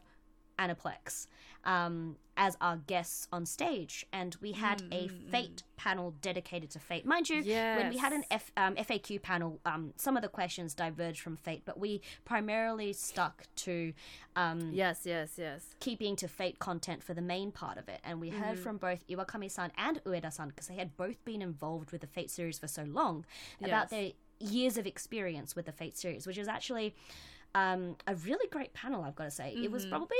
Aniplex 0.59 1.27
um, 1.65 2.15
as 2.37 2.57
our 2.59 2.77
guests 2.77 3.27
on 3.31 3.45
stage. 3.45 4.05
And 4.11 4.35
we 4.41 4.51
had 4.51 4.83
a 4.91 5.07
Fate 5.07 5.63
panel 5.77 6.13
dedicated 6.21 6.69
to 6.71 6.79
Fate. 6.79 7.05
Mind 7.05 7.29
you, 7.29 7.41
when 7.77 7.89
we 7.89 7.97
had 7.97 8.11
an 8.13 8.23
F, 8.29 8.51
um, 8.57 8.75
FAQ 8.75 9.21
panel, 9.21 9.59
um, 9.65 9.93
some 9.95 10.15
of 10.17 10.21
the 10.23 10.27
questions 10.29 10.73
diverged 10.73 11.21
from 11.21 11.37
Fate, 11.37 11.63
but 11.65 11.79
we 11.79 12.01
primarily 12.25 12.91
stuck 12.93 13.43
to 13.57 13.93
um, 14.35 14.71
Yes, 14.73 15.01
yes, 15.05 15.33
yes. 15.37 15.75
keeping 15.79 16.15
to 16.17 16.27
Fate 16.27 16.59
content 16.59 17.03
for 17.03 17.13
the 17.13 17.21
main 17.21 17.51
part 17.51 17.77
of 17.77 17.87
it. 17.89 18.01
And 18.03 18.19
we 18.19 18.31
Mm-hmm. 18.31 18.41
heard 18.43 18.59
from 18.59 18.77
both 18.77 19.07
Iwakami-san 19.07 19.71
and 19.77 20.03
Ueda-san 20.03 20.49
because 20.49 20.67
they 20.67 20.75
had 20.75 20.97
both 20.97 21.23
been 21.23 21.41
involved 21.41 21.91
with 21.91 22.01
the 22.01 22.07
Fate 22.07 22.29
series 22.29 22.59
for 22.59 22.67
so 22.67 22.83
long 22.83 23.25
about 23.61 23.89
Yes. 23.89 23.89
their 23.91 24.11
years 24.39 24.77
of 24.77 24.85
experience 24.85 25.55
with 25.55 25.65
the 25.65 25.71
Fate 25.71 25.95
series, 25.97 26.27
which 26.27 26.37
is 26.37 26.49
actually 26.49 26.93
um, 27.55 27.95
a 28.05 28.13
really 28.15 28.47
great 28.49 28.73
panel, 28.73 29.03
I've 29.03 29.15
got 29.15 29.23
to 29.25 29.31
say. 29.31 29.49
It 29.49 29.55
Mm-hmm. 29.57 29.73
was 29.73 29.85
probably 29.87 30.17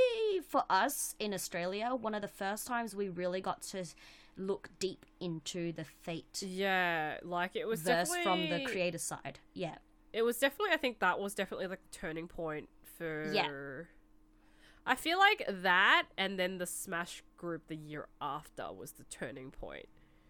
for 0.48 0.64
us 0.68 1.14
in 1.20 1.32
Australia 1.34 1.94
one 1.94 2.14
of 2.14 2.22
the 2.22 2.28
first 2.28 2.66
times 2.66 2.96
we 2.96 3.08
really 3.08 3.40
got 3.40 3.62
to 3.72 3.84
look 4.36 4.70
deep 4.78 5.06
into 5.20 5.72
the 5.72 5.84
Fate 5.84 6.42
Yeah, 6.42 7.18
like 7.22 7.54
it 7.54 7.66
was 7.68 7.80
verse 7.82 8.08
definitely 8.10 8.22
from 8.24 8.58
the 8.58 8.64
creator 8.70 8.98
side. 8.98 9.38
Yeah. 9.54 9.76
It 10.12 10.22
was 10.22 10.38
definitely. 10.38 10.72
I 10.72 10.78
think 10.78 10.98
that 11.00 11.18
was 11.20 11.34
definitely 11.34 11.66
like 11.66 11.82
the 11.90 11.98
turning 11.98 12.26
point 12.26 12.68
for. 12.96 13.30
Yeah. 13.32 13.84
I 14.86 14.94
feel 14.94 15.18
like 15.18 15.44
that 15.48 16.04
and 16.16 16.38
then 16.38 16.58
the 16.58 16.66
Smash 16.66 17.22
group 17.36 17.66
the 17.68 17.76
year 17.76 18.06
after 18.20 18.72
was 18.72 18.92
the 18.92 19.04
turning 19.04 19.50
point. 19.50 19.88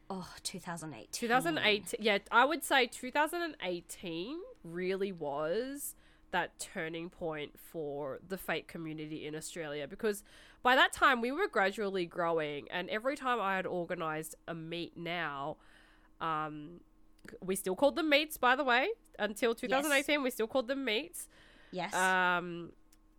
Oh, 0.09 0.29
2008. 0.45 1.11
2018 1.11 1.99
yeah 2.01 2.19
i 2.31 2.45
would 2.45 2.63
say 2.63 2.87
2018 2.87 4.39
really 4.63 5.11
was 5.13 5.95
that 6.37 6.59
turning 6.59 7.09
point 7.11 7.53
for 7.59 8.19
the 8.29 8.39
Fate 8.39 8.69
community 8.69 9.27
in 9.27 9.35
australia 9.35 9.87
because 9.89 10.23
by 10.63 10.75
that 10.75 10.93
time 10.93 11.21
we 11.21 11.31
were 11.33 11.49
gradually 11.49 12.07
growing 12.07 12.67
and 12.71 12.89
every 12.91 13.17
time 13.17 13.41
i 13.41 13.57
had 13.57 13.67
organized 13.67 14.35
a 14.49 14.55
meet 14.55 14.97
now 14.97 15.57
um 16.21 16.81
we 17.41 17.57
still 17.57 17.77
called 17.77 17.97
them 17.97 18.09
meets 18.09 18.37
by 18.37 18.57
the 18.57 18.65
way. 18.65 18.89
Until 19.19 19.55
2018 19.55 20.23
we 20.23 20.31
still 20.31 20.47
called 20.47 20.69
them 20.69 20.85
meets. 20.85 21.29
Yes. 21.73 21.95
um 21.95 22.73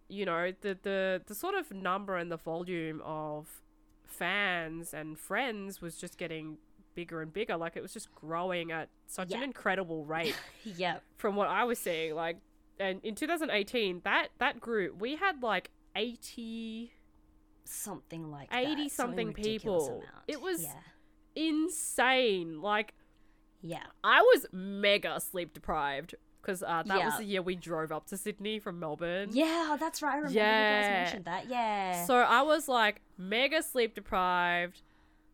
you 0.10 0.26
know 0.26 0.54
the 0.62 0.78
the 0.84 1.22
the 1.26 1.36
sort 1.36 1.56
of 1.56 1.72
number 1.72 2.16
and 2.16 2.32
the 2.32 2.38
volume 2.38 3.02
of 3.04 3.62
fans 4.06 4.94
and 4.94 5.20
friends 5.20 5.82
was 5.82 5.98
just 5.98 6.18
getting 6.18 6.58
bigger 6.96 7.22
and 7.22 7.34
bigger. 7.34 7.58
Like 7.58 7.76
it 7.76 7.82
was 7.82 7.94
just 7.94 8.14
growing 8.16 8.72
at 8.72 8.90
such 9.08 9.32
an 9.32 9.44
incredible 9.44 10.06
rate 10.06 10.36
yep. 10.64 11.04
from 11.18 11.36
what 11.36 11.48
i 11.48 11.64
was 11.64 11.80
seeing. 11.80 12.16
Like 12.16 12.38
and 12.80 13.00
in 13.04 13.16
2018 13.16 14.02
that 14.04 14.28
that 14.40 14.60
group 14.60 15.00
we 15.02 15.16
had 15.16 15.42
like 15.44 15.70
80 15.96 16.94
Something 17.64 18.32
like 18.32 18.48
80 18.54 18.84
that. 18.84 18.92
something 18.92 19.34
people. 19.34 19.88
amount. 19.88 20.04
It 20.28 20.42
was- 20.42 20.64
Yeah. 20.64 20.74
insane 21.36 22.62
like 22.62 22.94
Yeah. 23.62 23.84
i 24.04 24.22
was 24.22 24.46
mega 24.52 25.20
sleep 25.20 25.54
deprived 25.54 26.16
because 26.42 26.64
uh, 26.64 26.84
that 26.86 27.04
was 27.06 27.18
the 27.18 27.26
year 27.26 27.42
we 27.42 27.56
drove 27.56 27.92
up 27.92 28.06
to 28.08 28.18
sydney 28.18 28.58
from 28.60 28.80
melbourne 28.80 29.30
Yeah, 29.34 29.76
that's 29.80 30.02
right. 30.02 30.14
I 30.14 30.16
remember 30.18 30.34
you 30.34 30.40
Yeah. 30.40 30.82
guys 30.82 30.90
mentioned 31.04 31.26
that. 31.26 31.48
Yeah. 31.48 32.06
So 32.06 32.16
I 32.16 32.42
was 32.42 32.68
like 32.70 33.02
mega 33.18 33.62
sleep 33.62 33.94
deprived. 33.96 34.82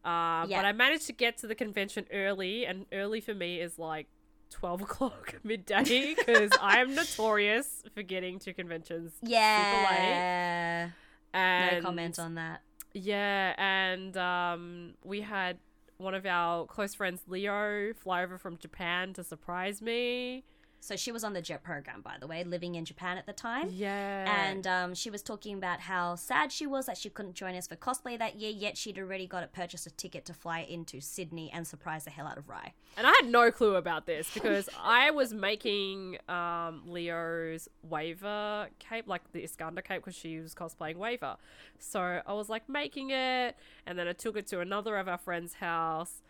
Uh, 0.04 0.46
Yeah. 0.50 0.58
But 0.60 0.66
I 0.66 0.72
managed 0.72 1.06
to 1.08 1.14
get 1.14 1.38
to 1.38 1.48
the 1.48 1.56
convention 1.56 2.06
early, 2.12 2.66
and 2.66 2.86
early 2.92 3.22
for 3.22 3.34
me 3.36 3.60
is 3.62 3.78
like 3.78 4.08
12 4.54 4.82
o'clock 4.84 5.36
midday 5.44 6.16
because 6.16 6.52
I 6.62 6.80
am 6.80 6.96
notorious 6.96 7.84
for 7.94 8.04
getting 8.04 8.40
to 8.40 8.54
conventions 8.54 9.14
yeah. 9.22 10.90
And 11.34 11.84
No 11.84 11.90
comment 11.90 12.20
on 12.20 12.36
that. 12.36 12.62
Yeah, 12.94 13.56
and 13.58 14.16
um, 14.18 14.94
we 15.04 15.22
had 15.22 15.58
one 15.98 16.14
of 16.14 16.26
our 16.26 16.66
close 16.68 16.94
friends, 16.94 17.22
Leo, 17.28 17.94
fly 17.94 18.24
over 18.24 18.38
from 18.38 18.58
Japan 18.58 19.14
to 19.14 19.24
surprise 19.24 19.82
me. 19.82 20.44
So 20.84 20.98
she 20.98 21.14
was 21.14 21.24
on 21.24 21.32
the 21.32 21.42
JET 21.42 21.64
program, 21.64 22.02
by 22.02 22.16
the 22.20 22.28
way, 22.28 22.44
living 22.44 22.76
in 22.76 22.84
Japan 22.84 23.18
at 23.18 23.26
the 23.26 23.32
time. 23.32 23.70
Yeah. 23.72 24.50
And 24.50 24.68
um, 24.68 24.94
she 24.94 25.10
was 25.10 25.22
talking 25.22 25.56
about 25.56 25.80
how 25.80 26.16
sad 26.16 26.52
she 26.52 26.68
was 26.68 26.88
that 26.88 26.98
she 26.98 27.10
couldn't 27.10 27.36
join 27.36 27.56
us 27.56 27.68
for 27.68 27.78
cosplay 27.78 28.20
that 28.20 28.36
year, 28.36 28.52
yet 28.52 28.78
she'd 28.78 29.00
already 29.00 29.26
got 29.26 29.44
it 29.44 29.54
purchased 29.54 29.88
a 29.88 29.92
ticket 29.92 30.26
to 30.26 30.34
fly 30.34 30.60
into 30.60 31.00
Sydney 31.00 31.50
and 31.54 31.66
surprise 31.66 32.04
the 32.04 32.10
hell 32.10 32.28
out 32.28 32.38
of 32.38 32.50
Rai. 32.50 32.74
And 32.98 33.08
I 33.08 33.12
had 33.12 33.32
no 33.32 33.50
clue 33.50 33.76
about 33.76 34.08
this 34.08 34.30
because 34.34 34.68
I 34.84 35.12
was 35.12 35.34
making 35.34 36.18
um, 36.28 36.84
Leo's 36.86 37.70
Waver 37.84 38.68
cape, 38.80 39.08
like 39.08 39.22
the 39.32 39.42
Iskander 39.42 39.82
cape, 39.82 40.04
because 40.04 40.16
she 40.16 40.42
was 40.42 40.54
cosplaying 40.54 40.98
Waver. 40.98 41.38
So 41.80 42.22
I 42.28 42.34
was 42.34 42.50
like 42.50 42.68
making 42.68 43.12
it, 43.12 43.56
and 43.86 43.98
then 43.98 44.10
I 44.10 44.12
took 44.14 44.36
it 44.36 44.48
to 44.48 44.60
another 44.60 44.98
of 44.98 45.08
our 45.08 45.18
friends' 45.18 45.54
house 45.54 46.22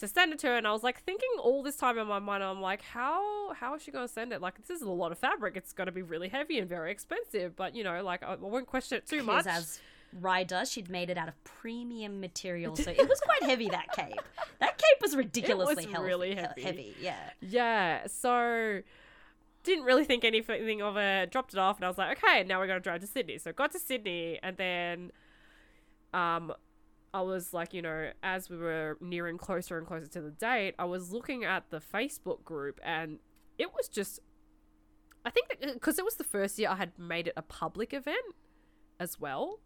to 0.00 0.08
send 0.08 0.32
it 0.32 0.38
to 0.40 0.48
her. 0.48 0.56
And 0.56 0.66
I 0.66 0.72
was 0.72 0.82
like 0.82 1.02
thinking 1.02 1.28
all 1.40 1.62
this 1.62 1.76
time 1.76 1.98
in 1.98 2.06
my 2.06 2.18
mind, 2.18 2.42
I'm 2.42 2.60
like, 2.60 2.82
how 2.82 3.52
how 3.54 3.74
is 3.74 3.82
she 3.82 3.90
going 3.90 4.06
to 4.06 4.12
send 4.12 4.32
it? 4.32 4.40
Like 4.40 4.56
this 4.58 4.70
is 4.70 4.82
a 4.82 4.90
lot 4.90 5.12
of 5.12 5.18
fabric. 5.18 5.56
It's 5.56 5.72
going 5.72 5.86
to 5.86 5.92
be 5.92 6.02
really 6.02 6.28
heavy 6.28 6.58
and 6.58 6.68
very 6.68 6.90
expensive. 6.90 7.56
But 7.56 7.74
you 7.74 7.84
know, 7.84 8.02
like 8.02 8.22
I, 8.22 8.32
I 8.32 8.36
won't 8.36 8.66
question 8.66 8.98
it 8.98 9.06
too 9.06 9.22
much. 9.22 9.46
As 9.46 9.80
Rai 10.20 10.44
does, 10.44 10.70
she'd 10.72 10.90
made 10.90 11.08
it 11.08 11.16
out 11.16 11.28
of 11.28 11.44
premium 11.44 12.20
material, 12.20 12.74
so 12.74 12.90
it 12.90 13.08
was 13.08 13.20
quite 13.20 13.44
heavy, 13.44 13.68
that 13.68 13.92
cape. 13.92 14.20
That 14.58 14.76
cape 14.76 15.00
was 15.00 15.14
ridiculously 15.24 15.86
healthy, 15.86 16.06
really 16.06 16.30
he- 16.30 16.34
heavy. 16.34 16.62
heavy. 16.62 16.96
Yeah. 17.00 17.30
Yeah, 17.40 18.06
so 18.08 18.80
didn't 19.62 19.84
really 19.84 20.04
think 20.04 20.24
anything 20.24 20.82
of 20.82 20.96
it. 20.96 21.30
Dropped 21.30 21.52
it 21.52 21.60
off, 21.60 21.76
and 21.76 21.84
I 21.84 21.88
was 21.88 21.96
like, 21.96 22.18
okay, 22.18 22.42
now 22.42 22.58
we're 22.58 22.66
gonna 22.66 22.80
drive 22.80 23.02
to 23.02 23.06
Sydney. 23.06 23.38
So 23.38 23.52
got 23.52 23.70
to 23.72 23.78
Sydney, 23.78 24.40
and 24.42 24.56
then, 24.56 25.12
um, 26.12 26.52
I 27.12 27.22
was 27.22 27.52
like, 27.52 27.74
you 27.74 27.82
know, 27.82 28.10
as 28.22 28.48
we 28.48 28.56
were 28.56 28.96
nearing 29.00 29.36
closer 29.36 29.76
and 29.78 29.86
closer 29.86 30.06
to 30.06 30.20
the 30.20 30.30
date, 30.30 30.74
I 30.78 30.84
was 30.84 31.10
looking 31.12 31.44
at 31.44 31.70
the 31.70 31.80
Facebook 31.80 32.44
group, 32.44 32.80
and 32.84 33.18
it 33.58 33.72
was 33.74 33.88
just, 33.88 34.20
I 35.24 35.30
think 35.30 35.48
because 35.60 35.98
it 35.98 36.04
was 36.04 36.16
the 36.16 36.24
first 36.24 36.58
year 36.58 36.68
I 36.70 36.76
had 36.76 36.98
made 36.98 37.26
it 37.26 37.34
a 37.36 37.42
public 37.42 37.92
event 37.92 38.34
as 39.00 39.18
well. 39.18 39.58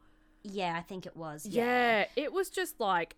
Yeah, 0.42 0.74
I 0.76 0.82
think 0.82 1.06
it 1.06 1.16
was. 1.16 1.46
Yeah, 1.46 1.64
Yeah. 2.00 2.06
it 2.16 2.32
was 2.32 2.48
just 2.50 2.80
like, 2.80 3.16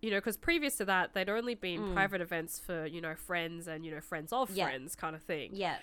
you 0.00 0.10
know, 0.10 0.16
because 0.18 0.36
previous 0.36 0.76
to 0.78 0.84
that, 0.86 1.14
they'd 1.14 1.28
only 1.28 1.54
been 1.54 1.80
Mm. 1.80 1.94
private 1.94 2.20
events 2.20 2.58
for, 2.58 2.86
you 2.86 3.00
know, 3.00 3.14
friends 3.14 3.68
and, 3.68 3.84
you 3.84 3.92
know, 3.92 4.00
friends 4.00 4.32
of 4.32 4.50
Yeah. 4.50 4.64
friends 4.66 4.96
kind 4.96 5.14
of 5.14 5.22
thing. 5.22 5.50
Yeah. 5.54 5.78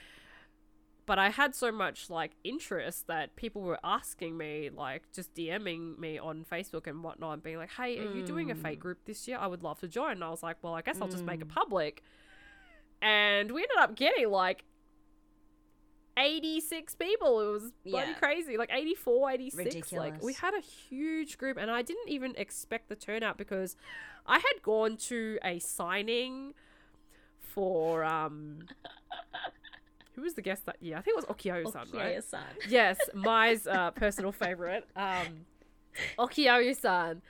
But 1.10 1.18
I 1.18 1.30
had 1.32 1.56
so 1.56 1.72
much, 1.72 2.12
like, 2.12 2.34
interest 2.44 3.08
that 3.08 3.36
people 3.36 3.64
were 3.64 3.80
asking 3.84 4.38
me, 4.38 4.70
like, 4.70 5.12
just 5.12 5.34
DMing 5.34 5.98
me 5.98 6.20
on 6.20 6.46
Facebook 6.46 6.86
and 6.86 7.04
whatnot, 7.04 7.34
and 7.34 7.42
being 7.42 7.58
like, 7.58 7.72
hey, 7.72 7.98
are 7.98 8.16
you 8.16 8.22
doing 8.22 8.52
a 8.52 8.54
Mm. 8.54 8.62
Fate 8.62 8.80
group 8.80 9.00
this 9.06 9.28
year? 9.28 9.40
I 9.40 9.48
would 9.48 9.64
love 9.64 9.80
to 9.80 9.88
join. 9.88 10.12
And 10.12 10.24
I 10.24 10.30
was 10.30 10.44
like, 10.44 10.58
well, 10.62 10.76
I 10.76 10.84
guess 10.84 11.02
I'll 11.02 11.08
just 11.08 11.26
make 11.26 11.42
it 11.42 11.50
public. 11.50 12.04
And 13.02 13.50
we 13.50 13.64
ended 13.64 13.78
up 13.80 13.96
getting, 13.96 14.30
like, 14.30 14.66
86 16.16 16.94
people. 16.94 17.40
It 17.40 17.52
was 17.54 17.72
bloody 17.84 18.10
Yeah. 18.10 18.14
crazy. 18.20 18.58
Like 18.58 18.70
84, 18.72 19.32
86. 19.32 19.92
Like 19.94 20.22
we 20.22 20.34
had 20.34 20.54
a 20.54 20.60
huge 20.62 21.40
group 21.40 21.58
and 21.58 21.72
I 21.72 21.82
didn't 21.82 22.10
even 22.10 22.36
expect 22.38 22.88
the 22.90 22.96
turnout 22.96 23.38
because 23.38 23.76
I 24.28 24.36
had 24.38 24.62
gone 24.62 24.98
to 25.08 25.40
a 25.44 25.58
signing 25.60 26.54
for 27.40 28.04
um 28.04 28.60
who 30.20 30.24
was 30.26 30.34
the 30.34 30.42
guest 30.42 30.66
that 30.66 30.78
year? 30.82 30.98
I 30.98 31.02
think 31.02 31.18
it 31.18 31.26
was 31.28 31.38
Okiayu-san, 31.38 31.86
right? 31.98 32.16
Yes, 32.68 32.98
Mai's 33.14 33.66
uh, 33.68 33.92
personal 33.92 34.32
favorite, 34.32 34.86
um, 34.96 35.46
Okiayu-san, 36.18 37.22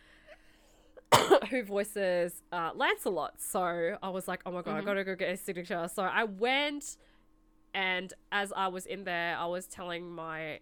who 1.49 1.63
voices 1.63 2.41
uh, 2.51 2.71
Lancelot. 2.75 3.33
So 3.39 3.97
I 4.01 4.09
was 4.09 4.27
like, 4.27 4.41
oh 4.45 4.51
my 4.51 4.61
god, 4.61 4.75
I 4.77 4.81
Mhm. 4.81 4.85
gotta 4.85 5.03
go 5.03 5.15
get 5.15 5.29
his 5.29 5.41
signature. 5.41 5.87
So 5.93 6.03
I 6.03 6.23
went, 6.23 6.97
and 7.73 8.13
as 8.31 8.51
I 8.55 8.67
was 8.67 8.85
in 8.85 9.03
there, 9.03 9.37
I 9.37 9.45
was 9.45 9.67
telling 9.67 10.09
my 10.11 10.59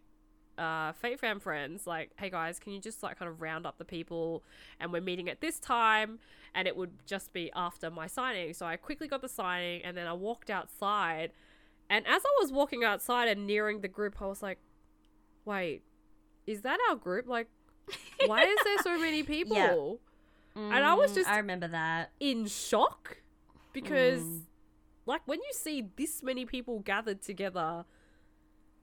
uh, 0.58 0.92
Fate 0.94 1.20
Fam 1.20 1.40
friends, 1.40 1.86
like, 1.86 2.12
hey 2.18 2.30
guys, 2.32 2.58
can 2.60 2.74
you 2.74 2.80
just 2.82 3.04
like 3.04 3.20
kind 3.20 3.30
of 3.30 3.42
round 3.42 3.66
up 3.68 3.78
the 3.78 3.86
people, 3.86 4.44
and 4.80 4.92
we're 4.92 5.02
meeting 5.02 5.30
at 5.30 5.40
this 5.40 5.60
time, 5.60 6.18
and 6.56 6.68
it 6.68 6.76
would 6.76 6.92
just 7.06 7.32
be 7.32 7.52
after 7.56 7.92
my 7.92 8.08
signing. 8.08 8.54
So 8.54 8.66
I 8.66 8.76
quickly 8.76 9.08
got 9.08 9.22
the 9.22 9.30
signing, 9.30 9.84
and 9.84 9.96
then 9.96 10.08
I 10.08 10.14
walked 10.14 10.50
outside. 10.50 11.32
And 11.90 12.06
as 12.08 12.22
I 12.26 12.30
was 12.42 12.52
walking 12.52 12.84
outside 12.84 13.28
and 13.30 13.48
nearing 13.48 13.82
the 13.82 13.88
group, 13.88 14.22
I 14.22 14.26
was 14.28 14.42
like, 14.44 14.60
wait, 15.46 15.84
is 16.46 16.62
that 16.62 16.80
our 16.90 16.96
group? 16.96 17.28
Like, 17.28 17.48
why 18.26 18.44
is 18.44 18.58
there 18.64 18.78
so 18.84 19.00
many 19.00 19.24
people? 19.36 20.00
And 20.56 20.74
I 20.74 20.94
was 20.96 21.12
Mm, 21.12 21.16
just- 21.16 21.30
I 21.30 21.38
remember 21.38 21.68
that. 21.68 22.12
In 22.20 22.48
shock. 22.48 23.18
Because, 23.74 24.22
Mm. 24.24 24.42
like, 25.06 25.22
when 25.28 25.40
you 25.40 25.52
see 25.54 25.88
this 25.96 26.24
many 26.24 26.46
people 26.46 26.80
gathered 26.80 27.22
together, 27.22 27.86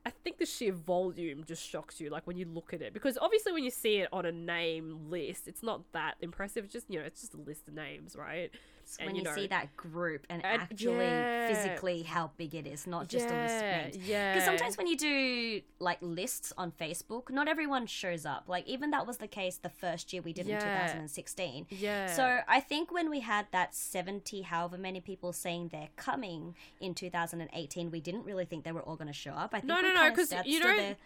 I 0.07 0.11
think 0.11 0.39
the 0.39 0.47
sheer 0.47 0.73
volume 0.73 1.45
just 1.45 1.67
shocks 1.67 2.01
you, 2.01 2.11
like, 2.11 2.27
when 2.27 2.37
you 2.37 2.45
look 2.45 2.73
at 2.73 2.81
it. 2.81 2.93
Because 2.93 3.19
obviously, 3.19 3.53
when 3.53 3.65
you 3.65 3.71
see 3.71 3.97
it 3.97 4.09
on 4.13 4.25
a 4.25 4.31
name 4.33 5.11
list, 5.11 5.49
it's 5.49 5.63
not 5.63 5.91
that 5.93 6.15
impressive. 6.21 6.65
It's 6.65 6.73
just, 6.73 6.89
you 6.91 7.01
know, 7.01 7.05
it's 7.07 7.23
just 7.23 7.35
a 7.35 7.39
list 7.39 7.67
of 7.69 7.75
names, 7.75 8.15
right? 8.15 8.51
It's 8.85 8.97
and 8.99 9.07
when 9.07 9.17
you 9.17 9.23
know- 9.23 9.35
see 9.35 9.47
that 9.47 9.75
group 9.77 10.27
and, 10.29 10.45
And- 10.45 10.61
actually 10.63 11.07
yeah. 11.07 11.49
physically 11.49 12.03
how 12.03 12.31
big 12.37 12.55
it 12.55 12.67
is, 12.67 12.87
not 12.87 13.09
just 13.09 13.27
a 13.27 13.33
list 13.33 13.57
of 13.57 13.63
yeah, 13.63 13.83
names. 13.83 13.97
yeah. 13.97 14.33
Because 14.35 14.45
sometimes 14.45 14.77
when 14.77 14.87
you 14.87 14.97
do 14.97 15.63
like 15.79 15.99
lists 16.03 16.53
on 16.59 16.71
Facebook, 16.73 17.31
not 17.31 17.49
everyone 17.49 17.87
shows 17.87 18.27
up. 18.27 18.45
Like 18.47 18.67
even 18.67 18.91
that 18.91 19.07
was 19.07 19.17
the 19.17 19.27
case 19.27 19.57
the 19.57 19.71
first 19.71 20.13
year 20.13 20.21
we 20.23 20.33
did 20.35 20.47
Yeah. 20.47 20.57
in 20.57 20.61
2016. 20.61 21.67
Yeah. 21.71 22.13
So 22.15 22.41
I 22.47 22.61
think 22.61 22.93
when 22.93 23.09
we 23.09 23.21
had 23.21 23.47
that 23.53 23.75
70, 23.75 24.43
however 24.43 24.77
many 24.77 25.01
people 25.01 25.33
saying 25.33 25.69
they're 25.73 25.89
coming 25.97 26.55
in 26.81 26.95
2018, 26.95 27.91
we 27.91 28.01
didn't 28.01 28.25
really 28.25 28.45
think 28.45 28.65
they 28.65 28.73
were 28.73 28.83
all 28.83 28.97
going 28.97 29.09
to 29.09 29.13
show 29.15 29.33
up. 29.33 29.55
I 29.55 29.61
think 29.61 29.65
No, 29.69 29.81
no, 29.81 29.93
no, 29.95 30.01
kinda 30.03 30.17
'cause 30.17 30.29
sat 30.29 30.47
you 30.47 30.61
know- 30.61 30.77
there. 30.77 30.97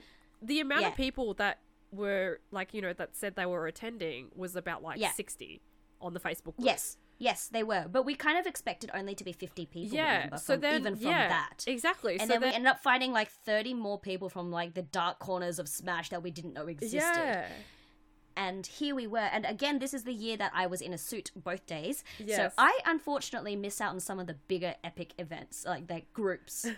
the 0.43 0.61
amount 0.61 0.83
Yeah. 0.83 0.89
of 0.89 0.97
people 0.97 1.35
that 1.35 1.61
were 1.91 2.39
like 2.51 2.75
you 2.75 2.83
know 2.83 2.93
that 2.93 3.17
said 3.17 3.35
they 3.35 3.47
were 3.47 3.67
attending 3.67 4.29
was 4.37 4.55
about 4.55 4.83
like 4.83 5.01
Yeah. 5.01 5.11
60 5.13 5.63
on 6.03 6.13
the 6.13 6.21
facebook 6.21 6.55
group. 6.57 6.67
Yes, 6.67 6.99
yes, 7.19 7.49
they 7.49 7.62
were. 7.62 7.86
But 7.90 8.05
we 8.05 8.15
kind 8.15 8.39
of 8.39 8.47
expected 8.47 8.90
only 8.95 9.15
to 9.15 9.24
be 9.24 9.32
50 9.32 9.66
people. 9.66 9.97
yeah 9.97 10.15
remember, 10.16 10.36
so 10.39 10.55
from- 10.55 10.61
then 10.62 10.81
even 10.81 10.97
from 10.97 11.11
yeah, 11.11 11.28
that. 11.28 11.65
exactly 11.66 12.12
And 12.20 12.23
so 12.28 12.35
then, 12.35 12.40
then 12.40 12.51
we 12.51 12.55
ended 12.55 12.70
up 12.70 12.81
finding 12.82 13.12
like 13.12 13.31
30 13.31 13.74
more 13.74 13.99
people 13.99 14.28
from 14.28 14.51
like 14.51 14.74
the 14.74 14.82
dark 14.82 15.19
corners 15.19 15.59
of 15.59 15.69
Smash 15.69 16.09
that 16.11 16.23
we 16.23 16.31
didn't 16.31 16.55
know 16.55 16.66
existed. 16.66 16.97
yeah 16.99 17.47
And 18.36 18.65
here 18.66 18.95
we 18.95 19.07
were. 19.09 19.19
And 19.35 19.45
again, 19.45 19.81
this 19.81 19.93
is 19.93 20.05
the 20.05 20.12
year 20.15 20.36
that 20.36 20.53
I 20.55 20.66
was 20.69 20.81
in 20.81 20.93
a 20.95 20.99
suit 20.99 21.32
both 21.35 21.66
days. 21.66 22.05
So 22.28 22.51
I 22.57 22.78
unfortunately 22.86 23.57
missed 23.57 23.81
out 23.81 23.90
on 23.90 23.99
some 24.01 24.20
of 24.20 24.27
the 24.28 24.35
bigger 24.35 24.74
epic 24.85 25.15
events, 25.19 25.65
like 25.66 25.89
the 25.89 26.03
groups. 26.12 26.65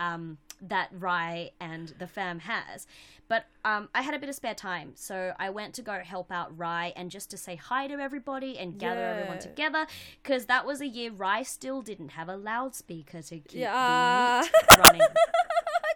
um, 0.00 0.38
that 0.62 0.88
Rai 0.92 1.50
and 1.60 1.92
the 1.98 2.06
fam 2.06 2.40
has. 2.40 2.86
But 3.28 3.46
um, 3.64 3.88
I 3.94 4.02
had 4.02 4.14
a 4.14 4.18
bit 4.20 4.28
of 4.28 4.36
spare 4.36 4.54
time, 4.54 4.92
so 4.94 5.32
I 5.38 5.50
went 5.50 5.74
to 5.74 5.82
go 5.82 5.94
help 5.98 6.30
out 6.30 6.56
Rai 6.56 6.92
and 6.94 7.10
just 7.10 7.28
to 7.30 7.36
say 7.36 7.56
hi 7.56 7.88
to 7.88 7.94
everybody 7.94 8.56
and 8.56 8.78
gather 8.78 9.04
everyone 9.04 9.40
together 9.40 9.86
because 10.22 10.46
that 10.46 10.64
was 10.64 10.80
a 10.80 10.86
year 10.86 11.10
Rai 11.10 11.42
still 11.42 11.82
didn't 11.82 12.10
have 12.10 12.28
a 12.28 12.36
loudspeaker 12.36 13.22
to 13.22 13.38
keep 13.40 13.60
Yeah. 13.62 14.42
the 14.70 14.78
running. 14.84 15.02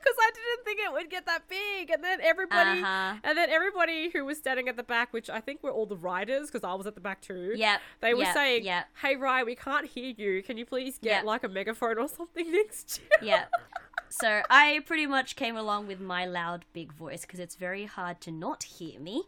Because 0.02 0.16
I 0.18 0.30
didn't 0.34 0.64
think 0.64 0.80
it 0.80 0.92
would 0.94 1.10
get 1.10 1.26
that 1.26 1.46
big, 1.46 1.90
and 1.90 2.02
then 2.02 2.20
everybody, 2.22 2.80
Uh-huh. 2.80 3.16
and 3.22 3.36
then 3.36 3.50
everybody 3.50 4.08
who 4.08 4.24
was 4.24 4.38
standing 4.38 4.66
at 4.66 4.76
the 4.78 4.82
back, 4.82 5.12
which 5.12 5.28
I 5.28 5.40
think 5.40 5.62
were 5.62 5.70
all 5.70 5.84
the 5.84 5.96
riders, 5.96 6.46
because 6.50 6.64
I 6.64 6.72
was 6.72 6.86
at 6.86 6.94
the 6.94 7.02
back 7.02 7.20
too. 7.20 7.52
Yeah, 7.54 7.76
They 8.00 8.14
were 8.14 8.22
yep, 8.22 8.32
saying, 8.34 8.64
Yep. 8.64 8.86
"Hey, 9.02 9.16
Rai, 9.16 9.44
we 9.44 9.54
can't 9.54 9.86
hear 9.86 10.14
you. 10.16 10.42
Can 10.42 10.56
you 10.56 10.64
please 10.64 10.96
get 10.96 11.10
Yep. 11.16 11.24
like 11.24 11.44
a 11.44 11.48
megaphone 11.48 11.98
or 11.98 12.08
something 12.08 12.50
next 12.60 12.98
year?" 12.98 13.08
yeah. 13.20 13.44
So 14.12 14.42
I 14.50 14.80
pretty 14.86 15.06
much 15.06 15.36
came 15.36 15.56
along 15.56 15.86
with 15.86 16.00
my 16.00 16.26
loud 16.26 16.64
big 16.72 16.92
voice 16.92 17.20
because 17.20 17.38
it's 17.38 17.54
very 17.54 17.84
hard 17.84 18.20
to 18.22 18.32
not 18.32 18.64
hear 18.64 18.98
me. 18.98 19.22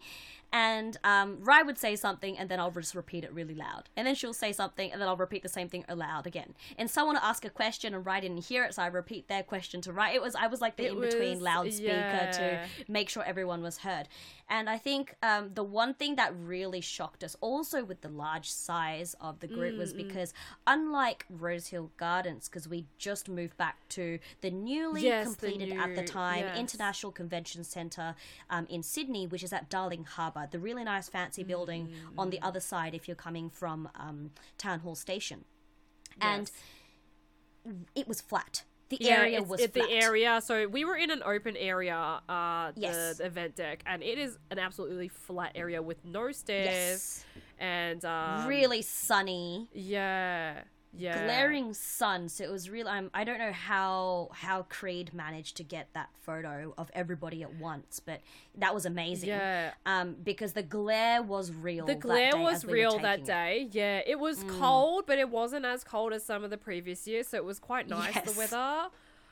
And 0.52 0.98
um, 1.02 1.38
Rai 1.40 1.62
would 1.62 1.78
say 1.78 1.96
something, 1.96 2.36
and 2.36 2.48
then 2.48 2.60
I'll 2.60 2.70
just 2.70 2.94
repeat 2.94 3.24
it 3.24 3.32
really 3.32 3.54
loud. 3.54 3.84
And 3.96 4.06
then 4.06 4.14
she'll 4.14 4.34
say 4.34 4.52
something, 4.52 4.92
and 4.92 5.00
then 5.00 5.08
I'll 5.08 5.16
repeat 5.16 5.42
the 5.42 5.48
same 5.48 5.68
thing 5.68 5.84
aloud 5.88 6.26
again. 6.26 6.54
And 6.76 6.90
someone 6.90 7.14
will 7.16 7.22
ask 7.22 7.44
a 7.44 7.50
question, 7.50 7.94
and 7.94 8.04
Rai 8.04 8.20
didn't 8.20 8.44
hear 8.44 8.64
it, 8.64 8.74
so 8.74 8.82
I 8.82 8.88
repeat 8.88 9.28
their 9.28 9.42
question 9.42 9.80
to 9.82 9.92
Rai. 9.92 10.14
It 10.14 10.20
was 10.22 10.34
I 10.34 10.48
was 10.48 10.60
like 10.60 10.76
the 10.76 10.84
It 10.86 10.92
in 10.92 11.00
between 11.00 11.30
was- 11.34 11.40
loudspeaker 11.40 11.86
yeah. 11.92 12.30
to 12.32 12.92
make 12.92 13.08
sure 13.08 13.22
everyone 13.24 13.62
was 13.62 13.78
heard. 13.78 14.08
And 14.48 14.68
I 14.68 14.76
think 14.76 15.14
um, 15.22 15.52
the 15.54 15.62
one 15.64 15.94
thing 15.94 16.16
that 16.16 16.34
really 16.36 16.82
shocked 16.82 17.24
us, 17.24 17.34
also 17.40 17.82
with 17.84 18.02
the 18.02 18.10
large 18.10 18.50
size 18.50 19.14
of 19.20 19.40
the 19.40 19.46
group, 19.46 19.74
Mm, 19.74 19.78
was 19.78 19.94
because 19.94 20.34
unlike 20.66 21.24
Rosehill 21.30 21.92
Gardens, 21.96 22.48
because 22.48 22.68
we 22.68 22.84
just 22.98 23.28
moved 23.28 23.56
back 23.56 23.76
to 23.90 24.18
the 24.42 24.50
newly 24.50 25.02
Yes, 25.04 25.34
the 25.36 25.46
completed 25.48 25.78
at 25.78 25.94
the 25.94 26.02
time 26.02 26.40
yes. 26.40 26.58
International 26.58 27.12
Convention 27.12 27.64
Centre 27.64 28.14
um, 28.50 28.66
in 28.68 28.82
Sydney, 28.82 29.26
which 29.26 29.42
is 29.42 29.52
at 29.52 29.70
Darling 29.70 30.04
Harbour, 30.04 30.41
the 30.51 30.59
really 30.59 30.85
nice 30.85 31.09
fancy 31.09 31.43
building 31.44 31.93
on 32.19 32.28
Mm. 32.28 32.31
the 32.32 32.40
other 32.43 32.60
side 32.60 32.94
if 32.94 33.06
you're 33.09 33.14
coming 33.14 33.51
from 33.51 33.89
um, 33.94 34.31
Town 34.59 34.81
Hall 34.81 34.94
Station. 34.94 35.44
And 36.20 36.51
it 37.94 38.09
was 38.09 38.20
flat. 38.20 38.64
The 38.89 38.98
Yeah, 39.01 39.20
area 39.20 39.36
it's- 39.39 39.48
was 39.48 39.60
it- 39.60 39.73
flat. 39.73 39.89
the 39.89 39.94
area. 39.94 40.40
So 40.43 40.69
we 40.69 40.85
were 40.85 40.97
in 40.97 41.10
an 41.10 41.23
open 41.23 41.56
area, 41.56 41.97
uh, 42.28 42.73
the, 42.73 42.81
Yes. 42.81 43.16
the 43.19 43.24
event 43.27 43.56
deck, 43.56 43.82
and 43.86 44.02
it 44.02 44.19
is 44.19 44.39
an 44.51 44.59
absolutely 44.59 45.09
flat 45.09 45.52
area 45.55 45.81
with 45.81 46.05
no 46.05 46.31
stairs 46.32 46.66
Yes. 46.66 47.24
and 47.59 48.05
um, 48.05 48.47
really 48.47 48.82
sunny. 48.82 49.69
yeah, 49.73 50.64
yeah, 50.94 51.24
glaring 51.24 51.73
sun 51.73 52.28
so 52.28 52.44
it 52.44 52.51
was 52.51 52.69
real 52.69 52.86
um, 52.86 53.10
i 53.14 53.24
don't 53.24 53.39
know 53.39 53.52
how 53.52 54.28
how 54.32 54.62
creed 54.69 55.14
managed 55.14 55.56
to 55.56 55.64
get 55.64 55.89
that 55.94 56.10
photo 56.20 56.74
of 56.77 56.90
everybody 56.94 57.43
at 57.43 57.55
once 57.55 57.98
but 57.98 58.20
that 58.59 58.74
was 58.74 58.85
amazing 58.85 59.31
Yeah, 59.31 59.70
um 59.86 60.16
because 60.23 60.52
the 60.52 60.62
glare 60.62 61.23
was 61.23 61.51
real 61.51 61.86
the 61.86 61.94
glare 61.94 62.32
day 62.32 62.39
was 62.39 62.66
we 62.66 62.74
real 62.74 62.98
that 62.98 63.24
taking 63.24 63.24
it. 63.24 63.24
Mm. 63.24 63.27
day. 63.27 63.69
Yeah, 63.73 64.02
it 64.06 64.19
was 64.19 64.44
cold, 64.59 65.05
but 65.06 65.19
it 65.19 65.31
wasn't 65.31 65.64
as 65.64 65.82
cold 65.82 66.12
as 66.12 66.23
some 66.24 66.44
of 66.44 66.51
the 66.51 66.59
previous 66.59 67.06
years, 67.06 67.28
so 67.28 67.39
it 67.39 67.44
was 67.44 67.59
quite 67.59 67.89
nice 67.89 68.14
Yes. 68.14 68.31
the 68.32 68.39
weather. 68.39 68.89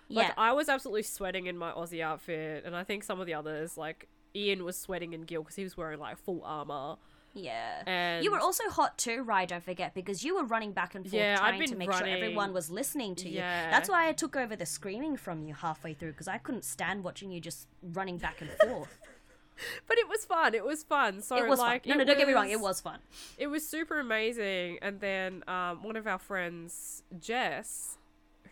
Like 0.08 0.28
yeah 0.28 0.32
I 0.38 0.52
was 0.52 0.68
absolutely 0.68 1.02
sweating 1.02 1.46
in 1.46 1.56
my 1.58 1.72
Aussie 1.72 2.00
outfit, 2.00 2.64
and 2.64 2.74
I 2.74 2.84
think 2.84 3.04
some 3.04 3.20
of 3.20 3.26
the 3.26 3.34
others, 3.34 3.76
like 3.76 4.08
Ian, 4.34 4.64
was 4.64 4.76
sweating 4.78 5.12
in 5.12 5.22
Gil 5.22 5.42
because 5.42 5.56
he 5.56 5.62
was 5.64 5.76
wearing 5.76 6.00
like 6.00 6.16
full 6.18 6.42
armor. 6.44 6.96
Yeah 7.32 7.82
And 7.86 8.24
you 8.24 8.30
were 8.30 8.38
also 8.40 8.68
hot 8.70 8.98
too 8.98 9.22
Rai, 9.22 9.46
don't 9.46 9.62
forget 9.62 9.94
because 9.94 10.24
you 10.24 10.34
were 10.36 10.44
running 10.44 10.72
back 10.72 10.94
and 10.94 11.04
forth 11.04 11.14
Yeah, 11.14 11.36
trying 11.36 11.64
to 11.66 11.76
make 11.76 11.92
sure 11.92 12.06
everyone 12.06 12.52
was 12.52 12.70
listening 12.70 13.14
to 13.16 13.28
you 13.28 13.38
Yeah. 13.38 13.70
that's 13.70 13.88
why 13.88 14.08
i 14.08 14.12
took 14.12 14.36
over 14.36 14.56
the 14.56 14.66
screaming 14.66 15.16
from 15.16 15.42
you 15.44 15.54
halfway 15.54 15.94
through 15.94 16.12
because 16.12 16.28
i 16.28 16.38
couldn't 16.38 16.64
stand 16.64 17.04
watching 17.04 17.30
you 17.30 17.40
just 17.40 17.68
running 17.82 18.18
back 18.18 18.40
and 18.40 18.50
forth 18.68 18.98
but 19.86 19.98
it 19.98 20.08
was 20.08 20.24
fun. 20.24 20.54
It 20.54 20.64
was 20.64 20.82
fun. 20.82 21.20
So 21.20 21.36
it 21.36 21.46
was 21.46 21.58
like, 21.58 21.84
fun 21.84 21.90
no 21.90 21.98
no 21.98 22.04
don't 22.04 22.18
get 22.18 22.26
me 22.26 22.32
wrong 22.32 22.50
it 22.50 22.60
was 22.60 22.80
fun 22.80 22.98
It 23.36 23.46
was 23.48 23.66
super 23.68 24.00
amazing. 24.00 24.78
And 24.82 25.00
then 25.00 25.44
um, 25.46 25.82
one 25.82 25.96
of 25.96 26.06
our 26.06 26.18
friends, 26.18 27.02
Jess, 27.20 27.98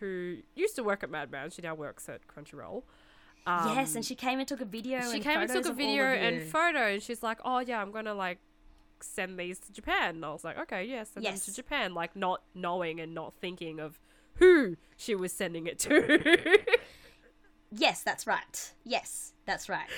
who 0.01 0.37
used 0.55 0.77
to 0.77 0.85
work 0.85 1.03
at 1.03 1.11
Madman, 1.11 1.51
she 1.51 1.63
now 1.63 1.75
works 1.75 2.09
at 2.09 2.21
Crunchyroll. 2.27 2.83
Um, 3.47 3.75
yes 3.75 3.95
and 3.95 4.05
she 4.05 4.15
came 4.15 4.39
and 4.41 4.47
took 4.47 4.61
a 4.61 4.67
video 4.67 5.01
she 5.11 5.21
came 5.21 5.41
and 5.41 5.51
took 5.51 5.65
a 5.65 5.73
video 5.73 6.05
and 6.05 6.43
photo, 6.43 6.89
and 6.93 7.03
she's 7.03 7.23
like, 7.23 7.39
"Oh 7.45 7.61
yeah, 7.61 7.81
I'm 7.81 7.93
gonna 7.93 8.13
like 8.13 8.39
send 9.03 9.39
these 9.39 9.59
to 9.61 9.73
Japan." 9.73 10.17
And 10.17 10.25
I 10.25 10.33
was 10.33 10.45
like, 10.45 10.59
"Okay, 10.59 10.85
yeah, 10.85 11.05
send 11.05 11.25
Yes. 11.25 11.45
them 11.45 11.53
to 11.53 11.57
Japan." 11.57 11.95
Like 11.95 12.15
not 12.17 12.43
knowing 12.55 13.01
and 13.01 13.15
not 13.15 13.35
thinking 13.41 13.79
of 13.81 13.99
who 14.35 14.77
she 14.97 15.15
was 15.15 15.33
sending 15.33 15.67
it 15.67 15.79
to. 15.81 16.59
Yes, 17.71 18.03
that's 18.03 18.27
right. 18.27 18.73
Yes, 18.85 19.35
that's 19.45 19.69
right. 19.69 19.91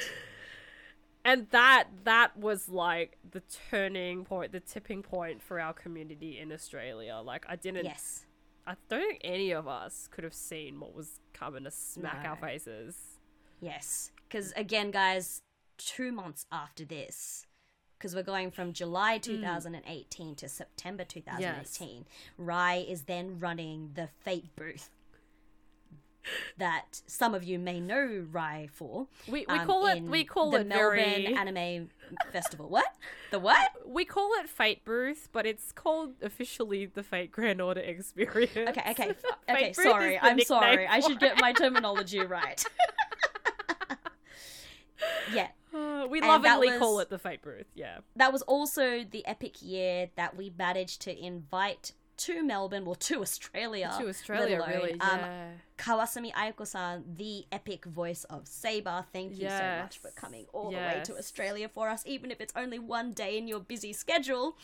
and 1.24 1.46
that 1.50 1.84
that 2.04 2.36
was 2.36 2.68
like 2.68 3.16
the 3.30 3.42
turning 3.70 4.24
point, 4.24 4.50
the 4.52 4.58
tipping 4.60 5.02
point 5.02 5.40
for 5.40 5.60
our 5.60 5.72
community 5.72 6.38
in 6.38 6.50
Australia. 6.50 7.20
Like 7.24 7.46
I 7.48 7.56
didn't 7.56 7.84
Yes. 7.84 8.26
I 8.66 8.74
don't 8.88 9.00
think 9.00 9.20
any 9.24 9.52
of 9.52 9.68
us 9.68 10.08
could 10.10 10.24
have 10.24 10.34
seen 10.34 10.80
what 10.80 10.94
was 10.94 11.20
coming 11.32 11.64
to 11.64 11.70
smack 11.70 12.26
our 12.26 12.36
faces. 12.36 12.96
Yes. 13.60 14.10
Because 14.28 14.52
again, 14.56 14.90
guys, 14.90 15.42
two 15.78 16.10
months 16.12 16.46
after 16.52 16.84
this, 16.84 17.46
because 18.00 18.14
we're 18.14 18.22
going 18.22 18.50
from 18.50 18.72
July 18.72 19.18
2018 19.18 20.34
to 20.36 20.48
September 20.48 21.04
2018, 21.04 22.06
Rai 22.38 22.80
is 22.80 23.02
then 23.02 23.38
running 23.38 23.90
the 23.94 24.08
Fate 24.24 24.56
booth 24.56 24.88
that 26.56 27.00
some 27.06 27.34
of 27.34 27.44
you 27.44 27.58
may 27.58 27.80
know 27.80 28.26
Rai 28.30 28.68
for. 28.72 29.06
We 29.26 29.44
we 29.48 29.58
um, 29.58 29.66
call 29.66 29.86
it 29.86 30.02
we 30.02 30.24
call 30.24 30.50
the 30.50 30.60
it 30.60 30.66
Melbourne 30.66 30.96
very 30.96 31.26
Anime 31.34 31.90
Festival. 32.32 32.68
What? 32.68 32.86
The 33.30 33.38
what? 33.38 33.70
we 33.86 34.04
call 34.04 34.30
it 34.40 34.48
Fate 34.48 34.84
Booth, 34.84 35.28
but 35.32 35.46
it's 35.46 35.72
called 35.72 36.14
officially 36.22 36.86
the 36.86 37.02
Fate 37.02 37.30
Grand 37.32 37.60
Order 37.60 37.80
Experience. 37.80 38.56
Okay, 38.56 38.90
okay, 38.90 38.92
Fate 38.94 39.14
okay. 39.48 39.72
Booth 39.76 39.84
Sorry, 39.84 40.18
I'm 40.18 40.40
sorry. 40.40 40.86
I 40.86 41.00
should 41.00 41.20
get 41.20 41.40
my 41.40 41.52
terminology 41.52 42.20
right. 42.20 42.64
yeah, 45.34 45.48
Uh, 46.00 46.06
we 46.06 46.18
And 46.18 46.28
lovingly 46.28 46.76
call 46.78 47.00
it 47.00 47.10
the 47.10 47.18
Fate 47.18 47.42
Booth. 47.42 47.66
Yeah. 47.74 47.98
that 48.16 48.32
was 48.32 48.42
also 48.42 49.04
the 49.04 49.26
epic 49.26 49.62
year 49.62 50.10
that 50.16 50.36
we 50.36 50.52
managed 50.56 51.02
to 51.02 51.18
invite 51.24 51.92
to 52.18 52.42
Melbourne, 52.44 52.84
well, 52.84 52.94
to 52.96 53.22
Australia. 53.22 53.94
to 53.98 54.06
Australia, 54.08 54.58
alone, 54.58 54.68
really. 54.70 54.92
um, 55.00 55.20
Yeah. 55.20 55.50
Kawasumi 55.78 56.32
Ayako-san, 56.34 57.04
the 57.16 57.46
epic 57.50 57.86
voice 57.86 58.24
of 58.24 58.46
Saber. 58.46 59.06
Thank 59.12 59.38
you 59.38 59.48
so 59.48 59.78
much 59.82 59.98
for 59.98 60.10
coming 60.10 60.44
all 60.52 60.70
the 60.70 60.76
way 60.76 61.00
to. 61.04 61.16
Australia 61.16 61.68
for 61.68 61.88
us, 61.88 62.02
even 62.06 62.30
if 62.30 62.38
it's 62.40 62.52
only 62.54 62.78
one 62.78 63.12
day 63.12 63.38
in 63.38 63.48
your 63.48 63.60
busy 63.60 63.94
schedule. 63.94 64.56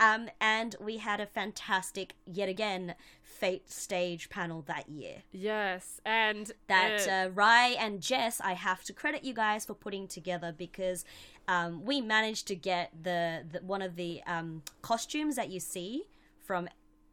Um, 0.00 0.30
and 0.40 0.74
we 0.80 0.96
had 0.96 1.20
a 1.20 1.26
fantastic, 1.26 2.14
yet 2.26 2.48
again, 2.48 2.94
Fate 3.40 3.70
stage 3.70 4.28
panel 4.28 4.62
that 4.68 4.88
year. 4.88 5.16
yes, 5.32 6.00
and 6.04 6.52
That 6.68 7.08
uh, 7.08 7.10
uh, 7.10 7.30
Rai 7.32 7.74
and 7.76 8.00
Jess, 8.02 8.40
I 8.40 8.52
have 8.52 8.84
to 8.84 8.92
credit 8.92 9.24
you 9.24 9.32
guys 9.34 9.64
for 9.64 9.74
putting 9.74 10.06
together 10.08 10.54
because 10.56 11.04
um, 11.48 11.84
we 11.84 12.00
managed 12.02 12.46
to 12.48 12.54
get 12.54 12.90
the, 13.02 13.42
the 13.50 13.60
one 13.60 13.80
of 13.82 13.96
the 13.96 14.20
um, 14.26 14.62
costumes 14.82 15.36
that 15.36 15.48
you 15.50 15.58
see 15.58 16.02
from 16.44 16.68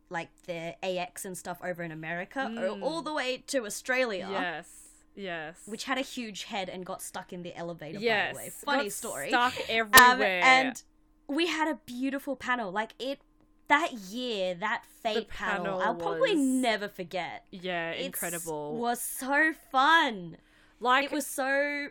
like 0.09 0.29
the 0.47 0.75
AX 0.85 1.23
and 1.25 1.37
stuff 1.37 1.59
over 1.63 1.81
in 1.83 1.91
America 1.91 2.39
Mm. 2.39 2.81
all 2.83 3.01
the 3.01 3.13
way 3.13 3.43
to 3.47 3.65
Australia. 3.65 4.27
yes, 4.29 4.67
yes, 5.15 5.55
which 5.65 5.85
had 5.85 5.97
a 5.97 6.01
huge 6.01 6.43
head 6.43 6.67
and 6.69 6.85
got 6.85 7.01
stuck 7.01 7.31
in 7.31 7.41
the 7.43 7.55
elevator. 7.55 7.99
yes, 7.99 8.33
by 8.35 8.39
the 8.41 8.45
way, 8.45 8.49
funny 8.65 8.83
got 8.83 8.91
story. 8.91 9.29
Stuck 9.29 9.53
Um, 9.57 9.63
everywhere, 9.69 10.41
and 10.43 10.83
we 11.27 11.47
had 11.47 11.67
a 11.69 11.75
beautiful 11.85 12.35
panel. 12.35 12.71
Like 12.71 12.93
it 12.99 13.19
that 13.67 13.93
year, 13.93 14.55
that 14.55 14.83
fate 15.03 15.27
panel, 15.29 15.65
panel 15.65 15.81
I'll 15.81 15.95
probably 15.95 16.35
was 16.35 16.39
never 16.39 16.87
forget. 16.87 17.45
yeah, 17.51 17.91
It's- 17.91 18.05
incredible. 18.05 18.77
Was 18.77 19.01
so 19.01 19.53
fun. 19.71 20.37
like 20.79 21.05
It 21.05 21.11
was 21.11 21.25
so 21.27 21.87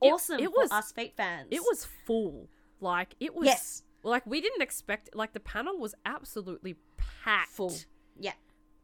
awesome 0.00 0.40
it 0.40 0.50
for 0.52 0.60
was- 0.62 0.70
us 0.72 0.92
fate 0.92 1.14
fans. 1.16 1.48
it 1.50 1.60
was 1.60 1.84
full. 2.06 2.48
Like 2.80 3.14
it 3.20 3.34
was. 3.34 3.46
yes, 3.46 3.82
Like 4.02 4.26
we 4.26 4.40
didn't 4.40 4.62
expect. 4.62 5.14
Like 5.14 5.32
the 5.32 5.40
panel 5.40 5.78
was 5.78 5.94
absolutely 6.04 6.76
packed. 7.24 7.50
full. 7.52 7.74
Yeah, 8.18 8.32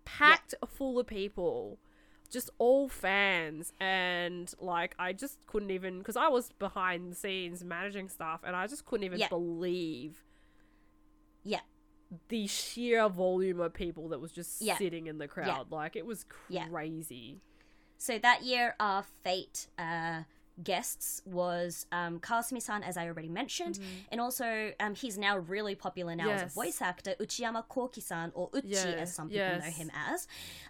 packed 0.05 0.55
full 0.67 0.99
of 0.99 1.07
people 1.07 1.79
just 2.31 2.51
all 2.59 2.91
fans 2.91 3.73
and 3.81 4.53
like 4.61 4.95
i 4.99 5.15
just 5.15 5.39
couldn't 5.47 5.71
even 5.71 5.97
because 5.99 6.15
i 6.15 6.29
was 6.29 6.51
behind 6.59 7.11
the 7.11 7.15
scenes 7.17 7.65
managing 7.65 8.07
stuff 8.07 8.41
and 8.45 8.55
i 8.55 8.67
just 8.67 8.85
couldn't 8.85 9.05
even 9.05 9.19
Yeah. 9.19 9.29
believe 9.29 10.23
yeah, 11.43 11.61
the 12.29 12.47
sheer 12.47 13.09
volume 13.09 13.61
of 13.61 13.75
people 13.75 14.09
that 14.09 14.21
was 14.21 14.33
just 14.33 14.63
Yeah. 14.63 14.79
sitting 14.79 15.07
in 15.07 15.19
the 15.19 15.29
crowd. 15.29 15.71
Like 15.71 15.97
it 15.97 16.07
was 16.07 16.25
Yeah. 16.49 16.67
crazy. 16.69 17.41
So 17.99 18.19
that 18.19 18.43
year, 18.43 18.77
our 18.79 19.03
fate 19.25 19.67
uh, 19.77 20.23
guests 20.63 21.21
was 21.25 21.87
um, 21.93 22.21
Kawasumi-san, 22.21 22.83
as 22.83 22.97
I 22.97 23.07
already 23.07 23.29
mentioned, 23.29 23.79
and 24.11 24.21
also 24.21 24.73
um, 24.81 24.95
he's 24.95 25.19
now 25.19 25.37
really 25.39 25.75
popular 25.75 26.15
now 26.17 26.31
as 26.33 26.43
a 26.43 26.47
voice 26.47 26.81
actor, 26.81 27.15
Uchiyama 27.21 27.69
Koki-san, 27.69 28.31
or 28.35 28.51
Uchi 28.55 28.69
Yeah, 28.69 28.95
as 28.99 29.15
some 29.15 29.29
people 29.29 29.55
know 29.59 29.71
him 29.71 29.91
as, 29.95 30.27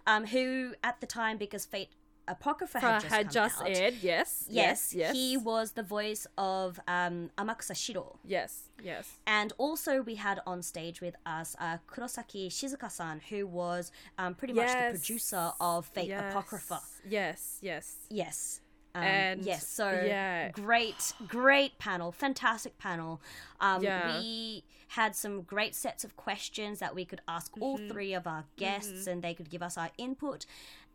um, 0.06 0.26
who 0.26 0.74
at 0.82 1.00
the 1.00 1.06
time, 1.06 1.36
because 1.38 1.64
Fate 1.66 1.90
Apocrypha 2.28 2.78
had 2.80 3.00
just, 3.02 3.14
had 3.14 3.30
just 3.30 3.62
aired. 3.66 3.94
Yes. 4.02 4.44
Yes, 4.48 4.94
Yes. 4.94 5.14
he 5.14 5.36
was 5.36 5.72
the 5.72 5.82
voice 5.82 6.26
of 6.36 6.78
um, 6.86 7.30
Amakusa 7.38 7.74
Shiro. 7.76 8.18
Yes. 8.24 8.68
Yes. 8.82 9.18
And 9.26 9.52
also, 9.58 10.02
we 10.02 10.16
had 10.16 10.40
on 10.46 10.62
stage 10.62 11.00
with 11.00 11.16
us 11.26 11.56
uh, 11.58 11.78
Kurosaki 11.88 12.48
Shizuka-san, 12.48 13.20
who 13.30 13.46
was 13.46 13.90
um, 14.18 14.34
pretty 14.34 14.54
much 14.54 14.68
the 14.68 14.90
producer 14.98 15.52
of 15.60 15.86
Fate 15.86 16.08
yes. 16.08 16.30
Apocrypha. 16.32 16.80
Yes. 17.08 17.58
Yes. 17.62 17.96
Yes. 18.10 18.60
Um, 18.94 19.02
And- 19.04 19.44
yes, 19.44 19.68
so 19.68 19.90
yeah. 19.90 20.50
great, 20.50 21.12
great 21.28 21.78
panel, 21.78 22.10
fantastic 22.10 22.78
panel. 22.78 23.20
Um, 23.60 23.82
Yeah. 23.82 24.18
We 24.20 24.64
had 24.88 25.14
some 25.14 25.42
great 25.42 25.74
sets 25.74 26.02
of 26.04 26.16
questions 26.16 26.78
that 26.78 26.94
we 26.94 27.04
could 27.04 27.20
ask 27.28 27.52
all 27.60 27.76
Mm-hmm. 27.78 27.88
three 27.90 28.14
of 28.14 28.26
our 28.26 28.44
guests, 28.56 29.06
and 29.06 29.22
they 29.22 29.34
could 29.34 29.50
give 29.50 29.62
us 29.62 29.76
our 29.76 29.90
input. 29.98 30.46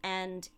And 0.03 0.49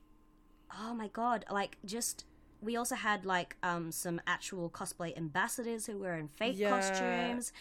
oh 0.80 0.94
my 0.94 1.08
god, 1.10 1.46
like 1.52 1.78
just 1.86 2.26
we 2.62 2.76
also 2.78 2.96
had 2.96 3.26
like 3.26 3.56
um, 3.64 3.92
some 3.92 4.20
actual 4.26 4.70
cosplay 4.70 5.16
ambassadors 5.16 5.86
who 5.86 6.00
were 6.00 6.16
in 6.16 6.28
Fate 6.30 6.56
Yeah. 6.56 6.70
costumes, 6.70 7.52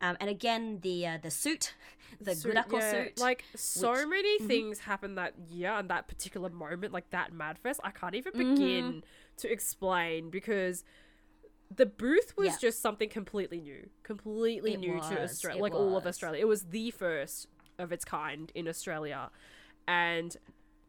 um, 0.00 0.16
and 0.20 0.30
again 0.30 0.78
the 0.82 1.06
uh, 1.06 1.18
the 1.22 1.30
suit, 1.30 1.74
the 2.20 2.34
Suit, 2.34 2.54
Gudako 2.54 2.72
yeah, 2.80 2.90
suit. 2.90 3.18
Like 3.20 3.44
so 3.54 3.92
which- 3.92 4.06
many 4.08 4.38
Mhm. 4.40 4.46
things 4.46 4.78
happened 4.80 5.18
that 5.18 5.34
year 5.50 5.70
and 5.72 5.88
that 5.90 6.08
particular 6.08 6.48
moment, 6.50 6.92
like 6.92 7.10
that 7.10 7.32
Madfest. 7.32 7.80
I 7.84 7.90
can't 7.90 8.14
even 8.14 8.32
Mm-hmm. 8.32 8.54
begin 8.54 9.04
to 9.38 9.50
explain 9.52 10.30
because 10.30 10.84
the 11.74 11.86
booth 11.86 12.36
was 12.36 12.46
Yeah. 12.46 12.56
just 12.60 12.80
something 12.80 13.08
completely 13.08 13.60
new, 13.60 13.90
completely 14.04 14.74
It 14.74 14.80
new 14.80 15.00
to 15.00 15.22
Australia, 15.22 15.60
like 15.62 15.74
all 15.74 15.96
of. 15.96 16.06
Australia. 16.06 16.40
It 16.40 16.46
was 16.48 16.66
the 16.66 16.90
first 16.92 17.48
of 17.78 17.90
its 17.90 18.04
kind 18.04 18.52
in 18.54 18.68
Australia, 18.68 19.30
and 19.88 20.36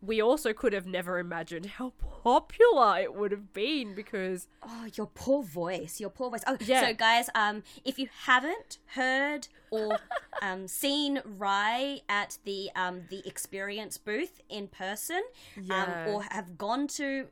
we 0.02 0.22
also 0.22 0.54
could 0.54 0.74
have 0.74 0.86
never 0.86 1.18
imagined 1.20 1.66
how 1.66 1.94
popular 2.24 3.00
it 3.00 3.16
would 3.16 3.32
have 3.32 3.54
been 3.54 3.96
because 3.96 4.48
Oh, 4.64 4.88
your 4.94 5.08
poor 5.08 5.44
voice, 5.44 6.00
your 6.00 6.10
poor 6.10 6.30
voice. 6.30 6.44
Oh, 6.48 6.58
Yeah. 6.62 6.82
so 6.88 6.94
guys, 6.94 7.30
um, 7.36 7.64
if 7.84 7.98
you 8.00 8.08
haven't 8.26 8.78
heard 8.88 9.48
or 9.72 9.98
um, 10.42 10.68
seen 10.68 11.22
Rai 11.26 12.02
at 12.10 12.38
the 12.46 12.70
um, 12.76 13.04
the 13.10 13.26
Experience 13.28 13.98
booth 13.98 14.42
in 14.50 14.68
person, 14.68 15.22
Yeah. 15.60 15.84
um, 16.08 16.14
or 16.14 16.24
have 16.24 16.58
gone 16.58 16.88
to 17.00 17.28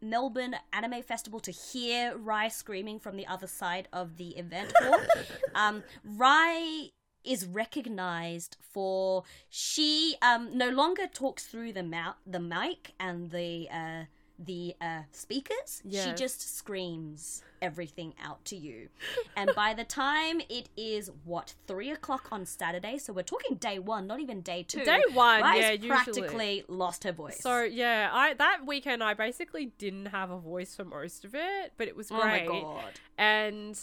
Melbourne 0.00 0.56
Anime 0.72 1.02
Festival 1.02 1.38
to 1.40 1.52
hear 1.52 2.16
Rai 2.16 2.48
screaming 2.48 2.98
from 2.98 3.16
the 3.16 3.26
other 3.26 3.46
side 3.46 3.86
of 3.92 4.16
the 4.16 4.30
event 4.36 4.72
hall, 4.80 4.98
um, 5.54 5.82
Rai 6.04 6.90
is 7.24 7.46
recognized 7.46 8.56
for 8.60 9.24
she 9.48 10.16
um 10.22 10.56
no 10.56 10.68
longer 10.68 11.06
talks 11.06 11.46
through 11.46 11.72
the 11.72 11.82
mouth 11.82 12.16
the 12.26 12.40
mic 12.40 12.92
and 12.98 13.30
the 13.30 13.68
uh 13.72 14.04
the 14.38 14.74
uh 14.80 15.02
speakers. 15.12 15.82
She 15.88 16.12
just 16.14 16.56
screams 16.56 17.42
everything 17.60 18.12
out 18.20 18.44
to 18.46 18.56
you. 18.56 18.88
And 19.36 19.52
by 19.54 19.72
the 19.72 19.84
time 19.84 20.40
it 20.48 20.68
is 20.76 21.10
what 21.24 21.54
three 21.68 21.90
o'clock 21.90 22.28
on 22.32 22.44
saturday 22.44 22.98
so 22.98 23.12
we're 23.12 23.22
talking 23.22 23.56
day 23.56 23.78
one 23.78 24.08
not 24.08 24.18
even 24.18 24.40
day 24.40 24.64
two 24.66 24.84
Day 24.84 25.02
one, 25.12 25.42
Rai's 25.42 25.60
yeah, 25.60 25.70
usually. 25.72 25.88
practically 25.88 26.64
lost 26.66 27.04
her 27.04 27.12
voice. 27.12 27.38
So 27.40 27.62
yeah, 27.62 28.10
I 28.12 28.34
that 28.34 28.66
weekend 28.66 29.02
I 29.04 29.14
basically 29.14 29.66
didn't 29.78 30.06
have 30.06 30.30
a 30.30 30.38
voice 30.38 30.74
for 30.74 30.84
most 30.84 31.24
of 31.24 31.36
it, 31.36 31.74
but 31.76 31.86
it 31.86 31.94
was 31.94 32.10
oh 32.10 32.16
my 32.18 32.44
great. 32.44 32.62
god. 32.62 32.92
And 33.16 33.78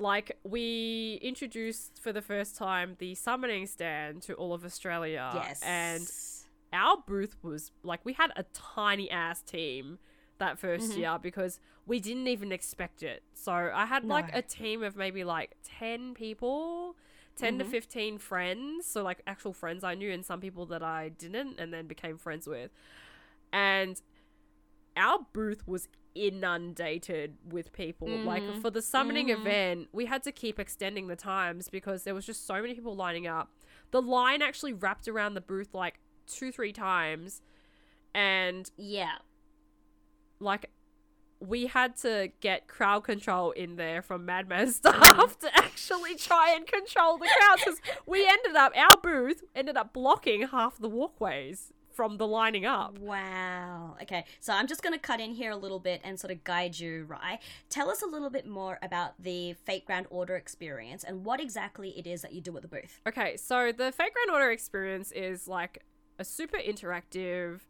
like 0.00 0.38
we 0.44 1.18
introduced 1.22 2.00
for 2.02 2.12
the 2.12 2.22
first 2.22 2.56
time 2.56 2.96
the 2.98 3.14
summoning 3.14 3.66
stand 3.66 4.22
to 4.22 4.34
all 4.34 4.52
of 4.54 4.64
Australia. 4.64 5.50
yes 5.50 5.62
And 5.62 6.12
our 6.72 6.98
booth 7.06 7.36
was 7.42 7.72
like 7.82 8.04
we 8.04 8.14
had 8.14 8.32
a 8.36 8.44
tiny 8.52 9.10
ass 9.10 9.42
team 9.42 9.98
that 10.38 10.58
1st 10.58 10.96
Mm-hmm. 10.96 10.96
year 10.96 11.18
because 11.20 11.60
we 11.86 12.00
didn't 12.00 12.28
even 12.28 12.52
expect 12.52 13.02
it. 13.02 13.22
So 13.34 13.52
I 13.52 13.86
had 13.86 14.08
like 14.08 14.30
a 14.32 14.42
team 14.42 14.82
of 14.82 14.96
maybe 14.96 15.24
like 15.24 15.56
10 15.64 16.14
people, 16.14 16.96
10 17.36 17.58
to 17.58 17.64
Mhm. 17.64 17.70
15 17.70 18.18
friends. 18.18 18.86
So 18.86 19.02
like 19.02 19.22
actual 19.26 19.52
friends 19.52 19.84
I 19.84 19.94
knew 19.94 20.10
and 20.12 20.24
some 20.24 20.40
people 20.40 20.66
that 20.66 20.82
I 20.82 21.10
didn't 21.10 21.58
and 21.60 21.72
then 21.72 21.86
became 21.86 22.16
friends 22.18 22.46
with. 22.46 22.70
And 23.52 24.00
our 24.96 25.20
booth 25.32 25.66
was 25.66 25.88
inundated 26.14 27.36
with 27.44 27.72
people. 27.72 28.08
Like 28.08 28.42
Mhm. 28.42 28.60
for 28.60 28.70
the 28.70 28.82
summoning 28.82 29.28
Mhm. 29.28 29.40
event, 29.40 29.88
we 29.92 30.06
had 30.06 30.22
to 30.24 30.32
keep 30.32 30.58
extending 30.58 31.06
the 31.08 31.16
times 31.16 31.68
because 31.68 32.04
there 32.04 32.14
was 32.14 32.26
just 32.26 32.46
so 32.46 32.60
many 32.60 32.74
people 32.74 32.94
lining 32.96 33.26
up. 33.26 33.52
The 33.90 34.02
line 34.02 34.42
actually 34.42 34.72
wrapped 34.72 35.08
around 35.08 35.34
the 35.34 35.40
booth 35.40 35.74
like 35.74 36.00
two, 36.26 36.50
three 36.52 36.72
times. 36.72 37.42
And 38.14 38.70
yeah 38.76 39.18
like 40.40 40.70
we 41.38 41.66
had 41.66 41.96
to 41.96 42.30
get 42.40 42.66
crowd 42.66 43.04
control 43.04 43.50
in 43.52 43.76
there 43.76 44.02
from 44.02 44.26
Madman 44.26 44.68
staff 44.72 45.38
to 45.38 45.56
actually 45.56 46.14
try 46.16 46.50
and 46.54 46.66
control 46.66 47.18
the 47.18 47.28
crowds 47.38 47.62
because 47.64 47.80
we 48.06 48.26
ended 48.26 48.56
up 48.56 48.72
our 48.76 48.96
booth 49.02 49.42
ended 49.54 49.76
up 49.76 49.92
blocking 49.92 50.48
half 50.48 50.78
the 50.78 50.88
walkways 50.88 51.72
from 51.92 52.16
the 52.16 52.26
lining 52.26 52.66
up. 52.66 52.98
Wow. 52.98 53.96
Okay, 54.02 54.24
so 54.40 54.52
I'm 54.52 54.66
just 54.66 54.82
going 54.82 54.92
to 54.92 54.98
cut 54.98 55.20
in 55.20 55.32
here 55.32 55.50
a 55.50 55.56
little 55.56 55.78
bit 55.78 56.00
and 56.04 56.18
sort 56.18 56.30
of 56.30 56.44
guide 56.44 56.78
you, 56.78 57.04
Rai. 57.04 57.38
Tell 57.68 57.90
us 57.90 58.02
a 58.02 58.06
little 58.06 58.30
bit 58.30 58.46
more 58.46 58.78
about 58.82 59.20
the 59.22 59.54
Fate 59.64 59.84
Grand 59.86 60.06
Order 60.10 60.36
experience 60.36 61.04
and 61.04 61.24
what 61.24 61.40
exactly 61.40 61.90
it 61.90 62.06
is 62.06 62.22
that 62.22 62.32
you 62.32 62.40
do 62.40 62.56
at 62.56 62.62
the 62.62 62.68
booth. 62.68 63.00
Okay, 63.06 63.36
so 63.36 63.72
the 63.72 63.92
Fate 63.92 64.12
Grand 64.14 64.30
Order 64.32 64.50
experience 64.50 65.12
is 65.12 65.48
like 65.48 65.82
a 66.18 66.24
super 66.24 66.58
interactive, 66.58 67.60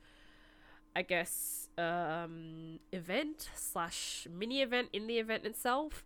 I 0.94 1.02
guess, 1.02 1.68
um, 1.78 2.80
event 2.92 3.48
slash 3.54 4.26
mini 4.32 4.60
event 4.60 4.88
in 4.92 5.06
the 5.06 5.18
event 5.18 5.44
itself. 5.46 6.04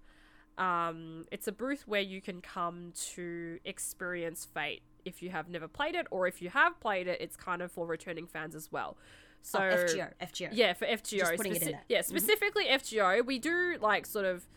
Um, 0.56 1.24
it's 1.32 1.48
a 1.48 1.52
booth 1.52 1.88
where 1.88 2.00
you 2.00 2.20
can 2.20 2.40
come 2.40 2.92
to 3.14 3.58
experience 3.64 4.46
Fate 4.52 4.82
if 5.04 5.22
you 5.22 5.30
have 5.30 5.48
never 5.48 5.68
played 5.68 5.94
it, 5.94 6.06
or 6.10 6.26
if 6.26 6.40
you 6.42 6.50
have 6.50 6.78
played 6.80 7.06
it, 7.06 7.20
it's 7.20 7.36
kind 7.36 7.62
of 7.62 7.70
for 7.72 7.86
returning 7.86 8.26
fans 8.26 8.54
as 8.54 8.70
well. 8.72 8.96
So 9.42 9.58
oh, 9.58 9.62
FGO, 9.84 10.10
FGO. 10.22 10.48
yeah, 10.52 10.72
for 10.72 10.86
FGO. 10.86 11.18
Just 11.18 11.36
putting 11.36 11.54
it 11.56 11.62
in 11.62 11.68
there. 11.72 11.82
Yeah, 11.88 11.98
Mhm. 12.00 12.04
specifically 12.04 12.64
FGO. 12.66 13.24
We 13.24 13.38
do 13.38 13.76
like 13.80 14.06
sort 14.06 14.24
of 14.24 14.48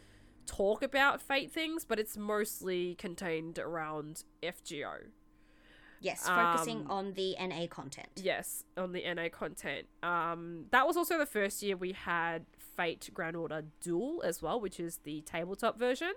talk 0.45 0.81
about 0.81 1.21
fate 1.21 1.51
things, 1.51 1.83
but 1.83 1.99
it's 1.99 2.15
mostly 2.15 2.95
contained 2.95 3.59
around 3.59 4.23
FGO. 4.41 5.07
Yes, 5.99 6.25
focusing 6.27 6.81
Um, 6.81 6.91
on 6.91 7.13
the 7.13 7.35
NA 7.39 7.67
content. 7.67 8.07
Yes, 8.15 8.63
on 8.77 8.91
the 8.93 9.03
NA 9.03 9.29
content. 9.29 9.87
Um, 10.03 10.67
that 10.69 10.85
was 10.87 10.95
also 10.95 11.17
the 11.17 11.25
first 11.25 11.61
year 11.63 11.75
we 11.75 11.91
had 11.93 12.45
Fate 12.57 13.09
Grand 13.13 13.35
Order 13.35 13.63
Duel 13.81 14.21
as 14.23 14.41
well, 14.41 14.59
which 14.59 14.79
is 14.79 14.99
the 14.99 15.21
tabletop 15.21 15.77
version, 15.79 16.13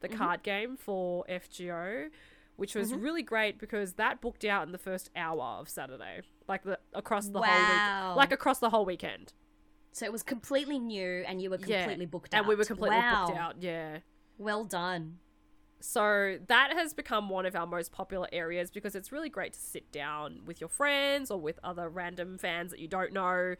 the 0.00 0.08
Mhm. 0.08 0.16
card 0.16 0.42
game 0.44 0.76
for 0.76 1.24
FGO, 1.28 2.08
which 2.56 2.74
was 2.74 2.92
Mhm. 2.92 3.02
really 3.02 3.22
great 3.22 3.58
because 3.58 3.94
that 3.94 4.20
booked 4.20 4.44
out 4.44 4.66
in 4.66 4.72
the 4.72 4.78
first 4.78 5.10
hour 5.14 5.42
of 5.60 5.68
Saturday, 5.68 6.22
like 6.48 6.62
the 6.64 6.78
across 6.94 7.28
the 7.28 7.40
whole 7.40 7.68
week, 7.68 8.16
like 8.16 8.32
across 8.32 8.58
the 8.58 8.70
whole 8.70 8.84
weekend. 8.84 9.32
So 9.92 10.04
it 10.04 10.12
was 10.12 10.22
completely 10.22 10.78
new 10.78 11.24
and 11.26 11.40
you 11.40 11.48
were 11.50 11.58
Yeah, 11.64 11.82
completely 11.84 12.06
booked 12.06 12.34
out. 12.34 12.40
and 12.40 12.48
we 12.48 12.54
were 12.54 12.64
completely 12.64 12.98
wow. 12.98 13.26
booked 13.26 13.38
out. 13.38 13.62
Yeah. 13.62 13.98
Well 14.38 14.64
done. 14.64 15.18
So 15.80 16.38
that 16.48 16.72
has 16.72 16.94
become 16.94 17.28
one 17.28 17.46
of 17.46 17.54
our 17.54 17.66
most 17.66 17.92
popular 17.92 18.28
areas 18.32 18.70
because 18.70 18.94
it's 18.94 19.12
really 19.12 19.28
great 19.28 19.52
to 19.52 19.58
sit 19.60 19.92
down 19.92 20.42
with 20.46 20.60
your 20.60 20.68
friends 20.68 21.30
or 21.30 21.38
with 21.40 21.58
other 21.62 21.88
random 21.88 22.38
fans 22.38 22.70
that 22.70 22.80
you 22.80 22.88
don't 22.88 23.12
know 23.12 23.56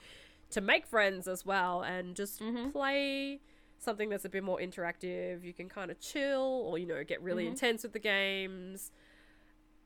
to 0.50 0.60
make 0.60 0.86
friends 0.86 1.28
as 1.28 1.44
well 1.44 1.82
and 1.82 2.14
just 2.16 2.40
Mhm. 2.40 2.72
play 2.72 3.40
something 3.78 4.08
that's 4.08 4.24
a 4.24 4.28
bit 4.28 4.42
more 4.44 4.58
interactive. 4.58 5.44
You 5.44 5.52
can 5.52 5.68
kind 5.68 5.90
of 5.90 6.00
chill 6.00 6.62
or 6.66 6.78
you 6.78 6.86
know 6.86 7.02
get 7.04 7.22
really 7.22 7.44
Mhm. 7.44 7.48
intense 7.50 7.82
with 7.82 7.92
the 7.92 7.98
games. 7.98 8.90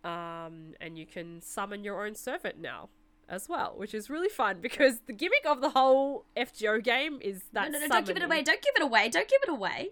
Um, 0.02 0.74
and 0.80 0.96
you 0.98 1.04
can 1.04 1.42
summon 1.42 1.84
your 1.84 2.06
own 2.06 2.14
servant 2.14 2.58
now 2.58 2.88
as 3.28 3.48
well, 3.48 3.74
which 3.76 3.92
is 3.94 4.08
really 4.08 4.30
fun 4.30 4.60
because 4.62 5.00
the 5.06 5.12
gimmick 5.12 5.44
of 5.44 5.60
the 5.60 5.70
whole 5.70 6.24
FGO 6.36 6.82
game 6.82 7.18
is 7.20 7.42
that 7.52 7.70
no, 7.70 7.78
no, 7.78 7.86
no, 7.86 7.88
don't 7.88 8.06
give 8.06 8.16
it 8.16 8.22
away. 8.22 8.42
Don't 8.42 8.62
give 8.62 8.72
it 8.76 8.82
away. 8.82 9.08
Don't 9.10 9.28
give 9.28 9.40
it 9.42 9.50
away. 9.50 9.90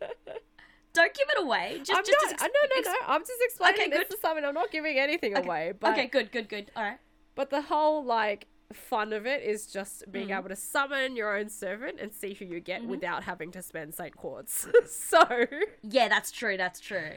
don't 0.92 1.14
give 1.14 1.26
it 1.34 1.42
away. 1.42 1.76
Just, 1.82 1.90
I'm 1.98 2.04
just, 2.04 2.18
not, 2.22 2.30
just 2.30 2.42
uh, 2.44 2.46
no, 2.46 2.80
no, 2.82 2.92
no. 2.92 2.98
I'm 3.06 3.22
just 3.22 3.40
explaining 3.40 3.80
Okay, 3.80 3.90
this 3.90 4.08
good. 4.08 4.14
to 4.16 4.20
someone. 4.20 4.44
I'm 4.44 4.54
not 4.54 4.70
giving 4.70 4.98
anything 4.98 5.36
Okay, 5.36 5.46
away. 5.46 5.72
But, 5.78 5.92
okay, 5.92 6.06
good, 6.06 6.30
good, 6.30 6.48
good. 6.48 6.70
All 6.76 6.82
right. 6.82 6.98
but 7.34 7.50
the 7.50 7.62
whole 7.62 8.04
like 8.04 8.46
fun 8.72 9.12
of 9.12 9.26
it 9.26 9.42
is 9.42 9.66
just 9.66 10.10
being 10.12 10.28
Mhm. 10.28 10.38
able 10.38 10.48
to 10.50 10.56
summon 10.56 11.16
your 11.16 11.36
own 11.36 11.48
servant 11.48 11.98
and 12.00 12.12
see 12.12 12.34
who 12.34 12.44
you 12.44 12.60
get 12.60 12.82
Mhm. 12.82 12.86
without 12.88 13.24
having 13.24 13.50
to 13.52 13.62
spend 13.62 13.94
Saint 13.94 14.16
Quartz. 14.16 14.68
so 14.86 15.46
Yeah, 15.82 16.08
that's 16.08 16.30
true. 16.30 16.56
That's 16.56 16.78
true. 16.80 17.14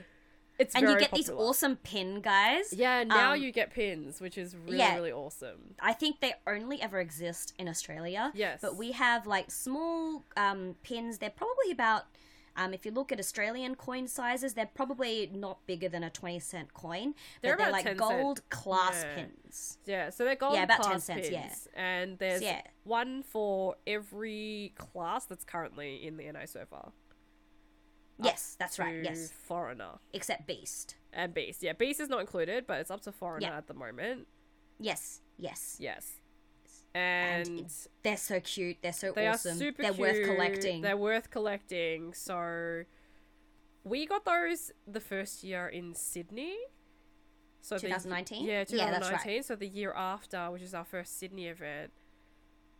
it's 0.57 0.75
and 0.75 0.87
you 0.87 0.97
get 0.99 1.11
these 1.11 1.29
awesome 1.29 1.75
pin 1.77 2.21
guys. 2.21 2.71
Yeah, 2.71 3.03
now 3.03 3.33
um, 3.33 3.41
you 3.41 3.51
get 3.51 3.71
pins, 3.71 4.21
which 4.21 4.37
is 4.37 4.55
really 4.55 4.77
yeah. 4.77 4.95
really 4.95 5.11
awesome. 5.11 5.75
I 5.79 5.91
think 5.93 6.19
they 6.21 6.35
only 6.47 6.81
ever 6.81 6.99
exist 6.99 7.53
in 7.57 7.67
Australia. 7.67 8.31
Yes, 8.35 8.59
But 8.61 8.75
we 8.77 8.91
have 8.93 9.25
like 9.27 9.49
small 9.51 10.23
um, 10.37 10.75
pins. 10.83 11.17
They're 11.17 11.29
probably 11.31 11.71
about 11.71 12.05
Um, 12.55 12.73
if 12.73 12.85
you 12.85 12.91
look 12.91 13.11
at 13.11 13.19
Australian 13.19 13.75
coin 13.75 14.07
sizes, 14.07 14.53
they're 14.53 14.65
probably 14.73 15.29
not 15.33 15.65
bigger 15.67 15.87
than 15.87 16.03
a 16.03 16.09
20 16.09 16.39
cent 16.39 16.73
coin. 16.73 17.13
They're 17.41 17.55
they're 17.55 17.71
like 17.71 17.85
10 17.85 17.97
cent. 17.97 18.09
gold 18.21 18.49
class 18.49 19.03
Yeah. 19.03 19.15
pins. 19.15 19.77
Yeah, 19.85 20.09
so 20.09 20.25
they're 20.25 20.35
gold 20.35 20.55
Yeah, 20.55 20.63
about 20.63 20.81
10 20.83 20.91
class 20.91 21.03
cents, 21.05 21.29
yeah. 21.31 21.49
and 21.75 22.17
there's 22.19 22.41
yeah. 22.41 22.61
one 22.83 23.23
for 23.23 23.75
every 23.87 24.73
class 24.75 25.25
that's 25.25 25.45
currently 25.45 26.05
in 26.05 26.17
the 26.17 26.25
NA 26.31 26.45
so 26.45 26.65
far. 26.65 26.91
Yes, 28.19 28.55
that's 28.59 28.77
right. 28.77 29.03
Yes. 29.03 29.31
foreigner 29.31 29.99
Except 30.13 30.45
Beast. 30.45 30.95
and 31.11 31.33
beast. 31.33 31.63
Yeah, 31.63 31.73
beast 31.73 31.99
is 31.99 32.09
not 32.09 32.19
included, 32.19 32.67
but 32.67 32.79
it's 32.79 32.91
up 32.91 33.01
to 33.01 33.11
foreigner 33.11 33.47
Yeah. 33.47 33.57
at 33.57 33.67
the 33.67 33.73
moment. 33.73 34.27
Yes. 34.79 35.21
Yes. 35.37 35.77
Yes, 35.79 36.20
And 36.93 37.47
and, 37.47 37.59
it's- 37.59 37.87
They're 38.03 38.17
so 38.17 38.39
cute. 38.39 38.77
They're 38.81 38.91
so 38.93 39.11
they 39.13 39.27
awesome. 39.27 39.55
are 39.55 39.59
super 39.59 39.81
They're 39.81 39.93
cute. 39.93 40.07
worth 40.07 40.25
collecting. 40.25 40.81
They're 40.81 40.97
worth 40.97 41.29
collecting. 41.29 42.13
So 42.13 42.83
we 43.83 44.05
got 44.05 44.25
those 44.25 44.71
the 44.85 44.99
first 44.99 45.43
year 45.43 45.67
in 45.67 45.93
Sydney. 45.95 46.55
So 47.61 47.75
the- 47.75 47.81
2019? 47.81 48.43
yeah, 48.45 48.51
Yeah, 48.59 48.63
2019. 48.65 49.11
that's 49.11 49.25
right. 49.25 49.45
So 49.45 49.55
the 49.55 49.67
year 49.67 49.93
after, 49.93 50.49
which 50.51 50.61
is 50.63 50.73
our 50.73 50.83
first 50.85 51.17
Sydney 51.19 51.47
event, 51.47 51.91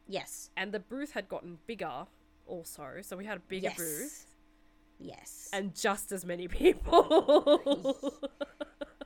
Yes. 0.08 0.50
and 0.58 0.72
the 0.74 0.80
booth 0.80 1.12
had 1.12 1.30
gotten 1.30 1.60
bigger 1.68 2.06
also. 2.46 2.98
So 3.02 3.16
we 3.16 3.26
had 3.26 3.38
a 3.38 3.42
bigger 3.42 3.68
Yes. 3.70 3.78
booth 3.78 4.26
Yes. 5.00 5.50
and 5.54 5.74
just 5.76 6.12
as 6.12 6.26
many 6.26 6.48
people. 6.60 8.12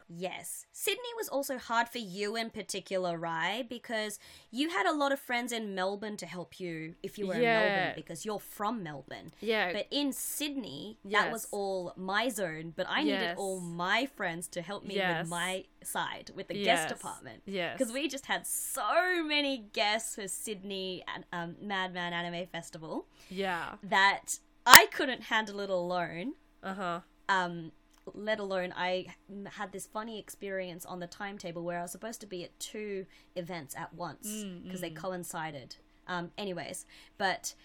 Yes. 0.07 0.65
Sydney 0.72 1.10
was 1.18 1.27
also 1.30 1.57
hard 1.57 1.90
for 1.90 1.98
you 1.98 2.36
in 2.36 2.49
particular, 2.49 3.18
right? 3.18 3.68
Because 3.68 4.19
you 4.52 4.69
had 4.69 4.86
a 4.86 4.94
lot 4.94 5.11
of 5.11 5.19
friends 5.19 5.52
in 5.52 5.73
Melbourne 5.76 6.18
to 6.18 6.26
help 6.26 6.60
you 6.60 6.95
if 7.02 7.18
you 7.18 7.27
were 7.27 7.34
in 7.36 7.41
Melbourne 7.41 7.94
because 7.95 8.26
you're 8.26 8.40
from 8.40 8.84
Melbourne. 8.84 9.32
yeah, 9.41 9.73
But 9.73 9.88
in 9.91 10.14
Sydney, 10.14 10.98
that 11.06 11.32
was 11.32 11.48
all 11.52 11.94
my 11.98 12.30
zone, 12.30 12.73
but 12.76 12.86
I 12.90 13.03
needed 13.03 13.22
Yes. 13.22 13.38
all 13.38 13.60
my 13.60 14.06
friends 14.06 14.48
to 14.49 14.61
help 14.61 14.84
me 14.86 14.95
Yes. 14.95 15.23
with 15.23 15.30
my 15.30 15.65
side, 15.84 16.32
with 16.36 16.48
the 16.49 16.57
Yes. 16.57 16.65
guest 16.65 16.90
department. 16.95 17.41
Yes. 17.45 17.77
Because 17.77 17.91
we 17.94 18.07
just 18.07 18.27
had 18.27 18.45
so 18.45 19.23
many 19.23 19.57
guests 19.73 20.15
for 20.15 20.27
Sydney 20.27 21.03
and 21.14 21.26
um, 21.34 21.56
Madman 21.61 22.14
Anime 22.14 22.45
Festival 22.48 23.07
yeah. 23.30 23.76
that 23.84 24.40
I 24.65 24.88
couldn't 24.88 25.23
handle 25.23 25.60
it 25.60 25.69
alone 25.69 26.34
Uh 26.64 26.73
huh. 26.73 26.99
um 27.30 27.72
let 28.14 28.40
alone 28.40 28.73
I 28.77 29.07
had 29.53 29.72
this 29.72 29.88
funny 29.88 30.19
experience 30.19 30.86
on 30.86 30.99
the 30.99 31.07
timetable 31.07 31.64
where 31.64 31.80
I 31.80 31.82
was 31.82 31.91
supposed 31.91 32.22
to 32.22 32.27
be 32.27 32.44
at 32.44 32.57
two 32.60 33.06
events 33.36 33.76
at 33.76 33.94
once 33.94 34.27
Mm, 34.27 34.64
because 34.64 34.82
they 34.82 34.90
coincided. 34.91 35.76
Um, 36.07 36.32
anyways, 36.38 36.86
but 37.18 37.56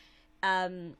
um, 0.42 0.96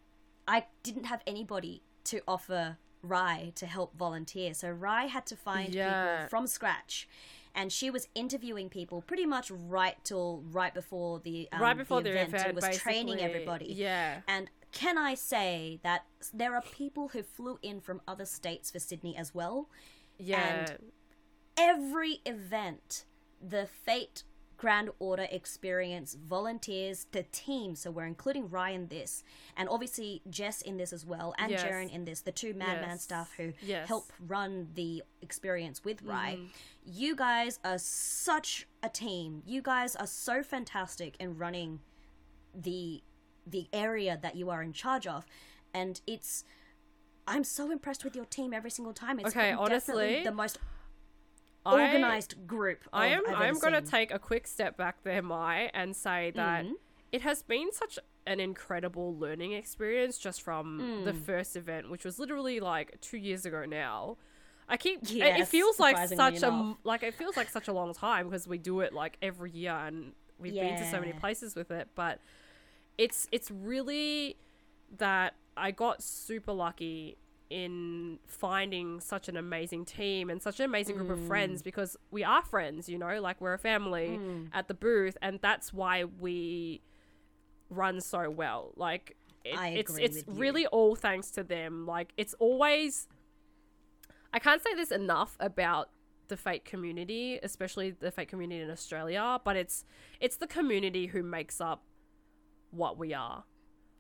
I 0.47 0.67
didn't 0.83 1.05
have 1.05 1.23
anybody 1.27 1.83
to 2.05 2.21
offer 2.29 2.77
Rai 3.03 3.53
to 3.57 3.67
help 3.67 3.97
volunteer, 3.97 4.53
so 4.53 4.69
Rai 4.71 5.09
had 5.09 5.25
to 5.27 5.37
find 5.37 5.75
Yeah. 5.75 6.17
people 6.17 6.29
from 6.29 6.47
scratch. 6.47 7.09
And 7.53 7.73
she 7.73 7.91
was 7.91 8.07
interviewing 8.15 8.69
people 8.69 9.03
pretty 9.03 9.27
much 9.27 9.51
right 9.51 9.97
till 10.05 10.45
right 10.53 10.73
before 10.73 11.19
the 11.19 11.49
um, 11.51 11.61
right 11.61 11.77
before 11.77 12.01
the, 12.01 12.11
event, 12.11 12.29
event, 12.29 12.47
and 12.49 12.55
was 12.57 12.77
training 12.79 13.21
everybody. 13.21 13.73
Yeah. 13.73 14.21
And 14.29 14.49
can 14.73 14.97
I 14.99 15.15
say 15.15 15.81
that 15.83 16.05
there 16.33 16.55
are 16.55 16.63
people 16.63 17.09
who 17.09 17.23
flew 17.23 17.59
in 17.63 17.81
from 17.81 18.01
other 18.07 18.25
states 18.25 18.71
for 18.71 18.79
Sydney 18.79 19.17
as 19.17 19.35
well? 19.35 19.69
Yeah. 20.19 20.41
And 20.71 20.79
every 21.57 22.21
event, 22.27 23.05
the 23.41 23.67
Fate 23.67 24.25
Grand 24.57 24.91
Order 24.99 25.27
experience 25.31 26.15
volunteers, 26.15 27.07
the 27.13 27.23
team, 27.33 27.75
so 27.75 27.91
we're 27.91 28.05
including 28.05 28.49
Ryan 28.51 28.89
this, 28.89 29.25
and 29.57 29.71
obviously 29.71 30.21
Jess 30.29 30.61
in 30.61 30.77
this 30.77 30.93
as 30.93 31.07
well, 31.07 31.35
and 31.39 31.51
Yes. 31.51 31.63
Jaren 31.65 31.91
in 31.91 32.05
this, 32.05 32.21
the 32.21 32.31
two 32.33 32.53
Madman 32.53 32.91
Yes. 32.91 33.03
staff 33.03 33.33
who 33.39 33.55
Yes. 33.63 33.89
help 33.89 34.13
run 34.21 34.69
the 34.75 35.03
experience 35.23 35.83
with 35.83 36.03
Rai. 36.03 36.35
Mm-hmm. 36.35 36.47
You 36.85 37.17
guys 37.17 37.59
are 37.65 37.79
such 37.79 38.67
a 38.83 38.91
team. 38.91 39.43
You 39.47 39.63
guys 39.63 39.97
are 39.97 40.07
so 40.07 40.43
fantastic 40.43 41.17
in 41.19 41.39
running 41.39 41.81
the 42.55 43.03
the 43.47 43.69
area 43.73 44.19
that 44.23 44.37
you 44.37 44.51
are 44.51 44.63
in 44.63 44.73
charge 44.73 45.07
of 45.07 45.25
and 45.75 46.01
it's 46.07 46.45
i'm 47.27 47.45
so 47.45 47.71
impressed 47.71 48.05
with 48.05 48.15
your 48.17 48.25
team 48.27 48.53
every 48.53 48.71
single 48.71 48.93
time 48.93 49.19
it's 49.19 49.29
Okay, 49.31 49.51
definitely 49.51 49.65
honestly, 49.73 50.25
the 50.25 50.33
most 50.33 50.59
I- 51.67 51.73
organized 51.73 52.47
group 52.47 52.81
I 52.93 53.07
am 53.09 53.23
I've 53.29 53.35
I 53.37 53.47
am 53.47 53.59
going 53.59 53.75
to 53.75 53.83
take 53.83 54.11
a 54.13 54.19
quick 54.19 54.47
step 54.47 54.77
back 54.79 55.03
there, 55.03 55.21
Mai, 55.23 55.71
and 55.75 55.95
say 55.95 56.31
that 56.35 56.65
Mhm. 56.65 56.73
it 57.13 57.21
has 57.23 57.43
been 57.43 57.71
such 57.73 57.99
an 58.27 58.41
incredible 58.41 59.15
learning 59.17 59.53
experience 59.53 60.17
just 60.17 60.41
from 60.43 61.03
the 61.05 61.13
Mm. 61.13 61.23
first 61.25 61.57
event, 61.57 61.91
which 61.91 62.05
was 62.05 62.19
literally 62.19 62.61
like 62.61 62.99
two 63.03 63.19
years 63.19 63.45
ago 63.45 63.65
now. 63.67 64.17
I 64.69 64.77
keep 64.79 65.03
it- 65.03 65.41
it 65.41 65.49
feels 65.49 65.79
like 65.79 65.97
such 66.09 66.43
a 66.43 66.77
like 66.85 67.03
it 67.03 67.13
feels 67.15 67.37
like 67.37 67.51
such 67.51 67.69
a 67.69 67.73
long 67.75 67.93
time 67.93 68.29
because 68.29 68.49
we 68.49 68.57
do 68.57 68.81
it 68.81 68.93
like 68.95 69.19
every 69.21 69.51
year 69.51 69.73
and 69.73 70.15
we've 70.39 70.55
been 70.55 70.79
to 70.79 70.91
so 70.91 70.99
many 70.99 71.13
places 71.13 71.55
with 71.55 71.71
it, 71.71 71.89
but 71.95 72.21
it's 72.99 73.29
it's 73.33 73.51
really 73.51 74.37
that 74.99 75.35
I 75.57 75.71
got 75.71 76.03
super 76.03 76.53
lucky 76.53 77.17
in 77.49 78.19
finding 78.27 79.01
such 79.01 79.29
an 79.29 79.37
amazing 79.37 79.85
team 79.85 80.31
and 80.31 80.41
such 80.41 80.61
an 80.61 80.67
amazing 80.67 80.97
group 80.97 81.11
of 81.11 81.19
Mm. 81.19 81.27
friends 81.27 81.63
because 81.63 81.97
we 82.13 82.23
are 82.23 82.43
friends, 82.43 82.89
you 82.89 82.97
know, 82.99 83.21
like 83.21 83.41
we're 83.41 83.55
a 83.55 83.59
family 83.59 84.19
Mm. 84.21 84.51
at 84.53 84.69
the 84.69 84.75
booth 84.75 85.17
and 85.21 85.41
that's 85.41 85.73
why 85.73 86.05
we 86.05 86.81
run 87.69 88.01
so 88.01 88.31
well. 88.31 88.73
Like 88.77 89.17
it, 89.45 89.59
it's 89.79 89.97
it's 89.99 90.25
really 90.29 90.67
all 90.69 90.95
thanks 90.95 91.31
to 91.33 91.43
them. 91.43 91.87
Like 91.87 92.13
it's 92.17 92.35
always 92.35 93.09
I 94.33 94.39
can't 94.39 94.63
say 94.63 94.75
this 94.75 94.93
enough 94.93 95.37
about 95.41 95.91
the 96.29 96.37
Fate 96.37 96.65
community, 96.65 97.41
especially 97.43 97.91
the 97.91 98.13
Fate 98.13 98.29
community 98.29 98.61
in 98.63 98.71
Australia, 98.71 99.41
but 99.45 99.57
it's 99.57 99.85
it's 100.21 100.37
the 100.37 100.47
community 100.47 101.07
who 101.07 101.23
makes 101.25 101.61
up 101.61 101.83
what 102.71 102.99
we 102.99 103.13
are. 103.15 103.45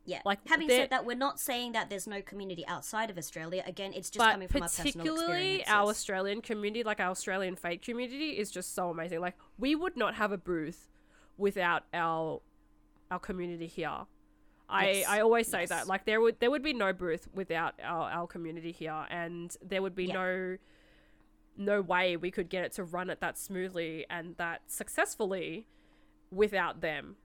yeah 0.06 0.20
like, 0.24 0.38
having 0.46 0.68
said 0.68 0.90
that 0.90 1.04
we're 1.04 1.16
not 1.16 1.38
saying 1.38 1.72
that 1.72 1.90
there's 1.90 2.06
no 2.06 2.22
community 2.22 2.64
outside 2.66 3.10
of 3.10 3.18
australia 3.18 3.62
again 3.66 3.92
it's 3.94 4.10
just 4.10 4.30
coming 4.30 4.48
from 4.48 4.62
our 4.62 4.68
personal 4.68 5.04
particularly 5.04 5.66
our 5.66 5.88
Australian 5.88 6.40
community, 6.40 6.82
like 6.82 7.00
our 7.00 7.10
Australian 7.10 7.56
fate 7.56 7.82
community, 7.82 8.30
is 8.38 8.50
just 8.50 8.74
so 8.74 8.90
amazing. 8.90 9.20
Like 9.20 9.36
we 9.58 9.74
would 9.74 9.96
not 9.96 10.14
have 10.14 10.32
a 10.32 10.38
booth 10.38 10.88
without 11.36 11.84
our 11.92 12.40
our 13.10 13.18
community 13.18 13.66
here. 13.66 14.06
I, 14.68 14.90
Yes, 14.90 15.08
I 15.08 15.20
always 15.20 15.48
say 15.48 15.60
yes. 15.60 15.68
that 15.70 15.86
like 15.88 16.04
there 16.06 16.20
would 16.20 16.38
there 16.40 16.50
would 16.50 16.62
be 16.62 16.72
no 16.72 16.92
booth 16.92 17.28
without 17.34 17.74
our, 17.82 18.08
our 18.10 18.26
community 18.26 18.72
here 18.72 19.04
and 19.10 19.54
there 19.62 19.82
would 19.82 19.94
be 19.96 20.06
Yeah. 20.06 20.14
no 20.14 20.56
no 21.56 21.80
way 21.82 22.16
we 22.16 22.30
could 22.30 22.48
get 22.48 22.64
it 22.64 22.72
to 22.74 22.84
run 22.84 23.10
it 23.10 23.20
that 23.20 23.36
smoothly 23.36 24.06
and 24.08 24.36
that 24.36 24.62
successfully 24.66 25.66
without 26.30 26.80
them 26.80 27.16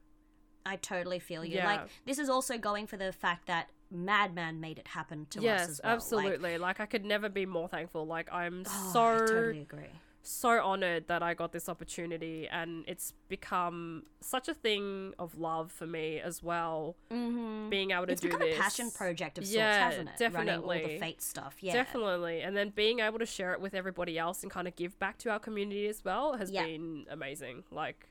i 0.66 0.76
totally 0.76 1.20
feel 1.20 1.44
you 1.46 1.56
Yeah. 1.58 1.68
like 1.68 1.90
this 2.06 2.20
is 2.20 2.30
also 2.30 2.58
going 2.58 2.88
for 2.88 2.98
the 2.98 3.12
fact 3.12 3.48
that 3.48 3.70
madman 3.92 4.60
made 4.60 4.80
it 4.80 4.88
happen 4.88 5.28
to 5.32 5.42
yes 5.42 5.62
us 5.62 5.70
as 5.70 5.82
well 5.84 5.94
absolutely 5.94 6.58
like, 6.58 6.80
I 6.80 6.86
could 6.86 7.06
never 7.06 7.30
be 7.30 7.46
more 7.46 7.68
thankful 7.68 8.06
like 8.06 8.32
I'm 8.34 8.64
oh, 8.68 8.90
so 8.94 9.04
I 9.04 9.18
totally 9.20 9.62
agree 9.62 9.90
so 10.28 10.60
honored 10.64 11.08
that 11.08 11.22
I 11.22 11.36
got 11.36 11.52
this 11.52 11.70
opportunity 11.70 12.48
and 12.52 12.84
it's 12.88 13.14
become 13.30 14.04
such 14.22 14.48
a 14.48 14.54
thing 14.56 15.14
of 15.20 15.38
love 15.38 15.72
for 15.72 15.86
me 15.86 16.20
as 16.20 16.42
well 16.42 16.96
mm-hmm. 17.12 17.70
being 17.70 17.92
able 17.92 18.08
to 18.08 18.14
it's 18.14 18.22
do 18.22 18.30
become 18.30 18.42
this 18.42 18.58
a 18.58 18.60
passion 18.60 18.90
project 18.92 19.38
of 19.38 19.46
sorts, 19.46 19.56
Yeah, 19.56 19.90
hasn't 19.92 20.10
it? 20.20 20.34
Running 20.34 20.56
all 20.56 20.62
the 20.68 20.74
definitely. 20.74 21.00
fate 21.00 21.22
stuff. 21.22 21.58
Yeah. 21.60 21.74
definitely 21.74 22.42
and 22.42 22.58
then 22.58 22.70
being 22.70 23.00
able 23.00 23.20
to 23.20 23.26
share 23.26 23.54
it 23.54 23.62
with 23.62 23.76
everybody 23.76 24.18
else 24.18 24.42
and 24.42 24.52
kind 24.52 24.68
of 24.68 24.76
give 24.76 24.98
back 24.98 25.20
to 25.20 25.30
our 25.30 25.40
community 25.40 25.88
as 25.88 26.04
well 26.04 26.34
has 26.34 26.50
Yeah. 26.50 26.66
been 26.66 27.06
amazing 27.10 27.64
like 27.72 28.10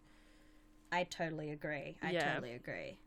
I 0.93 1.05
totally 1.05 1.51
agree. 1.51 1.97
I 2.03 2.11
Yeah. 2.13 2.35
totally 2.35 2.53
agree. 2.55 2.99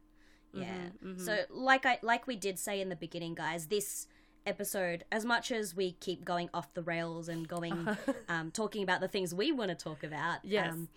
Yeah. 0.53 0.89
mhm. 1.03 1.19
So 1.19 1.43
like 1.49 1.85
I 1.85 1.99
like 2.01 2.25
we 2.27 2.35
did 2.35 2.57
say 2.59 2.81
in 2.81 2.89
the 2.89 2.95
beginning, 2.95 3.35
guys, 3.35 3.67
this 3.67 4.07
episode, 4.45 5.03
as 5.11 5.25
much 5.25 5.51
as 5.51 5.75
we 5.75 5.91
keep 5.93 6.23
going 6.25 6.49
off 6.53 6.73
the 6.73 6.81
rails 6.83 7.27
and 7.29 7.47
going 7.47 7.87
um, 8.29 8.49
talking 8.51 8.81
about 8.83 9.01
the 9.01 9.07
things 9.07 9.33
we 9.35 9.51
want 9.51 9.69
to 9.69 9.75
talk 9.75 10.03
about, 10.03 10.39
Yes. 10.43 10.71
um, 10.73 10.89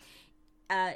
uh, 0.71 0.93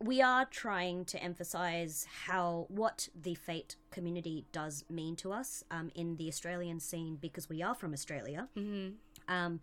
we 0.00 0.22
are 0.22 0.44
trying 0.44 1.04
to 1.06 1.20
emphasize 1.22 2.06
how 2.26 2.66
what 2.68 3.08
the 3.20 3.34
fate 3.34 3.76
community 3.90 4.44
does 4.52 4.84
mean 4.88 5.16
to 5.16 5.32
us 5.32 5.64
um, 5.72 5.90
in 5.94 6.16
the 6.16 6.28
Australian 6.28 6.78
scene 6.78 7.16
because 7.16 7.48
we 7.48 7.62
are 7.62 7.74
from 7.74 7.92
Australia. 7.92 8.48
mhm. 8.56 8.94
Um, 9.26 9.60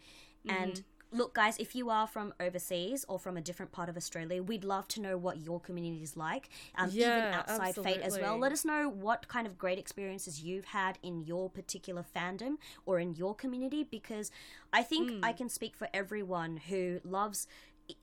and 0.48 0.84
look, 1.12 1.34
guys, 1.34 1.58
if 1.58 1.76
you 1.76 1.90
are 1.90 2.08
from 2.08 2.34
overseas 2.40 3.06
or 3.08 3.18
from 3.20 3.38
a 3.38 3.42
different 3.42 3.72
part 3.72 3.90
of 3.90 3.96
Australia, 3.98 4.44
we'd 4.44 4.64
love 4.64 4.88
to 4.90 5.02
know 5.02 5.18
what 5.18 5.38
your 5.40 5.60
community 5.60 6.04
is 6.04 6.18
like. 6.18 6.50
Um, 6.78 6.90
even 6.90 7.02
Yeah, 7.02 7.38
outside 7.48 7.76
Fate 7.76 8.02
as 8.02 8.20
well. 8.20 8.38
Let 8.38 8.52
us 8.52 8.66
know 8.66 8.90
what 8.90 9.28
kind 9.28 9.48
of 9.48 9.58
great 9.58 9.80
experiences 9.80 10.42
you've 10.42 10.66
had 10.66 10.98
in 11.04 11.22
your 11.24 11.50
particular 11.50 12.04
fandom 12.16 12.58
or 12.86 13.00
in 13.00 13.16
your 13.16 13.34
community 13.36 13.84
because 13.84 14.32
I 14.74 14.84
think 14.84 15.10
Hmm. 15.12 15.24
I 15.24 15.32
can 15.34 15.50
speak 15.50 15.76
for 15.76 15.88
everyone 15.94 16.58
who 16.58 17.00
loves 17.04 17.48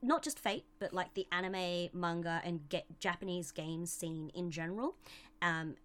not 0.01 0.23
just 0.23 0.39
Fate, 0.39 0.65
but 0.79 0.93
like 0.93 1.13
the 1.13 1.27
anime, 1.31 1.89
manga, 1.93 2.41
and 2.45 2.69
get 2.69 2.99
Japanese 2.99 3.51
game 3.51 3.85
scene 3.85 4.31
in 4.33 4.49
general. 4.49 4.95
Um, 5.41 5.75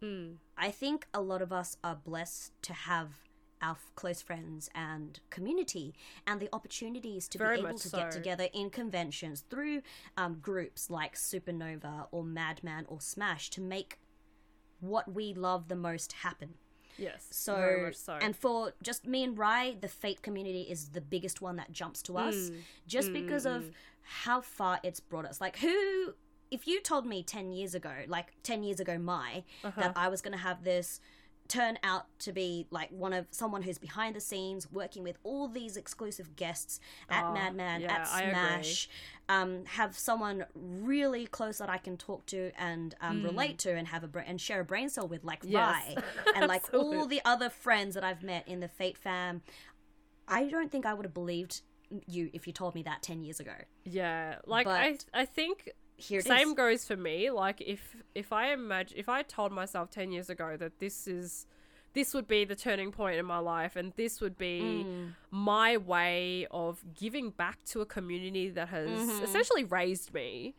Mm. 0.00 0.36
I 0.56 0.70
think 0.70 1.08
a 1.12 1.20
lot 1.20 1.42
of 1.42 1.52
us 1.52 1.76
are 1.82 1.96
blessed 1.96 2.52
to 2.62 2.72
have 2.72 3.27
our 3.62 3.72
f- 3.72 3.90
close 3.96 4.22
friends 4.22 4.68
and 4.74 5.20
community 5.30 5.94
and 6.26 6.40
the 6.40 6.48
opportunities 6.52 7.28
to 7.28 7.38
Very 7.38 7.60
be 7.60 7.66
able 7.66 7.78
to 7.78 7.88
get 7.90 8.10
together 8.10 8.48
in 8.52 8.70
conventions 8.70 9.44
through 9.50 9.82
um, 10.16 10.38
groups 10.40 10.90
like 10.90 11.14
Supernova 11.16 12.06
or 12.10 12.22
Madman 12.24 12.84
or 12.88 13.00
Smash 13.00 13.50
to 13.50 13.60
make 13.60 13.98
what 14.80 15.12
we 15.12 15.34
love 15.34 15.68
the 15.68 15.76
most 15.76 16.12
happen. 16.12 16.54
Yes. 16.96 17.26
So, 17.30 17.90
so. 17.92 18.14
and 18.20 18.34
for 18.36 18.72
just 18.82 19.06
me 19.06 19.22
and 19.22 19.38
Rai, 19.38 19.76
the 19.80 19.88
Fate 19.88 20.22
community 20.22 20.62
is 20.62 20.88
the 20.90 21.00
biggest 21.00 21.40
one 21.40 21.56
that 21.56 21.72
jumps 21.72 22.02
to 22.02 22.18
us, 22.18 22.34
Mm. 22.50 22.56
just 22.86 23.12
because 23.12 23.46
of 23.46 23.70
how 24.02 24.40
far 24.40 24.80
it's 24.82 24.98
brought 25.00 25.24
us. 25.24 25.40
Like, 25.40 25.58
who, 25.58 26.14
if 26.50 26.66
you 26.66 26.80
told 26.80 27.06
me 27.06 27.22
ten 27.22 27.52
years 27.52 27.74
ago, 27.74 27.92
like 28.08 28.32
ten 28.42 28.62
years 28.64 28.80
ago, 28.80 28.98
my 28.98 29.44
Uh-huh. 29.62 29.80
that 29.80 29.92
I 29.96 30.08
was 30.08 30.20
going 30.22 30.32
to 30.32 30.38
have 30.42 30.64
this 30.64 31.00
turn 31.48 31.78
out 31.82 32.04
to 32.18 32.30
be 32.32 32.66
like 32.70 32.90
one 32.90 33.12
of 33.14 33.26
someone 33.30 33.62
who's 33.62 33.78
behind 33.78 34.14
the 34.14 34.20
scenes 34.20 34.70
working 34.70 35.02
with 35.02 35.16
all 35.24 35.48
these 35.48 35.76
exclusive 35.78 36.36
guests 36.36 36.78
at 37.08 37.24
Oh, 37.24 37.32
Madman 37.32 37.80
yeah, 37.80 37.92
at 37.96 38.06
Smash 38.06 38.88
um, 39.30 39.64
have 39.66 39.96
someone 39.98 40.44
really 40.54 41.26
close 41.26 41.56
that 41.58 41.70
I 41.70 41.78
can 41.78 41.96
talk 41.96 42.26
to 42.26 42.50
and 42.58 42.94
um, 43.00 43.22
relate 43.22 43.58
to 43.60 43.74
and 43.74 43.88
have 43.88 44.04
a 44.04 44.08
bra- 44.08 44.24
and 44.26 44.38
share 44.40 44.60
a 44.60 44.64
brain 44.64 44.88
cell 44.90 45.08
with 45.08 45.24
like 45.24 45.42
Mm. 45.42 45.50
Yes. 45.52 45.94
Rai 45.96 45.96
and 46.36 46.46
like 46.48 46.64
all 46.74 47.06
the 47.06 47.22
other 47.24 47.48
friends 47.48 47.94
that 47.94 48.04
I've 48.04 48.22
met 48.22 48.46
in 48.46 48.60
the 48.60 48.68
Fate 48.68 48.98
fam 48.98 49.42
I 50.26 50.48
don't 50.48 50.70
think 50.70 50.84
I 50.84 50.92
would 50.92 51.06
have 51.06 51.14
believed 51.14 51.62
you 52.06 52.28
if 52.34 52.46
you 52.46 52.52
told 52.52 52.74
me 52.74 52.82
that 52.82 53.02
10 53.02 53.22
years 53.24 53.40
ago 53.40 53.52
yeah, 53.84 54.36
like 54.46 54.66
I, 54.66 54.90
but 54.92 55.04
I 55.14 55.24
think 55.24 55.70
here 55.98 56.20
it 56.20 56.26
is. 56.26 56.26
same 56.26 56.54
goes 56.54 56.84
for 56.86 56.96
me. 56.96 57.30
Like 57.30 57.60
if 57.60 57.96
if 58.14 58.32
I 58.32 58.52
imagine 58.52 58.96
if 58.98 59.08
I 59.08 59.22
told 59.22 59.52
myself 59.52 59.90
ten 59.90 60.10
years 60.12 60.30
ago 60.30 60.56
that 60.56 60.78
this 60.78 61.06
is 61.06 61.46
this 61.94 62.14
would 62.14 62.28
be 62.28 62.44
the 62.44 62.54
turning 62.56 62.92
point 62.92 63.18
in 63.18 63.26
my 63.26 63.38
life 63.38 63.74
and 63.76 63.92
this 63.96 64.20
would 64.20 64.38
be 64.38 64.84
Mm. 64.86 65.14
my 65.30 65.76
way 65.76 66.46
of 66.50 66.82
giving 66.94 67.30
back 67.30 67.64
to 67.66 67.80
a 67.80 67.86
community 67.86 68.48
that 68.50 68.68
has 68.68 68.88
essentially 69.22 69.64
raised 69.64 70.14
me 70.14 70.54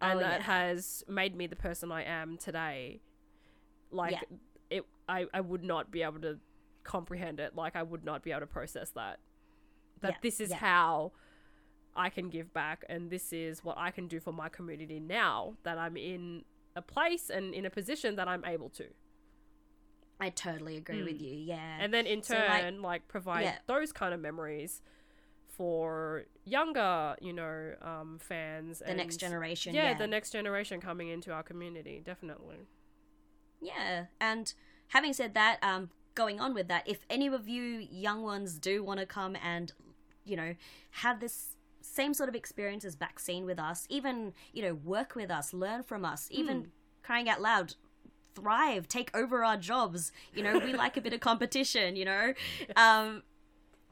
and 0.00 0.18
Mm-hmm. 0.18 0.18
Oh, 0.18 0.28
that 0.28 0.40
yeah. 0.40 0.46
has 0.46 1.04
made 1.08 1.36
me 1.36 1.46
the 1.46 1.56
person 1.56 1.92
I 1.92 2.02
am 2.04 2.36
today. 2.38 3.00
Like 3.92 4.12
Yeah. 4.12 4.20
it 4.78 4.84
I, 5.08 5.26
I 5.32 5.40
would 5.40 5.62
not 5.62 5.90
be 5.90 6.02
able 6.02 6.20
to 6.20 6.38
comprehend 6.82 7.38
it. 7.40 7.54
Like 7.54 7.76
I 7.76 7.82
would 7.82 8.04
not 8.04 8.22
be 8.22 8.30
able 8.32 8.40
to 8.40 8.46
process 8.46 8.90
that. 8.92 9.18
That 10.00 10.12
Yeah, 10.12 10.16
this 10.22 10.40
is 10.40 10.52
how 10.52 11.12
I 11.96 12.08
can 12.10 12.28
give 12.28 12.52
back 12.52 12.84
and 12.88 13.10
this 13.10 13.32
is 13.32 13.64
what 13.64 13.76
I 13.78 13.90
can 13.90 14.06
do 14.08 14.20
for 14.20 14.32
my 14.32 14.48
community 14.48 15.00
now 15.00 15.54
that 15.64 15.76
I'm 15.78 15.96
in 15.96 16.44
a 16.76 16.82
place 16.82 17.30
and 17.30 17.52
in 17.54 17.66
a 17.66 17.70
position 17.70 18.16
that 18.16 18.28
I'm 18.28 18.44
able 18.44 18.68
to. 18.70 18.84
I 20.20 20.28
totally 20.30 20.76
agree 20.76 21.02
with 21.02 21.20
you 21.20 21.34
yeah 21.34 21.78
Mm. 21.78 21.84
And 21.84 21.94
then 21.94 22.06
in 22.06 22.22
So, 22.22 22.34
turn, 22.34 22.48
like- 22.82 22.82
like, 22.82 23.08
provide 23.08 23.42
yeah. 23.44 23.58
those 23.66 23.92
kind 23.92 24.12
of 24.14 24.20
memories 24.20 24.82
for 25.46 26.24
younger, 26.44 27.16
you 27.20 27.32
know, 27.32 27.74
um, 27.82 28.18
fans. 28.18 28.80
And 28.80 28.92
the 28.92 29.02
next 29.02 29.16
generation 29.16 29.74
Yeah, 29.74 29.90
yeah, 29.90 29.94
the 29.98 30.06
next 30.06 30.30
generation 30.30 30.80
coming 30.80 31.08
into 31.08 31.32
our 31.32 31.42
community, 31.42 32.00
definitely. 32.04 32.66
Yeah, 33.60 34.06
and 34.20 34.52
having 34.88 35.12
said 35.12 35.34
that, 35.34 35.58
um, 35.62 35.90
going 36.14 36.40
on 36.40 36.54
with 36.54 36.68
that, 36.68 36.88
if 36.88 37.04
any 37.10 37.26
of 37.26 37.48
you 37.48 37.62
young 37.90 38.22
ones 38.22 38.58
do 38.58 38.82
want 38.82 39.00
to 39.00 39.06
come 39.06 39.36
and, 39.36 39.72
you 40.24 40.36
know, 40.36 40.54
have 40.92 41.20
this 41.20 41.56
same 41.80 42.14
sort 42.14 42.28
of 42.28 42.34
experience 42.34 42.84
as 42.84 42.94
vaccine 42.94 43.44
with 43.44 43.58
us, 43.58 43.86
even 43.88 44.32
you 44.52 44.62
know, 44.62 44.74
work 44.74 45.14
with 45.14 45.30
us, 45.30 45.52
learn 45.52 45.82
from 45.82 46.04
us, 46.04 46.28
even 46.30 46.56
Hmm. 46.62 46.66
crying 47.02 47.28
out 47.28 47.40
loud. 47.40 47.74
Thrive, 48.34 48.86
take 48.86 49.10
over 49.14 49.44
our 49.44 49.56
jobs. 49.56 50.12
You 50.34 50.44
know, 50.44 50.58
we 50.60 50.72
like 50.72 50.96
a 50.96 51.00
bit 51.00 51.12
of 51.12 51.18
competition. 51.20 51.96
You 51.96 52.04
know, 52.04 52.34
um, 52.76 53.22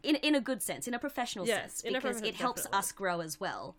in 0.03 0.15
in 0.17 0.35
a 0.37 0.41
good 0.41 0.63
sense, 0.63 0.87
in 0.87 0.95
a 0.95 0.99
professional 0.99 1.45
Yes, 1.45 1.79
sense, 1.81 1.83
because 1.83 2.21
it 2.23 2.35
helps 2.37 2.63
definitely. 2.63 2.79
us 2.79 2.93
grow 2.93 3.21
as 3.21 3.41
well. 3.41 3.77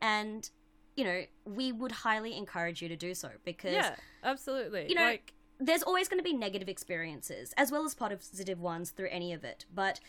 And 0.00 0.50
you 0.96 1.04
know, 1.04 1.22
we 1.46 1.72
would 1.72 1.92
highly 1.92 2.36
encourage 2.36 2.82
you 2.82 2.88
to 2.88 2.96
do 2.96 3.14
so 3.14 3.30
because 3.44 3.72
Yeah, 3.74 3.94
absolutely. 4.24 4.88
You 4.88 4.94
know, 4.96 5.02
like, 5.02 5.32
there's 5.58 5.82
always 5.82 6.08
going 6.08 6.18
to 6.18 6.24
be 6.24 6.34
negative 6.34 6.68
experiences 6.68 7.54
as 7.56 7.70
well 7.70 7.84
as 7.84 7.94
positive 7.94 8.60
ones 8.60 8.90
through 8.90 9.08
any 9.10 9.32
of 9.32 9.44
it 9.44 9.64
but 9.72 10.00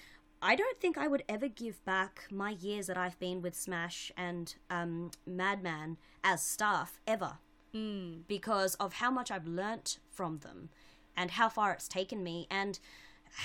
i 0.43 0.55
don't 0.55 0.77
think 0.77 0.97
i 0.97 1.07
would 1.07 1.23
ever 1.27 1.47
give 1.47 1.83
back 1.85 2.25
my 2.31 2.51
years 2.51 2.87
that 2.87 2.97
i've 2.97 3.17
been 3.19 3.41
with 3.41 3.55
smash 3.55 4.11
and 4.17 4.55
um, 4.69 5.09
madman 5.25 5.97
as 6.23 6.41
staff 6.43 6.99
ever. 7.07 7.33
Mm, 7.73 8.21
because 8.27 8.75
of 8.75 8.93
how 9.01 9.09
much 9.09 9.31
i've 9.31 9.47
learnt 9.47 9.97
from 10.11 10.37
them 10.39 10.69
and 11.17 11.31
how 11.31 11.49
far 11.49 11.71
it's 11.71 11.87
taken 11.87 12.23
me 12.23 12.45
and 12.51 12.79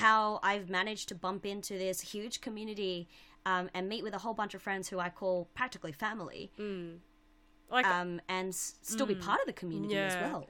how 0.02 0.38
i've 0.42 0.68
managed 0.68 1.08
to 1.08 1.14
bump 1.14 1.46
into 1.46 1.78
this 1.78 2.00
huge 2.02 2.42
community 2.42 3.08
um, 3.46 3.70
and 3.72 3.88
meet 3.88 4.02
with 4.02 4.12
a 4.12 4.18
whole 4.18 4.34
bunch 4.34 4.52
of 4.54 4.60
friends 4.60 4.88
who 4.90 4.98
i 4.98 5.08
call 5.08 5.48
practically 5.54 5.92
family. 5.92 6.50
Mm. 6.58 6.98
like 7.70 7.86
um, 7.86 8.20
and 8.28 8.48
s- 8.50 8.74
still 8.82 9.06
be 9.06 9.14
part 9.14 9.40
of 9.40 9.46
the 9.46 9.52
community 9.54 9.94
as 9.96 10.14
well 10.30 10.46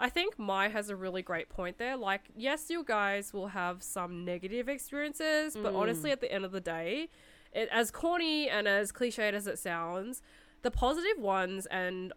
I 0.00 0.08
think 0.08 0.38
Mai 0.38 0.68
has 0.68 0.90
a 0.90 0.96
really 0.96 1.22
great 1.22 1.48
point 1.48 1.78
there. 1.78 1.96
Like, 1.96 2.22
yes, 2.36 2.70
you 2.70 2.84
guys 2.84 3.32
will 3.32 3.48
have 3.48 3.82
some 3.82 4.24
negative 4.24 4.68
experiences, 4.68 5.56
but 5.60 5.72
Mm. 5.74 5.76
honestly, 5.76 6.10
at 6.12 6.20
the 6.20 6.30
end 6.32 6.44
of 6.44 6.52
the 6.52 6.60
day, 6.60 7.08
it, 7.52 7.68
as 7.72 7.90
corny 7.90 8.48
and 8.48 8.68
as 8.68 8.92
cliched 8.92 9.32
as 9.32 9.46
it 9.46 9.58
sounds, 9.58 10.22
the 10.62 10.70
positive 10.70 11.18
ones 11.18 11.66
and 11.66 12.12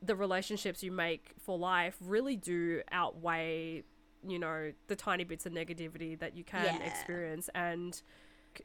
the 0.00 0.14
relationships 0.14 0.82
you 0.82 0.92
make 0.92 1.32
for 1.38 1.58
life 1.58 1.96
really 2.00 2.36
do 2.36 2.82
outweigh, 2.92 3.82
you 4.26 4.38
know, 4.38 4.72
the 4.86 4.96
tiny 4.96 5.24
bits 5.24 5.46
of 5.46 5.52
negativity 5.52 6.18
that 6.18 6.36
you 6.36 6.44
can 6.44 6.76
Yeah. 6.76 6.86
experience. 6.86 7.48
And 7.54 8.00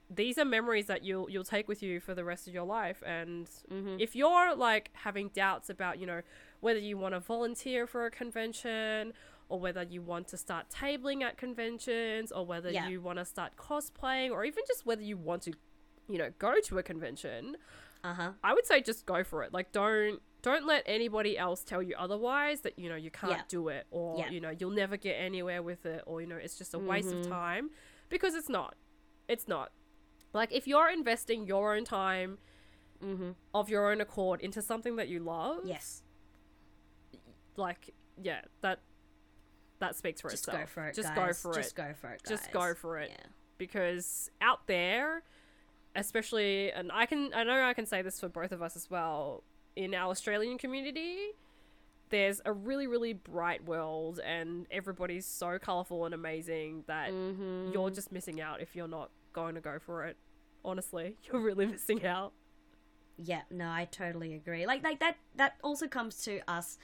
these 0.10 0.38
are 0.38 0.46
memories 0.46 0.88
that 0.88 1.04
you'll 1.04 1.30
you'll 1.30 1.44
take 1.46 1.68
with 1.68 1.82
you 1.82 2.00
for 2.00 2.14
the 2.14 2.26
rest 2.26 2.48
of 2.48 2.54
your 2.54 2.66
life. 2.66 3.02
And 3.06 3.50
Mhm. 3.72 4.02
if 4.02 4.16
you're 4.16 4.54
like 4.56 4.90
having 4.94 5.30
doubts 5.30 5.70
about, 5.70 5.98
you 6.00 6.06
know, 6.06 6.22
whether 6.60 6.80
you 6.80 6.98
want 6.98 7.14
to 7.14 7.20
volunteer 7.20 7.86
for 7.88 8.06
a 8.06 8.12
convention 8.12 9.14
or 9.50 9.60
whether 9.60 9.84
you 9.84 10.02
want 10.02 10.28
to 10.28 10.38
start 10.38 10.66
tabling 10.70 11.22
at 11.24 11.38
conventions 11.38 12.32
or 12.32 12.46
whether 12.46 12.70
Yeah. 12.70 12.88
you 12.90 13.00
want 13.02 13.20
to 13.20 13.26
start 13.26 13.56
cosplaying 13.58 14.32
or 14.32 14.44
even 14.46 14.64
just 14.68 14.86
whether 14.86 15.02
you 15.02 15.18
want 15.18 15.44
to 15.44 15.54
you 16.10 16.18
know 16.18 16.32
go 16.40 16.60
to 16.62 16.78
a 16.78 16.84
convention 16.84 17.58
uh-huh 18.04 18.32
i 18.44 18.54
would 18.54 18.66
say 18.66 18.82
just 18.82 19.06
go 19.06 19.24
for 19.24 19.44
it 19.44 19.54
like 19.54 19.72
don't 19.72 20.22
don't 20.42 20.66
let 20.66 20.84
anybody 20.86 21.38
else 21.38 21.64
tell 21.64 21.82
you 21.82 21.96
otherwise 21.98 22.62
that 22.62 22.78
you 22.80 22.88
know 22.90 22.96
you 22.96 23.10
can't 23.12 23.32
Yeah. 23.32 23.42
do 23.50 23.68
it 23.70 23.88
or 23.92 24.18
Yeah. 24.20 24.30
you 24.30 24.40
know 24.40 24.52
you'll 24.58 24.72
never 24.72 24.96
get 24.98 25.14
anywhere 25.16 25.62
with 25.64 25.86
it 25.86 26.04
or 26.06 26.22
you 26.22 26.28
know 26.28 26.38
it's 26.38 26.58
just 26.58 26.74
a 26.74 26.80
waste 26.80 27.12
of 27.12 27.26
Mhm. 27.26 27.30
time 27.30 27.70
because 28.10 28.36
it's 28.36 28.50
not 28.50 28.76
it's 29.28 29.48
not 29.48 29.72
like 30.34 30.52
if 30.54 30.68
you're 30.68 30.90
investing 30.90 31.46
your 31.46 31.76
own 31.76 31.84
time 31.86 32.38
mm-hmm. 33.04 33.32
of 33.54 33.70
your 33.70 33.92
own 33.92 34.00
accord 34.02 34.40
into 34.42 34.62
something 34.62 34.96
that 34.98 35.08
you 35.10 35.20
love 35.20 35.62
yes 35.66 36.04
like 37.58 37.94
yeah 38.22 38.42
that 38.62 38.80
that 39.80 39.96
speaks 39.96 40.22
for 40.22 40.30
just 40.30 40.48
itself. 40.48 40.58
Just 40.58 40.68
go 40.68 40.74
for 40.74 40.88
it 40.88 40.96
just 40.96 41.16
guys. 41.16 41.16
go 41.16 41.34
for 41.34 41.54
just 41.54 41.58
it. 41.58 41.62
Just 41.62 41.76
go 41.76 41.94
for 41.94 42.10
it 42.10 42.22
just 42.28 42.52
go 42.52 42.74
for 42.74 42.98
it. 43.00 43.10
Yeah. 43.12 43.26
Because 43.58 44.32
out 44.42 44.68
there 44.68 45.24
especially 45.96 46.72
and 46.72 46.92
i 46.92 47.08
can 47.08 47.32
i 47.34 47.44
know 47.44 47.64
i 47.64 47.74
can 47.74 47.88
say 47.88 48.04
this 48.04 48.20
for 48.20 48.30
both 48.30 48.52
of 48.52 48.62
us 48.62 48.76
as 48.76 48.88
well 48.88 49.44
in 49.76 49.96
our 49.96 50.12
australian 50.12 50.56
community 50.56 51.32
there's 52.10 52.42
a 52.46 52.54
really 52.54 52.88
really 52.88 53.14
bright 53.14 53.66
world 53.66 54.20
and 54.26 54.66
everybody's 54.72 55.26
so 55.26 55.58
colorful 55.60 56.06
and 56.06 56.14
amazing 56.14 56.84
that 56.88 57.12
mm-hmm. 57.12 57.72
you're 57.74 57.90
just 57.90 58.12
missing 58.12 58.40
out 58.42 58.62
if 58.62 58.76
you're 58.76 58.88
not 58.88 59.10
going 59.34 59.56
to 59.56 59.62
go 59.62 59.78
for 59.80 60.06
it. 60.06 60.18
Honestly 60.64 61.18
you're 61.24 61.42
really 61.42 61.66
missing 61.66 62.06
out. 62.06 62.34
Yeah 63.18 63.42
no 63.50 63.70
i 63.70 63.86
totally 63.86 64.36
agree. 64.36 64.66
Like 64.66 64.84
like 64.84 65.00
that 65.00 65.18
that 65.36 65.56
also 65.64 65.88
comes 65.88 66.24
to 66.24 66.40
us 66.48 66.78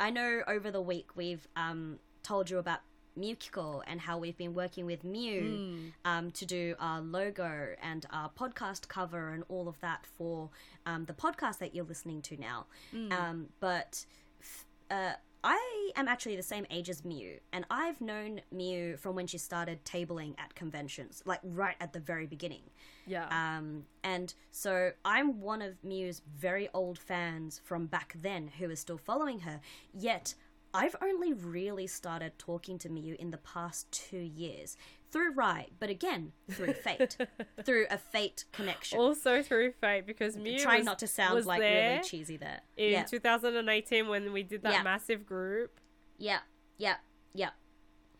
i 0.00 0.10
know 0.10 0.42
over 0.46 0.70
the 0.70 0.80
week 0.80 1.10
we've 1.16 1.46
um 1.56 1.98
told 2.22 2.48
you 2.50 2.58
about 2.58 2.80
Miyukiko 3.18 3.82
and 3.86 4.00
how 4.00 4.16
we've 4.16 4.38
been 4.38 4.54
working 4.54 4.86
with 4.86 5.04
Mew 5.04 5.42
Mm. 5.42 5.92
um, 6.06 6.30
to 6.30 6.46
do 6.46 6.74
our 6.80 7.02
logo 7.02 7.74
and 7.82 8.06
our 8.10 8.30
podcast 8.30 8.88
cover 8.88 9.30
and 9.34 9.44
all 9.50 9.68
of 9.68 9.78
that 9.80 10.06
for 10.16 10.48
um, 10.86 11.04
the 11.04 11.12
podcast 11.12 11.58
that 11.58 11.74
you're 11.74 11.84
listening 11.84 12.22
to 12.22 12.38
now. 12.38 12.64
Mm. 12.94 13.12
Um, 13.12 13.46
but 13.60 14.06
f- 14.40 14.64
uh, 14.90 15.12
I 15.44 15.90
am 15.96 16.06
actually 16.08 16.36
the 16.36 16.42
same 16.42 16.66
age 16.70 16.88
as 16.88 17.04
Mew, 17.04 17.38
and 17.52 17.64
I've 17.70 18.00
known 18.00 18.42
Mew 18.52 18.96
from 18.96 19.16
when 19.16 19.26
she 19.26 19.38
started 19.38 19.84
tabling 19.84 20.34
at 20.38 20.54
conventions, 20.54 21.22
like 21.26 21.40
right 21.42 21.76
at 21.80 21.92
the 21.92 22.00
very 22.00 22.26
beginning. 22.26 22.62
yeah 23.06 23.26
Um, 23.30 23.84
and 24.04 24.32
so 24.50 24.92
I'm 25.04 25.40
one 25.40 25.60
of 25.60 25.82
Mew's 25.82 26.22
very 26.38 26.68
old 26.72 26.98
fans 26.98 27.60
from 27.64 27.86
back 27.86 28.14
then 28.20 28.50
who 28.58 28.70
is 28.70 28.78
still 28.78 28.98
following 28.98 29.40
her. 29.40 29.60
Yet 29.92 30.34
I've 30.74 30.96
only 31.02 31.32
really 31.32 31.86
started 31.86 32.38
talking 32.38 32.78
to 32.78 32.88
Mew 32.88 33.16
in 33.18 33.30
the 33.30 33.38
past 33.38 33.90
two 33.90 34.18
years 34.18 34.76
through 35.12 35.34
Rai, 35.34 35.68
but 35.78 35.90
again 35.90 36.32
through 36.50 36.72
fate, 36.72 37.16
through 37.64 37.86
a 37.90 37.98
fate 37.98 38.46
connection. 38.52 38.98
also 38.98 39.42
through 39.42 39.72
fate 39.80 40.06
because 40.06 40.36
Mew 40.36 40.58
Trying 40.58 40.78
was- 40.80 40.86
not 40.86 40.98
to 41.00 41.06
sound 41.06 41.44
like 41.46 41.60
really 41.60 42.00
cheesy 42.02 42.36
there. 42.38 42.60
in 42.76 42.92
yeah, 42.92 43.04
2018 43.04 44.08
when 44.08 44.32
we 44.32 44.42
did 44.42 44.62
that 44.62 44.72
Yeah. 44.72 44.82
massive 44.82 45.24
group 45.26 45.78
yeah, 46.18 46.38
Yep. 46.78 46.96
Yep. 47.34 47.52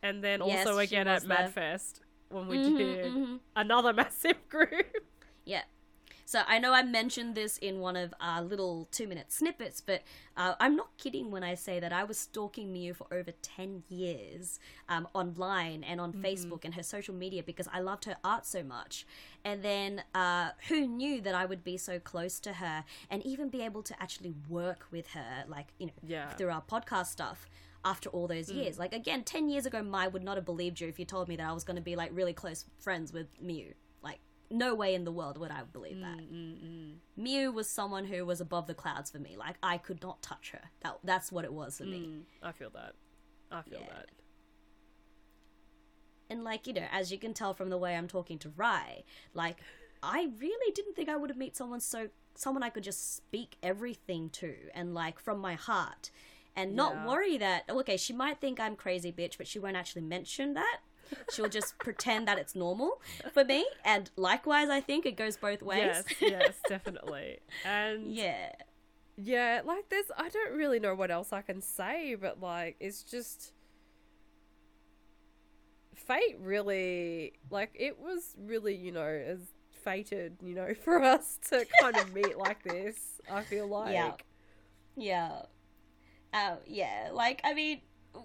And 0.02 0.22
then 0.24 0.40
Yes, 0.44 0.66
also 0.66 0.78
again 0.80 1.06
at 1.08 1.22
there. 1.22 1.36
Madfest 1.54 2.00
when 2.28 2.48
we 2.48 2.56
Mhm, 2.58 2.76
did 2.78 3.04
mhm. 3.12 3.40
another 3.54 3.92
massive 4.02 4.48
group. 4.48 4.96
Yeah. 5.44 5.62
So 6.32 6.40
I 6.48 6.58
know 6.58 6.72
I 6.72 6.82
mentioned 6.82 7.34
this 7.34 7.58
in 7.58 7.80
one 7.80 7.94
of 7.94 8.14
our 8.18 8.40
little 8.40 8.88
two 8.90 9.06
minute 9.06 9.30
snippets, 9.30 9.82
but 9.82 10.00
uh, 10.34 10.54
I'm 10.58 10.74
not 10.76 10.96
kidding 10.96 11.30
when 11.30 11.44
I 11.44 11.54
say 11.54 11.78
that 11.78 11.92
I 11.92 12.04
was 12.04 12.18
stalking 12.18 12.72
Miu 12.72 12.96
for 12.96 13.06
over 13.12 13.32
10 13.42 13.82
years 13.90 14.58
um, 14.88 15.06
online 15.12 15.84
and 15.84 16.00
on 16.00 16.14
Facebook 16.14 16.64
and 16.64 16.72
her 16.72 16.82
social 16.82 17.14
media 17.14 17.42
because 17.42 17.68
I 17.70 17.80
loved 17.80 18.06
her 18.06 18.16
art 18.24 18.46
so 18.46 18.62
much. 18.62 19.04
And 19.44 19.62
then 19.62 20.04
uh, 20.14 20.52
who 20.68 20.86
knew 20.86 21.20
that 21.20 21.34
I 21.34 21.44
would 21.44 21.62
be 21.64 21.76
so 21.76 21.98
close 21.98 22.40
to 22.40 22.54
her 22.54 22.84
and 23.10 23.22
even 23.26 23.50
be 23.50 23.60
able 23.60 23.82
to 23.82 24.02
actually 24.02 24.32
work 24.48 24.86
with 24.90 25.08
her, 25.08 25.44
like, 25.48 25.66
you 25.78 25.88
know, 25.88 25.92
Yeah. 26.02 26.30
through 26.30 26.48
our 26.48 26.62
podcast 26.62 27.08
stuff 27.08 27.50
after 27.84 28.08
all 28.08 28.26
those 28.26 28.50
years. 28.50 28.78
Like, 28.78 28.94
again, 28.94 29.22
10 29.22 29.50
years 29.50 29.66
ago, 29.66 29.82
Mai 29.82 30.08
would 30.08 30.24
not 30.24 30.38
have 30.38 30.46
believed 30.46 30.80
you 30.80 30.88
if 30.88 30.98
you 30.98 31.04
told 31.04 31.28
me 31.28 31.36
that 31.36 31.46
I 31.46 31.52
was 31.52 31.62
going 31.62 31.76
to 31.76 31.82
be, 31.82 31.94
like, 31.94 32.10
really 32.14 32.32
close 32.32 32.64
friends 32.78 33.12
with 33.12 33.26
Miu. 33.38 33.74
No 34.54 34.74
way 34.74 34.94
in 34.94 35.04
the 35.04 35.10
world 35.12 35.38
would 35.38 35.50
I 35.50 35.62
believe 35.62 35.98
that. 36.00 36.18
Mm, 36.18 36.30
mm, 36.30 36.64
mm. 36.64 36.94
Mew 37.16 37.50
was 37.50 37.68
someone 37.70 38.04
who 38.04 38.26
was 38.26 38.40
above 38.40 38.66
the 38.66 38.74
clouds 38.74 39.10
for 39.10 39.18
me. 39.18 39.34
Like 39.36 39.56
I 39.62 39.78
could 39.78 40.02
not 40.02 40.20
touch 40.22 40.50
her. 40.52 40.70
That 40.82 40.98
that's 41.02 41.32
what 41.32 41.44
it 41.46 41.52
was 41.52 41.78
for 41.78 41.84
me. 41.84 42.00
Mm, 42.06 42.22
I 42.42 42.52
feel 42.52 42.70
that. 42.70 42.92
I 43.50 43.62
feel 43.62 43.80
Yeah. 43.80 43.94
that. 43.94 44.10
And 46.30 46.44
like 46.44 46.66
you 46.66 46.72
know, 46.72 46.86
as 46.92 47.10
you 47.12 47.18
can 47.18 47.34
tell 47.34 47.54
from 47.54 47.70
the 47.70 47.78
way 47.78 47.96
I'm 47.96 48.08
talking 48.08 48.38
to 48.40 48.50
Rai, 48.56 49.04
like 49.34 49.58
I 50.02 50.28
really 50.38 50.72
didn't 50.72 50.94
think 50.96 51.08
I 51.08 51.16
would 51.16 51.30
have 51.30 51.36
met 51.38 51.56
someone 51.56 51.80
so 51.80 52.08
someone 52.34 52.62
I 52.62 52.70
could 52.70 52.84
just 52.84 53.14
speak 53.16 53.56
everything 53.62 54.30
to 54.30 54.54
and 54.74 54.94
like 54.94 55.18
from 55.18 55.38
my 55.38 55.54
heart, 55.54 56.10
and 56.56 56.74
not 56.74 56.94
Yeah. 56.94 57.06
worry 57.06 57.38
that 57.38 57.64
okay 57.70 57.96
she 57.96 58.12
might 58.12 58.40
think 58.40 58.58
I'm 58.60 58.76
crazy 58.76 59.12
bitch, 59.12 59.36
but 59.38 59.46
she 59.46 59.58
won't 59.58 59.76
actually 59.76 60.02
mention 60.02 60.54
that. 60.54 60.80
She'll 61.32 61.48
just 61.48 61.78
pretend 61.78 62.28
that 62.28 62.38
it's 62.38 62.54
normal 62.54 63.00
for 63.32 63.44
me, 63.44 63.66
and 63.84 64.10
likewise, 64.16 64.68
I 64.68 64.80
think 64.80 65.06
it 65.06 65.16
goes 65.16 65.36
both 65.36 65.62
ways. 65.62 65.80
Yes, 65.80 66.04
yes, 66.20 66.54
definitely. 66.68 67.38
And 67.64 68.12
yeah. 68.14 68.52
Yeah, 69.16 69.60
like 69.64 69.88
there's 69.90 70.10
I 70.16 70.28
don't 70.30 70.56
really 70.56 70.80
know 70.80 70.94
what 70.94 71.10
else 71.10 71.32
I 71.32 71.42
can 71.42 71.60
say, 71.60 72.14
but 72.14 72.40
like 72.40 72.76
it's 72.80 73.02
just 73.02 73.52
fate 75.94 76.38
really 76.40 77.34
like 77.50 77.70
it 77.74 78.00
was 78.00 78.34
really, 78.38 78.74
you 78.74 78.92
know, 78.92 79.06
as 79.06 79.38
fated, 79.84 80.36
you 80.42 80.54
know, 80.54 80.74
for 80.84 81.02
us 81.02 81.38
to 81.50 81.66
kind 81.80 81.96
of 81.96 82.12
meet 82.12 82.38
like 82.38 82.62
this. 82.62 83.20
I 83.30 83.42
feel 83.42 83.66
like 83.68 83.92
Yeah. 83.92 84.12
Yeah. 84.96 85.42
Uh, 86.34 86.56
yeah, 86.66 87.10
like 87.12 87.42
I 87.44 87.52
mean, 87.52 87.82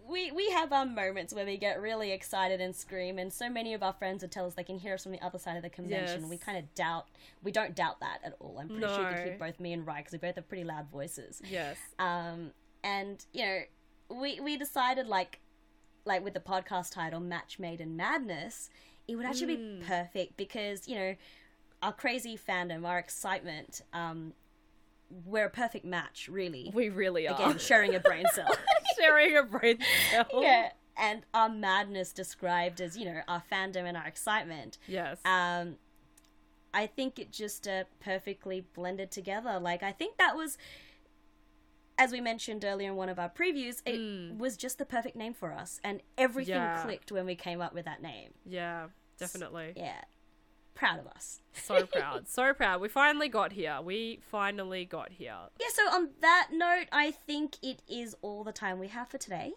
we 0.10 0.32
we 0.32 0.50
have 0.52 0.74
our 0.74 0.86
moments 0.86 1.34
where 1.34 1.46
we 1.46 1.58
get 1.58 1.82
really 1.82 2.12
excited 2.12 2.60
and 2.60 2.76
scream, 2.76 3.18
and 3.18 3.32
so 3.32 3.50
many 3.50 3.74
of 3.74 3.84
our 3.84 3.94
friends 3.94 4.22
would 4.22 4.32
tell 4.32 4.46
us 4.46 4.54
they 4.54 4.64
can 4.64 4.80
hear 4.80 4.96
us 4.96 5.04
from 5.04 5.12
the 5.12 5.22
other 5.22 5.40
side 5.40 5.56
of 5.58 5.64
the 5.64 5.70
convention. 5.70 6.22
Yes. 6.22 6.30
We 6.30 6.38
kind 6.38 6.58
of 6.58 6.74
doubt. 6.76 7.08
We 7.44 7.52
don't 7.52 7.76
doubt 7.76 8.00
that 8.02 8.20
at 8.24 8.36
all. 8.40 8.58
I'm 8.60 8.68
pretty 8.68 8.88
sure 8.88 9.10
you 9.10 9.16
can 9.16 9.26
hear 9.26 9.38
both 9.40 9.60
me 9.60 9.74
and 9.74 9.86
Rai 9.86 10.00
because 10.00 10.14
we 10.14 10.20
both 10.20 10.36
have 10.36 10.48
pretty 10.48 10.64
loud 10.64 10.90
voices. 10.92 11.42
Yes. 11.50 11.78
Um, 12.00 12.52
and 12.84 13.24
you 13.34 13.46
know, 13.46 13.60
we 14.10 14.40
we 14.40 14.58
decided 14.58 15.08
like, 15.08 15.40
like 16.06 16.24
with 16.24 16.34
the 16.34 16.40
podcast 16.40 16.92
title 16.92 17.20
"Match 17.20 17.60
Made 17.60 17.82
in 17.82 17.96
Madness," 17.96 18.70
it 19.08 19.16
would 19.16 19.26
actually 19.26 19.56
be 19.56 19.84
perfect 19.86 20.38
because 20.38 20.88
you 20.88 20.96
know, 20.96 21.16
our 21.82 21.94
crazy 21.94 22.38
fandom, 22.38 22.86
our 22.86 23.00
excitement, 23.00 23.82
um, 23.94 24.34
we're 25.10 25.46
a 25.46 25.50
perfect 25.50 25.86
match, 25.86 26.28
really. 26.32 26.72
We 26.74 26.90
really 26.90 27.28
are. 27.28 27.36
Again, 27.36 27.58
sharing 27.60 27.96
a 27.96 28.00
brain 28.00 28.26
cell. 28.34 28.48
Sharing 29.00 29.38
a 29.38 29.44
brain 29.44 29.78
cell. 30.12 30.26
yeah, 30.42 30.72
and 30.98 31.22
our 31.34 31.50
madness 31.50 32.12
described 32.12 32.82
as 32.82 32.98
you 32.98 33.06
know 33.06 33.22
our 33.28 33.44
fandom 33.52 33.84
and 33.86 33.96
our 33.96 34.06
excitement. 34.08 34.78
Yes. 34.88 35.20
Um, 35.24 35.76
I 36.74 36.88
think 36.88 37.20
it 37.20 37.32
just 37.32 37.68
uh, 37.68 37.84
perfectly 38.00 38.66
blended 38.74 39.12
together. 39.12 39.60
Like 39.60 39.84
I 39.84 39.92
think 39.92 40.18
that 40.18 40.36
was, 40.36 40.58
as 41.98 42.12
we 42.12 42.22
mentioned 42.22 42.66
earlier 42.66 42.90
in 42.90 42.96
one 42.96 43.10
of 43.10 43.20
our 43.20 43.30
previews, 43.30 43.82
it 43.86 44.36
was 44.38 44.58
just 44.58 44.78
the 44.80 44.86
perfect 44.86 45.16
name 45.16 45.34
for 45.34 45.52
us, 45.54 45.80
and 45.84 46.02
everything 46.18 46.56
Yeah. 46.56 46.82
clicked 46.84 47.12
when 47.12 47.26
we 47.28 47.36
came 47.36 47.62
up 47.62 47.74
with 47.74 47.86
that 47.86 48.02
name. 48.02 48.32
yeah, 48.46 48.88
definitely. 49.20 49.74
Yeah, 49.76 50.02
proud 50.78 50.99
of 50.99 51.08
us. 51.08 51.41
So 51.54 51.86
proud. 51.86 52.28
so 52.28 52.54
proud. 52.54 52.80
We 52.82 52.88
finally 52.88 53.28
got 53.30 53.52
here. 53.54 53.80
We 53.84 54.20
finally 54.32 54.86
got 54.86 55.12
here. 55.12 55.36
Yeah, 55.60 55.68
so 55.74 55.82
on 55.91 56.10
that 56.22 56.49
note, 56.52 56.86
I 56.91 57.12
think 57.12 57.56
it 57.64 57.82
is 57.90 58.16
all 58.22 58.44
the 58.44 58.52
time 58.52 58.80
we 58.80 58.88
have 58.90 59.10
for 59.10 59.18
today. 59.18 59.54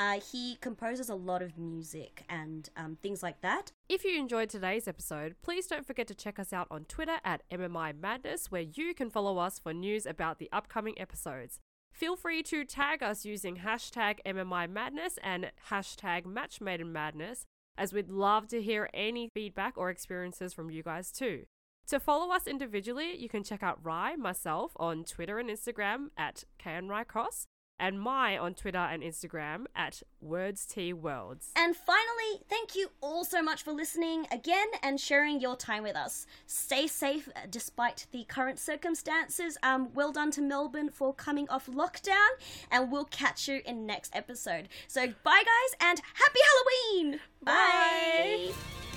Uh, 0.00 0.18
he 0.32 0.56
composes 0.62 1.10
a 1.10 1.14
lot 1.14 1.42
of 1.42 1.58
music 1.58 2.24
and 2.30 2.70
um, 2.74 2.96
things 3.02 3.22
like 3.22 3.42
that. 3.42 3.70
If 3.86 4.02
you 4.02 4.18
enjoyed 4.18 4.48
today's 4.48 4.88
episode, 4.88 5.34
please 5.42 5.66
don't 5.66 5.86
forget 5.86 6.06
to 6.06 6.14
check 6.14 6.38
us 6.38 6.54
out 6.54 6.68
on 6.70 6.86
Twitter 6.86 7.18
at 7.22 7.42
MMI 7.52 8.00
Madness, 8.00 8.50
where 8.50 8.62
you 8.62 8.94
can 8.94 9.10
follow 9.10 9.36
us 9.36 9.58
for 9.58 9.74
news 9.74 10.06
about 10.06 10.38
the 10.38 10.48
upcoming 10.52 10.98
episodes. 10.98 11.58
Feel 11.92 12.16
free 12.16 12.42
to 12.44 12.64
tag 12.64 13.02
us 13.02 13.26
using 13.26 13.56
hashtag 13.56 14.20
MMI 14.24 14.70
Madness 14.70 15.18
and 15.22 15.52
hashtag 15.68 16.22
MatchMadeInMadness, 16.24 17.44
as 17.76 17.92
we'd 17.92 18.08
love 18.08 18.48
to 18.48 18.62
hear 18.62 18.88
any 18.94 19.28
feedback 19.28 19.76
or 19.76 19.90
experiences 19.90 20.54
from 20.54 20.70
you 20.70 20.82
guys 20.82 21.12
too. 21.12 21.44
To 21.88 22.00
follow 22.00 22.32
us 22.32 22.46
individually, 22.46 23.16
you 23.18 23.28
can 23.28 23.44
check 23.44 23.62
out 23.62 23.84
Rai, 23.84 24.16
myself, 24.16 24.72
on 24.76 25.04
Twitter 25.04 25.38
and 25.38 25.50
Instagram 25.50 26.06
at 26.16 26.44
KNRaiCross, 26.64 27.48
and 27.80 28.00
Mai 28.00 28.38
on 28.38 28.54
Twitter 28.54 28.78
and 28.78 29.02
Instagram 29.02 29.64
at 29.74 30.02
WordsTWorlds. 30.24 31.48
And 31.56 31.74
finally, 31.74 32.42
thank 32.48 32.76
you 32.76 32.90
all 33.00 33.24
so 33.24 33.42
much 33.42 33.62
for 33.62 33.72
listening 33.72 34.26
again 34.30 34.68
and 34.82 35.00
sharing 35.00 35.40
your 35.40 35.56
time 35.56 35.82
with 35.82 35.96
us. 35.96 36.26
Stay 36.46 36.86
safe 36.86 37.28
uh, 37.34 37.40
despite 37.50 38.06
the 38.12 38.24
current 38.24 38.58
circumstances. 38.58 39.56
Um, 39.62 39.88
well 39.94 40.12
done 40.12 40.30
to 40.32 40.42
Melbourne 40.42 40.90
for 40.90 41.14
coming 41.14 41.48
off 41.48 41.66
lockdown, 41.66 42.28
and 42.70 42.92
we'll 42.92 43.06
catch 43.06 43.48
you 43.48 43.62
in 43.64 43.86
next 43.86 44.14
episode. 44.14 44.68
So, 44.86 45.06
bye 45.24 45.42
guys, 45.42 45.76
and 45.80 46.00
happy 46.14 46.40
Halloween! 46.44 47.20
Bye. 47.42 48.52
bye. 48.52 48.89